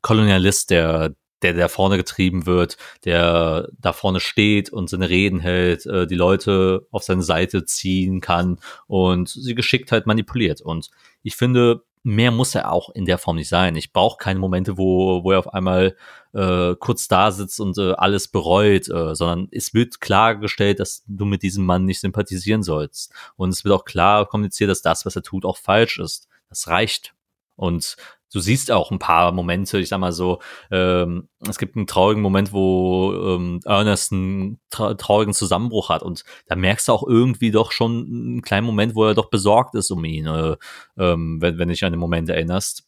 Kolonialist, 0.02 0.70
der 0.70 1.16
der 1.42 1.54
da 1.54 1.68
vorne 1.68 1.98
getrieben 1.98 2.46
wird, 2.46 2.78
der 3.04 3.68
da 3.80 3.94
vorne 3.94 4.20
steht 4.20 4.72
und 4.72 4.90
seine 4.90 5.10
Reden 5.10 5.40
hält, 5.40 5.86
äh, 5.86 6.08
die 6.08 6.16
Leute 6.16 6.88
auf 6.92 7.04
seine 7.04 7.22
Seite 7.24 7.66
ziehen 7.66 8.22
kann 8.22 8.60
und 8.88 9.30
sie 9.30 9.54
geschickt 9.54 9.92
halt 9.92 10.08
manipuliert. 10.08 10.62
Und 10.62 10.90
ich 11.22 11.36
finde, 11.36 11.84
mehr 12.06 12.30
muss 12.30 12.54
er 12.54 12.72
auch 12.72 12.92
in 12.92 13.06
der 13.06 13.18
Form 13.18 13.36
nicht 13.36 13.50
sein. 13.50 13.76
Ich 13.76 13.92
brauche 13.92 14.18
keine 14.18 14.40
Momente, 14.40 14.78
wo, 14.78 15.24
wo 15.24 15.32
er 15.32 15.40
auf 15.40 15.54
einmal 15.54 15.98
äh, 16.34 16.76
kurz 16.76 17.08
da 17.08 17.32
sitzt 17.32 17.60
und 17.60 17.80
äh, 17.80 17.94
alles 17.94 18.28
bereut, 18.28 18.88
äh, 18.90 19.16
sondern 19.16 19.48
es 19.52 19.74
wird 19.74 20.00
klargestellt, 20.02 20.80
dass 20.80 21.04
du 21.08 21.26
mit 21.26 21.42
diesem 21.42 21.66
Mann 21.66 21.86
nicht 21.86 22.00
sympathisieren 22.00 22.62
sollst. 22.62 23.12
Und 23.38 23.50
es 23.50 23.66
wird 23.66 23.74
auch 23.74 23.86
klar 23.86 24.28
kommuniziert, 24.28 24.70
dass 24.70 24.84
das, 24.84 25.06
was 25.08 25.16
er 25.16 25.24
tut, 25.24 25.46
auch 25.46 25.58
falsch 25.58 25.98
ist. 25.98 26.28
Das 26.50 26.68
reicht. 26.68 27.16
Und 27.56 27.96
du 28.36 28.42
siehst 28.42 28.70
auch 28.70 28.92
ein 28.92 29.00
paar 29.00 29.32
Momente, 29.32 29.80
ich 29.80 29.88
sag 29.88 30.00
mal 30.00 30.12
so, 30.12 30.42
ähm, 30.70 31.30
es 31.48 31.58
gibt 31.58 31.78
einen 31.78 31.88
traurigen 31.88 32.22
Moment, 32.22 32.52
wo 32.52 33.14
ähm, 33.14 33.62
Ernest 33.64 34.12
einen 34.12 34.60
tra 34.70 34.94
traurigen 34.96 35.34
Zusammenbruch 35.34 35.88
hat 35.88 36.04
und 36.04 36.26
da 36.48 36.56
merkst 36.56 36.90
du 36.90 36.92
auch 36.92 37.08
irgendwie 37.08 37.52
doch 37.52 37.72
schon 37.72 37.92
einen 37.92 38.42
kleinen 38.42 38.66
Moment, 38.66 38.94
wo 38.94 39.06
er 39.06 39.14
doch 39.14 39.30
besorgt 39.30 39.74
ist 39.76 39.90
um 39.90 40.04
ihn, 40.04 40.28
äh, 40.28 40.58
ähm, 40.98 41.42
wenn, 41.42 41.58
wenn 41.58 41.70
dich 41.70 41.86
an 41.86 41.94
den 41.94 42.00
Moment 42.00 42.28
erinnerst. 42.30 42.86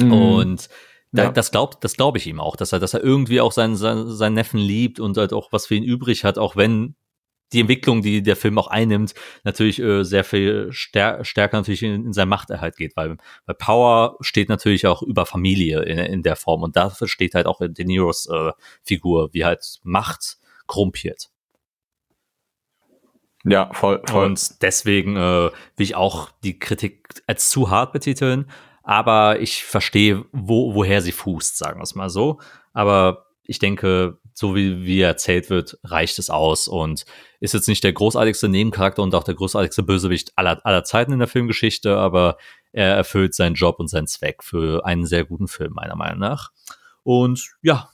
Mhm. 0.00 0.12
Und 0.12 0.68
da, 1.12 1.24
ja. 1.24 1.30
das 1.30 1.50
glaubt, 1.50 1.84
das 1.84 1.94
glaube 1.96 2.16
ich 2.16 2.26
ihm 2.26 2.40
auch, 2.40 2.56
dass 2.56 2.72
er, 2.72 2.78
dass 2.78 2.94
er 2.94 3.04
irgendwie 3.04 3.42
auch 3.42 3.52
seinen, 3.52 3.76
seinen, 3.76 4.10
seinen 4.10 4.34
Neffen 4.34 4.60
liebt 4.60 4.98
und 4.98 5.18
halt 5.18 5.34
auch 5.34 5.52
was 5.52 5.66
für 5.66 5.74
ihn 5.74 5.84
übrig 5.84 6.24
hat, 6.24 6.38
auch 6.38 6.56
wenn 6.56 6.94
die 7.52 7.60
Entwicklung, 7.60 8.02
die 8.02 8.22
der 8.22 8.36
Film 8.36 8.58
auch 8.58 8.68
einnimmt, 8.68 9.14
natürlich 9.44 9.80
äh, 9.80 10.04
sehr 10.04 10.24
viel 10.24 10.68
stär 10.72 11.24
stärker 11.24 11.56
natürlich 11.56 11.82
in, 11.82 12.06
in 12.06 12.12
seinen 12.12 12.28
Machterhalt 12.28 12.76
geht, 12.76 12.96
weil, 12.96 13.16
weil 13.46 13.54
Power 13.56 14.16
steht 14.20 14.48
natürlich 14.48 14.86
auch 14.86 15.02
über 15.02 15.26
Familie 15.26 15.82
in, 15.82 15.98
in 15.98 16.22
der 16.22 16.36
Form 16.36 16.62
und 16.62 16.76
dafür 16.76 17.08
steht 17.08 17.34
halt 17.34 17.46
auch 17.46 17.60
De 17.60 17.84
Niros 17.84 18.26
äh, 18.26 18.52
Figur, 18.82 19.32
wie 19.32 19.44
halt 19.44 19.80
Macht 19.82 20.38
krumpiert. 20.66 21.30
Ja, 23.44 23.72
voll, 23.72 24.02
voll. 24.06 24.26
Und 24.26 24.62
deswegen 24.62 25.16
äh, 25.16 25.20
will 25.20 25.52
ich 25.78 25.94
auch 25.94 26.30
die 26.44 26.58
Kritik 26.58 27.22
als 27.26 27.48
zu 27.48 27.70
hart 27.70 27.92
betiteln, 27.92 28.50
aber 28.82 29.40
ich 29.40 29.64
verstehe, 29.64 30.24
wo, 30.32 30.74
woher 30.74 31.00
sie 31.00 31.12
fußt, 31.12 31.56
sagen 31.56 31.80
wir 31.80 31.84
es 31.84 31.94
mal 31.94 32.10
so. 32.10 32.40
Aber 32.72 33.29
ich 33.50 33.58
denke, 33.58 34.16
so 34.32 34.54
wie, 34.54 34.84
wie 34.84 35.00
erzählt 35.00 35.50
wird, 35.50 35.76
reicht 35.82 36.20
es 36.20 36.30
aus 36.30 36.68
und 36.68 37.04
ist 37.40 37.52
jetzt 37.52 37.66
nicht 37.66 37.82
der 37.82 37.92
großartigste 37.92 38.48
Nebencharakter 38.48 39.02
und 39.02 39.12
auch 39.12 39.24
der 39.24 39.34
großartigste 39.34 39.82
Bösewicht 39.82 40.30
aller, 40.36 40.64
aller 40.64 40.84
Zeiten 40.84 41.12
in 41.12 41.18
der 41.18 41.26
Filmgeschichte, 41.26 41.96
aber 41.96 42.36
er 42.70 42.94
erfüllt 42.94 43.34
seinen 43.34 43.56
Job 43.56 43.80
und 43.80 43.88
seinen 43.88 44.06
Zweck 44.06 44.44
für 44.44 44.86
einen 44.86 45.04
sehr 45.04 45.24
guten 45.24 45.48
Film, 45.48 45.72
meiner 45.72 45.96
Meinung 45.96 46.20
nach. 46.20 46.52
Und 47.02 47.50
ja, 47.60 47.90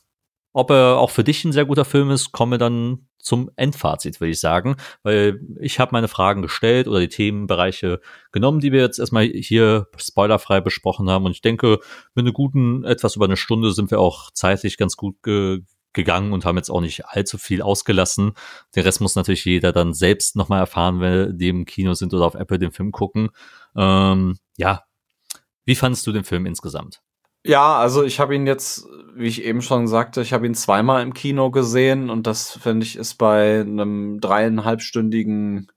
ob 0.56 0.70
er 0.70 0.96
auch 0.96 1.10
für 1.10 1.22
dich 1.22 1.44
ein 1.44 1.52
sehr 1.52 1.66
guter 1.66 1.84
Film 1.84 2.10
ist, 2.10 2.32
kommen 2.32 2.52
wir 2.52 2.58
dann 2.58 3.08
zum 3.18 3.50
Endfazit, 3.56 4.20
würde 4.22 4.30
ich 4.30 4.40
sagen, 4.40 4.76
weil 5.02 5.38
ich 5.60 5.78
habe 5.78 5.90
meine 5.92 6.08
Fragen 6.08 6.40
gestellt 6.40 6.88
oder 6.88 6.98
die 6.98 7.10
Themenbereiche 7.10 8.00
genommen, 8.32 8.60
die 8.60 8.72
wir 8.72 8.80
jetzt 8.80 8.98
erstmal 8.98 9.26
hier 9.26 9.88
spoilerfrei 9.98 10.62
besprochen 10.62 11.10
haben. 11.10 11.26
Und 11.26 11.32
ich 11.32 11.42
denke, 11.42 11.80
mit 12.14 12.24
einer 12.24 12.32
guten, 12.32 12.84
etwas 12.84 13.16
über 13.16 13.26
eine 13.26 13.36
Stunde 13.36 13.72
sind 13.72 13.90
wir 13.90 14.00
auch 14.00 14.30
zeitlich 14.30 14.78
ganz 14.78 14.96
gut 14.96 15.22
ge 15.22 15.60
gegangen 15.92 16.32
und 16.34 16.44
haben 16.44 16.58
jetzt 16.58 16.70
auch 16.70 16.82
nicht 16.82 17.06
allzu 17.06 17.38
viel 17.38 17.62
ausgelassen. 17.62 18.32
Den 18.74 18.82
Rest 18.82 19.00
muss 19.00 19.14
natürlich 19.14 19.46
jeder 19.46 19.72
dann 19.72 19.94
selbst 19.94 20.36
nochmal 20.36 20.60
erfahren, 20.60 21.00
wenn 21.00 21.38
die 21.38 21.48
im 21.48 21.64
Kino 21.64 21.94
sind 21.94 22.12
oder 22.12 22.26
auf 22.26 22.34
Apple 22.34 22.58
den 22.58 22.70
Film 22.70 22.92
gucken. 22.92 23.30
Ähm, 23.74 24.36
ja, 24.58 24.84
wie 25.64 25.74
fandest 25.74 26.06
du 26.06 26.12
den 26.12 26.24
Film 26.24 26.44
insgesamt? 26.44 27.00
Ja, 27.46 27.78
also 27.78 28.02
ich 28.02 28.18
habe 28.18 28.34
ihn 28.34 28.46
jetzt, 28.46 28.86
wie 29.14 29.26
ich 29.28 29.44
eben 29.44 29.62
schon 29.62 29.86
sagte, 29.86 30.20
ich 30.20 30.32
habe 30.32 30.46
ihn 30.46 30.54
zweimal 30.54 31.02
im 31.02 31.14
Kino 31.14 31.50
gesehen 31.52 32.10
und 32.10 32.26
das 32.26 32.52
finde 32.52 32.84
ich 32.84 32.96
ist 32.96 33.14
bei 33.14 33.60
einem 33.60 34.20
dreieinhalbstündigen 34.20 35.68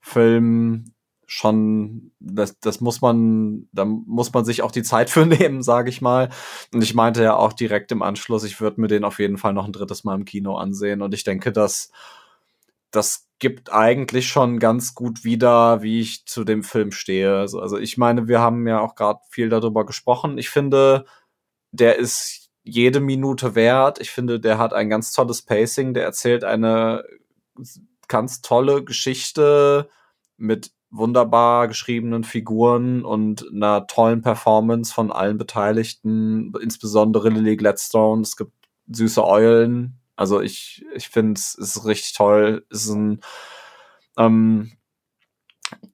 Film 0.00 0.92
schon, 1.26 2.12
das, 2.18 2.58
das 2.58 2.80
muss 2.80 3.00
man, 3.00 3.68
da 3.72 3.84
muss 3.84 4.32
man 4.32 4.44
sich 4.44 4.62
auch 4.62 4.72
die 4.72 4.82
Zeit 4.82 5.08
für 5.08 5.24
nehmen, 5.26 5.62
sage 5.62 5.88
ich 5.88 6.00
mal. 6.00 6.30
Und 6.72 6.82
ich 6.82 6.94
meinte 6.94 7.22
ja 7.22 7.36
auch 7.36 7.52
direkt 7.52 7.92
im 7.92 8.02
Anschluss, 8.02 8.44
ich 8.44 8.60
würde 8.60 8.80
mir 8.80 8.88
den 8.88 9.04
auf 9.04 9.20
jeden 9.20 9.38
Fall 9.38 9.52
noch 9.52 9.66
ein 9.66 9.72
drittes 9.72 10.04
Mal 10.04 10.16
im 10.16 10.24
Kino 10.24 10.56
ansehen. 10.56 11.00
Und 11.00 11.14
ich 11.14 11.24
denke, 11.24 11.52
dass 11.52 11.90
das 12.90 13.28
gibt 13.44 13.70
eigentlich 13.70 14.28
schon 14.28 14.58
ganz 14.58 14.94
gut 14.94 15.22
wieder, 15.22 15.82
wie 15.82 16.00
ich 16.00 16.24
zu 16.24 16.44
dem 16.44 16.62
Film 16.62 16.92
stehe. 16.92 17.36
Also, 17.36 17.60
also 17.60 17.76
ich 17.76 17.98
meine, 17.98 18.26
wir 18.26 18.40
haben 18.40 18.66
ja 18.66 18.80
auch 18.80 18.94
gerade 18.94 19.20
viel 19.28 19.50
darüber 19.50 19.84
gesprochen. 19.84 20.38
Ich 20.38 20.48
finde, 20.48 21.04
der 21.70 21.98
ist 21.98 22.48
jede 22.62 23.00
Minute 23.00 23.54
wert. 23.54 24.00
Ich 24.00 24.10
finde, 24.10 24.40
der 24.40 24.56
hat 24.56 24.72
ein 24.72 24.88
ganz 24.88 25.12
tolles 25.12 25.42
Pacing. 25.42 25.92
Der 25.92 26.04
erzählt 26.04 26.42
eine 26.42 27.04
ganz 28.08 28.40
tolle 28.40 28.82
Geschichte 28.82 29.90
mit 30.38 30.72
wunderbar 30.90 31.68
geschriebenen 31.68 32.24
Figuren 32.24 33.04
und 33.04 33.46
einer 33.52 33.86
tollen 33.86 34.22
Performance 34.22 34.94
von 34.94 35.12
allen 35.12 35.36
Beteiligten, 35.36 36.54
insbesondere 36.62 37.28
Lily 37.28 37.56
Gladstone. 37.56 38.22
Es 38.22 38.38
gibt 38.38 38.52
süße 38.90 39.22
Eulen. 39.22 40.00
Also 40.16 40.40
ich, 40.40 40.84
ich 40.94 41.08
finde 41.08 41.38
es 41.38 41.54
ist 41.54 41.84
richtig 41.84 42.14
toll. 42.14 42.64
Ist 42.70 42.88
ein, 42.88 43.20
ähm, 44.18 44.72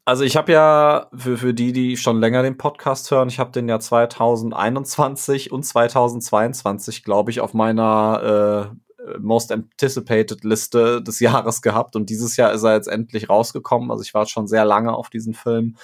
also 0.05 0.25
ich 0.25 0.37
habe 0.37 0.53
ja 0.53 1.09
für, 1.15 1.37
für 1.39 1.55
die, 1.55 1.73
die 1.73 1.97
schon 1.97 2.21
länger 2.21 2.43
den 2.43 2.59
Podcast 2.59 3.11
hören, 3.11 3.29
ich 3.29 3.39
habe 3.39 3.53
den 3.53 3.69
ja 3.69 3.79
2021 3.81 5.53
und 5.53 5.65
2022, 5.65 7.05
glaube 7.05 7.31
ich, 7.31 7.41
auf 7.41 7.55
meiner 7.55 8.73
äh, 8.75 9.19
Most 9.19 9.53
Anticipated 9.53 10.45
Liste 10.45 11.03
des 11.03 11.21
Jahres 11.21 11.63
gehabt 11.63 11.97
und 11.97 12.11
dieses 12.11 12.37
Jahr 12.37 12.53
ist 12.53 12.63
er 12.63 12.75
jetzt 12.75 12.89
endlich 12.89 13.29
rausgekommen. 13.29 13.91
Also 13.91 14.03
ich 14.03 14.15
war 14.15 14.27
schon 14.27 14.47
sehr 14.47 14.65
lange 14.65 14.93
auf 14.93 15.11
diesen 15.11 15.35
Film. 15.35 15.77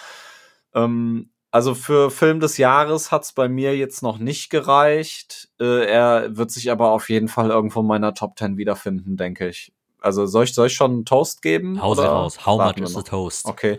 Ähm, 0.74 1.30
also 1.56 1.74
für 1.74 2.10
Film 2.10 2.38
des 2.38 2.58
Jahres 2.58 3.10
hat 3.10 3.24
es 3.24 3.32
bei 3.32 3.48
mir 3.48 3.74
jetzt 3.74 4.02
noch 4.02 4.18
nicht 4.18 4.50
gereicht. 4.50 5.48
Äh, 5.58 5.86
er 5.86 6.36
wird 6.36 6.50
sich 6.50 6.70
aber 6.70 6.90
auf 6.90 7.08
jeden 7.08 7.28
Fall 7.28 7.48
irgendwo 7.48 7.80
in 7.80 7.86
meiner 7.86 8.12
Top 8.12 8.38
10 8.38 8.58
wiederfinden, 8.58 9.16
denke 9.16 9.48
ich. 9.48 9.72
Also 9.98 10.26
soll 10.26 10.44
ich, 10.44 10.52
soll 10.52 10.66
ich 10.66 10.74
schon 10.74 10.90
einen 10.90 11.04
Toast 11.06 11.40
geben? 11.40 11.80
Hau 11.80 11.94
sie 11.94 12.06
raus. 12.06 12.44
How 12.44 12.60
much 12.60 12.76
is 12.76 12.92
the 12.92 13.02
toast? 13.02 13.46
Okay. 13.46 13.78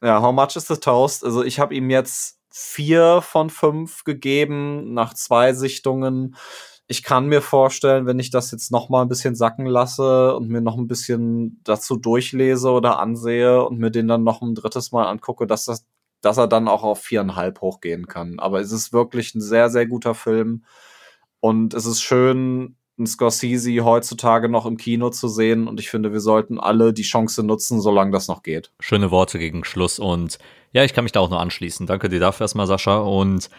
Ja, 0.00 0.22
how 0.22 0.32
much 0.32 0.54
is 0.54 0.68
the 0.68 0.76
toast? 0.76 1.24
Also 1.24 1.42
ich 1.42 1.58
habe 1.58 1.74
ihm 1.74 1.90
jetzt 1.90 2.38
vier 2.50 3.20
von 3.20 3.50
fünf 3.50 4.04
gegeben 4.04 4.94
nach 4.94 5.12
zwei 5.12 5.54
Sichtungen 5.54 6.36
ich 6.90 7.02
kann 7.02 7.26
mir 7.26 7.42
vorstellen, 7.42 8.06
wenn 8.06 8.18
ich 8.18 8.30
das 8.30 8.50
jetzt 8.50 8.72
noch 8.72 8.88
mal 8.88 9.02
ein 9.02 9.08
bisschen 9.08 9.34
sacken 9.34 9.66
lasse 9.66 10.34
und 10.34 10.48
mir 10.48 10.62
noch 10.62 10.78
ein 10.78 10.88
bisschen 10.88 11.60
dazu 11.62 11.96
durchlese 11.96 12.70
oder 12.70 12.98
ansehe 12.98 13.62
und 13.62 13.78
mir 13.78 13.90
den 13.90 14.08
dann 14.08 14.24
noch 14.24 14.40
ein 14.40 14.54
drittes 14.54 14.90
Mal 14.90 15.06
angucke, 15.06 15.46
dass 15.46 15.66
das, 15.66 15.84
dass 16.20 16.38
er 16.38 16.46
dann 16.48 16.68
auch 16.68 16.82
auf 16.82 17.00
viereinhalb 17.00 17.60
hochgehen 17.60 18.06
kann. 18.06 18.38
Aber 18.38 18.60
es 18.60 18.72
ist 18.72 18.92
wirklich 18.92 19.34
ein 19.34 19.40
sehr, 19.40 19.70
sehr 19.70 19.86
guter 19.86 20.14
Film. 20.14 20.64
Und 21.40 21.74
es 21.74 21.86
ist 21.86 22.02
schön, 22.02 22.76
einen 22.98 23.06
Scorsese 23.06 23.84
heutzutage 23.84 24.48
noch 24.48 24.66
im 24.66 24.76
Kino 24.76 25.10
zu 25.10 25.28
sehen. 25.28 25.68
Und 25.68 25.78
ich 25.78 25.90
finde, 25.90 26.12
wir 26.12 26.20
sollten 26.20 26.58
alle 26.58 26.92
die 26.92 27.02
Chance 27.02 27.42
nutzen, 27.42 27.80
solange 27.80 28.10
das 28.10 28.28
noch 28.28 28.42
geht. 28.42 28.72
Schöne 28.80 29.10
Worte 29.10 29.38
gegen 29.38 29.64
Schluss. 29.64 29.98
Und 29.98 30.38
ja, 30.72 30.84
ich 30.84 30.94
kann 30.94 31.04
mich 31.04 31.12
da 31.12 31.20
auch 31.20 31.30
nur 31.30 31.40
anschließen. 31.40 31.86
Danke 31.86 32.08
dir 32.08 32.20
dafür 32.20 32.44
erstmal, 32.44 32.66
Sascha. 32.66 32.98
Und 32.98 33.50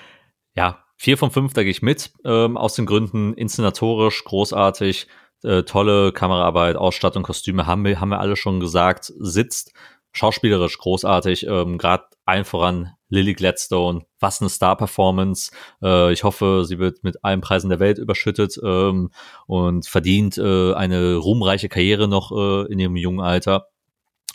ja, 0.56 0.84
Vier 1.02 1.18
von 1.18 1.32
fünf, 1.32 1.54
da 1.54 1.64
gehe 1.64 1.72
ich 1.72 1.82
mit, 1.82 2.12
ähm, 2.26 2.58
aus 2.58 2.74
den 2.74 2.86
Gründen 2.86 3.34
inszenatorisch 3.34 4.22
großartig, 4.26 5.08
äh, 5.44 5.64
tolle 5.64 6.12
Kameraarbeit, 6.12 6.76
Ausstattung, 6.76 7.24
Kostüme 7.24 7.66
haben 7.66 7.86
wir, 7.86 8.02
haben 8.02 8.10
wir 8.10 8.20
alle 8.20 8.36
schon 8.36 8.60
gesagt, 8.60 9.14
sitzt 9.18 9.72
schauspielerisch 10.20 10.78
großartig, 10.78 11.48
ähm, 11.48 11.78
gerade 11.78 12.04
allen 12.26 12.46
voran 12.46 12.92
Lily 13.10 13.34
Gladstone. 13.34 14.06
Was 14.20 14.42
eine 14.42 14.50
Star-Performance. 14.50 15.52
Äh, 15.82 16.14
ich 16.14 16.24
hoffe, 16.24 16.66
sie 16.68 16.78
wird 16.78 17.04
mit 17.04 17.24
allen 17.24 17.42
Preisen 17.42 17.70
der 17.70 17.80
Welt 17.80 17.98
überschüttet 17.98 18.60
ähm, 18.64 19.12
und 19.48 19.88
verdient 19.88 20.38
äh, 20.38 20.74
eine 20.74 21.16
ruhmreiche 21.16 21.70
Karriere 21.70 22.08
noch 22.08 22.32
äh, 22.32 22.72
in 22.72 22.80
ihrem 22.80 22.98
jungen 22.98 23.22
Alter. 23.22 23.69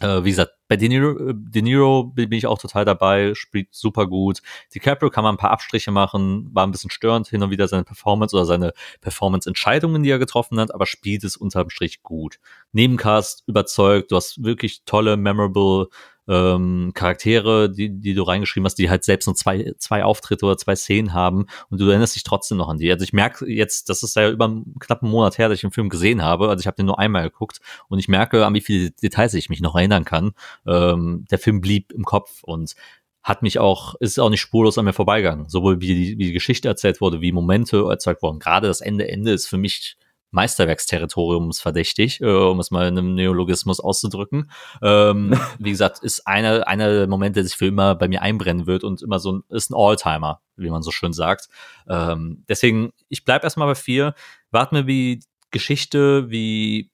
Äh, 0.01 0.25
wie 0.25 0.31
gesagt, 0.31 0.53
bei 0.67 0.77
De 0.77 0.89
Niro, 0.89 1.31
äh, 1.31 1.35
De 1.37 1.63
Niro 1.63 2.05
bin 2.05 2.33
ich 2.33 2.47
auch 2.47 2.59
total 2.59 2.85
dabei, 2.85 3.35
spielt 3.35 3.69
super 3.73 4.07
gut. 4.07 4.41
DiCaprio 4.75 5.11
kann 5.11 5.23
man 5.23 5.35
ein 5.35 5.39
paar 5.39 5.53
Abstriche 5.53 5.93
machen, 5.93 6.51
war 6.53 6.67
ein 6.67 6.73
bisschen 6.73 6.91
störend 6.91 7.29
hin 7.29 7.43
und 7.43 7.51
wieder 7.51 7.69
seine 7.69 7.85
Performance 7.85 8.35
oder 8.35 8.45
seine 8.45 8.73
Performance-Entscheidungen, 9.01 10.03
die 10.03 10.11
er 10.11 10.19
getroffen 10.19 10.59
hat, 10.59 10.75
aber 10.75 10.87
spielt 10.87 11.23
es 11.23 11.37
unterm 11.37 11.71
Strich 11.71 12.03
gut. 12.03 12.41
Nebencast 12.73 13.45
überzeugt, 13.47 14.11
du 14.11 14.17
hast 14.17 14.43
wirklich 14.43 14.83
tolle, 14.85 15.17
memorable 15.17 15.89
ähm, 16.29 16.93
Charaktere, 16.95 17.71
die, 17.71 17.91
die 17.91 18.15
du 18.15 18.23
reingeschrieben 18.23 18.65
hast, 18.65 18.77
die 18.77 18.91
halt 18.91 19.05
selbst 19.05 19.27
nur 19.27 19.35
zwei, 19.35 19.73
zwei 19.79 20.05
Auftritte 20.05 20.47
oder 20.47 20.57
zwei 20.57 20.77
Szenen 20.77 21.13
haben 21.13 21.47
und 21.71 21.81
du 21.81 21.89
erinnerst 21.89 22.17
dich 22.17 22.23
trotzdem 22.23 22.59
noch 22.59 22.69
an 22.69 22.79
die. 22.79 22.91
Also 22.91 23.05
ich 23.05 23.13
merke 23.13 23.47
jetzt, 23.51 23.89
das 23.89 24.03
ist 24.03 24.17
ja 24.17 24.31
über 24.31 24.47
einen 24.47 24.79
knappen 24.79 25.11
Monat 25.11 25.39
her, 25.39 25.49
dass 25.49 25.57
ich 25.57 25.63
den 25.63 25.71
Film 25.71 25.89
gesehen 25.89 26.23
habe. 26.23 26.49
Also 26.49 26.61
ich 26.61 26.67
habe 26.67 26.77
den 26.77 26.87
nur 26.87 26.99
einmal 26.99 27.25
geguckt 27.25 27.61
und 27.89 27.99
ich 27.99 28.09
merke, 28.09 28.47
an 28.47 28.55
wie 28.55 28.61
viele 28.61 28.91
Details 28.91 29.35
ich 29.35 29.51
mich 29.51 29.61
noch 29.61 29.75
erinnern 29.75 30.05
kann. 30.05 30.33
Ähm, 30.67 31.25
der 31.31 31.39
Film 31.39 31.61
blieb 31.61 31.93
im 31.93 32.05
Kopf 32.05 32.43
und 32.43 32.75
hat 33.23 33.43
mich 33.43 33.59
auch, 33.59 33.95
ist 34.01 34.19
auch 34.19 34.29
nicht 34.29 34.43
spurlos 34.43 34.77
an 34.77 34.85
mir 34.85 34.93
vorbeigegangen. 34.93 35.49
Sowohl 35.49 35.81
wie 35.81 35.95
die, 35.95 36.19
wie 36.19 36.27
die 36.27 36.33
Geschichte 36.33 36.69
erzählt 36.69 37.01
wurde, 37.01 37.23
wie 37.23 37.33
Momente 37.33 37.87
erzeugt 37.89 38.23
wurden. 38.23 38.39
Gerade 38.39 38.69
das 38.69 38.83
Ende, 38.83 39.09
Ende 39.09 39.33
ist 39.33 39.47
für 39.47 39.57
mich 39.57 39.97
Meisterwerksterritoriums 40.35 41.61
verdächtig, 41.61 42.21
äh, 42.21 42.27
um 42.27 42.59
es 42.61 42.71
mal 42.71 42.89
in 42.89 42.99
einem 42.99 43.15
Neologismus 43.15 43.81
auszudrücken. 43.81 44.51
Ähm, 44.83 45.33
wie 45.59 45.71
gesagt, 45.71 46.01
ist 46.01 46.27
einer 46.27 46.67
einer 46.67 46.93
der 46.93 47.07
Momente, 47.07 47.35
der 47.35 47.45
sich 47.45 47.57
für 47.57 47.67
immer 47.67 47.95
bei 47.95 48.09
mir 48.09 48.21
einbrennen 48.21 48.67
wird 48.67 48.85
und 48.85 49.01
immer 49.01 49.19
so 49.21 49.33
ein, 49.33 49.43
ist 49.49 49.71
ein 49.71 49.75
Alltimer, 49.75 50.41
wie 50.57 50.71
man 50.71 50.83
so 50.83 50.91
schön 50.91 51.13
sagt. 51.13 51.49
Ähm, 51.89 52.45
deswegen, 52.49 52.91
ich 53.09 53.25
bleib 53.25 53.45
erstmal 53.45 53.69
bei 53.69 53.75
vier. 53.75 54.15
Warten 54.51 54.77
wir, 54.77 54.87
wie 54.87 55.23
Geschichte, 55.51 56.31
wie 56.31 56.91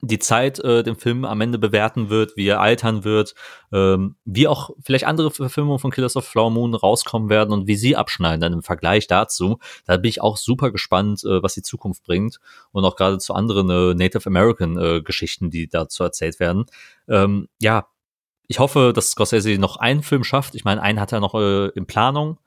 die 0.00 0.18
Zeit 0.18 0.60
äh, 0.60 0.82
den 0.82 0.96
Film 0.96 1.24
am 1.24 1.40
Ende 1.40 1.58
bewerten 1.58 2.08
wird, 2.08 2.36
wie 2.36 2.46
er 2.46 2.60
altern 2.60 3.04
wird, 3.04 3.34
ähm, 3.72 4.16
wie 4.24 4.46
auch 4.46 4.70
vielleicht 4.80 5.04
andere 5.04 5.30
Verfilmungen 5.30 5.80
von 5.80 5.90
Killers 5.90 6.16
of 6.16 6.24
Flower 6.24 6.50
Moon 6.50 6.74
rauskommen 6.74 7.28
werden 7.28 7.52
und 7.52 7.66
wie 7.66 7.74
sie 7.74 7.96
abschneiden 7.96 8.40
dann 8.40 8.52
im 8.52 8.62
Vergleich 8.62 9.08
dazu. 9.08 9.58
Da 9.86 9.96
bin 9.96 10.08
ich 10.08 10.20
auch 10.20 10.36
super 10.36 10.70
gespannt, 10.70 11.24
äh, 11.24 11.42
was 11.42 11.54
die 11.54 11.62
Zukunft 11.62 12.04
bringt 12.04 12.38
und 12.70 12.84
auch 12.84 12.94
gerade 12.94 13.18
zu 13.18 13.34
anderen 13.34 13.70
äh, 13.70 13.94
Native 13.94 14.26
American 14.26 14.78
äh, 14.78 15.02
Geschichten, 15.02 15.50
die 15.50 15.68
dazu 15.68 16.04
erzählt 16.04 16.38
werden. 16.38 16.66
Ähm, 17.08 17.48
ja, 17.60 17.88
ich 18.46 18.60
hoffe, 18.60 18.92
dass 18.94 19.10
Scorsese 19.10 19.58
noch 19.58 19.76
einen 19.76 20.02
Film 20.02 20.24
schafft. 20.24 20.54
Ich 20.54 20.64
meine, 20.64 20.80
einen 20.80 21.00
hat 21.00 21.12
er 21.12 21.20
noch 21.20 21.34
äh, 21.34 21.68
in 21.68 21.86
Planung 21.86 22.38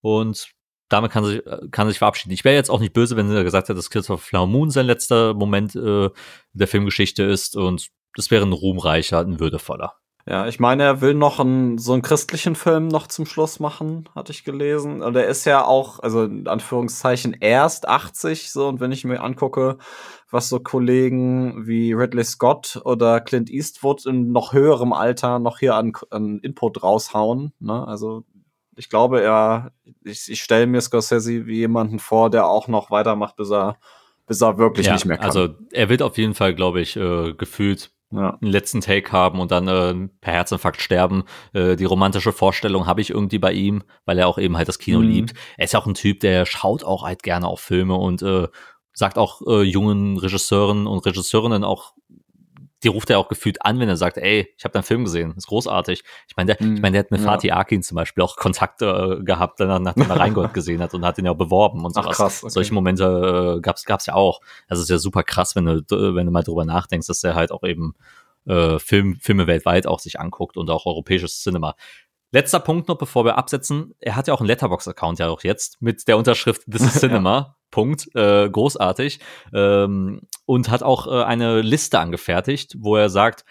und 0.00 0.55
damit 0.88 1.10
kann 1.10 1.24
sich, 1.24 1.42
kann 1.70 1.88
sich 1.88 1.98
verabschieden. 1.98 2.32
Ich 2.32 2.44
wäre 2.44 2.54
jetzt 2.54 2.70
auch 2.70 2.80
nicht 2.80 2.92
böse, 2.92 3.16
wenn 3.16 3.30
er 3.30 3.44
gesagt 3.44 3.68
hätte, 3.68 3.76
dass 3.76 3.90
Kills 3.90 4.10
of 4.10 4.22
Flower 4.22 4.46
Moon 4.46 4.70
sein 4.70 4.86
letzter 4.86 5.34
Moment 5.34 5.74
äh, 5.74 6.10
der 6.52 6.68
Filmgeschichte 6.68 7.22
ist 7.22 7.56
und 7.56 7.88
das 8.14 8.30
wäre 8.30 8.46
ein 8.46 8.52
ruhmreicher, 8.52 9.20
ein 9.20 9.40
würdevoller. 9.40 9.94
Ja, 10.28 10.48
ich 10.48 10.58
meine, 10.58 10.82
er 10.82 11.00
will 11.00 11.14
noch 11.14 11.38
einen, 11.38 11.78
so 11.78 11.92
einen 11.92 12.02
christlichen 12.02 12.56
Film 12.56 12.88
noch 12.88 13.06
zum 13.06 13.26
Schluss 13.26 13.60
machen, 13.60 14.08
hatte 14.12 14.32
ich 14.32 14.42
gelesen. 14.42 15.00
Und 15.00 15.14
er 15.14 15.28
ist 15.28 15.44
ja 15.44 15.64
auch, 15.64 16.00
also 16.00 16.24
in 16.24 16.48
Anführungszeichen, 16.48 17.36
erst 17.38 17.86
80, 17.86 18.50
so. 18.50 18.66
Und 18.66 18.80
wenn 18.80 18.90
ich 18.90 19.04
mir 19.04 19.22
angucke, 19.22 19.78
was 20.28 20.48
so 20.48 20.58
Kollegen 20.58 21.68
wie 21.68 21.92
Ridley 21.92 22.24
Scott 22.24 22.80
oder 22.84 23.20
Clint 23.20 23.50
Eastwood 23.50 24.04
in 24.04 24.32
noch 24.32 24.52
höherem 24.52 24.92
Alter 24.92 25.38
noch 25.38 25.60
hier 25.60 25.76
an, 25.76 25.92
an 26.10 26.40
Input 26.40 26.82
raushauen, 26.82 27.52
ne? 27.60 27.86
Also 27.86 28.24
ich 28.76 28.88
glaube, 28.88 29.22
er, 29.22 29.72
ich, 30.04 30.30
ich 30.30 30.42
stelle 30.42 30.66
mir 30.66 30.80
Scorsese 30.80 31.46
wie 31.46 31.56
jemanden 31.56 31.98
vor, 31.98 32.30
der 32.30 32.46
auch 32.46 32.68
noch 32.68 32.90
weitermacht, 32.90 33.36
bis 33.36 33.50
er, 33.50 33.78
bis 34.26 34.40
er 34.40 34.58
wirklich 34.58 34.86
ja, 34.86 34.92
nicht 34.92 35.06
mehr 35.06 35.16
kann. 35.16 35.26
Also 35.26 35.48
er 35.72 35.88
wird 35.88 36.02
auf 36.02 36.18
jeden 36.18 36.34
Fall, 36.34 36.54
glaube 36.54 36.80
ich, 36.80 36.96
äh, 36.96 37.32
gefühlt 37.32 37.90
ja. 38.10 38.38
einen 38.40 38.50
letzten 38.50 38.80
Take 38.80 39.10
haben 39.12 39.40
und 39.40 39.50
dann 39.50 39.68
äh, 39.68 40.08
per 40.20 40.34
Herzinfarkt 40.34 40.80
sterben. 40.80 41.24
Äh, 41.52 41.76
die 41.76 41.84
romantische 41.84 42.32
Vorstellung 42.32 42.86
habe 42.86 43.00
ich 43.00 43.10
irgendwie 43.10 43.38
bei 43.38 43.52
ihm, 43.52 43.82
weil 44.04 44.18
er 44.18 44.28
auch 44.28 44.38
eben 44.38 44.56
halt 44.56 44.68
das 44.68 44.78
Kino 44.78 45.00
mhm. 45.00 45.08
liebt. 45.08 45.34
Er 45.56 45.64
ist 45.64 45.74
auch 45.74 45.86
ein 45.86 45.94
Typ, 45.94 46.20
der 46.20 46.46
schaut 46.46 46.84
auch 46.84 47.04
halt 47.04 47.22
gerne 47.22 47.48
auf 47.48 47.60
Filme 47.60 47.94
und 47.94 48.22
äh, 48.22 48.48
sagt 48.92 49.18
auch 49.18 49.42
äh, 49.46 49.62
jungen 49.62 50.16
Regisseuren 50.18 50.86
und 50.86 51.04
Regisseurinnen 51.04 51.64
auch 51.64 51.94
die 52.82 52.88
ruft 52.88 53.08
er 53.10 53.18
auch 53.18 53.28
gefühlt 53.28 53.64
an, 53.64 53.80
wenn 53.80 53.88
er 53.88 53.96
sagt, 53.96 54.18
ey, 54.18 54.52
ich 54.56 54.64
habe 54.64 54.72
deinen 54.72 54.82
Film 54.82 55.04
gesehen, 55.04 55.34
ist 55.36 55.46
großartig. 55.46 56.04
Ich 56.28 56.36
meine, 56.36 56.54
der, 56.54 56.60
ich 56.60 56.80
meine, 56.80 56.92
der 56.92 57.00
hat 57.00 57.10
mit 57.10 57.20
ja. 57.20 57.26
Fatih 57.26 57.52
Akin 57.52 57.82
zum 57.82 57.94
Beispiel 57.94 58.22
auch 58.22 58.36
Kontakte 58.36 59.18
äh, 59.20 59.24
gehabt, 59.24 59.60
nachdem 59.60 60.10
er 60.10 60.20
Reingold 60.20 60.52
gesehen 60.54 60.82
hat 60.82 60.92
und 60.92 61.04
hat 61.04 61.18
ihn 61.18 61.24
ja 61.24 61.32
auch 61.32 61.36
beworben 61.36 61.84
und 61.84 61.94
sowas. 61.94 62.08
Ach, 62.10 62.16
krass, 62.16 62.42
okay. 62.42 62.52
Solche 62.52 62.74
Momente 62.74 63.56
äh, 63.56 63.60
gab's 63.60 63.84
gab's 63.84 64.06
ja 64.06 64.14
auch. 64.14 64.40
Also 64.68 64.82
ist 64.82 64.90
ja 64.90 64.98
super 64.98 65.22
krass, 65.22 65.56
wenn 65.56 65.64
du 65.64 65.82
wenn 65.88 66.26
du 66.26 66.32
mal 66.32 66.42
drüber 66.42 66.64
nachdenkst, 66.64 67.06
dass 67.06 67.24
er 67.24 67.34
halt 67.34 67.50
auch 67.50 67.62
eben 67.62 67.94
äh, 68.46 68.78
Film, 68.78 69.16
Filme 69.20 69.46
weltweit 69.46 69.86
auch 69.86 69.98
sich 69.98 70.20
anguckt 70.20 70.56
und 70.56 70.70
auch 70.70 70.86
europäisches 70.86 71.42
Cinema. 71.42 71.74
Letzter 72.32 72.60
Punkt 72.60 72.88
noch, 72.88 72.98
bevor 72.98 73.24
wir 73.24 73.38
absetzen. 73.38 73.94
Er 74.00 74.16
hat 74.16 74.28
ja 74.28 74.34
auch 74.34 74.40
einen 74.40 74.48
Letterbox-Account 74.48 75.18
ja 75.18 75.28
auch 75.28 75.42
jetzt 75.42 75.80
mit 75.80 76.06
der 76.08 76.18
Unterschrift 76.18 76.62
This 76.70 76.82
is 76.82 76.94
Cinema. 77.00 77.55
Punkt. 77.70 78.08
Äh, 78.14 78.48
großartig. 78.50 79.20
Ähm, 79.52 80.22
und 80.44 80.70
hat 80.70 80.82
auch 80.82 81.06
äh, 81.06 81.24
eine 81.24 81.60
Liste 81.62 81.98
angefertigt, 81.98 82.76
wo 82.78 82.96
er 82.96 83.10
sagt, 83.10 83.44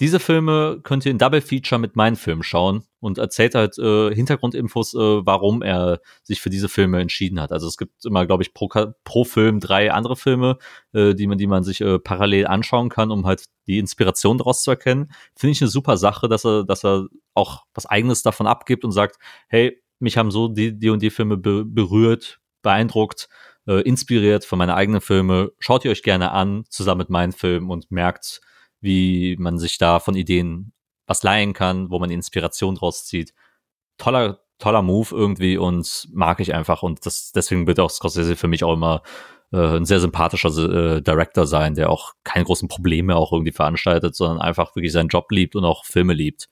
diese 0.00 0.20
Filme 0.20 0.78
könnt 0.84 1.04
ihr 1.04 1.10
in 1.10 1.18
Double 1.18 1.40
Feature 1.40 1.80
mit 1.80 1.96
meinen 1.96 2.14
Filmen 2.14 2.44
schauen 2.44 2.84
und 3.00 3.18
erzählt 3.18 3.56
halt 3.56 3.78
äh, 3.78 4.14
Hintergrundinfos, 4.14 4.94
äh, 4.94 4.98
warum 4.98 5.60
er 5.60 6.00
sich 6.22 6.40
für 6.40 6.50
diese 6.50 6.68
Filme 6.68 7.00
entschieden 7.00 7.40
hat. 7.40 7.50
Also 7.50 7.66
es 7.66 7.76
gibt 7.76 8.04
immer, 8.04 8.24
glaube 8.24 8.44
ich, 8.44 8.54
pro, 8.54 8.68
pro 9.02 9.24
Film 9.24 9.58
drei 9.58 9.92
andere 9.92 10.14
Filme, 10.14 10.58
äh, 10.92 11.14
die 11.14 11.26
man, 11.26 11.36
die 11.36 11.48
man 11.48 11.64
sich 11.64 11.80
äh, 11.80 11.98
parallel 11.98 12.46
anschauen 12.46 12.90
kann, 12.90 13.10
um 13.10 13.26
halt 13.26 13.46
die 13.66 13.78
Inspiration 13.78 14.38
daraus 14.38 14.62
zu 14.62 14.70
erkennen. 14.70 15.10
Finde 15.34 15.52
ich 15.52 15.62
eine 15.62 15.70
super 15.70 15.96
Sache, 15.96 16.28
dass 16.28 16.44
er, 16.46 16.62
dass 16.64 16.84
er 16.84 17.08
auch 17.34 17.64
was 17.74 17.86
Eigenes 17.86 18.22
davon 18.22 18.46
abgibt 18.46 18.84
und 18.84 18.92
sagt, 18.92 19.18
hey, 19.48 19.82
mich 19.98 20.16
haben 20.16 20.30
so 20.30 20.46
die, 20.46 20.78
die 20.78 20.90
und 20.90 21.02
die 21.02 21.10
Filme 21.10 21.36
be 21.36 21.64
berührt, 21.64 22.38
beeindruckt, 22.62 23.28
äh, 23.66 23.82
inspiriert 23.82 24.44
von 24.44 24.58
meinen 24.58 24.70
eigenen 24.70 25.00
Filme. 25.00 25.52
Schaut 25.58 25.84
ihr 25.84 25.90
euch 25.90 26.02
gerne 26.02 26.32
an, 26.32 26.64
zusammen 26.68 26.98
mit 26.98 27.10
meinen 27.10 27.32
Filmen 27.32 27.70
und 27.70 27.90
merkt, 27.90 28.40
wie 28.80 29.36
man 29.38 29.58
sich 29.58 29.78
da 29.78 30.00
von 30.00 30.14
Ideen 30.14 30.72
was 31.06 31.22
leihen 31.22 31.52
kann, 31.54 31.90
wo 31.90 31.98
man 31.98 32.10
Inspiration 32.10 32.74
draus 32.74 33.06
zieht. 33.06 33.32
Toller, 33.96 34.40
toller 34.58 34.82
Move 34.82 35.08
irgendwie 35.10 35.56
und 35.56 36.08
mag 36.12 36.40
ich 36.40 36.54
einfach 36.54 36.82
und 36.82 37.04
das, 37.06 37.32
deswegen 37.32 37.66
wird 37.66 37.80
auch 37.80 37.90
Scorsese 37.90 38.36
für 38.36 38.48
mich 38.48 38.62
auch 38.64 38.74
immer 38.74 39.02
äh, 39.52 39.76
ein 39.76 39.86
sehr 39.86 40.00
sympathischer 40.00 40.50
äh, 40.96 41.02
Director 41.02 41.46
sein, 41.46 41.74
der 41.74 41.90
auch 41.90 42.12
keine 42.24 42.44
großen 42.44 42.68
Probleme 42.68 43.16
auch 43.16 43.32
irgendwie 43.32 43.52
veranstaltet, 43.52 44.14
sondern 44.14 44.40
einfach 44.40 44.74
wirklich 44.76 44.92
seinen 44.92 45.08
Job 45.08 45.30
liebt 45.30 45.56
und 45.56 45.64
auch 45.64 45.84
Filme 45.84 46.12
liebt. 46.12 46.48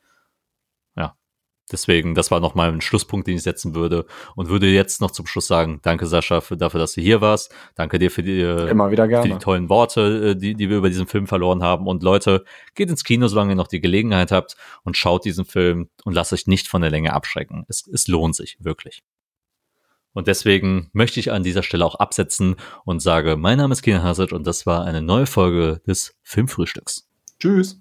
Deswegen, 1.70 2.14
das 2.14 2.30
war 2.30 2.38
nochmal 2.38 2.72
ein 2.72 2.80
Schlusspunkt, 2.80 3.26
den 3.26 3.36
ich 3.36 3.42
setzen 3.42 3.74
würde 3.74 4.06
und 4.36 4.48
würde 4.48 4.68
jetzt 4.68 5.00
noch 5.00 5.10
zum 5.10 5.26
Schluss 5.26 5.48
sagen, 5.48 5.80
danke 5.82 6.06
Sascha 6.06 6.40
für, 6.40 6.56
dafür, 6.56 6.78
dass 6.78 6.92
du 6.92 7.00
hier 7.00 7.20
warst. 7.20 7.52
Danke 7.74 7.98
dir 7.98 8.10
für 8.10 8.22
die, 8.22 8.40
äh, 8.40 8.70
Immer 8.70 8.92
wieder 8.92 9.08
gerne. 9.08 9.26
für 9.26 9.34
die 9.34 9.38
tollen 9.40 9.68
Worte, 9.68 10.30
äh, 10.30 10.36
die, 10.36 10.54
die 10.54 10.70
wir 10.70 10.76
über 10.76 10.88
diesen 10.88 11.08
Film 11.08 11.26
verloren 11.26 11.64
haben. 11.64 11.88
Und 11.88 12.04
Leute, 12.04 12.44
geht 12.76 12.88
ins 12.88 13.02
Kino, 13.02 13.26
solange 13.26 13.52
ihr 13.52 13.56
noch 13.56 13.66
die 13.66 13.80
Gelegenheit 13.80 14.30
habt 14.30 14.56
und 14.84 14.96
schaut 14.96 15.24
diesen 15.24 15.44
Film 15.44 15.88
und 16.04 16.12
lasst 16.12 16.32
euch 16.32 16.46
nicht 16.46 16.68
von 16.68 16.82
der 16.82 16.90
Länge 16.90 17.12
abschrecken. 17.12 17.64
Es, 17.68 17.86
es 17.88 18.06
lohnt 18.06 18.36
sich, 18.36 18.58
wirklich. 18.60 19.02
Und 20.12 20.28
deswegen 20.28 20.88
möchte 20.92 21.20
ich 21.20 21.32
an 21.32 21.42
dieser 21.42 21.62
Stelle 21.62 21.84
auch 21.84 21.96
absetzen 21.96 22.56
und 22.84 23.00
sage, 23.00 23.36
mein 23.36 23.58
Name 23.58 23.72
ist 23.72 23.82
Kina 23.82 24.02
Hazard 24.02 24.32
und 24.32 24.46
das 24.46 24.66
war 24.66 24.84
eine 24.84 25.02
neue 25.02 25.26
Folge 25.26 25.82
des 25.86 26.16
Filmfrühstücks. 26.22 27.08
Tschüss. 27.38 27.80